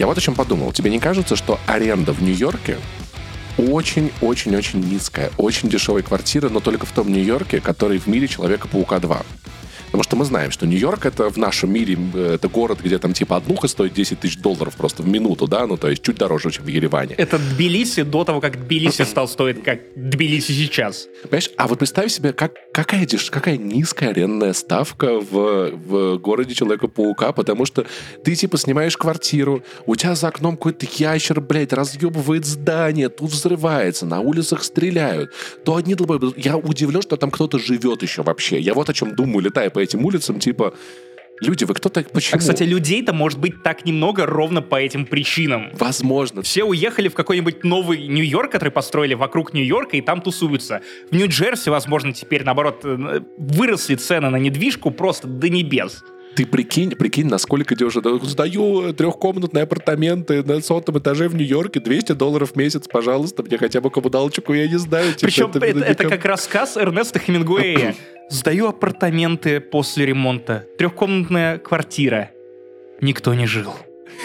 Я 0.00 0.06
вот 0.06 0.16
о 0.16 0.20
чем 0.22 0.34
подумал. 0.34 0.72
Тебе 0.72 0.88
не 0.88 0.98
кажется, 0.98 1.36
что 1.36 1.60
аренда 1.66 2.14
в 2.14 2.22
Нью-Йорке 2.22 2.78
очень-очень-очень 3.58 4.80
низкая, 4.80 5.30
очень 5.36 5.68
дешевая 5.68 6.02
квартира, 6.02 6.48
но 6.48 6.60
только 6.60 6.86
в 6.86 6.90
том 6.92 7.12
Нью-Йорке, 7.12 7.60
который 7.60 7.98
в 7.98 8.06
мире 8.06 8.26
Человека-паука 8.26 8.98
2. 8.98 9.22
Потому 9.90 10.04
что 10.04 10.16
мы 10.16 10.24
знаем, 10.24 10.52
что 10.52 10.66
Нью-Йорк 10.66 11.04
это 11.06 11.30
в 11.30 11.36
нашем 11.36 11.72
мире 11.72 11.98
это 12.14 12.48
город, 12.48 12.78
где 12.82 12.98
там 12.98 13.12
типа 13.12 13.36
однуха 13.36 13.66
стоит 13.66 13.92
10 13.92 14.20
тысяч 14.20 14.38
долларов 14.38 14.74
просто 14.76 15.02
в 15.02 15.08
минуту, 15.08 15.48
да, 15.48 15.66
ну 15.66 15.76
то 15.76 15.88
есть 15.88 16.02
чуть 16.02 16.16
дороже, 16.16 16.50
чем 16.52 16.64
в 16.64 16.68
Ереване. 16.68 17.16
Это 17.16 17.38
Тбилиси 17.38 18.02
до 18.02 18.24
того, 18.24 18.40
как 18.40 18.60
Тбилиси 18.64 19.02
стал 19.02 19.26
стоить 19.26 19.64
как 19.64 19.80
Тбилиси 19.96 20.52
сейчас. 20.52 21.08
Понимаешь, 21.22 21.50
а 21.56 21.66
вот 21.66 21.78
представь 21.80 22.12
себе, 22.12 22.32
как, 22.32 22.54
какая, 22.72 23.04
деш, 23.04 23.30
какая 23.30 23.56
низкая 23.56 24.10
арендная 24.10 24.52
ставка 24.52 25.18
в, 25.18 25.70
в 25.72 26.18
городе 26.18 26.54
Человека-паука, 26.54 27.32
потому 27.32 27.66
что 27.66 27.84
ты 28.24 28.36
типа 28.36 28.58
снимаешь 28.58 28.96
квартиру, 28.96 29.64
у 29.86 29.96
тебя 29.96 30.14
за 30.14 30.28
окном 30.28 30.56
какой-то 30.56 30.86
ящер, 30.96 31.40
блядь, 31.40 31.72
разъебывает 31.72 32.46
здание, 32.46 33.08
тут 33.08 33.30
взрывается, 33.30 34.06
на 34.06 34.20
улицах 34.20 34.62
стреляют, 34.62 35.32
то 35.64 35.74
одни 35.74 35.96
долбоебы. 35.96 36.32
Я 36.36 36.56
удивлен, 36.56 37.02
что 37.02 37.16
там 37.16 37.30
кто-то 37.30 37.58
живет 37.58 38.02
еще 38.02 38.22
вообще. 38.22 38.60
Я 38.60 38.74
вот 38.74 38.88
о 38.88 38.92
чем 38.92 39.16
думаю, 39.16 39.40
летая 39.40 39.70
по 39.70 39.79
этим 39.80 40.04
улицам, 40.04 40.38
типа, 40.38 40.74
люди, 41.40 41.64
вы 41.64 41.74
кто 41.74 41.88
так, 41.88 42.10
почему? 42.10 42.36
А, 42.36 42.38
кстати, 42.38 42.62
людей-то 42.62 43.12
может 43.12 43.38
быть 43.38 43.62
так 43.62 43.84
немного 43.84 44.26
ровно 44.26 44.62
по 44.62 44.80
этим 44.80 45.06
причинам. 45.06 45.70
Возможно. 45.74 46.42
Все 46.42 46.64
уехали 46.64 47.08
в 47.08 47.14
какой-нибудь 47.14 47.64
новый 47.64 48.06
Нью-Йорк, 48.06 48.52
который 48.52 48.70
построили 48.70 49.14
вокруг 49.14 49.54
Нью-Йорка, 49.54 49.96
и 49.96 50.00
там 50.00 50.20
тусуются. 50.20 50.82
В 51.10 51.16
Нью-Джерси, 51.16 51.70
возможно, 51.70 52.12
теперь, 52.12 52.44
наоборот, 52.44 52.80
э, 52.84 53.20
выросли 53.38 53.94
цены 53.96 54.30
на 54.30 54.36
недвижку 54.36 54.90
просто 54.90 55.26
до 55.28 55.48
небес. 55.48 56.04
Ты 56.36 56.46
прикинь, 56.46 56.90
прикинь, 56.90 57.26
насколько 57.26 57.74
дешево. 57.74 58.18
Сдаю 58.24 58.92
трехкомнатные 58.94 59.64
апартаменты 59.64 60.42
на 60.44 60.60
сотом 60.60 60.98
этаже 60.98 61.28
в 61.28 61.34
Нью-Йорке, 61.34 61.80
200 61.80 62.12
долларов 62.12 62.52
в 62.52 62.56
месяц, 62.56 62.86
пожалуйста, 62.86 63.42
мне 63.42 63.58
хотя 63.58 63.80
бы 63.80 63.90
коммуналчику, 63.90 64.54
я 64.54 64.68
не 64.68 64.78
знаю. 64.78 65.12
Типа, 65.14 65.26
Причем 65.26 65.50
это, 65.50 65.66
это, 65.66 65.84
это 65.84 66.08
как 66.08 66.24
рассказ 66.24 66.76
Эрнеста 66.76 67.18
Хемингуэя. 67.18 67.94
Сдаю 68.30 68.68
апартаменты 68.68 69.60
после 69.60 70.06
ремонта. 70.06 70.64
Трехкомнатная 70.78 71.58
квартира. 71.58 72.30
Никто 73.00 73.34
не 73.34 73.46
жил. 73.46 73.74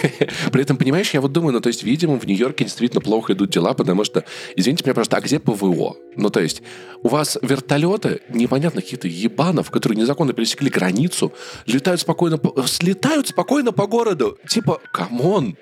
При 0.51 0.61
этом, 0.61 0.77
понимаешь, 0.77 1.11
я 1.13 1.21
вот 1.21 1.31
думаю, 1.31 1.53
ну, 1.53 1.61
то 1.61 1.67
есть, 1.67 1.83
видимо, 1.83 2.19
в 2.19 2.25
Нью-Йорке 2.25 2.65
действительно 2.65 3.01
плохо 3.01 3.33
идут 3.33 3.49
дела, 3.49 3.73
потому 3.73 4.03
что, 4.03 4.23
извините 4.55 4.83
меня, 4.83 4.93
просто, 4.93 5.17
а 5.17 5.21
где 5.21 5.39
ПВО? 5.39 5.95
Ну, 6.15 6.29
то 6.29 6.39
есть, 6.39 6.61
у 7.03 7.09
вас 7.09 7.37
вертолеты, 7.41 8.21
непонятно, 8.29 8.81
какие-то 8.81 9.07
ебанов, 9.07 9.71
которые 9.71 9.99
незаконно 9.99 10.33
пересекли 10.33 10.69
границу, 10.69 11.33
летают 11.65 12.01
спокойно, 12.01 12.39
слетают 12.65 13.27
спокойно 13.27 13.71
по 13.71 13.87
городу. 13.87 14.37
Типа, 14.47 14.79
come 14.91 15.29
on, 15.29 15.57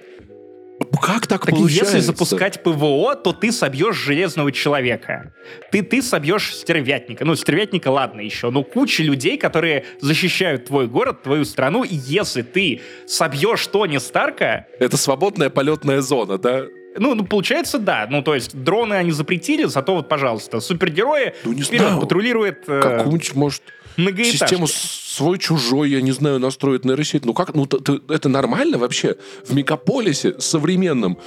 как 0.98 1.28
так, 1.28 1.46
так 1.46 1.56
получается? 1.56 1.98
если 1.98 2.00
запускать 2.00 2.64
ПВО, 2.64 3.16
то 3.16 3.34
ты 3.34 3.52
собьешь 3.52 3.96
железного 3.96 4.52
человека. 4.52 5.34
Ты, 5.72 5.82
ты 5.82 6.02
собьешь 6.02 6.56
стервятника. 6.56 7.26
Ну, 7.26 7.36
стервятника, 7.36 7.90
ладно 7.90 8.22
еще, 8.22 8.50
но 8.50 8.64
куча 8.64 9.04
людей, 9.04 9.38
которые 9.38 9.86
защищают 10.02 10.66
твой 10.66 10.88
город, 10.88 11.24
твою 11.24 11.46
страну, 11.46 11.84
и 11.84 11.96
если 11.96 12.42
ты 12.42 12.82
собьешь 13.08 13.66
Тони 13.68 13.98
Старка... 13.98 14.68
Это 14.80 14.98
свободная 14.98 15.50
полетная 15.50 16.02
зона, 16.02 16.38
да? 16.38 16.64
Ну, 16.96 17.16
ну, 17.16 17.26
получается, 17.26 17.80
да. 17.80 18.08
Ну, 18.10 18.22
то 18.22 18.36
есть, 18.36 18.56
дроны 18.56 18.94
они 18.94 19.12
запретили, 19.12 19.66
зато 19.66 19.96
вот, 19.96 20.08
пожалуйста, 20.10 20.60
супергерои 20.60 21.34
ну, 21.44 21.54
не 21.54 21.62
вперед 21.62 21.88
знаю. 21.88 22.02
патрулирует... 22.02 22.64
Э... 22.68 22.82
Какую-нибудь, 22.82 23.36
может, 23.36 23.64
систему 23.98 24.68
свой-чужой, 24.68 25.92
я 25.92 26.02
не 26.02 26.12
знаю, 26.12 26.40
настроить 26.40 26.86
нейросеть. 26.86 27.26
Ну 27.26 27.34
как, 27.34 27.54
ну 27.54 27.68
это 28.10 28.30
нормально 28.30 28.78
вообще? 28.78 29.16
В 29.46 29.54
мегаполисе 29.54 30.40
современном 30.40 31.20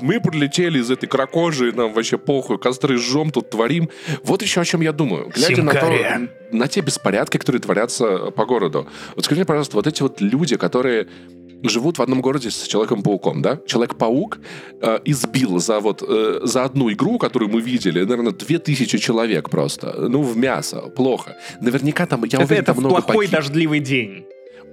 мы 0.00 0.20
прилетели 0.20 0.78
из 0.78 0.90
этой 0.90 1.06
кракожи, 1.06 1.72
нам 1.72 1.92
вообще 1.92 2.16
похуй, 2.16 2.58
костры 2.58 2.96
жжем, 2.96 3.30
тут 3.30 3.50
творим. 3.50 3.90
Вот 4.24 4.42
еще 4.42 4.62
о 4.62 4.64
чем 4.64 4.80
я 4.80 4.92
думаю. 4.92 5.30
Глядя 5.34 5.62
на, 5.62 5.72
то, 5.72 6.28
на 6.52 6.68
те 6.68 6.80
беспорядки, 6.80 7.36
которые 7.36 7.60
творятся 7.60 8.30
по 8.30 8.46
городу. 8.46 8.88
Вот 9.14 9.24
скажи 9.24 9.40
мне, 9.40 9.46
пожалуйста, 9.46 9.76
вот 9.76 9.86
эти 9.86 10.02
вот 10.02 10.20
люди, 10.20 10.56
которые 10.56 11.08
живут 11.62 11.98
в 11.98 12.02
одном 12.02 12.20
городе 12.20 12.50
с 12.50 12.66
Человеком-пауком, 12.66 13.42
да? 13.42 13.58
Человек-паук 13.66 14.38
э, 14.80 14.98
избил 15.04 15.58
за 15.58 15.80
вот 15.80 16.02
э, 16.06 16.40
за 16.42 16.64
одну 16.64 16.90
игру, 16.92 17.18
которую 17.18 17.50
мы 17.50 17.60
видели, 17.60 18.00
наверное, 18.00 18.32
две 18.32 18.58
тысячи 18.58 18.98
человек 18.98 19.50
просто. 19.50 20.08
Ну, 20.08 20.22
в 20.22 20.36
мясо. 20.36 20.80
Плохо. 20.96 21.36
Наверняка 21.60 22.06
там, 22.06 22.24
я 22.24 22.38
это, 22.38 22.44
уверен, 22.44 22.62
это 22.62 22.72
там 22.74 22.80
много 22.80 23.02
плохой 23.02 23.26
погиб... 23.26 23.30
дождливый 23.30 23.80
день 23.80 24.24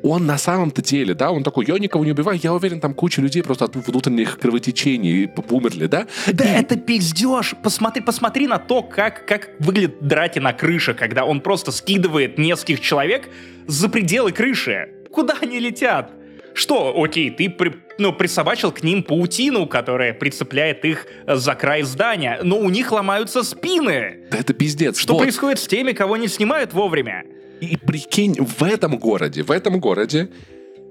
он 0.03 0.25
на 0.25 0.37
самом-то 0.37 0.81
деле, 0.81 1.13
да, 1.13 1.31
он 1.31 1.43
такой, 1.43 1.65
я 1.65 1.77
никого 1.79 2.05
не 2.05 2.11
убиваю, 2.11 2.39
я 2.41 2.53
уверен, 2.53 2.79
там 2.79 2.93
куча 2.93 3.21
людей 3.21 3.43
просто 3.43 3.65
от 3.65 3.75
внутренних 3.75 4.37
кровотечений 4.39 5.29
умерли, 5.49 5.87
да? 5.87 6.07
Да 6.31 6.45
и... 6.45 6.47
это 6.47 6.75
пиздеж! 6.77 7.55
Посмотри, 7.63 8.01
посмотри 8.01 8.47
на 8.47 8.59
то, 8.59 8.83
как, 8.83 9.25
как 9.25 9.49
выглядит 9.59 10.01
драки 10.01 10.39
на 10.39 10.53
крыше, 10.53 10.93
когда 10.93 11.25
он 11.25 11.41
просто 11.41 11.71
скидывает 11.71 12.37
нескольких 12.37 12.79
человек 12.79 13.27
за 13.67 13.89
пределы 13.89 14.31
крыши. 14.31 14.89
Куда 15.11 15.35
они 15.41 15.59
летят? 15.59 16.11
Что, 16.57 16.99
окей, 16.99 17.29
ты 17.29 17.51
при, 17.51 17.75
ну, 17.99 18.11
присобачил 18.11 18.71
к 18.71 18.81
ним 18.81 19.03
паутину, 19.03 19.67
которая 19.67 20.11
прицепляет 20.11 20.83
их 20.85 21.05
э, 21.27 21.35
за 21.35 21.53
край 21.53 21.83
здания, 21.83 22.39
но 22.41 22.57
у 22.57 22.69
них 22.69 22.91
ломаются 22.91 23.43
спины. 23.43 24.25
Да 24.31 24.39
это 24.39 24.55
пиздец. 24.55 24.97
Что 24.97 25.13
вот. 25.13 25.21
происходит 25.21 25.59
с 25.59 25.67
теми, 25.67 25.91
кого 25.91 26.17
не 26.17 26.27
снимают 26.27 26.73
вовремя? 26.73 27.25
И 27.61 27.77
прикинь, 27.77 28.37
в 28.39 28.63
этом 28.63 28.97
городе, 28.97 29.43
в 29.43 29.51
этом 29.51 29.79
городе 29.79 30.31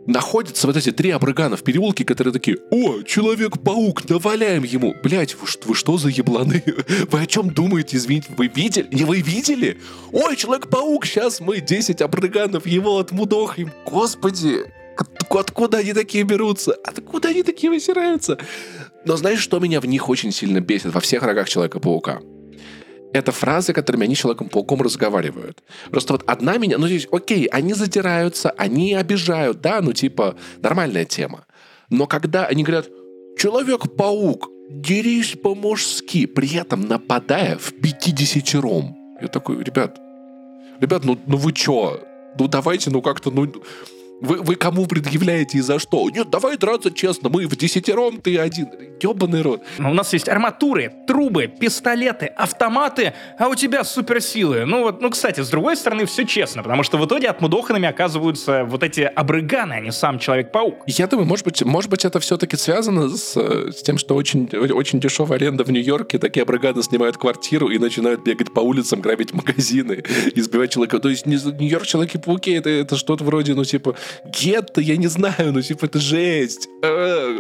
находятся 0.07 0.69
вот 0.69 0.77
эти 0.77 0.93
три 0.93 1.11
обрыгана 1.11 1.57
в 1.57 1.65
переулке, 1.65 2.05
которые 2.05 2.33
такие, 2.33 2.59
о, 2.71 3.03
Человек-паук, 3.03 4.09
наваляем 4.09 4.63
ему. 4.63 4.95
Блять, 5.03 5.35
вы, 5.35 5.49
вы 5.65 5.75
что 5.75 5.99
за 5.99 6.11
ебланы? 6.11 6.63
Вы 7.11 7.21
о 7.23 7.27
чем 7.27 7.51
думаете, 7.51 7.97
извините? 7.97 8.29
Вы 8.37 8.47
видели? 8.47 8.87
Не 8.93 9.03
вы 9.03 9.21
видели? 9.21 9.79
Ой, 10.13 10.37
Человек-паук, 10.37 11.07
сейчас 11.07 11.41
мы 11.41 11.61
10 11.61 12.03
обрыганов 12.03 12.69
его 12.69 12.99
отмудохаем. 12.99 13.73
Господи, 13.85 14.67
Откуда 14.97 15.79
они 15.79 15.93
такие 15.93 16.25
берутся? 16.25 16.73
Откуда 16.85 17.29
они 17.29 17.43
такие 17.43 17.71
высираются? 17.71 18.39
Но 19.05 19.17
знаешь, 19.17 19.41
что 19.41 19.59
меня 19.59 19.81
в 19.81 19.87
них 19.87 20.09
очень 20.09 20.33
сильно 20.33 20.61
бесит 20.61 20.95
во 20.95 21.01
всех 21.01 21.23
рогах 21.23 21.49
Человека-паука? 21.49 22.21
Это 23.13 23.33
фразы, 23.33 23.73
которыми 23.73 24.05
они 24.05 24.15
Человеком-пауком 24.15 24.83
разговаривают. 24.83 25.63
Просто 25.91 26.15
вот 26.15 26.25
одна 26.27 26.59
меня... 26.59 26.79
Ну, 26.79 26.87
здесь, 26.87 27.07
окей, 27.11 27.47
они 27.47 27.75
задираются, 27.75 28.51
они 28.51 28.95
обижают, 28.95 29.61
да, 29.61 29.81
ну, 29.81 29.93
типа, 29.93 30.37
нормальная 30.61 31.05
тема. 31.05 31.47
Но 31.89 32.07
когда 32.07 32.47
они 32.47 32.65
говорят 32.65 32.89
«Человек-паук, 33.39 34.51
дерись 34.71 35.37
по-мужски», 35.43 36.27
при 36.27 36.57
этом 36.57 36.83
нападая 36.83 37.57
в 37.57 37.73
50 37.75 38.55
ром. 38.61 38.97
Я 39.21 39.29
такой, 39.29 39.63
ребят, 39.63 39.99
ребят, 40.81 41.05
ну, 41.05 41.19
ну 41.27 41.37
вы 41.37 41.53
чё? 41.53 42.01
Ну 42.39 42.49
давайте, 42.49 42.91
ну 42.91 43.03
как-то, 43.03 43.31
ну... 43.31 43.51
Вы, 44.21 44.39
вы 44.39 44.55
кому 44.55 44.87
предъявляете 44.87 45.59
и 45.59 45.61
за 45.61 45.79
что? 45.79 46.09
Нет, 46.09 46.31
давай 46.31 46.57
драться 46.57 46.91
честно, 46.91 47.29
мы 47.29 47.47
в 47.47 47.57
десятером, 47.57 48.21
ты 48.21 48.39
один. 48.39 48.69
Ёбаный 49.01 49.43
рот. 49.43 49.63
У 49.79 49.93
нас 49.93 50.13
есть 50.15 50.29
арматуры, 50.29 50.93
трубы, 51.07 51.49
пистолеты, 51.49 52.27
автоматы, 52.27 53.13
а 53.39 53.49
у 53.49 53.55
тебя 53.55 53.85
суперсилы. 53.85 54.65
Ну 54.65 54.83
вот, 54.83 55.03
ну, 55.03 55.11
кстати, 55.11 55.41
с 55.43 55.51
другой 55.51 55.77
стороны, 55.77 56.07
все 56.07 56.25
честно, 56.25 56.63
потому 56.63 56.83
что 56.83 56.97
в 56.97 57.05
итоге 57.05 57.29
отмудоханными 57.29 57.87
оказываются 57.87 58.65
вот 58.65 58.83
эти 58.83 59.03
обрыганы, 59.03 59.75
а 59.75 59.81
не 59.81 59.93
сам 59.93 60.19
Человек-паук. 60.19 60.85
Я 60.87 61.07
думаю, 61.07 61.27
может 61.27 61.45
быть, 61.45 61.63
может 61.63 61.91
быть 61.91 62.05
это 62.05 62.19
все-таки 62.21 62.57
связано 62.57 63.11
с, 63.11 63.37
с 63.37 63.83
тем, 63.83 63.99
что 63.99 64.15
очень, 64.15 64.49
очень 64.49 64.99
дешевая 64.99 65.39
аренда 65.39 65.65
в 65.65 65.71
Нью-Йорке, 65.71 66.19
такие 66.19 66.43
обрыганы 66.43 66.83
снимают 66.83 67.19
квартиру 67.19 67.69
и 67.69 67.79
начинают 67.79 68.23
бегать 68.23 68.53
по 68.55 68.61
улицам, 68.61 69.03
грабить 69.03 69.35
магазины, 69.35 70.03
избивать 70.35 70.73
человека. 70.73 71.01
То 71.01 71.11
есть 71.11 71.27
Нью-Йорк 71.27 71.87
Человеки-пауки 71.87 72.53
это, 72.53 72.71
это 72.71 72.97
что-то 72.97 73.25
вроде, 73.25 73.55
ну, 73.55 73.65
типа, 73.65 73.95
гетто, 74.25 74.81
я 74.81 74.97
не 74.97 75.07
знаю, 75.07 75.53
ну, 75.53 75.63
типа, 75.63 75.87
это 75.87 75.99
жесть. 75.99 76.69
Э, 76.83 77.37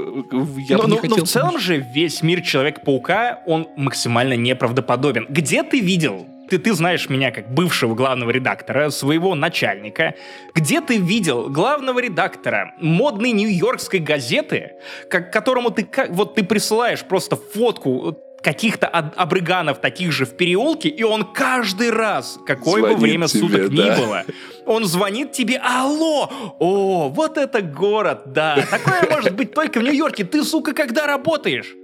я 0.68 0.76
но, 0.78 0.86
но, 0.86 0.96
хотел... 0.96 1.16
но 1.16 1.24
в 1.24 1.28
целом 1.28 1.58
же 1.58 1.78
весь 1.94 2.22
мир 2.22 2.40
Человека-паука, 2.40 3.42
он 3.46 3.68
максимально 3.76 4.34
неправдоподобен. 4.34 5.26
Где 5.28 5.62
ты 5.62 5.80
видел 5.80 6.26
ты, 6.48 6.58
ты 6.58 6.74
знаешь 6.74 7.08
меня 7.08 7.32
как 7.32 7.52
бывшего 7.52 7.94
главного 7.94 8.30
редактора, 8.30 8.90
своего 8.90 9.34
начальника. 9.34 10.14
Где 10.54 10.80
ты 10.80 10.98
видел 10.98 11.48
главного 11.48 11.98
редактора 11.98 12.72
модной 12.78 13.32
нью-йоркской 13.32 14.00
газеты, 14.00 14.74
к 15.10 15.20
которому 15.32 15.70
ты 15.70 15.82
как 15.84 16.10
вот 16.10 16.36
ты 16.36 16.44
присылаешь 16.44 17.02
просто 17.02 17.36
фотку 17.36 18.16
каких-то 18.42 18.86
обрыганов 18.86 19.80
таких 19.80 20.12
же 20.12 20.24
в 20.24 20.36
переулке, 20.36 20.88
и 20.88 21.02
он 21.02 21.24
каждый 21.24 21.90
раз, 21.90 22.38
какое 22.46 22.80
звонит 22.80 22.98
бы 22.98 23.02
время 23.02 23.26
тебе, 23.26 23.40
суток 23.40 23.74
да. 23.74 23.82
ни 23.82 24.00
было, 24.00 24.24
он 24.66 24.84
звонит 24.84 25.32
тебе, 25.32 25.58
алло, 25.58 26.30
о, 26.58 27.08
вот 27.08 27.38
это 27.38 27.62
город, 27.62 28.22
да, 28.26 28.58
такое 28.70 29.08
может 29.08 29.34
быть 29.34 29.54
только 29.54 29.78
в 29.78 29.82
Нью-Йорке, 29.82 30.24
ты, 30.24 30.42
сука, 30.42 30.74
когда 30.74 31.06
работаешь? 31.06 31.74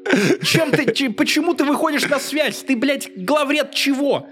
Чем 0.45 0.71
ты, 0.71 1.11
почему 1.11 1.55
ты 1.55 1.65
выходишь 1.65 2.09
на 2.09 2.19
связь? 2.19 2.59
Ты, 2.59 2.77
блядь, 2.77 3.09
главред 3.17 3.73
чего? 3.73 4.27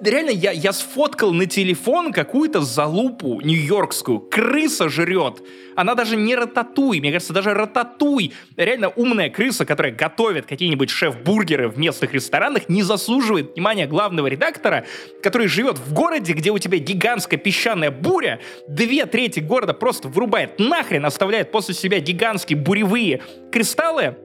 Реально, 0.00 0.30
я, 0.30 0.52
я 0.52 0.72
сфоткал 0.72 1.32
на 1.32 1.46
телефон 1.46 2.12
какую-то 2.12 2.60
залупу 2.60 3.40
нью-йоркскую. 3.40 4.20
Крыса 4.20 4.88
жрет. 4.88 5.42
Она 5.74 5.94
даже 5.94 6.16
не 6.16 6.34
рататуй. 6.34 7.00
Мне 7.00 7.12
кажется, 7.12 7.32
даже 7.32 7.52
рататуй. 7.54 8.32
Реально 8.56 8.88
умная 8.88 9.30
крыса, 9.30 9.64
которая 9.64 9.92
готовит 9.92 10.46
какие-нибудь 10.46 10.90
шеф-бургеры 10.90 11.68
в 11.68 11.78
местных 11.78 12.12
ресторанах, 12.12 12.68
не 12.68 12.82
заслуживает 12.82 13.54
внимания 13.54 13.86
главного 13.86 14.26
редактора, 14.26 14.86
который 15.22 15.48
живет 15.48 15.78
в 15.78 15.92
городе, 15.92 16.32
где 16.32 16.50
у 16.50 16.58
тебя 16.58 16.78
гигантская 16.78 17.38
песчаная 17.38 17.90
буря, 17.90 18.40
две 18.68 19.06
трети 19.06 19.40
города 19.40 19.74
просто 19.74 20.08
вырубает 20.08 20.58
нахрен, 20.58 21.04
оставляет 21.04 21.50
после 21.50 21.74
себя 21.74 22.00
гигантские 22.00 22.58
буревые 22.58 23.20
кристаллы, 23.52 24.16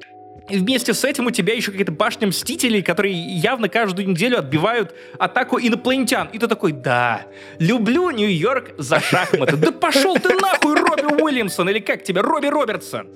вместе 0.58 0.94
с 0.94 1.04
этим 1.04 1.28
у 1.28 1.32
тебя 1.32 1.54
еще 1.54 1.72
какие-то 1.72 1.92
башни 1.92 2.26
Мстителей, 2.26 2.82
которые 2.82 3.14
явно 3.14 3.70
каждую 3.70 4.10
неделю 4.10 4.40
отбивают 4.40 4.96
атаку 5.20 5.60
инопланетян. 5.60 6.30
И 6.34 6.40
ты 6.40 6.48
такой, 6.48 6.72
да, 6.72 7.24
люблю 7.60 8.10
Нью-Йорк 8.12 8.74
за 8.78 9.00
шахматы. 9.00 9.58
Да 9.58 9.72
пошел 9.72 10.16
ты 10.18 10.36
нахуй, 10.36 10.76
Робби 10.76 11.22
Уильямсон, 11.22 11.70
или 11.70 11.80
как 11.80 12.04
тебя, 12.04 12.22
Робби 12.22 12.48
Робертсон. 12.48 13.08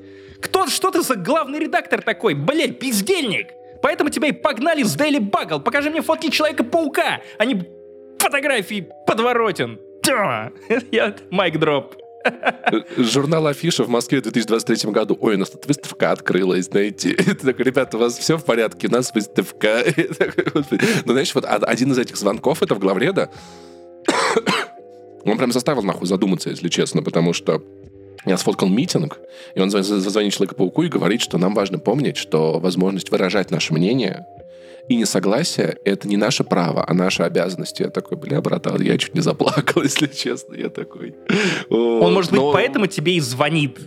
Кто, 0.42 0.68
что 0.68 0.92
ты 0.92 1.02
за 1.02 1.16
главный 1.16 1.60
редактор 1.60 2.02
такой? 2.02 2.34
Блять, 2.34 2.80
пиздельник. 2.80 3.48
Поэтому 3.82 4.10
тебя 4.10 4.28
и 4.28 4.32
погнали 4.32 4.84
с 4.84 4.96
Daily 4.98 5.20
Bugle. 5.20 5.62
Покажи 5.62 5.90
мне 5.90 6.02
фотки 6.02 6.30
Человека-паука, 6.30 7.22
а 7.38 7.46
не 7.46 7.64
фотографии 8.20 8.88
подворотен. 9.06 9.80
Я 10.92 11.16
майк 11.30 11.60
дроп. 11.60 11.96
Журнал 12.98 13.48
Афиша 13.48 13.84
в 13.84 13.90
Москве 13.90 14.20
в 14.20 14.24
2023 14.24 14.92
году. 14.92 15.18
Ой, 15.20 15.36
у 15.36 15.38
нас 15.38 15.50
тут 15.50 15.66
выставка 15.66 16.12
открылась, 16.12 16.66
знаете. 16.66 17.14
Ты 17.16 17.36
такой, 17.36 17.66
ребята, 17.66 17.98
у 17.98 18.00
вас 18.00 18.18
все 18.18 18.38
в 18.38 18.46
порядке, 18.46 18.88
у 18.88 18.92
нас 18.92 19.14
выставка. 19.14 19.84
Ну, 21.06 21.12
знаешь, 21.12 21.34
вот 21.36 21.46
один 21.46 21.92
из 21.92 21.98
этих 21.98 22.18
звонков, 22.18 22.64
это 22.64 22.76
в 22.76 22.80
главреда. 22.80 23.30
Он 25.26 25.38
прям 25.38 25.52
заставил 25.52 25.84
нахуй 25.84 26.08
задуматься, 26.08 26.50
если 26.50 26.70
честно, 26.70 27.02
потому 27.04 27.34
что 27.34 27.64
я 28.26 28.38
сфоткал 28.38 28.70
митинг, 28.70 29.20
и 29.54 29.60
он 29.60 29.70
звонит 29.70 30.34
Человеку-пауку 30.34 30.84
и 30.84 30.88
говорит, 30.88 31.22
что 31.22 31.38
нам 31.38 31.54
важно 31.54 31.78
помнить, 31.78 32.18
что 32.18 32.60
возможность 32.60 33.12
выражать 33.12 33.52
наше 33.52 33.74
мнение 33.74 34.26
и 34.88 34.96
несогласие— 34.96 35.78
это 35.86 36.08
не 36.08 36.18
наше 36.18 36.44
право, 36.44 36.84
а 36.88 36.94
наша 36.94 37.26
обязанность. 37.26 37.80
Я 37.80 37.90
такой, 37.90 38.18
бля, 38.18 38.42
братан, 38.42 38.82
я 38.82 38.98
чуть 38.98 39.16
не 39.16 39.22
заплакал, 39.22 39.82
если 39.84 40.08
честно. 40.08 40.56
Я 40.56 40.70
такой... 40.70 41.16
Он, 41.70 42.14
может 42.14 42.32
быть, 42.32 42.42
поэтому 42.54 42.88
тебе 42.88 43.16
и 43.16 43.20
звонит 43.20 43.80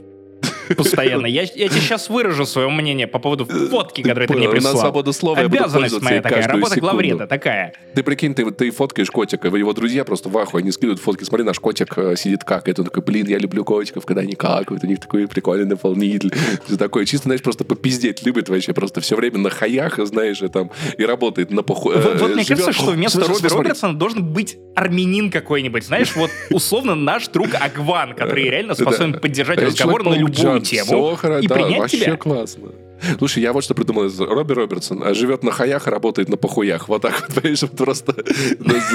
постоянно. 0.76 1.26
Я, 1.26 1.42
я 1.42 1.68
тебе 1.68 1.80
сейчас 1.80 2.08
выражу 2.08 2.46
свое 2.46 2.68
мнение 2.68 3.06
по 3.06 3.18
поводу 3.18 3.44
фотки, 3.44 4.02
которую 4.02 4.28
ты 4.28 4.34
мне 4.34 4.48
прислал. 4.48 4.74
На 4.74 4.80
свободу 4.80 5.12
слова 5.12 5.38
Обязанность 5.38 6.00
моя 6.00 6.22
такая, 6.22 6.46
работа 6.46 6.74
секунду. 6.74 6.92
главреда 6.92 7.26
такая. 7.26 7.72
Ты 7.94 8.02
прикинь, 8.02 8.34
ты, 8.34 8.50
ты 8.50 8.70
фоткаешь 8.70 9.10
котика, 9.10 9.48
его 9.48 9.72
друзья 9.72 10.04
просто 10.04 10.28
в 10.28 10.38
ахуе, 10.38 10.62
они 10.62 10.72
скидывают 10.72 11.00
фотки, 11.00 11.24
смотри, 11.24 11.44
наш 11.44 11.58
котик 11.58 11.96
э, 11.96 12.16
сидит 12.16 12.44
как. 12.44 12.68
Это 12.68 12.82
он 12.82 12.86
такой, 12.86 13.02
блин, 13.02 13.26
я 13.26 13.38
люблю 13.38 13.64
котиков, 13.64 14.06
когда 14.06 14.22
они 14.22 14.34
какают, 14.34 14.84
у 14.84 14.86
них 14.86 15.00
такой 15.00 15.26
прикольный 15.26 15.66
наполнитель. 15.66 16.32
Ты 16.66 16.76
такой, 16.78 17.06
чисто, 17.06 17.24
знаешь, 17.24 17.42
просто 17.42 17.64
попиздеть 17.64 18.24
любит 18.24 18.48
вообще, 18.48 18.72
просто 18.72 19.00
все 19.00 19.16
время 19.16 19.38
на 19.38 19.50
хаях, 19.50 19.98
знаешь, 20.04 20.42
и 20.42 20.48
там, 20.48 20.70
и 20.96 21.04
работает 21.04 21.50
на 21.50 21.62
поху... 21.62 21.92
Вот, 21.92 22.20
вот 22.20 22.34
мне 22.34 22.44
кажется, 22.44 22.72
что 22.72 22.92
вместо 22.92 23.20
Робби 23.20 23.48
Робертсона 23.48 23.94
должен 23.94 24.24
быть 24.24 24.56
армянин 24.74 25.30
какой-нибудь, 25.30 25.84
знаешь, 25.84 26.14
вот 26.16 26.30
условно 26.50 26.94
наш 26.94 27.28
друг 27.28 27.48
Агван, 27.54 28.14
который 28.14 28.44
реально 28.50 28.74
способен 28.74 29.20
поддержать 29.20 29.60
разговор 29.60 30.04
на 30.04 30.14
любую 30.14 30.57
тему 30.60 31.12
и 31.12 31.48
принять 31.48 31.90
тебя. 31.90 32.10
Вообще 32.10 32.16
классно. 32.16 32.70
Слушай, 33.18 33.42
я 33.42 33.52
вот 33.52 33.64
что 33.64 33.74
придумал. 33.74 34.08
Робби 34.18 34.52
Робертсон 34.52 35.02
а 35.04 35.14
живет 35.14 35.42
на 35.42 35.50
хаях, 35.50 35.86
работает 35.86 36.28
на 36.28 36.36
похуях. 36.36 36.88
Вот 36.88 37.02
так 37.02 37.20
вот, 37.20 37.34
понимаешь, 37.42 37.60
просто 37.76 38.14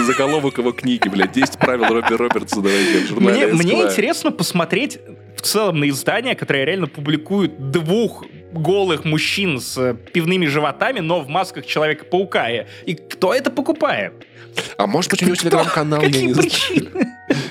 заголовок 0.06 0.58
его 0.58 0.72
книги, 0.72 1.08
блядь. 1.08 1.32
10 1.32 1.58
правил 1.58 1.86
Робби 1.86 2.14
Робертсона 2.14 2.70
Мне, 3.20 3.48
мне 3.48 3.84
интересно 3.84 4.32
посмотреть 4.32 5.00
в 5.38 5.42
целом 5.42 5.80
на 5.80 5.90
издания, 5.90 6.36
которые 6.36 6.66
реально 6.66 6.88
публикуют 6.88 7.72
двух 7.72 8.26
голых 8.52 9.04
мужчин 9.04 9.60
с 9.60 9.96
пивными 10.14 10.46
животами, 10.46 11.00
но 11.00 11.22
в 11.22 11.28
масках 11.28 11.66
Человека-паука. 11.66 12.50
И 12.86 12.94
кто 12.94 13.34
это 13.34 13.50
покупает? 13.50 14.14
А 14.78 14.88
может 14.88 15.12
быть, 15.12 15.22
у 15.24 15.26
него 15.26 15.36
телеграм-канал? 15.36 16.02
Какие 16.02 16.34
причины? 16.34 16.90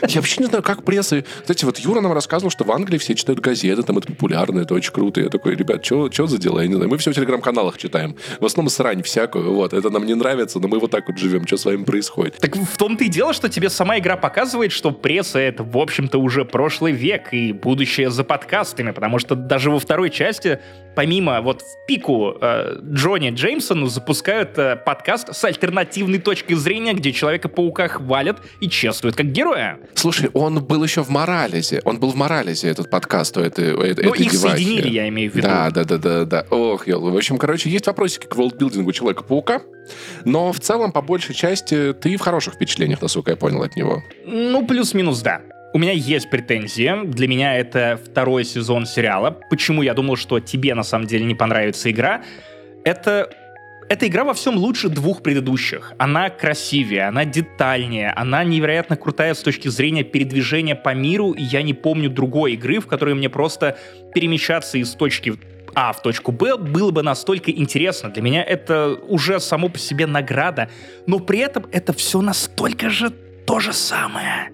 Я 0.06 0.20
вообще 0.20 0.40
не 0.40 0.46
знаю, 0.46 0.62
как 0.62 0.84
пресса... 0.84 1.24
Кстати, 1.40 1.64
вот 1.64 1.78
Юра 1.78 2.00
нам 2.00 2.12
рассказывал, 2.12 2.50
что 2.50 2.64
в 2.64 2.70
Англии 2.72 2.98
все 2.98 3.14
читают 3.14 3.40
газеты, 3.40 3.82
там 3.82 3.98
это 3.98 4.08
популярно, 4.08 4.60
это 4.60 4.74
очень 4.74 4.92
круто. 4.92 5.20
Я 5.20 5.28
такой, 5.28 5.56
ребят, 5.56 5.84
что 5.84 6.08
за 6.10 6.38
дела? 6.38 6.60
Я 6.60 6.68
не 6.68 6.74
знаю. 6.74 6.90
Мы 6.90 6.98
все 6.98 7.10
в 7.10 7.14
телеграм-каналах 7.14 7.78
читаем. 7.78 8.16
В 8.38 8.44
основном 8.44 8.70
срань 8.70 9.02
всякую. 9.02 9.52
Вот, 9.52 9.72
это 9.72 9.90
нам 9.90 10.06
не 10.06 10.14
нравится, 10.14 10.60
но 10.60 10.68
мы 10.68 10.78
вот 10.78 10.90
так 10.90 11.08
вот 11.08 11.18
живем. 11.18 11.46
Что 11.46 11.56
с 11.56 11.64
вами 11.64 11.84
происходит? 11.84 12.36
Так 12.38 12.56
в 12.56 12.76
том-то 12.76 13.04
и 13.04 13.08
дело, 13.08 13.32
что 13.32 13.48
тебе 13.48 13.70
сама 13.70 13.98
игра 13.98 14.16
показывает, 14.16 14.72
что 14.72 14.90
пресса— 14.90 15.38
это, 15.40 15.64
в 15.64 15.76
общем-то, 15.76 16.18
уже 16.18 16.44
прошлый 16.44 16.92
век 16.92 17.32
и 17.32 17.52
будущее 17.52 18.10
за 18.10 18.24
подкастами, 18.24 18.90
потому 18.90 19.18
что 19.18 19.34
даже 19.34 19.70
во 19.70 19.78
второй 19.78 20.10
части 20.10 20.60
помимо 20.94 21.40
вот 21.40 21.62
в 21.62 21.86
пику 21.86 22.36
э, 22.40 22.78
Джонни 22.92 23.30
Джеймсону 23.30 23.86
запускают 23.86 24.58
э, 24.58 24.76
подкаст 24.76 25.34
с 25.34 25.44
альтернативной 25.44 26.18
точкой 26.18 26.54
зрения, 26.54 26.92
где 26.92 27.12
Человека-паука 27.12 27.88
хвалят 27.88 28.38
и 28.60 28.68
чествуют 28.68 29.16
как 29.16 29.26
героя. 29.26 29.78
Слушай, 29.94 30.30
он 30.34 30.62
был 30.64 30.82
еще 30.84 31.02
в 31.02 31.08
Морализе. 31.10 31.80
Он 31.84 31.98
был 31.98 32.10
в 32.10 32.16
Морализе, 32.16 32.68
этот 32.68 32.90
подкаст 32.90 33.36
у 33.36 33.40
этой, 33.40 33.74
у 33.74 33.80
этой 33.80 34.04
Ну, 34.04 34.14
их 34.14 34.30
девахи. 34.32 34.56
соединили, 34.56 34.88
я 34.88 35.08
имею 35.08 35.30
в 35.30 35.34
виду. 35.34 35.46
Да, 35.46 35.70
да, 35.70 35.84
да, 35.84 35.98
да, 35.98 36.24
да. 36.24 36.46
Ох, 36.50 36.86
ел. 36.86 37.00
В 37.00 37.16
общем, 37.16 37.38
короче, 37.38 37.70
есть 37.70 37.86
вопросики 37.86 38.26
к 38.26 38.36
волдбилдингу 38.36 38.92
Человека-паука, 38.92 39.62
но 40.24 40.52
в 40.52 40.60
целом, 40.60 40.92
по 40.92 41.02
большей 41.02 41.34
части, 41.34 41.92
ты 41.92 42.16
в 42.16 42.20
хороших 42.20 42.54
впечатлениях, 42.54 43.02
насколько 43.02 43.30
я 43.30 43.36
понял 43.36 43.62
от 43.62 43.76
него. 43.76 44.02
Ну, 44.24 44.66
плюс-минус, 44.66 45.20
да. 45.20 45.40
У 45.74 45.78
меня 45.78 45.92
есть 45.92 46.28
претензии. 46.28 47.06
Для 47.06 47.26
меня 47.28 47.56
это 47.56 47.98
второй 48.04 48.44
сезон 48.44 48.84
сериала. 48.84 49.38
Почему 49.48 49.80
я 49.82 49.94
думал, 49.94 50.16
что 50.16 50.38
тебе 50.38 50.74
на 50.74 50.82
самом 50.82 51.06
деле 51.06 51.24
не 51.24 51.34
понравится 51.34 51.90
игра? 51.90 52.22
Это 52.84 53.30
эта 53.88 54.06
игра 54.06 54.24
во 54.24 54.32
всем 54.32 54.56
лучше 54.56 54.88
двух 54.88 55.22
предыдущих. 55.22 55.92
Она 55.98 56.30
красивее, 56.30 57.08
она 57.08 57.24
детальнее, 57.24 58.10
она 58.10 58.42
невероятно 58.42 58.96
крутая 58.96 59.34
с 59.34 59.40
точки 59.40 59.68
зрения 59.68 60.02
передвижения 60.02 60.74
по 60.74 60.94
миру, 60.94 61.32
и 61.32 61.42
я 61.42 61.62
не 61.62 61.74
помню 61.74 62.08
другой 62.08 62.54
игры, 62.54 62.80
в 62.80 62.86
которой 62.86 63.14
мне 63.14 63.28
просто 63.28 63.76
перемещаться 64.14 64.78
из 64.78 64.92
точки 64.94 65.34
а 65.74 65.94
в 65.94 66.02
точку 66.02 66.32
Б 66.32 66.58
было 66.58 66.90
бы 66.90 67.02
настолько 67.02 67.50
интересно. 67.50 68.10
Для 68.10 68.22
меня 68.22 68.44
это 68.44 68.98
уже 69.08 69.40
само 69.40 69.70
по 69.70 69.78
себе 69.78 70.06
награда, 70.06 70.68
но 71.06 71.18
при 71.18 71.38
этом 71.38 71.64
это 71.72 71.94
все 71.94 72.20
настолько 72.20 72.90
же 72.90 73.10
то 73.46 73.58
же 73.58 73.72
самое. 73.72 74.50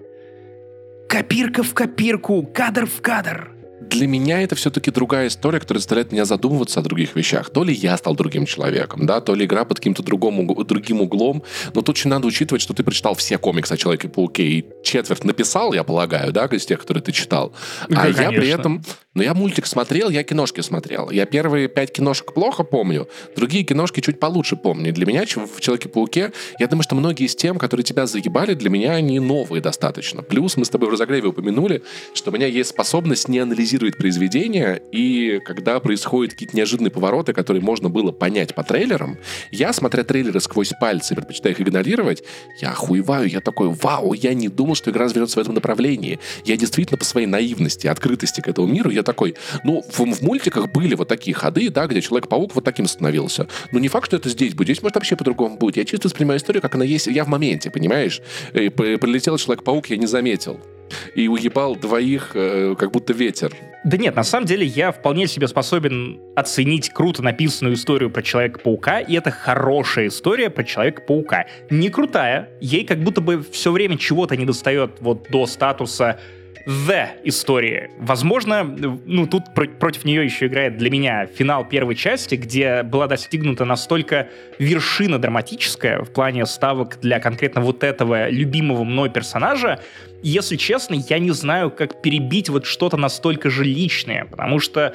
Копирка 1.09 1.63
в 1.63 1.73
копирку, 1.73 2.43
кадр 2.43 2.85
в 2.85 3.01
кадр 3.01 3.49
для 3.89 4.07
меня 4.07 4.41
это 4.41 4.55
все-таки 4.55 4.91
другая 4.91 5.27
история, 5.27 5.59
которая 5.59 5.79
заставляет 5.79 6.11
меня 6.11 6.25
задумываться 6.25 6.79
о 6.79 6.83
других 6.83 7.15
вещах. 7.15 7.49
То 7.49 7.63
ли 7.63 7.73
я 7.73 7.97
стал 7.97 8.15
другим 8.15 8.45
человеком, 8.45 9.05
да, 9.05 9.19
то 9.19 9.35
ли 9.35 9.45
игра 9.45 9.65
под 9.65 9.77
каким-то 9.79 10.03
другим, 10.03 10.47
другим 10.65 11.01
углом. 11.01 11.43
Но 11.73 11.81
тут 11.81 11.89
очень 11.89 12.09
надо 12.09 12.27
учитывать, 12.27 12.61
что 12.61 12.73
ты 12.73 12.83
прочитал 12.83 13.15
все 13.15 13.37
комиксы 13.37 13.73
о 13.73 13.77
Человеке-пауке 13.77 14.43
и 14.43 14.65
четверть 14.83 15.23
написал, 15.23 15.73
я 15.73 15.83
полагаю, 15.83 16.31
да, 16.31 16.45
из 16.45 16.65
тех, 16.65 16.79
которые 16.79 17.03
ты 17.03 17.11
читал. 17.11 17.53
Да, 17.89 17.97
а 17.97 18.01
конечно. 18.03 18.21
я 18.21 18.29
при 18.29 18.47
этом... 18.49 18.83
Ну, 19.15 19.23
я 19.23 19.33
мультик 19.33 19.65
смотрел, 19.65 20.09
я 20.09 20.23
киношки 20.23 20.61
смотрел. 20.61 21.09
Я 21.09 21.25
первые 21.25 21.67
пять 21.67 21.91
киношек 21.91 22.31
плохо 22.33 22.63
помню, 22.63 23.09
другие 23.35 23.63
киношки 23.63 24.01
чуть 24.01 24.19
получше 24.19 24.55
помню. 24.55 24.89
И 24.89 24.91
для 24.91 25.05
меня 25.05 25.25
в 25.25 25.59
Человеке-пауке, 25.59 26.31
я 26.59 26.67
думаю, 26.67 26.83
что 26.83 26.95
многие 26.95 27.25
из 27.25 27.35
тем, 27.35 27.57
которые 27.57 27.83
тебя 27.83 28.05
заебали, 28.05 28.53
для 28.53 28.69
меня 28.69 28.93
они 28.93 29.19
новые 29.19 29.61
достаточно. 29.61 30.21
Плюс 30.21 30.57
мы 30.57 30.65
с 30.65 30.69
тобой 30.69 30.89
в 30.89 30.91
разогреве 30.93 31.29
упомянули, 31.29 31.83
что 32.13 32.29
у 32.29 32.33
меня 32.33 32.45
есть 32.45 32.69
способность 32.69 33.27
не 33.27 33.39
анализировать 33.39 33.78
анализирует 33.79 33.97
произведение, 33.97 34.81
и 34.91 35.39
когда 35.45 35.79
происходят 35.79 36.33
какие-то 36.33 36.55
неожиданные 36.55 36.91
повороты, 36.91 37.33
которые 37.33 37.63
можно 37.63 37.89
было 37.89 38.11
понять 38.11 38.53
по 38.53 38.63
трейлерам, 38.63 39.17
я, 39.51 39.71
смотря 39.73 40.03
трейлеры 40.03 40.39
сквозь 40.41 40.73
пальцы, 40.79 41.15
предпочитаю 41.15 41.55
их 41.55 41.61
игнорировать, 41.61 42.23
я 42.61 42.71
охуеваю, 42.71 43.29
я 43.29 43.39
такой, 43.39 43.69
вау, 43.69 44.13
я 44.13 44.33
не 44.33 44.49
думал, 44.49 44.75
что 44.75 44.91
игра 44.91 45.05
развернется 45.05 45.39
в 45.39 45.41
этом 45.41 45.55
направлении. 45.55 46.19
Я 46.45 46.57
действительно 46.57 46.97
по 46.97 47.05
своей 47.05 47.27
наивности, 47.27 47.87
открытости 47.87 48.41
к 48.41 48.47
этому 48.47 48.67
миру, 48.67 48.89
я 48.89 49.03
такой, 49.03 49.35
ну, 49.63 49.81
в, 49.81 49.99
в 49.99 50.21
мультиках 50.21 50.71
были 50.71 50.95
вот 50.95 51.07
такие 51.07 51.33
ходы, 51.33 51.69
да, 51.69 51.87
где 51.87 52.01
Человек-паук 52.01 52.55
вот 52.55 52.63
таким 52.63 52.87
становился. 52.87 53.47
Но 53.71 53.79
не 53.79 53.87
факт, 53.87 54.07
что 54.07 54.17
это 54.17 54.29
здесь 54.29 54.53
будет. 54.53 54.67
Здесь, 54.67 54.81
может, 54.81 54.95
вообще 54.95 55.15
по-другому 55.15 55.57
будет. 55.57 55.77
Я 55.77 55.85
чисто 55.85 56.07
воспринимаю 56.07 56.39
историю, 56.39 56.61
как 56.61 56.75
она 56.75 56.85
есть. 56.85 57.07
Я 57.07 57.23
в 57.23 57.27
моменте, 57.27 57.69
понимаешь? 57.69 58.21
И 58.53 58.69
прилетел 58.69 59.37
Человек-паук, 59.37 59.87
я 59.87 59.97
не 59.97 60.07
заметил 60.07 60.59
и 61.15 61.27
уебал 61.27 61.75
двоих, 61.75 62.31
э, 62.33 62.75
как 62.77 62.91
будто 62.91 63.13
ветер. 63.13 63.51
Да 63.85 63.97
нет, 63.97 64.15
на 64.15 64.23
самом 64.23 64.45
деле 64.45 64.65
я 64.65 64.91
вполне 64.91 65.27
себе 65.27 65.47
способен 65.47 66.19
оценить 66.35 66.89
круто 66.89 67.23
написанную 67.23 67.75
историю 67.75 68.09
про 68.09 68.21
Человека-паука, 68.21 68.99
и 68.99 69.15
это 69.15 69.31
хорошая 69.31 70.07
история 70.07 70.49
про 70.49 70.63
Человека-паука. 70.63 71.45
Не 71.69 71.89
крутая, 71.89 72.49
ей 72.59 72.83
как 72.83 73.01
будто 73.01 73.21
бы 73.21 73.43
все 73.51 73.71
время 73.71 73.97
чего-то 73.97 74.35
не 74.35 74.45
достает 74.45 74.97
вот 74.99 75.27
до 75.29 75.45
статуса 75.45 76.19
the 76.69 77.07
истории. 77.23 77.89
Возможно, 77.97 78.63
ну 78.63 79.25
тут 79.25 79.55
про- 79.55 79.67
против 79.67 80.05
нее 80.05 80.23
еще 80.23 80.45
играет 80.45 80.77
для 80.77 80.91
меня 80.91 81.25
финал 81.25 81.65
первой 81.65 81.95
части, 81.95 82.35
где 82.35 82.83
была 82.83 83.07
достигнута 83.07 83.65
настолько 83.65 84.27
вершина 84.59 85.17
драматическая 85.17 86.03
в 86.03 86.11
плане 86.11 86.45
ставок 86.45 86.99
для 87.01 87.19
конкретно 87.19 87.61
вот 87.61 87.83
этого 87.83 88.29
любимого 88.29 88.83
мной 88.83 89.09
персонажа. 89.09 89.79
Если 90.21 90.57
честно, 90.57 90.93
я 90.93 91.17
не 91.17 91.31
знаю, 91.31 91.71
как 91.71 92.03
перебить 92.03 92.49
вот 92.49 92.67
что-то 92.67 92.97
настолько 92.97 93.49
же 93.49 93.63
личное, 93.63 94.25
потому 94.25 94.59
что 94.59 94.93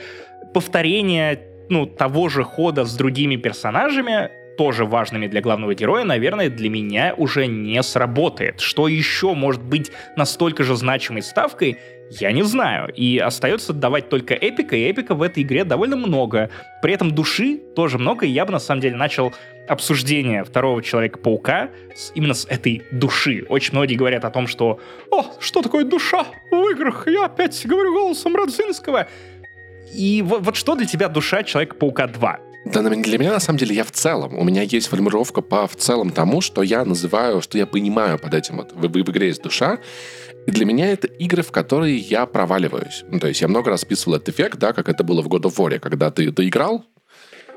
повторение 0.52 1.40
ну, 1.70 1.86
того 1.86 2.28
же 2.28 2.44
хода 2.44 2.84
с 2.84 2.94
другими 2.94 3.34
персонажами 3.34 4.30
тоже 4.56 4.84
важными 4.84 5.26
для 5.26 5.40
главного 5.40 5.74
героя, 5.74 6.04
наверное, 6.04 6.50
для 6.50 6.70
меня 6.70 7.14
уже 7.16 7.46
не 7.46 7.82
сработает. 7.82 8.60
Что 8.60 8.88
еще 8.88 9.34
может 9.34 9.62
быть 9.62 9.90
настолько 10.16 10.64
же 10.64 10.76
значимой 10.76 11.22
ставкой, 11.22 11.78
я 12.10 12.32
не 12.32 12.42
знаю. 12.42 12.92
И 12.94 13.18
остается 13.18 13.72
давать 13.72 14.08
только 14.08 14.34
эпика, 14.34 14.76
и 14.76 14.82
эпика 14.90 15.14
в 15.14 15.22
этой 15.22 15.42
игре 15.42 15.64
довольно 15.64 15.96
много. 15.96 16.50
При 16.82 16.92
этом 16.92 17.10
души 17.10 17.58
тоже 17.74 17.98
много, 17.98 18.26
и 18.26 18.30
я 18.30 18.44
бы 18.44 18.52
на 18.52 18.58
самом 18.58 18.80
деле 18.80 18.96
начал 18.96 19.32
обсуждение 19.66 20.44
второго 20.44 20.82
Человека-паука 20.82 21.70
с, 21.94 22.12
именно 22.14 22.34
с 22.34 22.44
этой 22.44 22.82
души. 22.90 23.44
Очень 23.48 23.72
многие 23.72 23.94
говорят 23.94 24.24
о 24.24 24.30
том, 24.30 24.46
что 24.46 24.78
«О, 25.10 25.24
что 25.40 25.62
такое 25.62 25.84
душа 25.84 26.26
в 26.50 26.70
играх? 26.70 27.06
Я 27.06 27.26
опять 27.26 27.64
говорю 27.66 27.92
голосом 27.94 28.36
Радзинского». 28.36 29.08
И 29.94 30.22
вот, 30.22 30.42
вот 30.42 30.56
что 30.56 30.74
для 30.74 30.86
тебя 30.86 31.08
душа 31.08 31.42
Человека-паука 31.42 32.06
2? 32.08 32.53
Да, 32.64 32.80
для 32.80 33.18
меня, 33.18 33.32
на 33.32 33.40
самом 33.40 33.58
деле, 33.58 33.74
я 33.74 33.84
в 33.84 33.90
целом. 33.90 34.38
У 34.38 34.44
меня 34.44 34.62
есть 34.62 34.86
формировка 34.86 35.42
по 35.42 35.66
в 35.66 35.76
целом 35.76 36.10
тому, 36.10 36.40
что 36.40 36.62
я 36.62 36.84
называю, 36.84 37.42
что 37.42 37.58
я 37.58 37.66
понимаю 37.66 38.18
под 38.18 38.32
этим. 38.32 38.56
Вот, 38.56 38.72
в, 38.72 38.80
в 38.80 39.10
игре 39.10 39.28
есть 39.28 39.42
душа. 39.42 39.78
И 40.46 40.50
для 40.50 40.64
меня 40.64 40.90
это 40.92 41.06
игры, 41.06 41.42
в 41.42 41.52
которые 41.52 41.96
я 41.96 42.26
проваливаюсь. 42.26 43.04
Ну, 43.10 43.18
то 43.18 43.28
есть 43.28 43.40
я 43.42 43.48
много 43.48 43.70
раз 43.70 43.82
списывал 43.82 44.16
этот 44.16 44.30
эффект, 44.30 44.58
да, 44.58 44.72
как 44.72 44.88
это 44.88 45.04
было 45.04 45.22
в 45.22 45.28
God 45.28 45.42
of 45.42 45.56
War, 45.56 45.78
когда 45.78 46.10
ты 46.10 46.30
доиграл, 46.30 46.84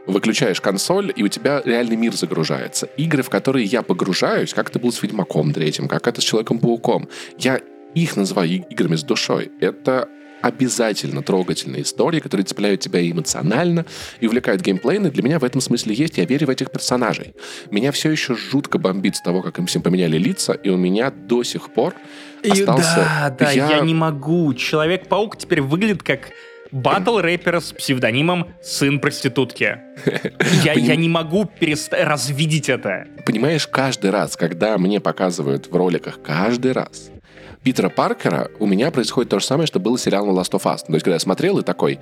выключаешь 0.06 0.62
консоль, 0.62 1.14
и 1.16 1.24
у 1.24 1.28
тебя 1.28 1.62
реальный 1.64 1.96
мир 1.96 2.14
загружается. 2.14 2.88
Игры, 2.98 3.24
в 3.24 3.30
которые 3.30 3.66
я 3.66 3.82
погружаюсь, 3.82 4.54
как 4.54 4.70
это 4.70 4.80
было 4.80 4.92
с 4.92 5.02
Ведьмаком 5.02 5.54
третьим, 5.54 5.88
как 5.88 6.08
это 6.08 6.22
с 6.22 6.24
Человеком-пауком, 6.24 7.10
я 7.38 7.62
их 7.94 8.16
называю 8.16 8.50
играми 8.50 8.96
с 8.96 9.04
душой. 9.04 9.52
Это 9.60 10.08
обязательно 10.42 11.22
трогательные 11.22 11.84
истории, 11.84 12.20
которые 12.20 12.46
цепляют 12.46 12.82
тебя 12.82 13.00
эмоционально 13.10 13.86
и 14.20 14.28
увлекают 14.28 14.62
геймплейно. 14.62 15.10
Для 15.10 15.24
меня 15.24 15.40
в 15.40 15.44
этом 15.44 15.62
смысле 15.62 15.96
есть. 15.96 16.18
Я 16.18 16.26
верю 16.26 16.48
в 16.48 16.50
этих 16.50 16.72
персонажей. 16.72 17.34
Меня 17.72 17.92
все 17.92 18.12
еще 18.12 18.36
жутко 18.36 18.78
бомбит 18.78 19.16
с 19.16 19.22
того, 19.22 19.42
как 19.42 19.60
им 19.60 19.66
всем 19.66 19.82
поменяли 19.82 20.18
лица, 20.18 20.54
и 20.54 20.70
у 20.70 20.78
меня 20.78 21.12
до 21.12 21.44
сих 21.44 21.72
пор 21.72 21.94
остался... 22.44 22.96
Да, 22.96 23.36
да, 23.38 23.52
я, 23.52 23.78
я 23.78 23.80
не 23.82 23.94
могу. 23.94 24.54
Человек-паук 24.54 25.38
теперь 25.38 25.62
выглядит 25.62 26.04
как 26.04 26.32
батл 26.72 27.20
рэпера 27.20 27.60
с 27.60 27.72
псевдонимом 27.72 28.48
«Сын 28.62 29.00
проститутки». 29.00 29.80
Я, 30.64 30.74
я 30.74 30.96
не 30.96 31.10
могу 31.10 31.46
перестать 31.46 32.06
развидеть 32.06 32.70
это. 32.70 33.08
Понимаешь, 33.26 33.68
каждый 33.68 34.12
раз, 34.12 34.36
когда 34.36 34.78
мне 34.78 35.00
показывают 35.00 35.68
в 35.68 35.76
роликах, 35.76 36.22
каждый 36.22 36.72
раз, 36.72 37.10
Питера 37.68 37.90
Паркера 37.90 38.50
у 38.60 38.66
меня 38.66 38.92
происходит 38.92 39.30
то 39.30 39.40
же 39.40 39.46
самое, 39.46 39.68
что 39.68 39.82
было 39.82 40.00
сериал 40.00 40.26
Last 40.30 40.52
of 40.52 40.64
Us. 40.64 40.86
То 40.88 40.94
есть, 40.94 41.04
когда 41.04 41.16
я 41.16 41.20
смотрел 41.20 41.58
и 41.60 41.64
такой, 41.64 42.00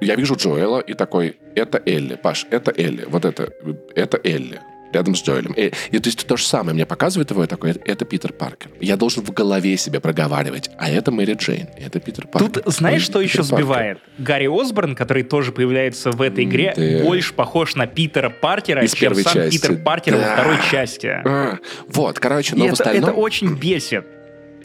я 0.00 0.14
вижу 0.14 0.36
Джоэла 0.36 0.80
и 0.80 0.94
такой, 0.94 1.36
это 1.54 1.82
Элли, 1.84 2.14
Паш, 2.14 2.46
это 2.50 2.72
Элли, 2.74 3.04
вот 3.06 3.26
это, 3.26 3.52
это 3.94 4.18
Элли 4.24 4.58
рядом 4.94 5.14
с 5.14 5.22
Джоэлем. 5.22 5.52
И, 5.52 5.70
и 5.90 5.98
то 5.98 6.08
есть 6.08 6.26
то 6.26 6.38
же 6.38 6.44
самое 6.44 6.72
мне 6.74 6.86
показывает 6.86 7.30
его, 7.30 7.44
и 7.44 7.46
такой, 7.46 7.72
это 7.72 8.06
Питер 8.06 8.32
Паркер. 8.32 8.70
Я 8.80 8.96
должен 8.96 9.22
в 9.22 9.30
голове 9.32 9.76
себе 9.76 10.00
проговаривать, 10.00 10.70
а 10.78 10.88
это 10.88 11.12
Мэри 11.12 11.34
Джейн, 11.34 11.68
это 11.76 12.00
Питер 12.00 12.26
Паркер. 12.26 12.62
Тут 12.62 12.72
знаешь, 12.72 13.02
что 13.02 13.20
Питер 13.20 13.40
еще 13.40 13.50
Паркер. 13.50 13.56
сбивает? 13.56 13.98
Гарри 14.16 14.48
Осборн, 14.48 14.94
который 14.94 15.24
тоже 15.24 15.52
появляется 15.52 16.10
в 16.10 16.22
этой 16.22 16.44
игре, 16.44 16.72
да. 16.74 17.04
больше 17.04 17.34
похож 17.34 17.74
на 17.74 17.86
Питера 17.86 18.30
Паркера, 18.30 18.82
Из 18.82 18.94
чем 18.94 19.14
сам 19.14 19.34
части. 19.34 19.58
Питер 19.58 19.76
Паркер 19.76 20.14
да. 20.14 20.18
во 20.20 20.32
второй 20.32 20.56
части. 20.70 21.08
А, 21.08 21.58
вот, 21.86 22.18
короче, 22.18 22.56
но 22.56 22.64
и 22.64 22.70
в 22.70 22.72
это, 22.72 22.84
остальном... 22.84 23.10
это 23.10 23.12
очень 23.12 23.54
бесит. 23.54 24.06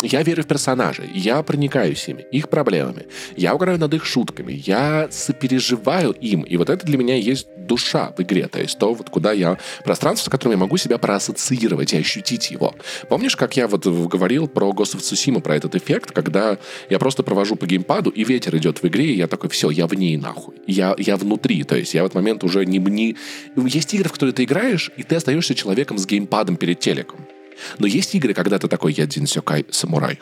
Я 0.01 0.23
верю 0.23 0.43
в 0.43 0.47
персонажей, 0.47 1.09
я 1.13 1.43
проникаюсь 1.43 2.07
ими, 2.07 2.25
их 2.31 2.49
проблемами. 2.49 3.05
Я 3.35 3.53
угораю 3.53 3.77
над 3.77 3.93
их 3.93 4.05
шутками, 4.05 4.53
я 4.65 5.07
сопереживаю 5.11 6.11
им. 6.11 6.41
И 6.41 6.57
вот 6.57 6.69
это 6.69 6.85
для 6.85 6.97
меня 6.97 7.15
есть 7.15 7.47
душа 7.55 8.11
в 8.17 8.21
игре. 8.21 8.47
То 8.47 8.59
есть 8.59 8.79
то, 8.79 8.93
вот 8.93 9.09
куда 9.09 9.31
я... 9.31 9.59
Пространство, 9.83 10.29
с 10.29 10.31
которым 10.31 10.53
я 10.53 10.57
могу 10.57 10.77
себя 10.77 10.97
проассоциировать 10.97 11.93
и 11.93 11.97
ощутить 11.97 12.49
его. 12.49 12.73
Помнишь, 13.09 13.35
как 13.35 13.55
я 13.57 13.67
вот 13.67 13.85
говорил 13.85 14.47
про 14.47 14.71
Ghost 14.71 14.95
of 14.95 15.01
Tsushima, 15.01 15.39
про 15.39 15.55
этот 15.55 15.75
эффект, 15.75 16.11
когда 16.11 16.57
я 16.89 16.97
просто 16.97 17.21
провожу 17.21 17.55
по 17.55 17.67
геймпаду, 17.67 18.09
и 18.09 18.23
ветер 18.23 18.55
идет 18.57 18.81
в 18.81 18.87
игре, 18.87 19.05
и 19.05 19.17
я 19.17 19.27
такой, 19.27 19.49
все, 19.49 19.69
я 19.69 19.85
в 19.85 19.93
ней 19.93 20.17
нахуй. 20.17 20.55
Я, 20.65 20.95
я 20.97 21.15
внутри. 21.15 21.63
То 21.63 21.75
есть 21.77 21.93
я 21.93 22.01
в 22.03 22.07
этот 22.07 22.15
момент 22.15 22.43
уже 22.43 22.65
не... 22.65 22.79
не... 22.79 23.15
Есть 23.55 23.93
игры, 23.93 24.09
в 24.09 24.13
которые 24.13 24.33
ты 24.33 24.45
играешь, 24.45 24.91
и 24.97 25.03
ты 25.03 25.15
остаешься 25.15 25.53
человеком 25.53 25.97
с 25.99 26.07
геймпадом 26.07 26.55
перед 26.55 26.79
телеком. 26.79 27.27
Но 27.79 27.87
есть 27.87 28.15
игры, 28.15 28.33
когда 28.33 28.59
ты 28.59 28.67
такой, 28.67 28.93
я 28.93 29.05
Дин 29.05 29.27
Сёкай 29.27 29.65
самурай. 29.69 30.19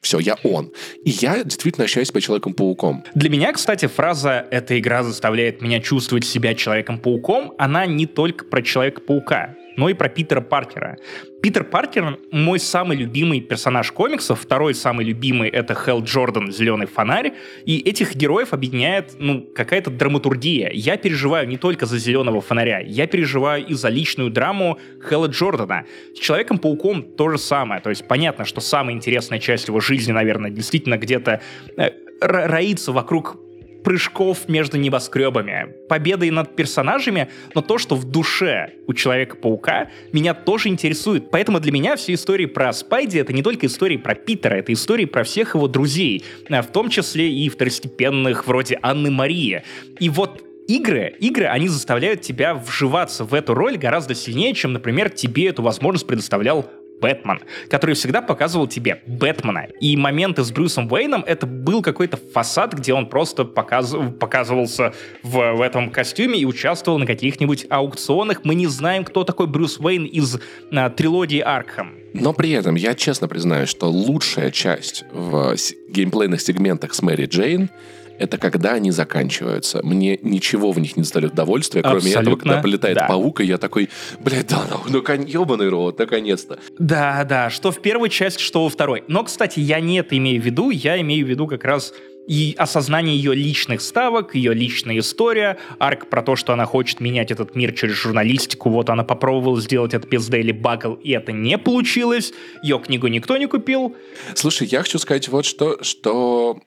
Все, 0.00 0.20
я 0.20 0.36
он. 0.44 0.72
И 1.04 1.10
я 1.10 1.42
действительно 1.42 1.84
ощущаю 1.84 2.06
себя 2.06 2.20
Человеком-пауком. 2.20 3.04
Для 3.14 3.28
меня, 3.28 3.52
кстати, 3.52 3.86
фраза 3.86 4.46
«эта 4.52 4.78
игра 4.78 5.02
заставляет 5.02 5.62
меня 5.62 5.80
чувствовать 5.80 6.24
себя 6.24 6.54
Человеком-пауком», 6.54 7.54
она 7.58 7.86
не 7.86 8.06
только 8.06 8.44
про 8.44 8.62
Человека-паука 8.62 9.56
но 9.76 9.88
и 9.88 9.94
про 9.94 10.08
Питера 10.08 10.40
Паркера. 10.40 10.98
Питер 11.42 11.64
Паркер— 11.64 12.18
мой 12.32 12.58
самый 12.58 12.96
любимый 12.96 13.40
персонаж 13.40 13.92
комиксов, 13.92 14.40
второй 14.40 14.74
самый 14.74 15.04
любимый— 15.04 15.48
это 15.50 15.74
Хелл 15.74 16.02
Джордан, 16.02 16.50
«Зеленый 16.50 16.86
фонарь», 16.86 17.34
и 17.64 17.78
этих 17.78 18.16
героев 18.16 18.52
объединяет, 18.52 19.14
ну, 19.18 19.42
какая-то 19.54 19.90
драматургия. 19.90 20.70
Я 20.72 20.96
переживаю 20.96 21.46
не 21.46 21.56
только 21.56 21.86
за 21.86 21.98
«Зеленого 21.98 22.40
фонаря», 22.40 22.80
я 22.80 23.06
переживаю 23.06 23.64
и 23.64 23.74
за 23.74 23.88
личную 23.88 24.30
драму 24.30 24.78
Хелла 25.08 25.26
Джордана. 25.26 25.84
С 26.14 26.18
Человеком-пауком 26.18 27.02
то 27.02 27.28
же 27.28 27.38
самое, 27.38 27.80
то 27.80 27.90
есть 27.90 28.08
понятно, 28.08 28.44
что 28.44 28.60
самая 28.60 28.94
интересная 28.94 29.38
часть 29.38 29.68
его 29.68 29.80
жизни, 29.80 30.12
наверное, 30.12 30.50
действительно 30.50 30.96
где-то 30.96 31.40
э, 31.76 31.90
роится 32.20 32.92
вокруг 32.92 33.38
прыжков 33.86 34.48
между 34.48 34.78
небоскребами, 34.78 35.68
победой 35.88 36.30
над 36.30 36.56
персонажами, 36.56 37.28
но 37.54 37.60
то, 37.60 37.78
что 37.78 37.94
в 37.94 38.04
душе 38.04 38.72
у 38.88 38.94
Человека-паука, 38.94 39.90
меня 40.10 40.34
тоже 40.34 40.70
интересует. 40.70 41.30
Поэтому 41.30 41.60
для 41.60 41.70
меня 41.70 41.94
все 41.94 42.14
истории 42.14 42.46
про 42.46 42.72
Спайди— 42.72 43.16
это 43.20 43.32
не 43.32 43.44
только 43.44 43.66
истории 43.66 43.96
про 43.96 44.16
Питера, 44.16 44.54
это 44.54 44.72
истории 44.72 45.04
про 45.04 45.22
всех 45.22 45.54
его 45.54 45.68
друзей, 45.68 46.24
а 46.50 46.62
в 46.62 46.66
том 46.66 46.90
числе 46.90 47.30
и 47.30 47.48
второстепенных, 47.48 48.48
вроде 48.48 48.76
Анны 48.82 49.12
Марии. 49.12 49.62
И 50.00 50.08
вот 50.08 50.42
игры, 50.66 51.14
игры, 51.20 51.44
они 51.44 51.68
заставляют 51.68 52.22
тебя 52.22 52.56
вживаться 52.56 53.22
в 53.22 53.34
эту 53.34 53.54
роль 53.54 53.76
гораздо 53.76 54.16
сильнее, 54.16 54.52
чем, 54.52 54.72
например, 54.72 55.10
тебе 55.10 55.46
эту 55.46 55.62
возможность 55.62 56.08
предоставлял 56.08 56.68
Бэтмен, 57.00 57.40
который 57.68 57.94
всегда 57.94 58.22
показывал 58.22 58.66
тебе 58.66 59.02
Бэтмена. 59.06 59.68
И 59.80 59.96
моменты 59.96 60.44
с 60.44 60.50
Брюсом 60.50 60.90
Уэйном 60.90 61.24
это 61.26 61.46
был 61.46 61.82
какой-то 61.82 62.16
фасад, 62.16 62.74
где 62.74 62.94
он 62.94 63.06
просто 63.08 63.44
показ... 63.44 63.94
показывался 64.18 64.94
в, 65.22 65.54
в 65.54 65.60
этом 65.60 65.90
костюме 65.90 66.38
и 66.38 66.44
участвовал 66.44 66.98
на 66.98 67.06
каких-нибудь 67.06 67.66
аукционах. 67.68 68.44
Мы 68.44 68.54
не 68.54 68.66
знаем, 68.66 69.04
кто 69.04 69.24
такой 69.24 69.46
Брюс 69.46 69.78
Уэйн 69.78 70.04
из 70.04 70.38
а, 70.72 70.90
трилогии 70.90 71.40
Аркхам. 71.40 71.94
Но 72.14 72.32
при 72.32 72.50
этом 72.52 72.76
я 72.76 72.94
честно 72.94 73.28
признаю, 73.28 73.66
что 73.66 73.90
лучшая 73.90 74.50
часть 74.50 75.04
в 75.12 75.54
геймплейных 75.88 76.40
сегментах 76.40 76.94
с 76.94 77.02
Мэри 77.02 77.26
Джейн 77.26 77.70
это 78.18 78.38
когда 78.38 78.72
они 78.72 78.90
заканчиваются. 78.90 79.80
Мне 79.82 80.18
ничего 80.22 80.72
в 80.72 80.78
них 80.78 80.96
не 80.96 81.02
доставляет 81.02 81.34
удовольствия, 81.34 81.82
кроме 81.82 81.98
Абсолютно, 81.98 82.20
этого, 82.20 82.36
когда 82.36 82.62
полетает 82.62 82.96
да. 82.96 83.06
паук, 83.06 83.40
и 83.40 83.44
я 83.44 83.58
такой, 83.58 83.88
блядь, 84.20 84.48
да, 84.48 84.64
ну, 84.70 84.80
ну 84.88 85.24
ебаный 85.24 85.68
рот, 85.68 85.98
наконец-то. 85.98 86.58
Да, 86.78 87.24
да, 87.24 87.50
что 87.50 87.72
в 87.72 87.80
первой 87.80 88.10
части, 88.10 88.42
что 88.42 88.64
во 88.64 88.70
второй. 88.70 89.04
Но, 89.08 89.24
кстати, 89.24 89.60
я 89.60 89.80
не 89.80 89.98
это 89.98 90.16
имею 90.16 90.40
в 90.40 90.44
виду, 90.44 90.70
я 90.70 91.00
имею 91.00 91.26
в 91.26 91.28
виду 91.28 91.46
как 91.46 91.64
раз 91.64 91.92
и 92.26 92.54
осознание 92.58 93.16
ее 93.16 93.34
личных 93.34 93.80
ставок, 93.80 94.34
ее 94.34 94.52
личная 94.52 94.98
история, 94.98 95.58
арк 95.78 96.08
про 96.08 96.22
то, 96.22 96.36
что 96.36 96.52
она 96.52 96.66
хочет 96.66 97.00
менять 97.00 97.30
этот 97.30 97.54
мир 97.54 97.72
через 97.72 97.94
журналистику, 97.94 98.70
вот 98.70 98.90
она 98.90 99.04
попробовала 99.04 99.60
сделать 99.60 99.94
это 99.94 100.06
без 100.06 100.28
Daily 100.28 100.52
Bugle, 100.52 101.00
и 101.00 101.12
это 101.12 101.32
не 101.32 101.56
получилось, 101.56 102.32
ее 102.62 102.78
книгу 102.78 103.06
никто 103.06 103.36
не 103.36 103.46
купил. 103.46 103.96
Слушай, 104.34 104.66
я 104.66 104.82
хочу 104.82 104.98
сказать 104.98 105.28
вот 105.28 105.44
что, 105.44 105.82
что 105.82 106.58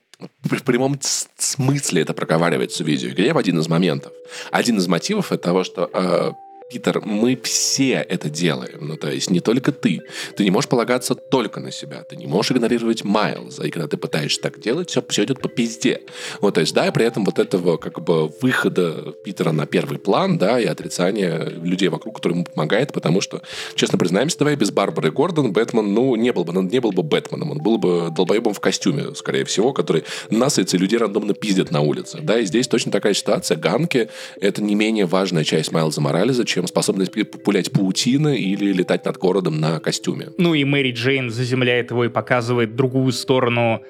в 0.42 0.62
прямом 0.62 0.98
смысле 1.00 2.02
это 2.02 2.14
проговаривается 2.14 2.84
в 2.84 2.86
видеоигре 2.86 3.32
в 3.32 3.38
один 3.38 3.58
из 3.58 3.68
моментов. 3.68 4.12
Один 4.50 4.78
из 4.78 4.86
мотивов 4.86 5.32
это 5.32 5.42
того, 5.44 5.64
что 5.64 5.90
э, 5.92 6.32
Питер, 6.70 7.00
мы 7.04 7.36
все 7.42 7.94
это 7.94 8.30
делаем. 8.30 8.78
Ну, 8.86 8.96
то 8.96 9.10
есть 9.10 9.28
не 9.28 9.40
только 9.40 9.72
ты. 9.72 10.02
Ты 10.36 10.44
не 10.44 10.52
можешь 10.52 10.68
полагаться 10.68 11.16
только 11.16 11.58
на 11.58 11.72
себя. 11.72 12.04
Ты 12.04 12.14
не 12.14 12.26
можешь 12.26 12.52
игнорировать 12.52 13.02
Майлза. 13.02 13.64
И 13.64 13.70
когда 13.70 13.88
ты 13.88 13.96
пытаешься 13.96 14.40
так 14.40 14.60
делать, 14.60 14.88
все, 14.88 15.04
все 15.08 15.24
идет 15.24 15.40
по 15.40 15.48
пизде. 15.48 16.02
Вот, 16.40 16.54
то 16.54 16.60
есть, 16.60 16.72
да, 16.72 16.86
и 16.86 16.92
при 16.92 17.04
этом 17.04 17.24
вот 17.24 17.40
этого 17.40 17.76
как 17.76 18.00
бы 18.00 18.28
выхода 18.40 19.12
Питера 19.24 19.50
на 19.50 19.66
первый 19.66 19.98
план, 19.98 20.38
да, 20.38 20.60
и 20.60 20.64
отрицания 20.64 21.48
людей 21.48 21.88
вокруг, 21.88 22.14
которые 22.14 22.36
ему 22.36 22.44
помогает, 22.44 22.92
потому 22.92 23.20
что, 23.20 23.42
честно 23.74 23.98
признаемся, 23.98 24.38
давай 24.38 24.54
без 24.54 24.70
Барбары 24.70 25.10
Гордон 25.10 25.52
Бэтмен, 25.52 25.92
ну, 25.92 26.14
не 26.14 26.32
был 26.32 26.44
бы, 26.44 26.56
он 26.56 26.68
не 26.68 26.80
был 26.80 26.92
бы 26.92 27.02
Бэтменом, 27.02 27.50
он 27.50 27.58
был 27.58 27.78
бы 27.78 28.12
долбоебом 28.14 28.54
в 28.54 28.60
костюме, 28.60 29.12
скорее 29.16 29.44
всего, 29.44 29.72
который 29.72 30.04
насыется 30.30 30.76
и 30.76 30.80
людей 30.80 30.98
рандомно 31.00 31.34
пиздят 31.34 31.72
на 31.72 31.80
улице. 31.80 32.20
Да, 32.22 32.38
и 32.38 32.46
здесь 32.46 32.68
точно 32.68 32.92
такая 32.92 33.14
ситуация. 33.14 33.56
Ганки— 33.56 34.08
это 34.40 34.62
не 34.62 34.76
менее 34.76 35.06
важная 35.06 35.42
часть 35.42 35.72
Майлза 35.72 36.00
Морализа, 36.00 36.44
чем 36.44 36.59
способность 36.66 37.12
пулять 37.42 37.70
паутины 37.70 38.38
или 38.38 38.72
летать 38.72 39.04
над 39.04 39.16
городом 39.18 39.60
на 39.60 39.80
костюме. 39.80 40.28
Ну 40.38 40.54
и 40.54 40.64
Мэри 40.64 40.92
Джейн 40.92 41.30
заземляет 41.30 41.90
его 41.90 42.04
и 42.04 42.08
показывает 42.08 42.76
другую 42.76 43.12
сторону 43.12 43.82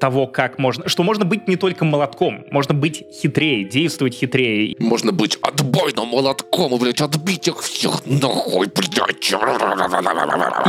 того, 0.00 0.26
как 0.26 0.58
можно... 0.58 0.88
Что 0.88 1.02
можно 1.02 1.24
быть 1.24 1.46
не 1.48 1.56
только 1.56 1.84
молотком, 1.84 2.44
можно 2.50 2.74
быть 2.74 3.04
хитрее, 3.12 3.64
действовать 3.64 4.14
хитрее. 4.14 4.76
Можно 4.78 5.12
быть 5.12 5.38
отбойным 5.42 6.08
молотком 6.08 6.74
и, 6.74 6.78
блядь, 6.78 7.00
отбить 7.00 7.48
их 7.48 7.60
всех 7.60 8.04
нахуй, 8.06 8.68
блядь. 8.74 9.30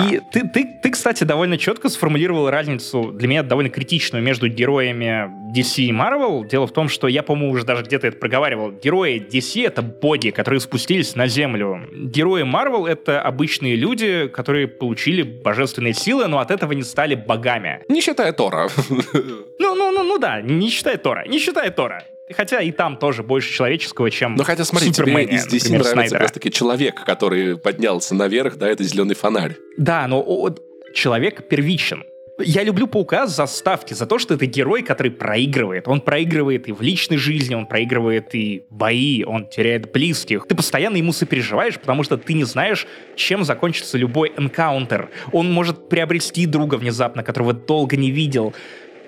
И 0.10 0.22
ты, 0.32 0.48
ты, 0.48 0.80
ты, 0.82 0.90
кстати, 0.92 1.24
довольно 1.24 1.58
четко 1.58 1.90
сформулировал 1.90 2.50
разницу, 2.50 3.12
для 3.12 3.28
меня 3.28 3.44
довольно 3.44 3.70
критичную, 3.70 4.24
между 4.24 4.48
героями 4.48 5.30
DC 5.56 5.84
и 5.84 5.92
Marvel. 5.92 6.48
Дело 6.48 6.68
в 6.68 6.74
том, 6.74 6.90
что 6.90 7.08
я, 7.08 7.24
по-моему, 7.24 7.54
уже 7.54 7.66
даже 7.66 7.84
где-то 7.84 8.08
это 8.08 8.18
проговаривал. 8.18 8.72
Герои 8.72 9.26
DC— 9.32 9.66
это 9.68 9.82
боги, 9.82 10.30
которые 10.30 10.60
спустились 10.60 11.16
на 11.16 11.28
Землю. 11.28 11.82
Герои 11.94 12.44
Marvel— 12.44 12.88
это 12.90 13.22
обычные 13.22 13.76
люди, 13.76 14.28
которые 14.28 14.68
получили 14.68 15.24
божественные 15.24 15.94
силы, 15.94 16.28
но 16.28 16.40
от 16.40 16.52
этого 16.52 16.74
не 16.74 16.84
стали 16.84 17.16
богами. 17.16 17.84
Не 17.88 18.02
считая 18.02 18.34
Тора. 18.34 18.70
Ну, 19.60 19.76
ну, 19.76 19.92
ну, 19.92 20.04
ну 20.04 20.18
да, 20.18 20.42
не 20.42 20.70
считай 20.70 20.98
Тора, 20.98 21.26
не 21.28 21.40
считай 21.40 21.72
Тора. 21.72 22.04
Хотя 22.36 22.62
и 22.62 22.72
там 22.72 22.98
тоже 22.98 23.22
больше 23.22 23.54
человеческого, 23.54 24.10
чем 24.10 24.36
Но 24.36 24.44
хотя 24.44 24.66
смотри, 24.66 24.92
Супермене, 24.92 25.26
тебе 25.26 25.36
из 25.36 25.48
DC 25.48 25.50
например, 25.54 25.70
нравится 25.70 25.92
Снайдера. 25.92 26.18
как 26.18 26.22
раз-таки 26.22 26.52
человек, 26.52 27.04
который 27.06 27.58
поднялся 27.58 28.16
наверх, 28.16 28.58
да, 28.58 28.68
это 28.68 28.84
зеленый 28.84 29.16
фонарь. 29.16 29.56
Да, 29.78 30.08
но 30.08 30.24
о, 30.26 30.50
человек 30.94 31.48
первичен. 31.48 32.04
Я 32.40 32.64
люблю 32.64 32.88
Паука 32.88 33.28
за 33.28 33.46
ставки, 33.46 33.94
за 33.94 34.06
то, 34.06 34.20
что 34.20 34.34
это 34.34 34.46
герой, 34.46 34.82
который 34.82 35.12
проигрывает. 35.12 35.88
Он 35.88 36.02
проигрывает 36.02 36.68
и 36.68 36.74
в 36.74 36.82
личной 36.82 37.16
жизни, 37.16 37.56
он 37.56 37.66
проигрывает 37.66 38.36
и 38.36 38.66
бои, 38.70 39.24
он 39.24 39.48
теряет 39.48 39.94
близких. 39.94 40.46
Ты 40.46 40.54
постоянно 40.54 40.98
ему 40.98 41.14
сопереживаешь, 41.14 41.80
потому 41.80 42.04
что 42.04 42.18
ты 42.18 42.34
не 42.34 42.44
знаешь, 42.44 42.88
чем 43.16 43.46
закончится 43.46 43.98
любой 43.98 44.34
энкаунтер. 44.36 45.12
Он 45.32 45.50
может 45.50 45.88
приобрести 45.88 46.46
друга 46.46 46.76
внезапно, 46.76 47.24
которого 47.24 47.54
долго 47.54 47.96
не 47.96 48.12
видел. 48.12 48.54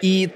И 0.02 0.30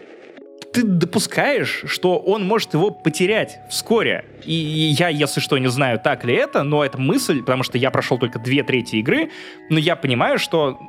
ты 0.74 0.84
допускаешь, 0.84 1.84
что 1.86 2.18
он 2.18 2.46
может 2.46 2.74
его 2.74 2.92
потерять 2.92 3.60
вскоре. 3.70 4.26
И 4.44 4.54
я, 4.54 5.10
если 5.10 5.42
что, 5.42 5.58
не 5.58 5.68
знаю, 5.68 6.00
так 6.00 6.24
ли 6.24 6.34
это, 6.34 6.64
но 6.64 6.84
это 6.86 6.98
мысль, 6.98 7.42
потому 7.42 7.64
что 7.64 7.78
я 7.78 7.92
прошел 7.92 8.18
только 8.18 8.40
две 8.40 8.64
трети 8.64 8.98
игры, 8.98 9.32
но 9.70 9.78
я 9.78 9.96
понимаю, 9.96 10.40
что 10.40 10.80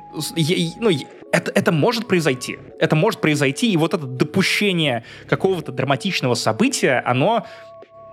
ну, 0.79 0.89
это, 1.31 1.51
это 1.53 1.71
может 1.71 2.07
произойти. 2.07 2.57
Это 2.79 2.95
может 2.95 3.19
произойти, 3.19 3.71
и 3.71 3.77
вот 3.77 3.93
это 3.93 4.05
допущение 4.05 5.03
какого-то 5.27 5.71
драматичного 5.71 6.35
события, 6.35 7.01
оно 7.05 7.45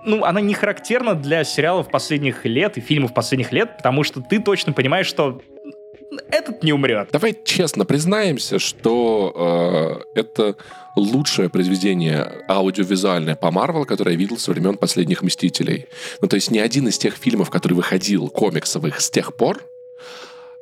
ну, 0.03 0.23
она 0.25 0.41
не 0.41 0.55
характерна 0.55 1.13
для 1.13 1.43
сериалов 1.43 1.89
последних 1.89 2.43
лет 2.45 2.77
и 2.77 2.81
фильмов 2.81 3.13
последних 3.13 3.51
лет, 3.51 3.77
потому 3.77 4.03
что 4.03 4.21
ты 4.21 4.39
точно 4.39 4.73
понимаешь, 4.73 5.05
что 5.05 5.41
этот 6.29 6.63
не 6.63 6.73
умрет. 6.73 7.09
Давай 7.11 7.37
честно 7.43 7.85
признаемся, 7.85 8.59
что 8.59 10.03
э, 10.15 10.19
это 10.19 10.55
лучшее 10.95 11.49
произведение 11.49 12.43
аудиовизуальное 12.49 13.35
по 13.35 13.51
Марвел, 13.51 13.85
которое 13.85 14.11
я 14.11 14.17
видел 14.17 14.37
со 14.37 14.51
времен 14.51 14.77
последних 14.77 15.21
Мстителей. 15.21 15.87
Ну, 16.19 16.27
то 16.27 16.35
есть 16.35 16.51
ни 16.51 16.59
один 16.59 16.87
из 16.87 16.97
тех 16.97 17.15
фильмов, 17.15 17.49
который 17.49 17.73
выходил, 17.73 18.29
комиксовых, 18.29 18.99
с 18.99 19.09
тех 19.09 19.35
пор, 19.35 19.63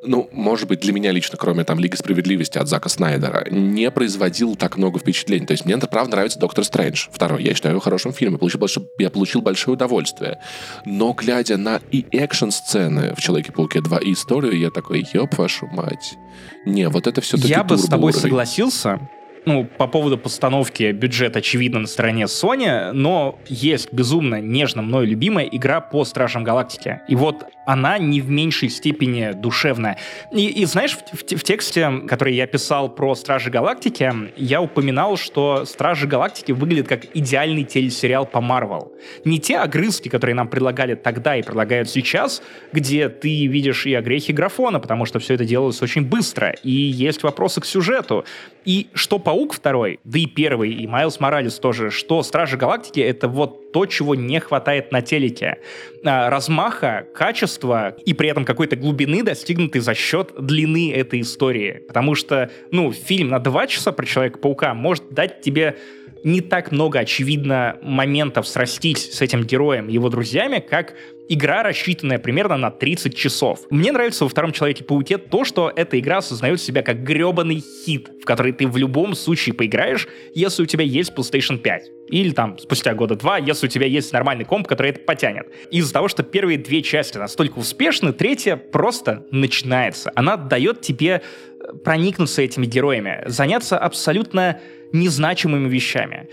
ну, 0.01 0.29
может 0.31 0.67
быть, 0.69 0.79
для 0.79 0.93
меня 0.93 1.11
лично, 1.11 1.37
кроме 1.37 1.65
там 1.65 1.79
Лиги 1.79 1.95
Справедливости 1.95 2.57
от 2.57 2.67
Зака 2.67 2.87
Снайдера, 2.87 3.45
не 3.49 3.91
производил 3.91 4.55
так 4.55 4.77
много 4.77 4.99
впечатлений. 4.99 5.45
То 5.45 5.51
есть 5.51 5.65
мне, 5.65 5.77
правда, 5.77 6.11
нравится 6.11 6.39
Доктор 6.39 6.63
Стрэндж. 6.63 7.07
Второй, 7.11 7.43
я 7.43 7.53
считаю 7.53 7.73
его 7.73 7.81
хорошим 7.81 8.13
фильмом. 8.13 8.35
Я 8.35 8.39
получил, 8.39 8.59
большое, 8.59 8.85
я 8.97 9.09
получил 9.09 9.41
большое 9.41 9.73
удовольствие. 9.73 10.39
Но 10.85 11.11
глядя 11.13 11.57
на 11.57 11.81
и 11.91 12.05
экшн-сцены 12.11 13.13
в 13.15 13.21
Человеке-пауке 13.21 13.81
2, 13.81 13.97
и 13.99 14.13
историю, 14.13 14.57
я 14.57 14.69
такой, 14.69 15.05
ёб 15.13 15.37
вашу 15.37 15.67
мать. 15.67 16.17
Не, 16.65 16.87
вот 16.87 17.05
это 17.05 17.19
все-таки 17.19 17.49
Я 17.49 17.63
бы 17.63 17.77
с 17.77 17.85
тобой 17.85 18.11
уровень. 18.11 18.21
согласился, 18.21 18.99
ну, 19.45 19.65
по 19.65 19.87
поводу 19.87 20.17
постановки 20.17 20.91
бюджет, 20.91 21.35
очевидно, 21.35 21.79
на 21.79 21.87
стороне 21.87 22.25
Sony, 22.25 22.91
но 22.91 23.39
есть 23.47 23.91
безумно 23.91 24.41
нежно 24.41 24.81
мной 24.81 25.05
любимая 25.05 25.45
игра 25.45 25.81
по 25.81 26.05
Стражам 26.05 26.43
Галактики. 26.43 27.01
И 27.07 27.15
вот 27.15 27.45
она 27.69 27.99
не 27.99 28.19
в 28.19 28.31
меньшей 28.31 28.69
степени 28.69 29.31
душевная. 29.31 29.99
И, 30.31 30.47
и 30.47 30.65
знаешь, 30.65 30.97
в, 30.97 31.15
в, 31.15 31.21
в 31.21 31.43
тексте, 31.43 32.01
который 32.07 32.33
я 32.33 32.47
писал 32.47 32.89
про 32.89 33.13
Стражи 33.13 33.51
Галактики, 33.51 34.11
я 34.37 34.59
упоминал, 34.59 35.17
что 35.17 35.65
Стражи 35.65 36.07
Галактики 36.07 36.51
выглядят 36.51 36.87
как 36.87 37.05
идеальный 37.15 37.63
телесериал 37.63 38.25
по 38.25 38.41
Марвел. 38.41 38.91
Не 39.23 39.37
те 39.37 39.57
огрызки, 39.57 40.09
которые 40.09 40.35
нам 40.35 40.47
предлагали 40.47 40.95
тогда 40.95 41.35
и 41.35 41.43
предлагают 41.43 41.91
сейчас, 41.91 42.41
где 42.73 43.07
ты 43.07 43.45
видишь 43.45 43.85
и 43.85 43.93
огрехи 43.93 44.31
графона, 44.31 44.79
потому 44.79 45.05
что 45.05 45.19
все 45.19 45.35
это 45.35 45.45
делалось 45.45 45.79
очень 45.83 46.03
быстро, 46.03 46.55
и 46.63 46.71
есть 46.71 47.21
вопросы 47.21 47.61
к 47.61 47.65
сюжету. 47.65 48.25
И 48.65 48.87
что 48.93 49.19
Паук 49.19 49.53
второй, 49.53 49.99
да 50.03 50.17
и 50.17 50.25
первый, 50.25 50.71
и 50.73 50.87
Майлз 50.87 51.19
Моралес 51.19 51.59
тоже, 51.59 51.91
что 51.91 52.23
Стражи 52.23 52.57
Галактики— 52.57 52.99
это 53.01 53.27
вот 53.27 53.68
то, 53.71 53.85
чего 53.85 54.15
не 54.15 54.39
хватает 54.39 54.91
на 54.91 55.01
телеке. 55.01 55.59
А, 56.03 56.29
размаха, 56.29 57.07
качества 57.13 57.95
и 58.05 58.13
при 58.13 58.29
этом 58.29 58.45
какой-то 58.45 58.75
глубины 58.75 59.23
достигнуты 59.23 59.81
за 59.81 59.93
счет 59.93 60.31
длины 60.39 60.93
этой 60.93 61.21
истории. 61.21 61.83
Потому 61.87 62.15
что, 62.15 62.49
ну, 62.71 62.91
фильм 62.91 63.29
на 63.29 63.39
два 63.39 63.67
часа 63.67 63.91
про 63.91 64.05
Человека-паука 64.05 64.73
может 64.73 65.09
дать 65.11 65.41
тебе 65.41 65.77
не 66.23 66.41
так 66.41 66.71
много, 66.71 66.99
очевидно, 66.99 67.77
моментов 67.81 68.47
срастись 68.47 69.11
с 69.13 69.21
этим 69.21 69.43
героем 69.43 69.87
и 69.87 69.93
его 69.93 70.09
друзьями, 70.09 70.59
как 70.59 70.95
игра, 71.29 71.63
рассчитанная 71.63 72.19
примерно 72.19 72.57
на 72.57 72.71
30 72.71 73.15
часов. 73.15 73.61
Мне 73.69 73.91
нравится 73.91 74.25
во 74.25 74.29
втором 74.29 74.51
Человеке-пауке 74.51 75.17
то, 75.17 75.45
что 75.45 75.71
эта 75.73 75.99
игра 75.99 76.17
осознает 76.17 76.59
себя 76.61 76.81
как 76.81 77.03
гребаный 77.03 77.63
хит, 77.85 78.09
в 78.21 78.25
который 78.25 78.51
ты 78.51 78.67
в 78.67 78.75
любом 78.77 79.15
случае 79.15 79.53
поиграешь, 79.53 80.07
если 80.33 80.63
у 80.63 80.65
тебя 80.65 80.83
есть 80.83 81.13
PlayStation 81.15 81.57
5. 81.57 81.98
Или 82.09 82.31
там 82.31 82.57
спустя 82.57 82.93
года 82.93 83.15
два, 83.15 83.37
если 83.37 83.67
у 83.67 83.69
тебя 83.69 83.85
есть 83.85 84.11
нормальный 84.13 84.45
комп, 84.45 84.67
который 84.67 84.91
это 84.91 84.99
потянет. 84.99 85.47
Из-за 85.71 85.93
того, 85.93 86.07
что 86.07 86.23
первые 86.23 86.57
две 86.57 86.81
части 86.81 87.17
настолько 87.17 87.59
успешны, 87.59 88.13
третья 88.13 88.55
просто 88.55 89.25
начинается. 89.31 90.11
Она 90.15 90.37
дает 90.37 90.81
тебе 90.81 91.21
э, 91.21 91.73
проникнуться 91.83 92.41
этими 92.41 92.65
героями, 92.65 93.23
заняться 93.25 93.77
абсолютно 93.77 94.59
незначимыми 94.91 95.69
вещами 95.69 96.27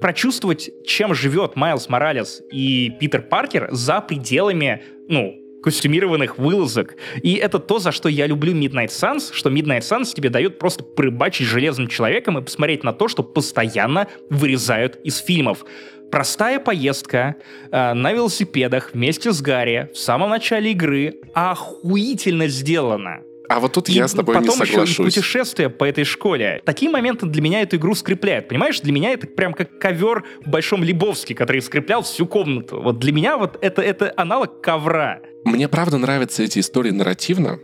прочувствовать, 0.00 0.70
чем 0.86 1.14
живет 1.14 1.56
Майлз 1.56 1.90
Моралес 1.90 2.42
и 2.50 2.90
Питер 2.98 3.20
Паркер 3.20 3.68
за 3.70 4.00
пределами, 4.00 4.82
ну, 5.08 5.36
костюмированных 5.62 6.38
вылазок. 6.38 6.96
И 7.22 7.34
это 7.34 7.58
то, 7.58 7.78
за 7.78 7.92
что 7.92 8.08
я 8.08 8.26
люблю 8.26 8.54
Midnight 8.54 8.88
Suns, 8.88 9.30
что 9.32 9.50
Midnight 9.50 9.80
Suns 9.80 10.14
тебе 10.14 10.30
дает 10.30 10.58
просто 10.58 10.84
порыбачить 10.84 11.46
железным 11.46 11.88
человеком 11.88 12.38
и 12.38 12.42
посмотреть 12.42 12.84
на 12.84 12.92
то, 12.92 13.08
что 13.08 13.22
постоянно 13.22 14.08
вырезают 14.30 14.96
из 15.04 15.18
фильмов. 15.18 15.64
Простая 16.10 16.58
поездка 16.58 17.36
э, 17.70 17.92
на 17.94 18.12
велосипедах 18.12 18.90
вместе 18.94 19.32
с 19.32 19.40
Гарри 19.40 19.90
в 19.94 19.98
самом 19.98 20.30
начале 20.30 20.72
игры 20.72 21.20
охуительно 21.34 22.48
сделана. 22.48 23.20
А 23.50 23.58
вот 23.58 23.72
тут 23.72 23.88
и 23.88 23.92
я 23.92 24.06
с 24.06 24.12
тобой 24.12 24.36
потом 24.36 24.60
не 24.60 24.66
соглашусь. 24.66 24.90
еще 24.90 25.02
и 25.02 25.04
путешествия 25.06 25.68
по 25.68 25.82
этой 25.82 26.04
школе. 26.04 26.62
Такие 26.64 26.88
моменты 26.88 27.26
для 27.26 27.42
меня 27.42 27.62
эту 27.62 27.76
игру 27.76 27.96
скрепляют. 27.96 28.46
Понимаешь, 28.46 28.80
для 28.80 28.92
меня 28.92 29.12
это 29.12 29.26
прям 29.26 29.54
как 29.54 29.76
ковер 29.80 30.24
в 30.44 30.48
Большом 30.48 30.84
Лебовске, 30.84 31.34
который 31.34 31.60
скреплял 31.60 32.02
всю 32.02 32.26
комнату. 32.26 32.80
Вот 32.80 33.00
для 33.00 33.12
меня 33.12 33.36
вот 33.36 33.58
это, 33.60 33.82
это 33.82 34.12
аналог 34.16 34.60
ковра. 34.60 35.20
Мне 35.44 35.68
правда 35.68 35.98
нравятся 35.98 36.42
эти 36.42 36.58
истории 36.58 36.90
нарративно, 36.90 37.58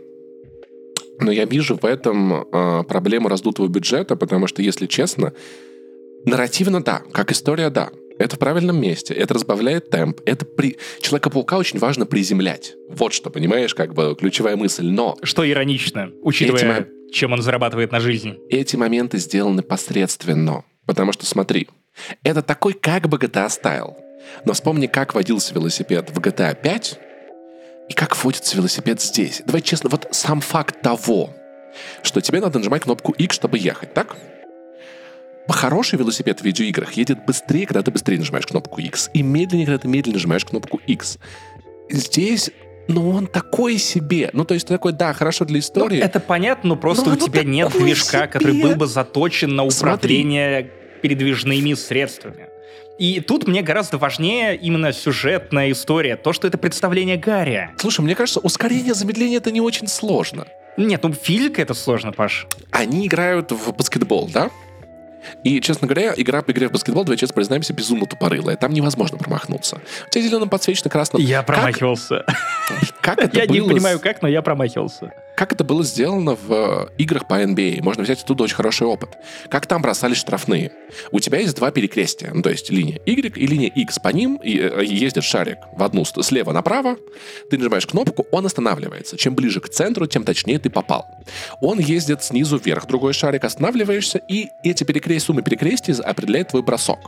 но 1.19 1.31
я 1.31 1.45
вижу 1.45 1.77
в 1.77 1.85
этом 1.85 2.33
э, 2.33 2.83
проблему 2.83 3.27
раздутого 3.27 3.67
бюджета, 3.67 4.15
потому 4.15 4.47
что, 4.47 4.61
если 4.61 4.85
честно, 4.85 5.33
нарративно 6.25 6.83
да, 6.83 7.01
как 7.11 7.31
история 7.31 7.69
да, 7.69 7.89
это 8.19 8.35
в 8.35 8.39
правильном 8.39 8.79
месте, 8.81 9.13
это 9.13 9.33
разбавляет 9.33 9.89
темп, 9.89 10.21
это 10.25 10.45
при... 10.45 10.77
Человека-паука 11.01 11.57
очень 11.57 11.79
важно 11.79 12.05
приземлять. 12.05 12.73
Вот 12.89 13.13
что, 13.13 13.29
понимаешь, 13.29 13.75
как 13.75 13.93
бы 13.93 14.15
ключевая 14.19 14.55
мысль, 14.55 14.85
но... 14.85 15.17
Что 15.23 15.47
иронично, 15.49 16.11
учитывая, 16.21 16.81
Эти... 16.81 17.13
чем 17.13 17.33
он 17.33 17.41
зарабатывает 17.41 17.91
на 17.91 17.99
жизнь. 17.99 18.37
Эти 18.49 18.75
моменты 18.75 19.17
сделаны 19.17 19.61
посредственно, 19.61 20.63
потому 20.85 21.13
что, 21.13 21.25
смотри, 21.25 21.67
это 22.23 22.41
такой 22.41 22.73
как 22.73 23.07
бы 23.07 23.17
GTA 23.17 23.49
стайл. 23.49 23.97
Но 24.45 24.53
вспомни, 24.53 24.87
как 24.87 25.13
водился 25.13 25.53
велосипед 25.53 26.09
в 26.09 26.19
GTA 26.19 26.59
5, 26.59 26.99
И 27.89 27.93
как 27.93 28.21
водится 28.23 28.55
велосипед 28.55 29.01
здесь? 29.01 29.41
Давай 29.45 29.61
честно, 29.61 29.89
вот 29.89 30.07
сам 30.11 30.41
факт 30.41 30.81
того, 30.81 31.29
что 32.03 32.21
тебе 32.21 32.41
надо 32.41 32.59
нажимать 32.59 32.83
кнопку 32.83 33.13
X, 33.13 33.35
чтобы 33.35 33.57
ехать, 33.57 33.93
так? 33.93 34.17
Хороший 35.47 35.97
велосипед 35.97 36.41
в 36.41 36.43
видеоиграх 36.43 36.93
едет 36.93 37.25
быстрее, 37.25 37.65
когда 37.65 37.81
ты 37.81 37.91
быстрее 37.91 38.17
нажимаешь 38.17 38.45
кнопку 38.45 38.81
X, 38.81 39.09
и 39.13 39.21
медленнее, 39.21 39.65
когда 39.65 39.79
ты 39.79 39.87
медленно 39.87 40.15
нажимаешь 40.15 40.43
кнопку 40.43 40.81
X. 40.85 41.17
Здесь 41.89 42.51
ну 42.87 43.09
он 43.09 43.27
такой 43.27 43.77
себе. 43.77 44.29
Ну, 44.33 44.45
то 44.45 44.53
есть 44.53 44.67
такой, 44.67 44.93
да, 44.93 45.13
хорошо 45.13 45.45
для 45.45 45.59
истории. 45.59 45.99
Ну, 45.99 46.05
это 46.05 46.19
понятно, 46.19 46.69
но 46.69 46.75
просто 46.77 47.09
но 47.09 47.15
у 47.15 47.17
тебя 47.17 47.43
нет 47.43 47.71
движка, 47.71 48.19
себе. 48.19 48.27
который 48.27 48.61
был 48.61 48.75
бы 48.75 48.87
заточен 48.87 49.55
на 49.55 49.63
управление 49.63 50.61
Смотри. 50.61 51.01
передвижными 51.01 51.73
средствами. 51.73 52.47
И 52.97 53.19
тут 53.19 53.47
мне 53.47 53.61
гораздо 53.61 53.97
важнее 53.97 54.55
именно 54.55 54.91
сюжетная 54.91 55.71
история, 55.71 56.15
то, 56.15 56.33
что 56.33 56.47
это 56.47 56.57
представление 56.57 57.17
Гарри. 57.17 57.69
Слушай, 57.77 58.01
мне 58.01 58.15
кажется, 58.15 58.39
ускорение 58.39 58.93
замедления 58.93 59.37
это 59.37 59.51
не 59.51 59.61
очень 59.61 59.87
сложно. 59.87 60.47
Нет, 60.77 61.03
ну 61.03 61.13
физика 61.13 61.61
это 61.61 61.73
сложно, 61.73 62.11
Паш. 62.11 62.47
Они 62.71 63.07
играют 63.07 63.51
в 63.51 63.71
баскетбол, 63.73 64.29
да? 64.31 64.49
И, 65.43 65.61
честно 65.61 65.87
говоря, 65.87 66.13
игра 66.15 66.41
по 66.41 66.51
игре 66.51 66.69
в 66.69 66.71
баскетбол, 66.71 67.03
давай 67.03 67.17
честно 67.17 67.35
признаемся, 67.35 67.73
безумно 67.73 68.05
тупорылая. 68.05 68.55
Там 68.57 68.73
невозможно 68.73 69.17
промахнуться. 69.17 69.81
У 70.07 70.09
тебя 70.09 70.23
зеленым 70.23 70.49
подсвечено 70.49 70.89
красным. 70.89 71.21
Я 71.21 71.43
промахивался. 71.43 72.25
Как 73.01 73.19
это 73.19 73.37
Я 73.37 73.45
не 73.47 73.61
понимаю 73.61 73.99
как, 73.99 74.21
но 74.21 74.27
я 74.27 74.41
промахивался. 74.41 75.13
Как 75.37 75.53
это 75.53 75.63
было 75.63 75.83
сделано 75.83 76.35
в 76.35 76.51
э, 76.51 76.87
играх 76.97 77.27
по 77.27 77.39
NBA? 77.39 77.83
Можно 77.83 78.01
взять 78.01 78.23
оттуда 78.23 78.43
очень 78.43 78.55
хороший 78.55 78.87
опыт. 78.87 79.09
Как 79.49 79.67
там 79.67 79.83
бросали 79.83 80.15
штрафные? 80.15 80.71
У 81.11 81.19
тебя 81.19 81.37
есть 81.37 81.55
два 81.55 81.69
перекрестия, 81.69 82.31
ну, 82.33 82.41
то 82.41 82.49
есть 82.49 82.71
линия 82.71 82.99
Y 83.05 83.37
и 83.37 83.45
линия 83.45 83.69
X. 83.69 83.99
По 83.99 84.07
ним 84.09 84.39
э, 84.43 84.83
ездит 84.83 85.23
шарик 85.23 85.59
в 85.73 85.83
одну 85.83 86.05
слева 86.05 86.53
направо, 86.53 86.97
ты 87.51 87.57
нажимаешь 87.59 87.85
кнопку, 87.85 88.25
он 88.31 88.47
останавливается. 88.47 89.15
Чем 89.15 89.35
ближе 89.35 89.59
к 89.59 89.69
центру, 89.69 90.07
тем 90.07 90.23
точнее 90.23 90.57
ты 90.57 90.71
попал. 90.71 91.05
Он 91.61 91.77
ездит 91.77 92.23
снизу 92.23 92.57
вверх, 92.57 92.87
другой 92.87 93.13
шарик, 93.13 93.43
останавливаешься, 93.43 94.19
и 94.27 94.47
эти 94.63 94.83
перекрестия, 94.85 95.16
суммы 95.19 95.41
перекрестий 95.41 95.93
определяет 95.93 96.49
твой 96.49 96.63
бросок. 96.63 96.99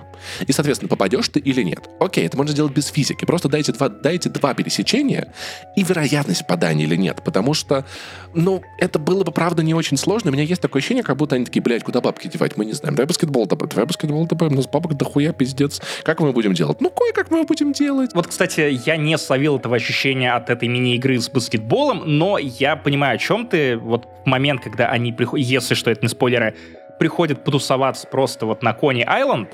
И, 0.47 0.51
соответственно, 0.51 0.89
попадешь 0.89 1.27
ты 1.29 1.39
или 1.39 1.63
нет. 1.63 1.89
Окей, 1.99 2.25
это 2.25 2.37
можно 2.37 2.51
сделать 2.51 2.73
без 2.73 2.87
физики. 2.87 3.25
Просто 3.25 3.49
дайте 3.49 3.71
два, 3.71 3.89
дайте 3.89 4.29
два 4.29 4.53
пересечения 4.53 5.33
и 5.75 5.83
вероятность 5.83 6.41
попадания 6.41 6.83
или 6.83 6.95
нет. 6.95 7.21
Потому 7.23 7.53
что 7.53 7.85
ну, 8.33 8.61
это 8.77 8.99
было 8.99 9.23
бы, 9.23 9.31
правда, 9.31 9.63
не 9.63 9.73
очень 9.73 9.97
сложно. 9.97 10.29
У 10.29 10.33
меня 10.33 10.43
есть 10.43 10.61
такое 10.61 10.81
ощущение, 10.81 11.03
как 11.03 11.17
будто 11.17 11.35
они 11.35 11.45
такие, 11.45 11.61
блядь, 11.61 11.83
куда 11.83 12.01
бабки 12.01 12.27
девать, 12.27 12.57
мы 12.57 12.65
не 12.65 12.73
знаем. 12.73 12.95
Давай 12.95 13.07
баскетбол 13.07 13.47
добавим, 13.47 13.69
давай 13.69 13.85
баскетбол 13.85 14.27
добавим, 14.27 14.53
у 14.53 14.57
нас 14.57 14.67
бабок 14.67 14.95
дохуя, 14.95 15.33
пиздец. 15.33 15.81
Как 16.03 16.19
мы 16.19 16.31
будем 16.31 16.53
делать? 16.53 16.81
Ну, 16.81 16.89
кое-как 16.89 17.31
мы 17.31 17.43
будем 17.43 17.71
делать. 17.71 18.11
Вот, 18.13 18.27
кстати, 18.27 18.79
я 18.85 18.97
не 18.97 19.17
словил 19.17 19.57
этого 19.57 19.75
ощущения 19.75 20.33
от 20.33 20.49
этой 20.49 20.67
мини-игры 20.67 21.19
с 21.19 21.29
баскетболом, 21.29 22.03
но 22.05 22.37
я 22.37 22.75
понимаю, 22.75 23.15
о 23.15 23.17
чем 23.17 23.47
ты. 23.47 23.77
Вот 23.77 24.07
момент, 24.25 24.61
когда 24.61 24.89
они 24.89 25.11
приходят, 25.11 25.45
если 25.45 25.73
что, 25.73 25.89
это 25.91 26.01
не 26.01 26.07
спойлеры, 26.07 26.55
приходят 26.99 27.43
потусоваться 27.43 28.07
просто 28.07 28.45
вот 28.45 28.61
на 28.61 28.73
Кони 28.73 29.03
Айленд, 29.07 29.49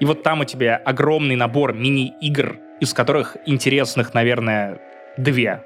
и 0.00 0.04
вот 0.04 0.22
там 0.22 0.40
у 0.40 0.44
тебя 0.44 0.76
огромный 0.76 1.36
набор 1.36 1.72
мини-игр, 1.72 2.56
из 2.80 2.94
которых 2.94 3.36
интересных, 3.46 4.14
наверное, 4.14 4.80
две. 5.16 5.62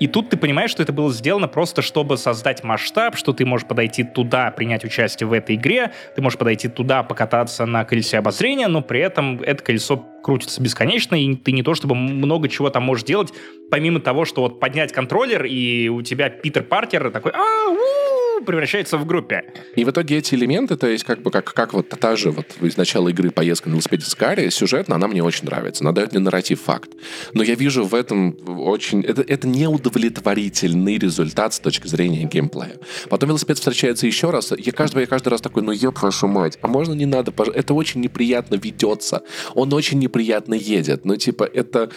И 0.00 0.08
тут 0.08 0.30
ты 0.30 0.36
понимаешь, 0.36 0.70
что 0.70 0.82
это 0.82 0.92
было 0.92 1.12
сделано 1.12 1.46
просто, 1.46 1.80
чтобы 1.80 2.16
создать 2.16 2.64
масштаб, 2.64 3.16
что 3.16 3.32
ты 3.32 3.44
можешь 3.46 3.68
подойти 3.68 4.02
туда, 4.02 4.50
принять 4.50 4.84
участие 4.84 5.28
в 5.28 5.32
этой 5.32 5.54
игре, 5.54 5.92
ты 6.16 6.22
можешь 6.22 6.38
подойти 6.38 6.66
туда, 6.66 7.04
покататься 7.04 7.66
на 7.66 7.84
колесе 7.84 8.18
обозрения, 8.18 8.66
но 8.66 8.82
при 8.82 8.98
этом 9.00 9.40
это 9.40 9.62
колесо 9.62 10.04
крутится 10.24 10.60
бесконечно, 10.60 11.14
и 11.14 11.36
ты 11.36 11.52
не 11.52 11.62
то 11.62 11.74
чтобы 11.74 11.94
много 11.94 12.48
чего 12.48 12.68
там 12.70 12.82
можешь 12.82 13.04
делать, 13.04 13.32
помимо 13.70 14.00
того, 14.00 14.24
что 14.24 14.42
вот 14.42 14.58
поднять 14.58 14.92
контроллер, 14.92 15.44
и 15.44 15.88
у 15.88 16.02
тебя 16.02 16.30
Питер 16.30 16.64
Паркер 16.64 17.10
такой, 17.10 17.30
а, 17.32 17.70
у 17.70 18.11
превращается 18.44 18.98
в 18.98 19.06
группе. 19.06 19.44
И 19.76 19.84
в 19.84 19.90
итоге 19.90 20.18
эти 20.18 20.34
элементы, 20.34 20.76
то 20.76 20.86
есть 20.86 21.04
как 21.04 21.22
бы 21.22 21.30
как, 21.30 21.52
как 21.52 21.72
вот 21.72 21.88
та 21.88 22.16
же 22.16 22.30
вот 22.30 22.46
из 22.60 22.76
начала 22.76 23.08
игры 23.08 23.30
поездка 23.30 23.68
на 23.68 23.74
велосипеде 23.74 24.04
с 24.04 24.14
Гарри, 24.14 24.48
сюжетно 24.50 24.96
она 24.96 25.08
мне 25.08 25.22
очень 25.22 25.46
нравится. 25.46 25.84
Она 25.84 25.92
дает 25.92 26.12
мне 26.12 26.20
нарратив 26.20 26.60
факт. 26.60 26.90
Но 27.32 27.42
я 27.42 27.54
вижу 27.54 27.84
в 27.84 27.94
этом 27.94 28.36
очень... 28.46 29.02
Это, 29.02 29.22
это 29.22 29.46
неудовлетворительный 29.48 30.98
результат 30.98 31.54
с 31.54 31.60
точки 31.60 31.86
зрения 31.86 32.24
геймплея. 32.24 32.78
Потом 33.08 33.30
велосипед 33.30 33.58
встречается 33.58 34.06
еще 34.06 34.30
раз. 34.30 34.52
Я 34.56 34.72
каждый, 34.72 35.00
я 35.00 35.06
каждый 35.06 35.28
раз 35.28 35.40
такой, 35.40 35.62
ну 35.62 35.72
еб 35.72 36.00
вашу 36.00 36.28
мать, 36.28 36.58
а 36.62 36.68
можно 36.68 36.94
не 36.94 37.06
надо? 37.06 37.32
Это 37.54 37.74
очень 37.74 38.00
неприятно 38.00 38.56
ведется. 38.56 39.22
Он 39.54 39.72
очень 39.72 39.98
неприятно 39.98 40.54
едет. 40.54 41.04
Ну 41.04 41.16
типа 41.16 41.44
это 41.44 41.90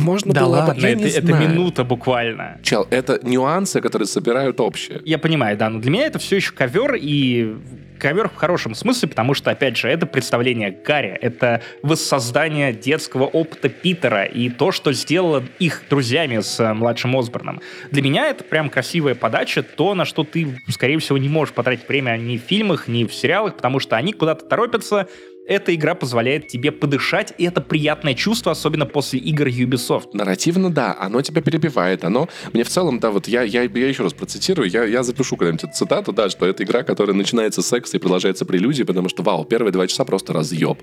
можно 0.00 0.32
да 0.32 0.40
было 0.42 0.56
ладно, 0.56 0.74
бы, 0.74 0.88
это, 0.88 1.06
это 1.06 1.32
минута 1.32 1.84
буквально. 1.84 2.58
Чел, 2.62 2.86
это 2.90 3.20
нюансы, 3.22 3.80
которые 3.80 4.06
собирают 4.06 4.60
общее. 4.60 5.00
Я 5.04 5.18
понимаю, 5.18 5.56
да, 5.56 5.68
но 5.68 5.80
для 5.80 5.90
меня 5.90 6.06
это 6.06 6.18
все 6.18 6.36
еще 6.36 6.52
ковер, 6.52 6.94
и 6.94 7.56
ковер 8.00 8.28
в 8.28 8.34
хорошем 8.34 8.74
смысле, 8.74 9.08
потому 9.08 9.34
что, 9.34 9.50
опять 9.50 9.76
же, 9.76 9.88
это 9.88 10.06
представление 10.06 10.70
Гарри, 10.70 11.16
это 11.20 11.62
воссоздание 11.82 12.72
детского 12.72 13.24
опыта 13.24 13.68
Питера 13.68 14.24
и 14.24 14.48
то, 14.48 14.72
что 14.72 14.92
сделало 14.92 15.44
их 15.58 15.82
друзьями 15.88 16.40
с 16.40 16.58
э, 16.58 16.72
младшим 16.72 17.16
Осборном. 17.16 17.60
Для 17.90 18.02
меня 18.02 18.28
это 18.28 18.42
прям 18.42 18.70
красивая 18.70 19.14
подача, 19.14 19.62
то, 19.62 19.94
на 19.94 20.04
что 20.04 20.24
ты, 20.24 20.60
скорее 20.68 20.98
всего, 20.98 21.18
не 21.18 21.28
можешь 21.28 21.54
потратить 21.54 21.86
время 21.86 22.16
ни 22.16 22.38
в 22.38 22.40
фильмах, 22.40 22.88
ни 22.88 23.04
в 23.04 23.14
сериалах, 23.14 23.56
потому 23.56 23.78
что 23.78 23.96
они 23.96 24.12
куда-то 24.12 24.46
торопятся, 24.46 25.06
эта 25.50 25.74
игра 25.74 25.96
позволяет 25.96 26.46
тебе 26.46 26.70
подышать, 26.70 27.34
и 27.36 27.44
это 27.44 27.60
приятное 27.60 28.14
чувство, 28.14 28.52
особенно 28.52 28.86
после 28.86 29.18
игр 29.18 29.48
Ubisoft. 29.48 30.10
Нарративно, 30.12 30.70
да, 30.70 30.96
оно 30.98 31.22
тебя 31.22 31.42
перебивает, 31.42 32.04
оно... 32.04 32.28
Мне 32.52 32.62
в 32.62 32.68
целом, 32.68 33.00
да, 33.00 33.10
вот 33.10 33.26
я, 33.26 33.42
я, 33.42 33.62
я 33.64 33.88
еще 33.88 34.04
раз 34.04 34.12
процитирую, 34.12 34.70
я, 34.70 34.84
я 34.84 35.02
запишу 35.02 35.36
когда-нибудь 35.36 35.64
эту 35.64 35.72
цитату, 35.72 36.12
да, 36.12 36.28
что 36.28 36.46
это 36.46 36.62
игра, 36.62 36.84
которая 36.84 37.16
начинается 37.16 37.62
с 37.62 37.66
секса 37.66 37.96
и 37.96 38.00
продолжается 38.00 38.44
прелюдией, 38.44 38.86
потому 38.86 39.08
что, 39.08 39.24
вау, 39.24 39.44
первые 39.44 39.72
два 39.72 39.88
часа 39.88 40.04
просто 40.04 40.32
разъеб. 40.32 40.78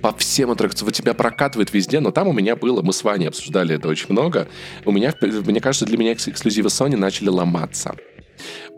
По 0.00 0.16
всем 0.16 0.50
аттракциям, 0.50 0.90
тебя 0.92 1.12
прокатывает 1.12 1.74
везде, 1.74 2.00
но 2.00 2.10
там 2.10 2.28
у 2.28 2.32
меня 2.32 2.56
было, 2.56 2.80
мы 2.80 2.94
с 2.94 3.04
Ваней 3.04 3.28
обсуждали 3.28 3.74
это 3.74 3.86
очень 3.86 4.06
много, 4.08 4.48
у 4.86 4.92
меня, 4.92 5.12
мне 5.20 5.60
кажется, 5.60 5.84
для 5.84 5.98
меня 5.98 6.14
эксклюзивы 6.14 6.68
Sony 6.68 6.96
начали 6.96 7.28
ломаться. 7.28 7.94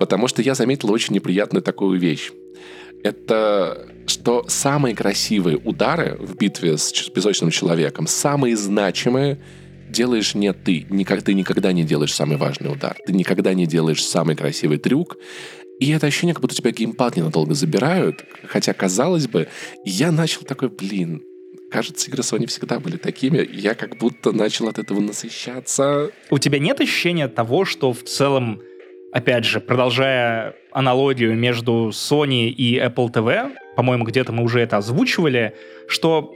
Потому 0.00 0.26
что 0.26 0.42
я 0.42 0.56
заметил 0.56 0.90
очень 0.90 1.14
неприятную 1.14 1.62
такую 1.62 2.00
вещь 2.00 2.32
это 3.02 3.88
что 4.06 4.44
самые 4.48 4.94
красивые 4.94 5.58
удары 5.58 6.16
в 6.18 6.36
битве 6.36 6.78
с 6.78 6.92
песочным 7.10 7.50
человеком, 7.50 8.06
самые 8.06 8.56
значимые, 8.56 9.38
делаешь 9.90 10.34
не 10.34 10.52
ты. 10.52 10.86
Никак, 10.90 11.22
ты 11.22 11.34
никогда 11.34 11.72
не 11.72 11.84
делаешь 11.84 12.14
самый 12.14 12.36
важный 12.36 12.72
удар. 12.72 12.96
Ты 13.06 13.12
никогда 13.12 13.54
не 13.54 13.66
делаешь 13.66 14.04
самый 14.04 14.36
красивый 14.36 14.78
трюк. 14.78 15.16
И 15.80 15.90
это 15.90 16.06
ощущение, 16.06 16.34
как 16.34 16.42
будто 16.42 16.56
тебя 16.56 16.72
геймпад 16.72 17.16
ненадолго 17.16 17.54
забирают. 17.54 18.24
Хотя, 18.46 18.72
казалось 18.72 19.28
бы, 19.28 19.48
я 19.84 20.10
начал 20.10 20.42
такой, 20.42 20.70
блин, 20.70 21.22
кажется, 21.70 22.08
игры 22.08 22.22
Sony 22.22 22.46
всегда 22.46 22.80
были 22.80 22.96
такими. 22.96 23.46
Я 23.52 23.74
как 23.74 23.98
будто 23.98 24.32
начал 24.32 24.68
от 24.68 24.78
этого 24.78 25.00
насыщаться. 25.00 26.10
У 26.30 26.38
тебя 26.38 26.58
нет 26.58 26.80
ощущения 26.80 27.28
того, 27.28 27.64
что 27.64 27.92
в 27.92 28.02
целом 28.02 28.60
опять 29.12 29.44
же, 29.44 29.60
продолжая 29.60 30.54
аналогию 30.72 31.34
между 31.34 31.90
Sony 31.90 32.48
и 32.48 32.78
Apple 32.78 33.12
TV, 33.12 33.52
по-моему, 33.76 34.04
где-то 34.04 34.32
мы 34.32 34.42
уже 34.42 34.60
это 34.60 34.78
озвучивали, 34.78 35.54
что 35.88 36.34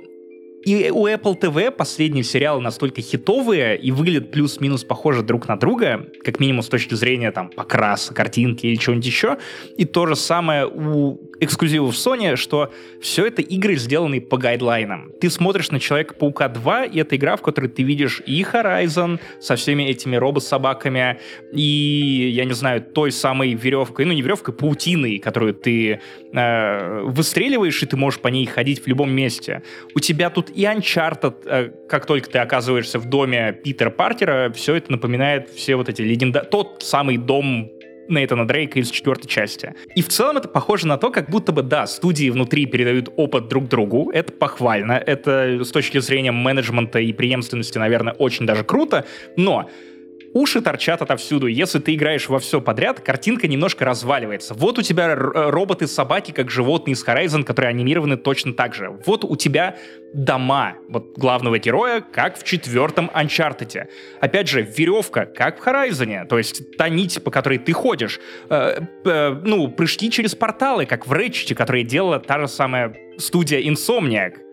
и 0.65 0.91
у 0.91 1.07
Apple 1.07 1.39
TV 1.39 1.71
последние 1.71 2.25
сериалы 2.25 2.61
настолько 2.61 3.03
хитовые 3.03 3.77
и 3.77 3.91
выглядят 3.91 4.31
плюс-минус 4.31 4.85
похожи 4.85 5.23
друг 5.23 5.49
на 5.49 5.57
друга, 5.57 6.07
как 6.25 6.41
минимум 6.41 6.63
с 6.63 6.69
точки 6.69 6.95
зрения 6.95 7.33
там 7.33 7.49
покраса, 7.49 8.15
картинки 8.15 8.67
или 8.67 8.77
чего-нибудь 8.77 9.07
еще. 9.07 9.39
И 9.77 9.85
то 9.85 10.07
же 10.07 10.17
самое 10.17 10.67
у 10.67 11.19
эксклюзивов 11.41 11.95
Sony, 11.95 12.37
что 12.37 12.73
все 13.01 13.27
это 13.27 13.43
игры, 13.43 13.75
сделанные 13.75 14.21
по 14.21 14.39
гайдлайнам. 14.39 15.11
Ты 15.21 15.29
смотришь 15.29 15.73
на 15.73 15.81
Человека-паука 15.81 16.49
2, 16.49 16.85
и 16.85 16.99
это 17.01 17.17
игра, 17.17 17.37
в 17.37 17.43
которой 17.43 17.67
ты 17.67 17.83
видишь 17.83 18.23
и 18.25 18.43
Horizon 18.43 19.19
со 19.41 19.57
всеми 19.57 19.83
этими 19.83 20.15
робот-собаками, 20.15 21.19
и, 21.53 22.31
я 22.33 22.45
не 22.45 22.53
знаю, 22.53 22.83
той 22.83 23.11
самой 23.11 23.55
веревкой, 23.55 24.05
ну 24.05 24.13
не 24.13 24.23
веревкой, 24.23 24.55
паутиной, 24.55 25.19
которую 25.19 25.55
ты 25.55 26.01
э, 26.33 27.01
выстреливаешь, 27.03 27.83
и 27.83 27.87
ты 27.87 27.97
можешь 27.97 28.21
по 28.21 28.29
ней 28.29 28.47
ходить 28.47 28.85
в 28.85 28.87
любом 28.87 29.11
месте. 29.11 29.63
У 29.97 29.99
тебя 29.99 30.31
тут 30.31 30.52
и 30.55 30.65
Uncharted, 30.65 31.35
э, 31.47 31.71
как 31.89 32.07
только 32.07 32.31
ты 32.31 32.39
оказываешься 32.39 32.99
в 32.99 33.07
доме 33.07 33.53
Питера 33.53 33.91
Паркера, 33.91 34.53
все 34.53 34.75
это 34.77 34.93
напоминает 34.93 35.51
все 35.51 35.77
вот 35.77 35.89
эти 35.89 36.03
легенда... 36.03 36.41
Тот 36.41 36.83
самый 36.83 37.17
дом 37.17 37.71
Нейтана 38.09 38.47
Дрейка 38.47 38.81
из 38.81 38.91
четвертой 38.91 39.29
части. 39.29 39.75
И 39.95 40.03
в 40.03 40.09
целом 40.09 40.37
это 40.37 40.49
похоже 40.49 40.87
на 40.87 40.99
то, 40.99 41.11
как 41.11 41.31
будто 41.31 41.53
бы, 41.53 41.63
да, 41.63 41.87
студии 41.87 42.31
внутри 42.31 42.67
передают 42.67 43.13
опыт 43.17 43.49
друг 43.49 43.69
другу, 43.69 44.11
это 44.13 44.33
похвально, 44.33 44.93
это 44.93 45.65
с 45.65 45.71
точки 45.71 45.99
зрения 45.99 46.33
менеджмента 46.33 46.99
и 46.99 47.13
преемственности, 47.13 47.79
наверное, 47.79 48.13
очень 48.13 48.47
даже 48.47 48.65
круто, 48.65 49.07
но 49.37 49.71
уши 50.33 50.61
торчат 50.61 51.03
отовсюду. 51.03 51.47
Если 51.47 51.79
ты 51.79 51.95
играешь 51.95 52.29
во 52.29 52.39
все 52.39 52.61
подряд, 52.61 53.01
картинка 53.01 53.49
немножко 53.49 53.85
разваливается. 53.85 54.55
Вот 54.55 54.79
у 54.79 54.83
тебя 54.83 55.15
роботы-собаки, 55.15 56.33
как 56.33 56.51
животные 56.51 56.95
из 56.95 57.05
Horizon, 57.05 57.45
которые 57.45 57.71
анимированы 57.71 58.17
точно 58.17 58.55
так 58.55 58.75
же. 58.75 58.91
Вот 59.07 59.25
у 59.25 59.37
тебя 59.37 59.77
дома 60.13 60.75
вот 60.89 61.17
главного 61.17 61.59
героя, 61.59 62.01
как 62.01 62.39
в 62.39 62.45
четвертом 62.45 63.11
Uncharted. 63.15 63.89
Опять 64.21 64.49
же, 64.49 64.63
веревка, 64.63 65.27
как 65.27 65.59
в 65.59 65.67
Horizon, 65.67 66.27
то 66.27 66.39
есть 66.39 66.77
та 66.77 66.89
нить, 66.89 67.23
по 67.23 67.31
которой 67.31 67.59
ты 67.59 67.73
ходишь. 67.73 68.21
Э, 68.49 68.81
э, 69.05 69.41
ну, 69.45 69.69
прыжки 69.69 70.11
через 70.11 70.35
порталы, 70.35 70.87
как 70.87 71.07
в 71.07 71.13
Ratchet, 71.13 71.55
которые 71.55 71.85
делала 71.85 72.19
та 72.19 72.41
же 72.41 72.49
самая 72.49 72.95
студия 73.19 73.61
Insomniac. 73.61 74.52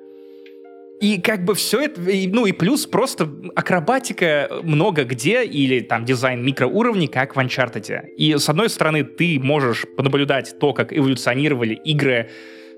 И 1.01 1.21
как 1.21 1.45
бы 1.45 1.55
все 1.55 1.79
это, 1.81 2.01
ну 2.01 2.45
и 2.45 2.51
плюс 2.51 2.85
просто 2.85 3.29
акробатика 3.55 4.49
много 4.63 5.05
где, 5.05 5.45
или 5.45 5.79
там 5.79 6.03
дизайн 6.03 6.43
микроуровней, 6.43 7.07
как 7.07 7.37
в 7.37 7.39
Uncharted. 7.39 8.07
И 8.17 8.37
с 8.37 8.49
одной 8.49 8.69
стороны, 8.69 9.05
ты 9.05 9.39
можешь 9.39 9.85
понаблюдать 9.95 10.59
то, 10.59 10.73
как 10.73 10.91
эволюционировали 10.91 11.73
игры 11.73 12.29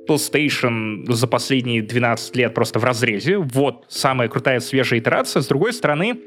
PlayStation 0.07 1.11
за 1.11 1.25
последние 1.25 1.81
12 1.81 2.35
лет 2.35 2.53
просто 2.53 2.77
в 2.77 2.83
разрезе. 2.83 3.37
Вот 3.37 3.85
самая 3.87 4.29
крутая 4.29 4.59
свежая 4.59 4.99
итерация. 4.99 5.41
С 5.41 5.47
другой 5.47 5.73
стороны, 5.73 6.19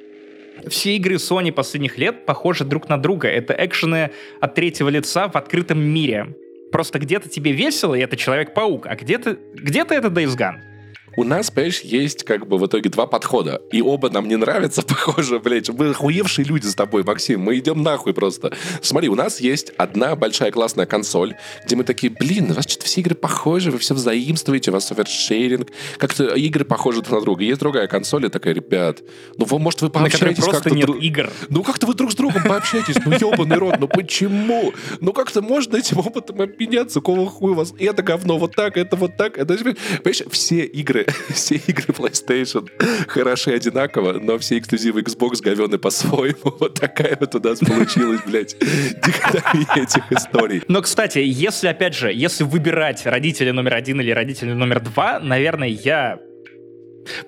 все 0.66 0.96
игры 0.96 1.14
Sony 1.14 1.52
последних 1.52 1.96
лет 1.96 2.26
похожи 2.26 2.64
друг 2.64 2.88
на 2.88 2.96
друга. 2.96 3.28
Это 3.28 3.54
экшены 3.56 4.10
от 4.40 4.54
третьего 4.56 4.88
лица 4.88 5.28
в 5.28 5.36
открытом 5.36 5.80
мире. 5.80 6.34
Просто 6.72 6.98
где-то 6.98 7.28
тебе 7.28 7.52
весело, 7.52 7.94
и 7.94 8.00
это 8.00 8.16
Человек-паук, 8.16 8.86
а 8.88 8.96
где-то 8.96 9.38
где 9.54 9.82
это 9.82 10.08
Days 10.08 10.36
Gone 10.36 10.73
у 11.16 11.24
нас, 11.24 11.50
понимаешь, 11.50 11.80
есть 11.80 12.24
как 12.24 12.46
бы 12.46 12.58
в 12.58 12.66
итоге 12.66 12.90
два 12.90 13.06
подхода. 13.06 13.62
И 13.72 13.80
оба 13.82 14.10
нам 14.10 14.28
не 14.28 14.36
нравятся, 14.36 14.82
похоже, 14.86 15.38
блядь. 15.38 15.70
Мы 15.70 15.90
охуевшие 15.90 16.44
люди 16.44 16.66
с 16.66 16.74
тобой, 16.74 17.04
Максим. 17.04 17.40
Мы 17.40 17.58
идем 17.58 17.82
нахуй 17.82 18.14
просто. 18.14 18.52
Смотри, 18.82 19.08
у 19.08 19.14
нас 19.14 19.40
есть 19.40 19.72
одна 19.76 20.16
большая 20.16 20.50
классная 20.50 20.86
консоль, 20.86 21.36
где 21.64 21.76
мы 21.76 21.84
такие, 21.84 22.12
блин, 22.12 22.50
у 22.50 22.54
вас 22.54 22.64
что-то 22.66 22.86
все 22.86 23.00
игры 23.00 23.14
похожи, 23.14 23.70
вы 23.70 23.78
все 23.78 23.94
взаимствуете, 23.94 24.70
у 24.70 24.74
вас 24.74 24.90
овершеринг. 24.90 25.68
Как-то 25.98 26.34
игры 26.34 26.64
похожи 26.64 27.00
друг 27.00 27.18
на 27.18 27.20
друга. 27.20 27.44
Есть 27.44 27.60
другая 27.60 27.86
консоль, 27.86 28.26
и 28.26 28.28
такая, 28.28 28.54
ребят, 28.54 29.02
ну, 29.36 29.44
вы, 29.44 29.58
может, 29.58 29.82
вы 29.82 29.90
пообщаетесь 29.90 30.44
как-то... 30.44 30.70
нет 30.70 30.86
друг... 30.86 31.02
игр. 31.02 31.30
Ну, 31.48 31.62
как-то 31.62 31.86
вы 31.86 31.94
друг 31.94 32.12
с 32.12 32.14
другом 32.14 32.42
пообщаетесь. 32.42 32.96
Ну, 33.04 33.12
ебаный 33.12 33.56
рот, 33.56 33.76
ну 33.78 33.88
почему? 33.88 34.72
Ну, 35.00 35.12
как-то 35.12 35.42
можно 35.42 35.76
этим 35.76 35.98
опытом 35.98 36.40
обменяться? 36.40 37.00
Какого 37.00 37.28
хуя 37.28 37.52
у 37.52 37.54
вас? 37.54 37.74
Это 37.78 38.02
говно 38.02 38.38
вот 38.38 38.54
так, 38.54 38.76
это 38.76 38.96
вот 38.96 39.16
так. 39.16 39.38
Это... 39.38 39.54
Понимаешь, 39.56 40.22
все 40.30 40.64
игры 40.64 41.03
все 41.34 41.56
игры 41.56 41.92
PlayStation 41.92 42.68
хороши 43.08 43.52
одинаково, 43.52 44.14
но 44.20 44.38
все 44.38 44.58
эксклюзивы 44.58 45.00
Xbox 45.02 45.42
говены 45.42 45.78
по-своему. 45.78 46.54
Вот 46.64 46.80
такая 46.80 47.16
вот 47.18 47.34
у 47.34 47.40
нас 47.40 47.58
получилась, 47.58 48.20
блядь, 48.26 48.56
дихотомия 48.58 49.84
этих 49.84 50.10
историй. 50.12 50.62
Но, 50.68 50.80
кстати, 50.82 51.18
если, 51.18 51.68
опять 51.68 51.94
же, 51.94 52.12
если 52.12 52.44
выбирать 52.44 53.04
родителя 53.06 53.52
номер 53.52 53.74
один 53.74 54.00
или 54.00 54.10
родителя 54.10 54.54
номер 54.54 54.80
два, 54.80 55.20
наверное, 55.20 55.68
я 55.68 56.20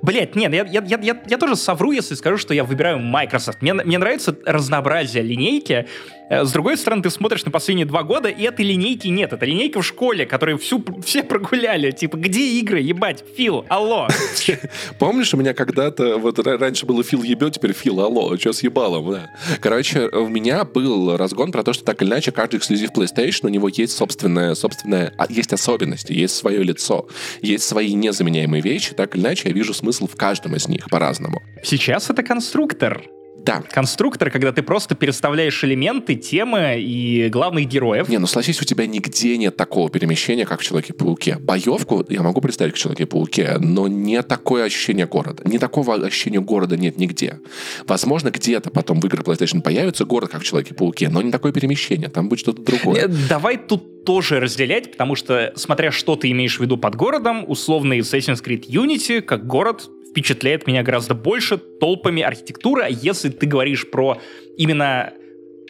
Блять, 0.03 0.37
нет, 0.37 0.53
я, 0.53 0.65
я, 0.65 0.99
я, 1.01 1.23
я 1.27 1.39
тоже 1.39 1.57
совру, 1.57 1.93
если 1.93 2.15
скажу, 2.15 2.37
что 2.39 2.55
я 2.55 2.65
выбираю 2.65 2.99
Microsoft. 2.99 3.63
Мне, 3.63 3.75
мне 3.75 3.99
нравится 3.99 4.37
разнообразие 4.45 5.23
линейки, 5.23 5.87
Э, 6.29 6.45
с 6.45 6.53
другой 6.53 6.77
стороны, 6.77 7.03
ты 7.03 7.11
смотришь 7.11 7.45
на 7.45 7.51
последние 7.51 7.87
два 7.87 8.03
года, 8.03 8.29
и 8.29 8.43
этой 8.43 8.65
линейки 8.65 9.09
нет. 9.09 9.33
Это 9.33 9.45
линейка 9.47 9.81
в 9.81 9.87
школе, 9.87 10.27
которую 10.27 10.59
всю, 10.59 10.85
все 11.05 11.23
прогуляли. 11.23 11.91
Типа, 11.91 12.17
где 12.17 12.41
игры, 12.59 12.81
ебать? 12.81 13.25
Фил, 13.37 13.65
алло. 13.69 14.09
Помнишь, 14.99 15.35
у 15.35 15.37
меня 15.37 15.55
когда-то, 15.55 16.19
вот 16.19 16.39
раньше 16.39 16.87
было 16.87 17.03
Фил 17.03 17.23
ебет, 17.23 17.55
теперь 17.55 17.73
Фил, 17.73 18.01
алло, 18.01 18.37
что 18.37 18.53
с 18.53 18.63
ебалом, 18.63 19.11
да. 19.11 19.31
Короче, 19.61 20.09
у 20.09 20.29
меня 20.29 20.65
был 20.65 21.17
разгон 21.17 21.53
про 21.53 21.63
то, 21.63 21.73
что 21.73 21.85
так 21.85 22.03
или 22.03 22.09
иначе 22.09 22.33
каждый 22.33 22.57
эксклюзив 22.57 22.91
PlayStation, 22.91 23.47
у 23.47 23.49
него 23.49 23.69
есть 23.69 23.97
собственная, 23.97 24.55
собственная, 24.55 25.13
а, 25.17 25.27
есть 25.29 25.53
особенности, 25.53 26.13
есть 26.13 26.35
свое 26.35 26.63
лицо, 26.63 27.07
есть 27.41 27.65
свои 27.65 27.95
незаменяемые 27.95 28.63
вещи, 28.63 28.95
так 28.95 29.15
или 29.15 29.23
иначе 29.23 29.49
я 29.49 29.55
вижу 29.55 29.66
смысл 29.75 30.07
в 30.07 30.17
каждом 30.17 30.57
из 30.57 30.69
них 30.69 30.89
по-разному. 30.91 31.43
Сейчас 31.63 32.11
это 32.11 32.23
конструктор. 32.23 33.03
Да. 33.47 33.63
Конструктор, 33.71 34.31
когда 34.31 34.51
ты 34.51 34.63
просто 34.63 34.97
переставляешь 34.97 35.63
элементы, 35.63 36.17
темы 36.17 36.81
и 36.81 37.29
главных 37.29 37.69
героев. 37.69 38.09
Не, 38.09 38.19
ну 38.19 38.27
согласись, 38.27 38.61
у 38.61 38.65
тебя 38.65 38.87
нигде 38.87 39.39
нет 39.39 39.57
такого 39.57 39.89
перемещения, 39.89 40.45
как 40.45 40.61
в 40.61 40.65
Человеке-пауке. 40.65 41.39
Боевку 41.39 42.05
я 42.09 42.23
могу 42.23 42.41
представить 42.41 42.75
в 42.75 42.79
Человеке-пауке, 42.79 43.59
но 43.61 43.87
не 43.87 44.21
такое 44.23 44.65
ощущение 44.65 45.07
города. 45.07 45.43
Не 45.49 45.59
такого 45.59 45.95
ощущения 45.95 46.41
города 46.41 46.77
нет 46.77 46.99
нигде. 46.99 47.41
Возможно, 47.87 48.31
где-то 48.31 48.71
потом 48.71 49.01
в 49.01 49.07
играх 49.07 49.23
PlayStation 49.23 49.63
появится 49.63 50.05
город, 50.05 50.31
как 50.31 50.43
в 50.43 50.45
Человеке-пауке, 50.45 51.09
но 51.09 51.23
не 51.23 51.31
такое 51.31 51.53
перемещение, 51.53 52.09
там 52.09 52.29
будет 52.29 52.41
что-то 52.41 52.63
другое. 52.63 53.05
Э, 53.05 53.09
давай 53.29 53.59
тут 53.59 54.05
тоже 54.05 54.41
разделять, 54.41 54.93
потому 54.93 55.15
что, 55.15 55.53
смотря 55.57 55.91
что 55.93 56.17
ты 56.17 56.31
имеешь 56.31 56.59
в 56.59 56.61
виду 56.61 56.77
под 56.77 56.97
городом, 56.97 57.45
условный 57.47 57.99
Assassin's 58.01 58.43
Creed 58.43 58.67
Unity, 58.69 59.21
как 59.21 59.47
город, 59.47 59.89
впечатляет 60.17 60.67
меня 60.67 60.83
гораздо 60.83 61.15
больше 61.15 61.59
толпами 61.59 62.23
архитектуры, 62.23 62.85
а 62.85 62.89
если 62.89 63.29
ты 63.29 63.47
говоришь 63.47 63.91
про 63.91 64.19
именно 64.57 65.13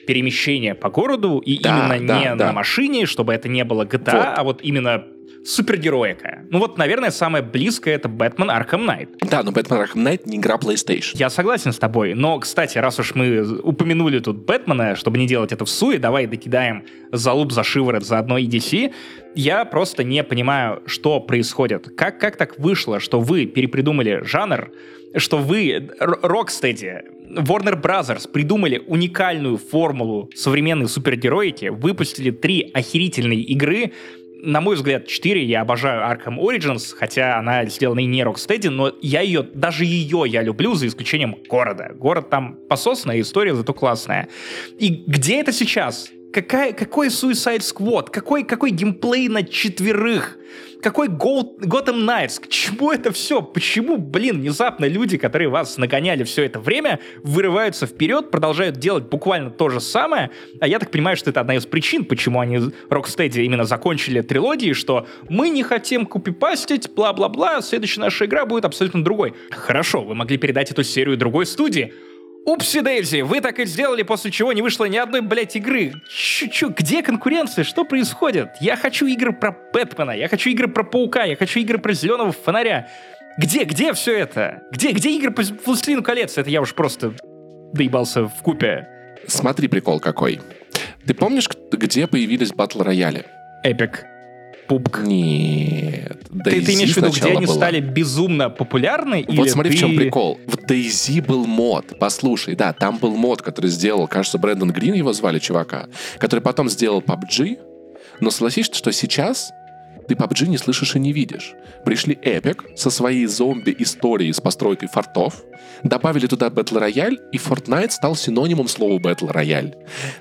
перемещение 0.06 0.76
по 0.76 0.88
городу 0.88 1.38
и 1.38 1.58
да, 1.58 1.70
именно 1.70 2.06
да, 2.06 2.18
не 2.20 2.36
да. 2.36 2.46
на 2.46 2.52
машине, 2.52 3.06
чтобы 3.06 3.34
это 3.34 3.48
не 3.48 3.64
было 3.64 3.84
GTA, 3.84 4.14
вот. 4.14 4.38
а 4.38 4.44
вот 4.44 4.60
именно 4.62 5.04
супергероика. 5.46 6.44
Ну 6.50 6.58
вот, 6.58 6.76
наверное, 6.76 7.10
самое 7.10 7.44
близкое 7.44 7.94
это 7.94 8.08
Бэтмен 8.08 8.50
Arkham 8.50 8.84
Knight. 8.84 9.08
Да, 9.30 9.42
но 9.42 9.52
Бэтмен 9.52 9.80
Arkham 9.80 10.02
Knight 10.02 10.22
не 10.24 10.38
игра 10.38 10.56
PlayStation. 10.56 11.12
Я 11.14 11.30
согласен 11.30 11.72
с 11.72 11.78
тобой, 11.78 12.14
но, 12.14 12.38
кстати, 12.38 12.78
раз 12.78 12.98
уж 12.98 13.14
мы 13.14 13.60
упомянули 13.62 14.18
тут 14.18 14.44
Бэтмена, 14.44 14.96
чтобы 14.96 15.18
не 15.18 15.26
делать 15.26 15.52
это 15.52 15.64
в 15.64 15.70
суе, 15.70 15.98
давай 15.98 16.26
докидаем 16.26 16.84
залуп 17.12 17.52
за 17.52 17.62
шиворот 17.62 18.04
заодно 18.04 18.38
и 18.38 18.46
DC. 18.46 18.92
Я 19.34 19.64
просто 19.64 20.02
не 20.02 20.24
понимаю, 20.24 20.82
что 20.86 21.20
происходит. 21.20 21.90
Как, 21.96 22.18
как 22.18 22.36
так 22.36 22.58
вышло, 22.58 23.00
что 23.00 23.20
вы 23.20 23.46
перепридумали 23.46 24.22
жанр, 24.24 24.72
что 25.16 25.38
вы, 25.38 25.90
Rocksteady, 26.00 27.02
Warner 27.34 27.80
Brothers 27.80 28.30
придумали 28.30 28.82
уникальную 28.86 29.56
формулу 29.58 30.30
современной 30.34 30.88
супергероики, 30.88 31.66
выпустили 31.66 32.30
три 32.30 32.70
охерительные 32.72 33.40
игры, 33.40 33.92
на 34.46 34.60
мой 34.60 34.76
взгляд, 34.76 35.06
4 35.06 35.44
я 35.44 35.60
обожаю 35.60 36.02
Arkham 36.02 36.38
Origins, 36.38 36.94
хотя 36.96 37.36
она 37.36 37.64
сделана 37.66 38.00
и 38.00 38.06
не 38.06 38.22
Rocksteady, 38.22 38.70
но 38.70 38.92
я 39.02 39.20
ее, 39.20 39.42
даже 39.42 39.84
ее 39.84 40.24
я 40.26 40.42
люблю, 40.42 40.74
за 40.74 40.86
исключением 40.86 41.36
города. 41.48 41.90
Город 41.94 42.30
там 42.30 42.56
пососная, 42.68 43.20
история 43.20 43.54
зато 43.54 43.74
классная. 43.74 44.28
И 44.78 45.04
где 45.06 45.40
это 45.40 45.52
сейчас? 45.52 46.10
Какая, 46.36 46.74
какой 46.74 47.08
Suicide 47.08 47.60
Squad? 47.60 48.10
Какой, 48.10 48.44
какой 48.44 48.70
геймплей 48.70 49.28
на 49.28 49.42
четверых? 49.42 50.36
Какой 50.82 51.08
Gotham 51.08 52.04
Knights? 52.04 52.42
К 52.42 52.48
чему 52.48 52.92
это 52.92 53.10
все? 53.10 53.40
Почему, 53.40 53.96
блин, 53.96 54.40
внезапно 54.40 54.84
люди, 54.84 55.16
которые 55.16 55.48
вас 55.48 55.78
нагоняли 55.78 56.24
все 56.24 56.44
это 56.44 56.60
время, 56.60 57.00
вырываются 57.22 57.86
вперед, 57.86 58.30
продолжают 58.30 58.76
делать 58.76 59.04
буквально 59.04 59.48
то 59.48 59.70
же 59.70 59.80
самое? 59.80 60.30
А 60.60 60.68
я 60.68 60.78
так 60.78 60.90
понимаю, 60.90 61.16
что 61.16 61.30
это 61.30 61.40
одна 61.40 61.56
из 61.56 61.64
причин, 61.64 62.04
почему 62.04 62.38
они 62.40 62.58
Rocksteady 62.90 63.42
именно 63.42 63.64
закончили 63.64 64.20
трилогии, 64.20 64.74
что 64.74 65.06
мы 65.30 65.48
не 65.48 65.62
хотим 65.62 66.04
купипастить, 66.04 66.90
бла-бла-бла, 66.94 67.62
следующая 67.62 68.02
наша 68.02 68.26
игра 68.26 68.44
будет 68.44 68.66
абсолютно 68.66 69.02
другой. 69.02 69.32
Хорошо, 69.50 70.02
вы 70.02 70.14
могли 70.14 70.36
передать 70.36 70.70
эту 70.70 70.84
серию 70.84 71.16
другой 71.16 71.46
студии, 71.46 71.94
Упси 72.46 72.80
Дейзи, 72.80 73.22
вы 73.22 73.40
так 73.40 73.58
и 73.58 73.64
сделали, 73.66 74.04
после 74.04 74.30
чего 74.30 74.52
не 74.52 74.62
вышло 74.62 74.84
ни 74.84 74.96
одной, 74.96 75.20
блядь, 75.20 75.56
игры. 75.56 75.94
Чу-чу, 76.08 76.70
где 76.70 77.02
конкуренция? 77.02 77.64
Что 77.64 77.84
происходит? 77.84 78.50
Я 78.60 78.76
хочу 78.76 79.04
игры 79.06 79.32
про 79.32 79.50
Бэтмена, 79.72 80.12
я 80.12 80.28
хочу 80.28 80.50
игры 80.50 80.68
про 80.68 80.84
Паука, 80.84 81.24
я 81.24 81.34
хочу 81.34 81.58
игры 81.58 81.78
про 81.78 81.92
Зеленого 81.92 82.30
Фонаря. 82.30 82.88
Где, 83.36 83.64
где 83.64 83.92
все 83.94 84.16
это? 84.16 84.62
Где, 84.70 84.92
где 84.92 85.10
игры 85.16 85.32
по 85.32 85.42
Властелину 85.64 86.04
колец? 86.04 86.38
Это 86.38 86.48
я 86.48 86.60
уж 86.60 86.72
просто 86.72 87.14
доебался 87.72 88.28
в 88.28 88.42
купе. 88.42 88.88
Смотри, 89.26 89.66
прикол 89.66 89.98
какой. 89.98 90.40
Ты 91.04 91.14
помнишь, 91.14 91.48
где 91.72 92.06
появились 92.06 92.52
батл 92.52 92.82
рояли? 92.82 93.26
Эпик. 93.64 94.06
PUBG. 94.68 95.06
Нет. 95.06 96.18
Ты, 96.44 96.62
ты 96.62 96.74
имеешь 96.74 96.92
в 96.92 96.96
виду, 96.96 97.10
где 97.10 97.30
они 97.30 97.46
была. 97.46 97.56
стали 97.56 97.80
безумно 97.80 98.50
популярны? 98.50 99.24
Вот 99.28 99.48
смотри, 99.50 99.70
ты... 99.70 99.76
в 99.76 99.80
чем 99.80 99.96
прикол. 99.96 100.38
В 100.46 100.56
DayZ 100.56 101.24
был 101.24 101.46
мод. 101.46 101.98
Послушай, 101.98 102.54
да, 102.54 102.72
там 102.72 102.98
был 102.98 103.16
мод, 103.16 103.42
который 103.42 103.70
сделал, 103.70 104.06
кажется, 104.06 104.38
Брэндон 104.38 104.70
Грин 104.70 104.94
его 104.94 105.12
звали, 105.12 105.38
чувака, 105.38 105.86
который 106.18 106.40
потом 106.40 106.68
сделал 106.68 107.00
PUBG. 107.00 107.58
Но 108.20 108.30
согласись, 108.30 108.66
что 108.72 108.92
сейчас 108.92 109.50
ты 110.08 110.14
PUBG 110.14 110.46
не 110.48 110.58
слышишь 110.58 110.96
и 110.96 110.98
не 110.98 111.12
видишь. 111.12 111.54
Пришли 111.84 112.14
Epic 112.14 112.76
со 112.76 112.90
своей 112.90 113.26
зомби-историей 113.26 114.32
с 114.32 114.40
постройкой 114.40 114.88
фортов, 114.88 115.42
добавили 115.82 116.26
туда 116.26 116.48
Battle 116.48 116.80
Royale, 116.80 117.16
и 117.32 117.38
Fortnite 117.38 117.90
стал 117.90 118.16
синонимом 118.16 118.68
слова 118.68 118.98
Battle 118.98 119.32
Royale. 119.32 119.74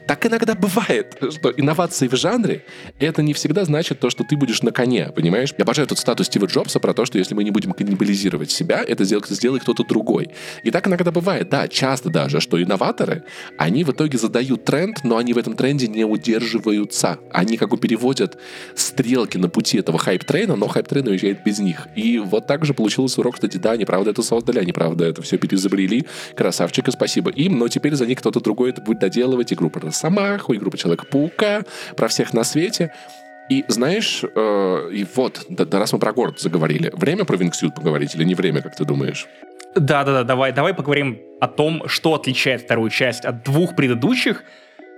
Так 0.07 0.25
иногда 0.25 0.55
бывает, 0.55 1.17
что 1.31 1.51
инновации 1.51 2.07
в 2.07 2.15
жанре— 2.15 2.65
это 2.99 3.21
не 3.21 3.33
всегда 3.33 3.65
значит 3.65 3.99
то, 3.99 4.09
что 4.09 4.23
ты 4.23 4.35
будешь 4.37 4.61
на 4.61 4.71
коне, 4.71 5.11
понимаешь? 5.15 5.53
Я 5.57 5.63
обожаю 5.63 5.87
тот 5.87 5.99
статус 5.99 6.27
Стива 6.27 6.45
Джобса 6.45 6.79
про 6.79 6.93
то, 6.93 7.05
что 7.05 7.17
если 7.17 7.33
мы 7.33 7.43
не 7.43 7.51
будем 7.51 7.71
каннибализировать 7.71 8.51
себя, 8.51 8.83
это 8.87 9.03
сделает, 9.03 9.27
сделает 9.29 9.63
кто-то 9.63 9.83
другой. 9.83 10.29
И 10.63 10.71
так 10.71 10.87
иногда 10.87 11.11
бывает, 11.11 11.49
да, 11.49 11.67
часто 11.67 12.09
даже, 12.09 12.39
что 12.41 12.61
инноваторы, 12.61 13.23
они 13.57 13.83
в 13.83 13.91
итоге 13.91 14.17
задают 14.17 14.65
тренд, 14.65 15.03
но 15.03 15.17
они 15.17 15.33
в 15.33 15.37
этом 15.37 15.55
тренде 15.55 15.87
не 15.87 16.05
удерживаются. 16.05 17.19
Они 17.31 17.57
как 17.57 17.69
бы 17.69 17.77
переводят 17.77 18.37
стрелки 18.75 19.37
на 19.37 19.49
пути 19.49 19.74
этого 19.79 19.97
hype 19.97 20.18
train 20.18 20.45
а, 20.45 20.55
но 20.55 20.67
hype 20.67 20.85
train 20.85 21.07
уезжает 21.07 21.43
без 21.43 21.59
них. 21.59 21.87
И 21.95 22.19
вот 22.19 22.47
так 22.47 22.65
же 22.65 22.73
получилось 22.73 23.17
урок, 23.17 23.35
кстати, 23.35 23.57
да, 23.57 23.71
они 23.71 23.85
правда 23.85 24.11
это 24.11 24.21
создали, 24.21 24.59
они 24.59 24.71
правда 24.71 25.05
это 25.05 25.21
все 25.21 25.37
переизобрели. 25.37 26.05
Красавчики, 26.35 26.91
спасибо 26.91 27.31
им, 27.31 27.57
но 27.57 27.67
теперь 27.67 27.95
за 27.95 28.05
них 28.05 28.19
кто-то 28.19 28.39
другой 28.39 28.71
это 28.71 28.81
будет 28.81 28.99
доделывать 28.99 29.53
игру 29.53 29.69
про 29.69 29.87
Росомаху, 29.87 30.55
игру 30.55 30.71
про 30.71 30.77
Человека-паука, 30.77 31.63
про 31.95 32.07
всех 32.07 32.33
на 32.33 32.43
свете. 32.43 32.91
И 33.49 33.63
знаешь, 33.67 34.23
э, 34.23 34.89
и 34.91 35.05
вот, 35.15 35.45
да, 35.49 35.65
да, 35.65 35.79
раз 35.79 35.93
мы 35.93 35.99
про 35.99 36.13
город 36.13 36.39
заговорили, 36.39 36.91
время 36.95 37.25
про 37.25 37.37
wingsuit 37.37 37.75
поговорить 37.75 38.15
или 38.15 38.23
не 38.23 38.33
время, 38.33 38.61
как 38.61 38.75
ты 38.75 38.85
думаешь? 38.85 39.27
Да, 39.75 40.03
да, 40.03 40.13
да, 40.13 40.23
давай, 40.23 40.51
давай 40.51 40.73
поговорим 40.73 41.19
о 41.39 41.47
том, 41.47 41.87
что 41.87 42.15
отличает 42.15 42.61
вторую 42.61 42.89
часть 42.89 43.25
от 43.25 43.43
двух 43.43 43.75
предыдущих. 43.75 44.43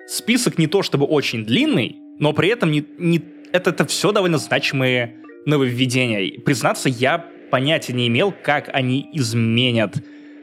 Список 0.08 0.58
не 0.58 0.68
то 0.68 0.82
чтобы 0.82 1.06
очень 1.06 1.46
длинный, 1.46 1.98
но 2.20 2.32
при 2.32 2.50
этом 2.50 2.72
не, 2.72 2.86
не, 2.98 3.22
это, 3.58 3.72
это 3.72 3.86
все 3.86 4.12
довольно 4.12 4.38
значимые 4.38 5.16
нововведения. 5.46 6.40
Признаться, 6.40 6.90
я 6.90 7.26
понятия 7.52 7.94
не 7.94 8.08
имел, 8.08 8.34
как 8.44 8.70
они 8.74 9.10
изменят 9.14 9.96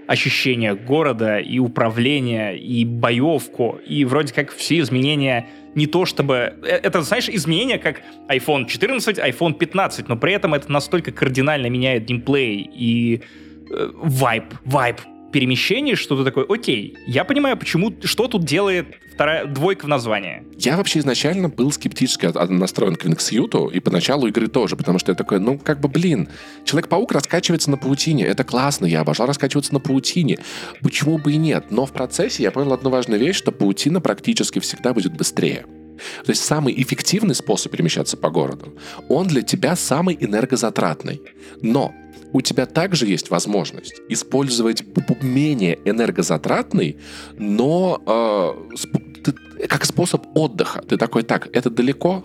ощущение 0.06 0.74
города 0.74 1.38
и 1.38 1.58
управление, 1.58 2.58
и 2.58 2.84
боевку, 2.84 3.80
и 3.86 4.04
вроде 4.04 4.34
как 4.34 4.52
все 4.52 4.80
изменения 4.80 5.48
не 5.74 5.86
то 5.86 6.04
чтобы... 6.04 6.54
Э, 6.62 6.80
это, 6.82 7.02
знаешь, 7.02 7.28
изменения 7.28 7.78
как 7.78 8.02
iPhone 8.28 8.66
14, 8.66 9.18
iPhone 9.18 9.54
15, 9.54 10.08
но 10.08 10.16
при 10.16 10.34
этом 10.34 10.54
это 10.54 10.70
настолько 10.70 11.10
кардинально 11.10 11.68
меняет 11.68 12.04
геймплей 12.04 12.70
и 12.72 13.22
э, 13.70 13.90
вайб, 13.94 14.44
вайб 14.64 15.00
перемещений, 15.34 15.96
что 15.96 16.16
ты 16.16 16.22
такой, 16.22 16.44
окей, 16.48 16.96
я 17.08 17.24
понимаю, 17.24 17.56
почему, 17.56 17.92
что 18.04 18.28
тут 18.28 18.44
делает 18.44 18.86
вторая 19.12 19.46
двойка 19.46 19.86
в 19.86 19.88
названии. 19.88 20.44
Я 20.56 20.76
вообще 20.76 21.00
изначально 21.00 21.48
был 21.48 21.72
скептически 21.72 22.26
настроен 22.52 22.94
к 22.94 23.04
Винксьюту, 23.04 23.66
и 23.66 23.80
поначалу 23.80 24.28
игры 24.28 24.46
тоже, 24.46 24.76
потому 24.76 25.00
что 25.00 25.10
я 25.10 25.16
такой, 25.16 25.40
ну, 25.40 25.58
как 25.58 25.80
бы, 25.80 25.88
блин, 25.88 26.28
Человек-паук 26.64 27.10
раскачивается 27.10 27.68
на 27.72 27.76
паутине, 27.76 28.26
это 28.26 28.44
классно, 28.44 28.86
я 28.86 29.00
обожал 29.00 29.26
раскачиваться 29.26 29.74
на 29.74 29.80
паутине, 29.80 30.38
почему 30.82 31.18
бы 31.18 31.32
и 31.32 31.36
нет? 31.36 31.64
Но 31.70 31.84
в 31.84 31.90
процессе 31.90 32.44
я 32.44 32.52
понял 32.52 32.72
одну 32.72 32.90
важную 32.90 33.18
вещь, 33.18 33.34
что 33.34 33.50
паутина 33.50 34.00
практически 34.00 34.60
всегда 34.60 34.94
будет 34.94 35.16
быстрее. 35.16 35.66
То 36.24 36.30
есть 36.30 36.44
самый 36.44 36.80
эффективный 36.80 37.34
способ 37.34 37.72
перемещаться 37.72 38.16
по 38.16 38.30
городу, 38.30 38.78
он 39.08 39.26
для 39.26 39.42
тебя 39.42 39.74
самый 39.74 40.16
энергозатратный. 40.20 41.22
Но 41.60 41.92
у 42.34 42.40
тебя 42.40 42.66
также 42.66 43.06
есть 43.06 43.30
возможность 43.30 44.02
использовать 44.08 44.84
менее 45.22 45.78
энергозатратный, 45.84 46.98
но 47.38 48.02
э, 48.04 49.66
как 49.68 49.84
способ 49.84 50.26
отдыха. 50.34 50.82
Ты 50.82 50.96
такой, 50.96 51.22
так, 51.22 51.48
это 51.52 51.70
далеко, 51.70 52.24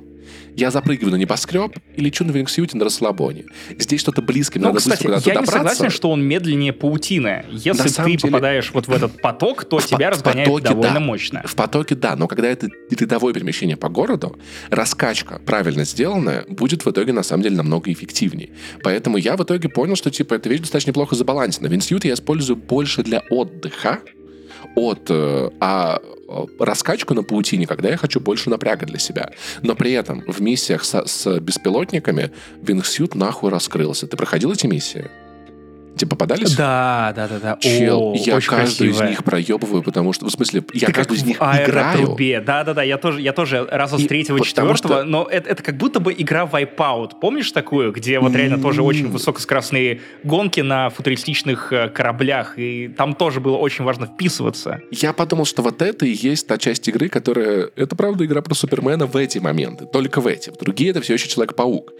я 0.60 0.72
запрыгиваю 0.72 1.12
на 1.12 1.16
небоскреб 1.16 1.78
и 1.96 2.02
лечу 2.02 2.26
на 2.26 2.32
Винксьюте 2.32 2.78
на 2.78 2.84
расслабоне. 2.84 3.46
Здесь 3.78 4.02
что-то 4.02 4.22
близкое, 4.22 4.60
ну, 4.60 4.68
надо 4.68 4.80
кстати, 4.80 5.08
быстро 5.08 5.34
я 5.34 5.40
не 5.40 5.46
согласен, 5.46 5.90
что 5.90 6.12
он 6.12 6.22
медленнее 6.22 6.74
паутины. 6.74 7.46
Если 7.50 7.84
на 7.84 8.06
ты 8.06 8.18
деле, 8.18 8.20
попадаешь 8.20 8.72
вот 8.74 8.88
в 8.88 8.92
этот 8.92 9.22
поток, 9.22 9.64
то 9.64 9.80
тебя 9.80 10.10
разгоняет 10.10 10.50
потоке, 10.50 10.70
довольно 10.70 10.94
да. 10.96 11.00
мощно. 11.00 11.44
В 11.46 11.56
потоке, 11.56 11.96
да, 11.96 12.16
но 12.16 12.28
когда 12.28 12.50
это 12.50 12.68
рядовое 12.90 13.34
перемещение 13.34 13.78
по 13.78 13.90
городу, 13.90 14.38
раскачка, 14.70 15.40
правильно 15.46 15.86
сделанная, 15.86 16.46
будет 16.48 16.86
в 16.86 16.92
итоге 16.92 17.14
на 17.14 17.24
самом 17.24 17.44
деле 17.44 17.56
намного 17.56 17.92
эффективнее. 17.92 18.50
Поэтому 18.84 19.18
я 19.18 19.38
в 19.38 19.44
итоге 19.44 19.70
понял, 19.70 19.96
что 19.96 20.12
типа 20.12 20.34
эта 20.34 20.50
вещь 20.50 20.60
достаточно 20.60 20.90
неплохо 20.90 21.16
забалансена. 21.16 21.68
Винсьют 21.68 22.04
я 22.04 22.14
использую 22.14 22.58
больше 22.58 23.04
для 23.04 23.24
отдыха, 23.30 24.00
от, 24.76 25.08
э, 25.10 25.50
а 25.60 26.00
э, 26.02 26.46
раскачку 26.60 27.14
на 27.14 27.24
паутине, 27.24 27.68
когда 27.68 27.90
я 27.90 27.98
хочу 27.98 28.20
больше 28.20 28.50
напряга 28.50 28.86
для 28.86 29.00
себя. 29.00 29.32
Но 29.62 29.76
при 29.76 29.92
этом 29.94 30.24
в 30.28 30.42
миссиях 30.42 30.84
со, 30.84 31.06
с 31.06 31.40
беспилотниками 31.40 32.32
Wingsuit 32.62 33.18
нахуй 33.18 33.52
раскрылся. 33.52 34.08
Ты 34.08 34.18
проходил 34.18 34.52
эти 34.52 34.68
миссии? 34.68 35.10
Тебе 36.00 36.12
попадались? 36.12 36.56
Да, 36.56 37.12
да, 37.14 37.28
да, 37.28 37.40
да. 37.40 37.58
Чел, 37.60 38.14
О, 38.14 38.16
я 38.16 38.36
каждую 38.36 38.62
красивая. 38.62 39.08
из 39.08 39.10
них 39.10 39.24
проебываю, 39.26 39.84
потому 39.84 40.14
что, 40.14 40.26
в 40.26 40.30
смысле, 40.30 40.64
я 40.72 40.88
Ты 40.88 40.94
каждую 40.94 41.18
из 41.18 41.26
них 41.26 41.36
играю. 41.36 42.16
Да, 42.46 42.64
да, 42.64 42.74
да, 42.74 42.84
я 42.84 42.98
тоже, 42.98 43.20
я 43.20 43.34
тоже 43.34 43.68
раза 43.70 43.98
с 43.98 44.08
третьего, 44.08 44.40
четвертого, 44.40 45.04
но 45.04 45.28
это, 45.30 45.50
это 45.50 45.62
как 45.62 45.76
будто 45.76 46.00
бы 46.00 46.16
игра 46.18 46.46
Wipeout. 46.46 47.20
Помнишь 47.20 47.52
такую, 47.52 47.92
где 47.92 48.20
вот 48.20 48.34
реально 48.34 48.60
тоже 48.60 48.82
очень 48.82 49.10
высокоскоростные 49.10 50.00
гонки 50.24 50.62
на 50.62 50.90
футуристичных 50.90 51.74
э, 51.74 51.90
кораблях, 51.90 52.58
и 52.58 52.88
там 52.88 53.14
тоже 53.14 53.42
было 53.42 53.58
очень 53.58 53.84
важно 53.84 54.06
вписываться. 54.06 54.80
Я 54.92 55.12
подумал, 55.12 55.44
что 55.44 55.62
вот 55.62 55.82
это 55.82 56.06
и 56.06 56.12
есть 56.12 56.48
та 56.48 56.58
часть 56.58 56.88
игры, 56.88 57.10
которая... 57.10 57.72
Это 57.76 57.98
правда 57.98 58.24
игра 58.24 58.42
про 58.42 58.54
Супермена 58.54 59.06
в 59.06 59.18
эти 59.18 59.40
моменты, 59.40 59.86
только 59.86 60.22
в 60.22 60.28
эти. 60.28 60.50
В 60.50 60.58
другие 60.58 60.92
это 60.92 61.02
все 61.02 61.16
еще 61.16 61.28
Человек-паук. 61.28 61.92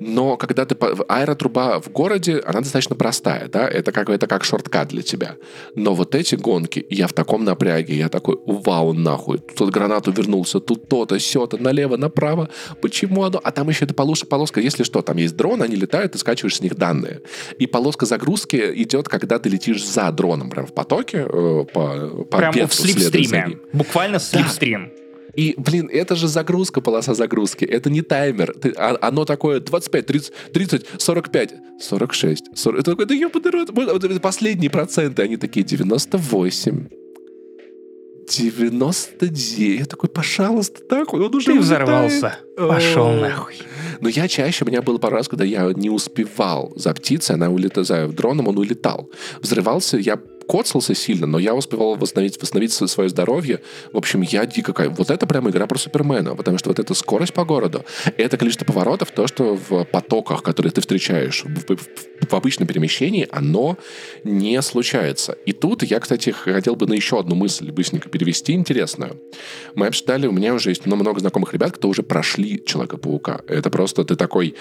Но 0.00 0.36
когда 0.36 0.64
ты... 0.66 0.74
Аэротруба 1.08 1.80
в 1.80 1.90
городе, 1.90 2.42
она 2.44 2.60
достаточно 2.60 2.96
простая 2.96 3.43
простая, 3.44 3.48
да, 3.48 3.68
это 3.68 3.92
как, 3.92 4.08
это 4.08 4.26
как 4.26 4.44
шорткат 4.44 4.88
для 4.88 5.02
тебя. 5.02 5.36
Но 5.74 5.94
вот 5.94 6.14
эти 6.14 6.36
гонки, 6.36 6.84
я 6.90 7.06
в 7.06 7.12
таком 7.12 7.44
напряге, 7.44 7.96
я 7.96 8.08
такой, 8.08 8.36
вау, 8.46 8.92
нахуй, 8.92 9.38
тут 9.38 9.70
гранату 9.70 10.12
вернулся, 10.12 10.60
тут 10.60 10.88
то-то, 10.88 11.18
сё-то, 11.18 11.58
налево, 11.58 11.96
направо, 11.96 12.48
почему 12.80 13.24
оно? 13.24 13.40
А 13.42 13.50
там 13.50 13.68
еще 13.68 13.84
эта 13.84 13.94
полоска, 13.94 14.26
полоска, 14.26 14.60
если 14.60 14.84
что, 14.84 15.02
там 15.02 15.16
есть 15.18 15.36
дрон, 15.36 15.62
они 15.62 15.76
летают, 15.76 16.12
ты 16.12 16.18
скачиваешь 16.18 16.56
с 16.56 16.60
них 16.60 16.76
данные. 16.76 17.20
И 17.58 17.66
полоска 17.66 18.06
загрузки 18.06 18.72
идет, 18.82 19.08
когда 19.08 19.38
ты 19.38 19.48
летишь 19.48 19.84
за 19.84 20.10
дроном, 20.12 20.50
прям 20.50 20.66
в 20.66 20.72
потоке, 20.72 21.26
э, 21.28 21.64
по, 21.72 22.24
по 22.30 22.38
Прям 22.38 22.68
в 22.68 22.74
слипстриме, 22.74 23.58
буквально 23.72 24.18
слипстрим. 24.18 24.92
Да. 24.96 25.03
И, 25.36 25.54
блин, 25.56 25.88
это 25.92 26.16
же 26.16 26.28
загрузка, 26.28 26.80
полоса 26.80 27.14
загрузки. 27.14 27.64
Это 27.64 27.90
не 27.90 28.02
таймер. 28.02 28.54
Ты, 28.54 28.72
а, 28.76 28.96
оно 29.00 29.24
такое 29.24 29.60
25, 29.60 30.06
30, 30.06 30.32
30, 30.52 30.86
45, 30.98 31.54
46, 31.80 32.44
40. 32.54 32.80
Это 32.80 32.90
такое, 32.90 33.06
да 33.06 33.14
ебаный 33.14 33.50
рот. 33.50 34.22
Последние 34.22 34.70
проценты, 34.70 35.22
они 35.22 35.36
такие 35.36 35.64
98. 35.64 36.88
99. 38.28 39.78
Я 39.80 39.84
такой, 39.84 40.08
пожалуйста, 40.08 40.80
такой, 40.82 41.20
он 41.20 41.34
уже 41.34 41.52
Ты 41.52 41.58
взорвался. 41.58 42.38
Пошел 42.56 43.12
нахуй. 43.12 43.54
Но 44.00 44.08
я 44.08 44.28
чаще, 44.28 44.64
у 44.64 44.68
меня 44.68 44.82
был 44.82 44.98
пару 44.98 45.16
раз, 45.16 45.28
когда 45.28 45.44
я 45.44 45.72
не 45.74 45.90
успевал 45.90 46.72
за 46.76 46.92
птицей, 46.94 47.36
она 47.36 47.50
улетала, 47.50 48.08
дроном 48.08 48.48
он 48.48 48.58
улетал. 48.58 49.10
Взрывался, 49.40 49.98
я 49.98 50.18
коцался 50.48 50.94
сильно, 50.94 51.26
но 51.26 51.38
я 51.38 51.54
успевал 51.54 51.96
восстановить, 51.96 52.40
восстановить 52.40 52.72
свое 52.72 53.08
здоровье. 53.08 53.60
В 53.92 53.98
общем, 53.98 54.22
я 54.22 54.46
дико 54.46 54.72
кайф. 54.72 54.92
Вот 54.96 55.10
это 55.10 55.26
прямо 55.26 55.50
игра 55.50 55.66
про 55.66 55.78
Супермена, 55.78 56.34
потому 56.34 56.58
что 56.58 56.70
вот 56.70 56.78
эта 56.78 56.94
скорость 56.94 57.32
по 57.32 57.44
городу, 57.44 57.84
это 58.16 58.36
количество 58.36 58.64
поворотов, 58.64 59.10
то, 59.10 59.26
что 59.26 59.56
в 59.56 59.84
потоках, 59.84 60.42
которые 60.42 60.72
ты 60.72 60.80
встречаешь 60.80 61.44
в, 61.44 61.74
в, 61.74 62.28
в 62.28 62.34
обычном 62.34 62.66
перемещении, 62.66 63.28
оно 63.30 63.78
не 64.24 64.60
случается. 64.62 65.32
И 65.46 65.52
тут 65.52 65.82
я, 65.82 66.00
кстати, 66.00 66.30
хотел 66.30 66.76
бы 66.76 66.86
на 66.86 66.94
еще 66.94 67.18
одну 67.18 67.34
мысль 67.34 67.70
быстренько 67.70 68.08
перевести 68.08 68.52
интересную. 68.52 69.20
Мы 69.74 69.86
обсуждали, 69.86 70.26
у 70.26 70.32
меня 70.32 70.54
уже 70.54 70.70
есть 70.70 70.86
много 70.86 71.20
знакомых 71.20 71.52
ребят, 71.52 71.72
кто 71.72 71.88
уже 71.88 72.02
прошли 72.02 72.62
Человека-паука. 72.64 73.42
Это 73.48 73.70
просто 73.70 74.04
ты 74.04 74.16
такой, 74.16 74.54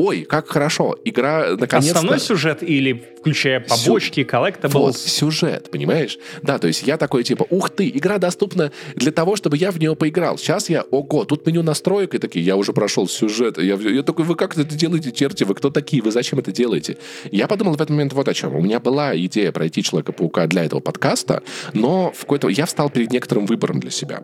ой, 0.00 0.22
как 0.22 0.48
хорошо, 0.48 0.96
игра 1.04 1.56
наконец-то... 1.58 1.98
Основной 1.98 2.18
сюжет 2.18 2.62
или 2.62 3.04
включая 3.20 3.60
побочки, 3.60 4.24
collectibles? 4.24 4.74
Вот, 4.74 4.96
сюжет, 4.96 5.70
понимаешь? 5.70 6.18
Да, 6.42 6.58
то 6.58 6.66
есть 6.68 6.82
я 6.86 6.96
такой 6.96 7.22
типа, 7.22 7.46
ух 7.50 7.68
ты, 7.70 7.88
игра 7.88 8.18
доступна 8.18 8.72
для 8.94 9.12
того, 9.12 9.36
чтобы 9.36 9.58
я 9.58 9.70
в 9.70 9.78
нее 9.78 9.94
поиграл. 9.94 10.38
Сейчас 10.38 10.70
я, 10.70 10.82
ого, 10.90 11.24
тут 11.24 11.46
меню 11.46 11.62
настроек, 11.62 12.14
и 12.14 12.18
такие, 12.18 12.44
я 12.44 12.56
уже 12.56 12.72
прошел 12.72 13.06
сюжет. 13.08 13.58
Я, 13.58 13.74
я 13.74 14.02
такой, 14.02 14.24
вы 14.24 14.36
как 14.36 14.56
это 14.56 14.64
делаете, 14.64 15.12
черти, 15.12 15.44
вы 15.44 15.54
кто 15.54 15.70
такие, 15.70 16.02
вы 16.02 16.10
зачем 16.10 16.38
это 16.38 16.50
делаете? 16.50 16.96
Я 17.30 17.46
подумал 17.46 17.72
в 17.72 17.76
этот 17.76 17.90
момент 17.90 18.12
вот 18.14 18.28
о 18.28 18.34
чем. 18.34 18.56
У 18.56 18.60
меня 18.62 18.80
была 18.80 19.14
идея 19.16 19.52
пройти 19.52 19.82
Человека-паука 19.82 20.46
для 20.46 20.64
этого 20.64 20.80
подкаста, 20.80 21.42
но 21.74 22.10
в 22.12 22.20
какой-то... 22.20 22.48
Я 22.48 22.66
встал 22.66 22.88
перед 22.90 23.12
некоторым 23.12 23.46
выбором 23.46 23.80
для 23.80 23.90
себя. 23.90 24.22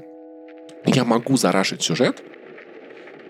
Я 0.86 1.04
могу 1.04 1.36
зарашить 1.36 1.82
сюжет, 1.82 2.22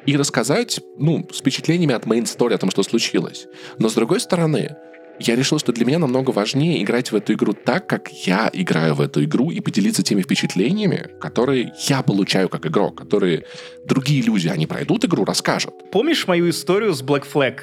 и 0.06 0.16
рассказать, 0.16 0.80
ну, 0.98 1.28
с 1.32 1.38
впечатлениями 1.38 1.94
от 1.94 2.06
story 2.06 2.54
о 2.54 2.58
том, 2.58 2.70
что 2.70 2.82
случилось. 2.82 3.46
Но 3.78 3.88
с 3.88 3.94
другой 3.94 4.20
стороны, 4.20 4.76
я 5.18 5.34
решил, 5.34 5.58
что 5.58 5.72
для 5.72 5.84
меня 5.86 5.98
намного 5.98 6.30
важнее 6.30 6.82
играть 6.82 7.10
в 7.10 7.16
эту 7.16 7.32
игру 7.32 7.52
так, 7.52 7.86
как 7.86 8.08
я 8.08 8.50
играю 8.52 8.94
в 8.94 9.00
эту 9.00 9.24
игру, 9.24 9.50
и 9.50 9.60
поделиться 9.60 10.02
теми 10.02 10.22
впечатлениями, 10.22 11.08
которые 11.20 11.72
я 11.88 12.02
получаю 12.02 12.48
как 12.48 12.66
игрок, 12.66 12.98
которые 12.98 13.44
другие 13.86 14.22
люди, 14.22 14.48
они 14.48 14.66
пройдут 14.66 15.04
игру, 15.04 15.24
расскажут. 15.24 15.74
Помнишь 15.90 16.26
мою 16.26 16.50
историю 16.50 16.92
с 16.92 17.02
Black 17.02 17.24
Flag? 17.32 17.60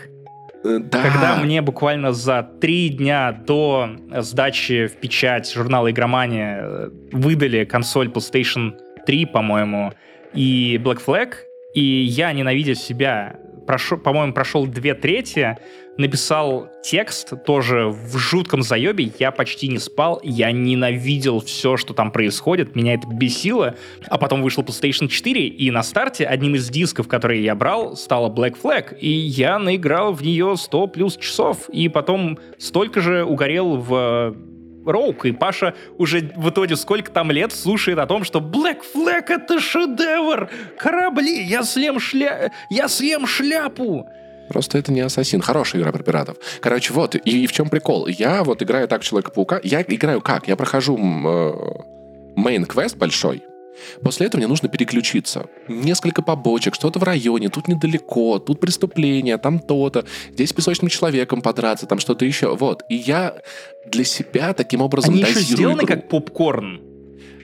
Э, 0.64 0.80
да. 0.80 1.04
Когда 1.04 1.36
мне 1.38 1.62
буквально 1.62 2.14
за 2.14 2.48
три 2.60 2.90
дня 2.90 3.32
до 3.32 3.90
сдачи 4.18 4.88
в 4.88 4.94
печать 4.94 5.52
журнала 5.52 5.92
«Игромания» 5.92 6.90
выдали 7.12 7.66
консоль 7.66 8.08
PlayStation 8.08 8.74
3, 9.06 9.26
по-моему, 9.28 9.94
и 10.34 10.80
Black 10.84 11.02
Flag, 11.06 11.36
и 11.74 11.82
я, 11.82 12.32
ненавидя 12.34 12.76
себя, 12.76 13.40
прошел, 13.66 13.98
по-моему, 13.98 14.34
прошел 14.34 14.68
две 14.68 14.94
трети, 14.94 15.58
написал 15.98 16.70
текст 16.84 17.34
тоже 17.46 17.88
в 17.88 18.18
жутком 18.18 18.64
заебе, 18.64 19.12
я 19.20 19.32
почти 19.32 19.68
не 19.68 19.78
спал, 19.78 20.20
я 20.24 20.52
ненавидел 20.52 21.40
все, 21.40 21.78
что 21.78 21.94
там 21.94 22.12
происходит, 22.12 22.76
меня 22.76 22.96
это 22.96 23.08
бесило, 23.08 23.76
а 24.08 24.18
потом 24.18 24.42
вышел 24.42 24.64
PlayStation 24.64 25.08
4, 25.08 25.48
и 25.48 25.72
на 25.72 25.84
старте 25.84 26.26
одним 26.26 26.56
из 26.56 26.70
дисков, 26.70 27.08
которые 27.08 27.44
я 27.44 27.56
брал, 27.56 27.96
стала 27.96 28.30
Black 28.30 28.58
Flag, 28.62 28.98
и 28.98 29.10
я 29.10 29.60
наиграл 29.60 30.14
в 30.14 30.22
нее 30.22 30.56
100 30.58 30.88
плюс 30.88 31.18
часов, 31.18 31.70
и 31.70 31.90
потом 31.90 32.40
столько 32.58 33.02
же 33.02 33.24
угорел 33.24 33.78
в 33.78 34.36
Роук, 34.86 35.26
и 35.26 35.32
Паша 35.32 35.74
уже 35.98 36.32
в 36.36 36.50
итоге 36.50 36.76
сколько 36.76 37.12
там 37.12 37.32
лет 37.32 37.52
слушает 37.52 38.00
о 38.00 38.06
том, 38.06 38.24
что 38.24 38.40
Black 38.40 38.82
Flag— 38.94 39.26
это 39.28 39.60
шедевр! 39.60 40.50
Корабли! 40.78 41.44
Я 41.44 41.64
съем, 41.64 42.00
шля... 42.00 42.52
я 42.70 42.88
съем 42.88 43.26
шляпу! 43.28 44.08
Просто 44.50 44.78
это 44.78 44.92
не 44.92 45.02
Ассасин. 45.02 45.42
Хорошая 45.42 45.82
игра 45.82 45.92
про 45.92 46.04
пиратов. 46.04 46.38
Короче, 46.60 46.94
вот, 46.94 47.16
и, 47.16 47.20
и 47.20 47.48
в 47.48 47.54
чем 47.54 47.70
прикол? 47.70 48.08
Я 48.08 48.44
вот 48.44 48.62
играю 48.62 48.88
так 48.88 49.02
Человека-паука. 49.02 49.60
Я 49.64 49.82
играю 49.82 50.22
как? 50.22 50.48
Я 50.48 50.56
прохожу 50.56 50.98
main 52.36 52.63
quest 52.63 52.98
большой, 52.98 53.44
После 54.02 54.28
этого 54.28 54.40
мне 54.40 54.48
нужно 54.48 54.70
переключиться. 54.70 55.48
Несколько 55.68 56.22
побочек, 56.22 56.76
что-то 56.76 57.00
в 57.00 57.04
районе, 57.04 57.50
тут 57.50 57.68
недалеко, 57.68 58.40
тут 58.40 58.60
преступление, 58.60 59.38
там 59.38 59.60
то-то, 59.60 60.06
здесь 60.32 60.50
с 60.50 60.54
песочным 60.54 60.90
человеком 60.90 61.42
подраться, 61.42 61.86
там 61.86 62.00
что-то 62.00 62.26
еще. 62.26 62.56
Вот. 62.56 62.84
И 62.90 62.96
я 62.96 63.36
для 63.86 64.04
себя 64.04 64.54
таким 64.54 64.82
образом 64.82 65.14
Они 65.14 65.24
еще 65.24 65.40
сделаны 65.40 65.80
игру. 65.80 65.88
как 65.88 66.10
попкорн. 66.10 66.82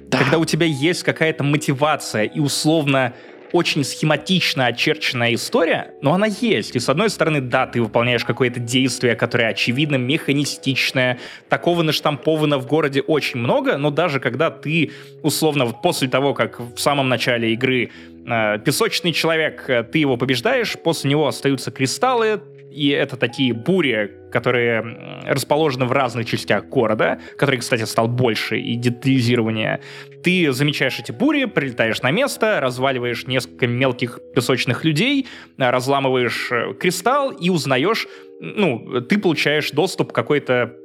Да. 0.07 0.19
Когда 0.19 0.37
у 0.39 0.45
тебя 0.45 0.65
есть 0.65 1.03
какая-то 1.03 1.43
мотивация 1.43 2.23
и 2.23 2.39
условно 2.39 3.13
очень 3.53 3.83
схематично 3.83 4.65
очерченная 4.65 5.33
история, 5.33 5.93
но 6.01 6.13
она 6.13 6.27
есть. 6.27 6.75
И 6.75 6.79
с 6.79 6.89
одной 6.89 7.09
стороны, 7.09 7.41
да, 7.41 7.67
ты 7.67 7.81
выполняешь 7.81 8.25
какое-то 8.25 8.59
действие, 8.59 9.15
которое 9.15 9.49
очевидно 9.49 9.95
механистичное, 9.95 11.19
такого 11.49 11.83
наштамповано 11.83 12.57
в 12.57 12.67
городе 12.67 13.01
очень 13.01 13.39
много, 13.39 13.77
но 13.77 13.91
даже 13.91 14.19
когда 14.19 14.49
ты, 14.51 14.91
условно, 15.23 15.65
вот 15.65 15.81
после 15.81 16.07
того, 16.07 16.33
как 16.33 16.59
в 16.59 16.77
самом 16.77 17.09
начале 17.09 17.53
игры 17.53 17.91
э, 18.25 18.59
песочный 18.59 19.13
человек, 19.13 19.65
э, 19.67 19.83
ты 19.83 19.99
его 19.99 20.17
побеждаешь, 20.17 20.77
после 20.83 21.09
него 21.09 21.27
остаются 21.27 21.71
кристаллы, 21.71 22.41
и 22.71 22.89
это 22.89 23.17
такие 23.17 23.53
бури, 23.53 24.11
которые 24.31 25.23
расположены 25.25 25.85
в 25.85 25.91
разных 25.91 26.27
частях 26.27 26.65
города, 26.65 27.19
который, 27.37 27.59
кстати, 27.59 27.83
стал 27.83 28.07
больше 28.07 28.59
и 28.59 28.75
детализирование. 28.75 29.81
Ты 30.23 30.51
замечаешь 30.51 30.99
эти 30.99 31.11
бури, 31.11 31.45
прилетаешь 31.45 32.01
на 32.01 32.11
место, 32.11 32.59
разваливаешь 32.61 33.25
несколько 33.25 33.67
мелких 33.67 34.19
песочных 34.35 34.85
людей, 34.85 35.27
разламываешь 35.57 36.51
э, 36.51 36.73
кристалл 36.75 37.31
и 37.31 37.49
узнаешь, 37.49 38.07
ну, 38.39 39.01
ты 39.01 39.17
получаешь 39.17 39.71
доступ 39.71 40.11
к 40.11 40.15
какой-то 40.15 40.75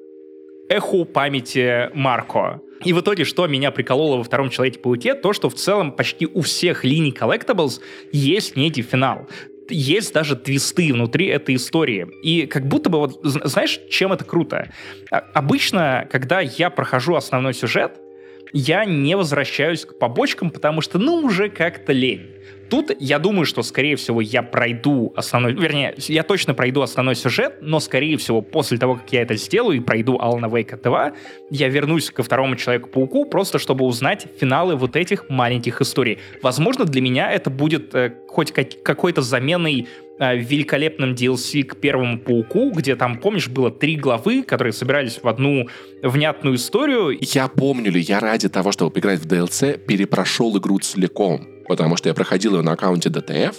эху 0.68 1.04
памяти 1.04 1.90
Марко. 1.94 2.60
И 2.84 2.92
в 2.92 3.00
итоге, 3.00 3.24
что 3.24 3.46
меня 3.46 3.70
прикололо 3.70 4.16
во 4.16 4.24
втором 4.24 4.50
Человеке-пауке, 4.50 5.14
то, 5.14 5.32
что 5.32 5.48
в 5.48 5.54
целом 5.54 5.92
почти 5.92 6.26
у 6.26 6.42
всех 6.42 6.84
линий 6.84 7.12
Collectibles 7.12 7.80
есть 8.12 8.56
некий 8.56 8.82
финал 8.82 9.28
есть 9.70 10.12
даже 10.12 10.36
твисты 10.36 10.92
внутри 10.92 11.26
этой 11.26 11.54
истории. 11.56 12.06
И 12.22 12.46
как 12.46 12.66
будто 12.66 12.90
бы, 12.90 12.98
вот, 12.98 13.20
знаешь, 13.22 13.80
чем 13.90 14.12
это 14.12 14.24
круто? 14.24 14.70
А, 15.10 15.18
обычно, 15.34 16.06
когда 16.10 16.40
я 16.40 16.70
прохожу 16.70 17.14
основной 17.14 17.54
сюжет, 17.54 18.00
я 18.54 18.84
не 18.84 19.16
возвращаюсь 19.16 19.84
к 19.84 19.98
побочкам, 19.98 20.50
потому 20.50 20.80
что, 20.80 20.98
ну, 20.98 21.16
уже 21.16 21.50
как-то 21.50 21.92
лень. 21.92 22.30
Тут 22.70 22.92
я 22.98 23.18
думаю, 23.18 23.46
что, 23.46 23.62
скорее 23.62 23.96
всего, 23.96 24.20
я 24.20 24.42
пройду 24.42 25.12
основной... 25.16 25.52
Вернее, 25.54 25.94
я 25.98 26.22
точно 26.22 26.54
пройду 26.54 26.80
основной 26.80 27.14
сюжет, 27.14 27.56
но, 27.60 27.80
скорее 27.80 28.16
всего, 28.16 28.40
после 28.42 28.78
того, 28.78 28.94
как 28.94 29.12
я 29.12 29.22
это 29.22 29.34
сделаю 29.34 29.76
и 29.76 29.80
пройду 29.80 30.18
Алана 30.18 30.46
Вейка 30.46 30.76
2, 30.76 31.12
я 31.50 31.68
вернусь 31.68 32.10
ко 32.10 32.22
второму 32.22 32.56
Человеку-пауку, 32.56 33.26
просто 33.26 33.58
чтобы 33.58 33.84
узнать 33.84 34.26
финалы 34.38 34.76
вот 34.76 34.96
этих 34.96 35.28
маленьких 35.28 35.80
историй. 35.80 36.18
Возможно, 36.40 36.84
для 36.84 37.02
меня 37.02 37.32
это 37.32 37.50
будет 37.50 37.94
э, 37.94 38.14
хоть 38.28 38.52
как- 38.52 38.82
какой-то 38.82 39.20
заменой 39.20 39.88
э, 40.18 40.36
великолепным 40.36 41.14
DLC 41.14 41.64
к 41.64 41.76
первому 41.76 42.18
Пауку, 42.18 42.70
где 42.70 42.96
там, 42.96 43.18
помнишь, 43.18 43.48
было 43.48 43.70
три 43.70 43.96
главы, 43.96 44.42
которые 44.42 44.72
собирались 44.72 45.20
в 45.22 45.28
одну 45.28 45.68
внятную 46.02 46.56
историю. 46.56 47.16
Я 47.20 47.48
помню 47.48 47.90
ли, 47.90 48.00
я 48.00 48.20
ради 48.20 48.48
того, 48.48 48.72
чтобы 48.72 48.90
поиграть 48.90 49.20
в 49.20 49.26
DLC, 49.26 49.78
перепрошел 49.78 50.56
игру 50.58 50.78
целиком 50.78 51.54
потому 51.66 51.96
что 51.96 52.08
я 52.08 52.14
проходил 52.14 52.56
ее 52.56 52.62
на 52.62 52.72
аккаунте 52.72 53.08
DTF, 53.08 53.56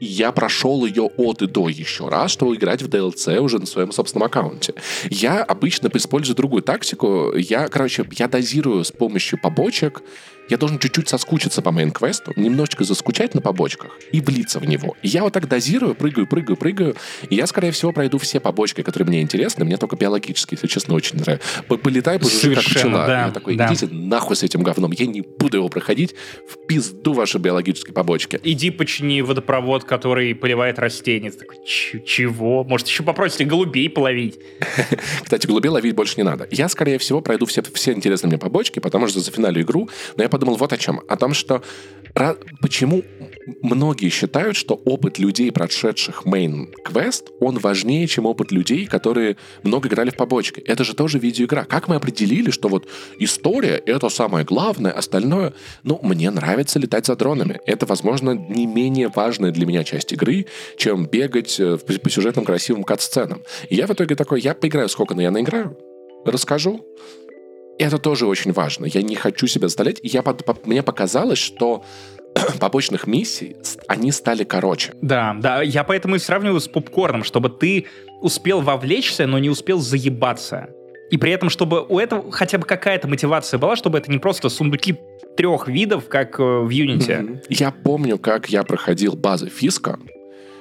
и 0.00 0.06
я 0.06 0.32
прошел 0.32 0.84
ее 0.84 1.04
от 1.16 1.42
и 1.42 1.46
до 1.46 1.68
еще 1.68 2.08
раз, 2.08 2.32
чтобы 2.32 2.56
играть 2.56 2.82
в 2.82 2.88
DLC 2.88 3.38
уже 3.38 3.58
на 3.58 3.66
своем 3.66 3.92
собственном 3.92 4.26
аккаунте. 4.26 4.74
Я 5.10 5.42
обычно 5.42 5.90
использую 5.94 6.36
другую 6.36 6.62
тактику. 6.62 7.34
Я, 7.36 7.68
короче, 7.68 8.04
я 8.12 8.28
дозирую 8.28 8.84
с 8.84 8.90
помощью 8.90 9.40
побочек 9.40 10.02
я 10.50 10.56
должен 10.56 10.78
чуть-чуть 10.78 11.08
соскучиться 11.08 11.62
по 11.62 11.70
мейн-квесту, 11.70 12.32
немножечко 12.36 12.84
заскучать 12.84 13.34
на 13.34 13.40
побочках 13.40 13.96
и 14.12 14.20
влиться 14.20 14.58
в 14.58 14.66
него. 14.66 14.96
И 15.02 15.08
я 15.08 15.22
вот 15.22 15.32
так 15.32 15.48
дозирую, 15.48 15.94
прыгаю, 15.94 16.26
прыгаю, 16.26 16.56
прыгаю, 16.56 16.96
и 17.28 17.36
я, 17.36 17.46
скорее 17.46 17.70
всего, 17.70 17.92
пройду 17.92 18.18
все 18.18 18.40
побочки, 18.40 18.82
которые 18.82 19.06
мне 19.06 19.22
интересны. 19.22 19.64
Мне 19.64 19.76
только 19.76 19.96
биологически, 19.96 20.54
если 20.54 20.66
честно, 20.66 20.94
очень 20.94 21.18
нравится. 21.18 21.62
Полетай, 21.62 22.18
пожужжи, 22.18 22.54
как 22.54 22.64
пчела. 22.64 23.06
Да, 23.06 23.26
я 23.26 23.30
такой, 23.30 23.54
идите 23.54 23.86
да. 23.86 23.94
нахуй 23.94 24.36
с 24.36 24.42
этим 24.42 24.62
говном, 24.62 24.92
я 24.92 25.06
не 25.06 25.20
буду 25.20 25.58
его 25.58 25.68
проходить, 25.68 26.14
в 26.48 26.66
пизду 26.66 27.12
ваши 27.12 27.38
биологические 27.38 27.94
побочки. 27.94 28.40
Иди 28.42 28.70
почини 28.70 29.22
водопровод, 29.22 29.84
который 29.84 30.34
поливает 30.34 30.78
растения. 30.78 31.30
Ты 31.30 31.38
такой, 31.38 31.58
чего? 31.64 32.64
Может, 32.64 32.88
еще 32.88 33.02
попросите 33.02 33.44
голубей 33.44 33.88
половить? 33.88 34.40
Кстати, 35.22 35.46
голубей 35.46 35.68
ловить 35.68 35.94
больше 35.94 36.14
не 36.16 36.24
надо. 36.24 36.48
Я, 36.50 36.68
скорее 36.68 36.98
всего, 36.98 37.20
пройду 37.20 37.46
все, 37.46 37.62
все 37.62 37.92
интересные 37.92 38.28
мне 38.28 38.38
побочки, 38.38 38.80
потому 38.80 39.06
что 39.06 39.20
за 39.20 39.30
финалю 39.30 39.62
игру, 39.62 39.88
но 40.16 40.22
я 40.22 40.28
подумал 40.40 40.56
вот 40.56 40.72
о 40.72 40.78
чем. 40.78 41.00
О 41.06 41.16
том, 41.16 41.34
что 41.34 41.62
почему 42.60 43.02
многие 43.62 44.08
считают, 44.08 44.56
что 44.56 44.74
опыт 44.74 45.18
людей, 45.18 45.52
прошедших 45.52 46.26
main 46.26 46.72
квест, 46.84 47.28
он 47.40 47.58
важнее, 47.58 48.06
чем 48.06 48.26
опыт 48.26 48.50
людей, 48.50 48.86
которые 48.86 49.36
много 49.62 49.88
играли 49.88 50.10
в 50.10 50.16
побочке. 50.16 50.60
Это 50.62 50.82
же 50.82 50.94
тоже 50.94 51.18
видеоигра. 51.18 51.64
Как 51.68 51.88
мы 51.88 51.96
определили, 51.96 52.50
что 52.50 52.68
вот 52.68 52.88
история— 53.18 53.80
это 53.86 54.08
самое 54.08 54.44
главное, 54.44 54.92
остальное... 54.92 55.52
Ну, 55.84 56.00
мне 56.02 56.30
нравится 56.30 56.78
летать 56.78 57.06
за 57.06 57.16
дронами. 57.16 57.60
Это, 57.66 57.86
возможно, 57.86 58.30
не 58.32 58.66
менее 58.66 59.08
важная 59.14 59.52
для 59.52 59.66
меня 59.66 59.84
часть 59.84 60.12
игры, 60.12 60.46
чем 60.76 61.06
бегать 61.06 61.60
э, 61.60 61.76
по 61.76 62.10
сюжетным 62.10 62.44
красивым 62.44 62.82
кат-сценам. 62.82 63.42
И 63.68 63.76
я 63.76 63.86
в 63.86 63.90
итоге 63.90 64.16
такой, 64.16 64.40
я 64.40 64.54
поиграю 64.54 64.88
сколько, 64.88 65.14
но 65.14 65.22
я 65.22 65.30
наиграю, 65.30 65.76
расскажу, 66.24 66.84
это 67.84 67.98
тоже 67.98 68.26
очень 68.26 68.52
важно. 68.52 68.86
Я 68.86 69.02
не 69.02 69.14
хочу 69.14 69.46
себя 69.46 69.68
заставлять. 69.68 70.00
Я, 70.02 70.22
по, 70.22 70.34
по, 70.34 70.56
мне 70.64 70.82
показалось, 70.82 71.38
что 71.38 71.84
побочных 72.60 73.06
миссий, 73.06 73.56
они 73.88 74.12
стали 74.12 74.44
короче. 74.44 74.92
Да, 75.00 75.36
да, 75.38 75.62
я 75.62 75.84
поэтому 75.84 76.16
и 76.16 76.18
сравниваю 76.18 76.60
с 76.60 76.68
попкорном, 76.68 77.24
чтобы 77.24 77.48
ты 77.48 77.86
успел 78.20 78.60
вовлечься, 78.60 79.26
но 79.26 79.38
не 79.38 79.50
успел 79.50 79.78
заебаться. 79.78 80.68
И 81.10 81.16
при 81.16 81.32
этом, 81.32 81.50
чтобы 81.50 81.84
у 81.88 81.98
этого 81.98 82.30
хотя 82.30 82.58
бы 82.58 82.64
какая-то 82.64 83.08
мотивация 83.08 83.58
была, 83.58 83.74
чтобы 83.74 83.98
это 83.98 84.10
не 84.10 84.18
просто 84.18 84.48
сундуки 84.48 84.96
трех 85.36 85.66
видов, 85.66 86.08
как 86.08 86.38
э, 86.38 86.42
в 86.42 86.68
Unity. 86.68 87.42
Я 87.48 87.72
помню, 87.72 88.18
как 88.18 88.48
я 88.48 88.62
проходил 88.62 89.16
базы 89.16 89.48
Фиска, 89.48 89.98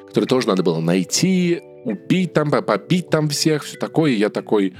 которые 0.07 0.27
тоже 0.27 0.47
надо 0.47 0.63
было 0.63 0.79
найти, 0.79 1.61
убить 1.83 2.33
там, 2.33 2.49
побить 2.49 3.09
там 3.09 3.29
всех, 3.29 3.63
все 3.63 3.77
такое. 3.77 4.11
И 4.11 4.15
я 4.15 4.29
такой, 4.29 4.73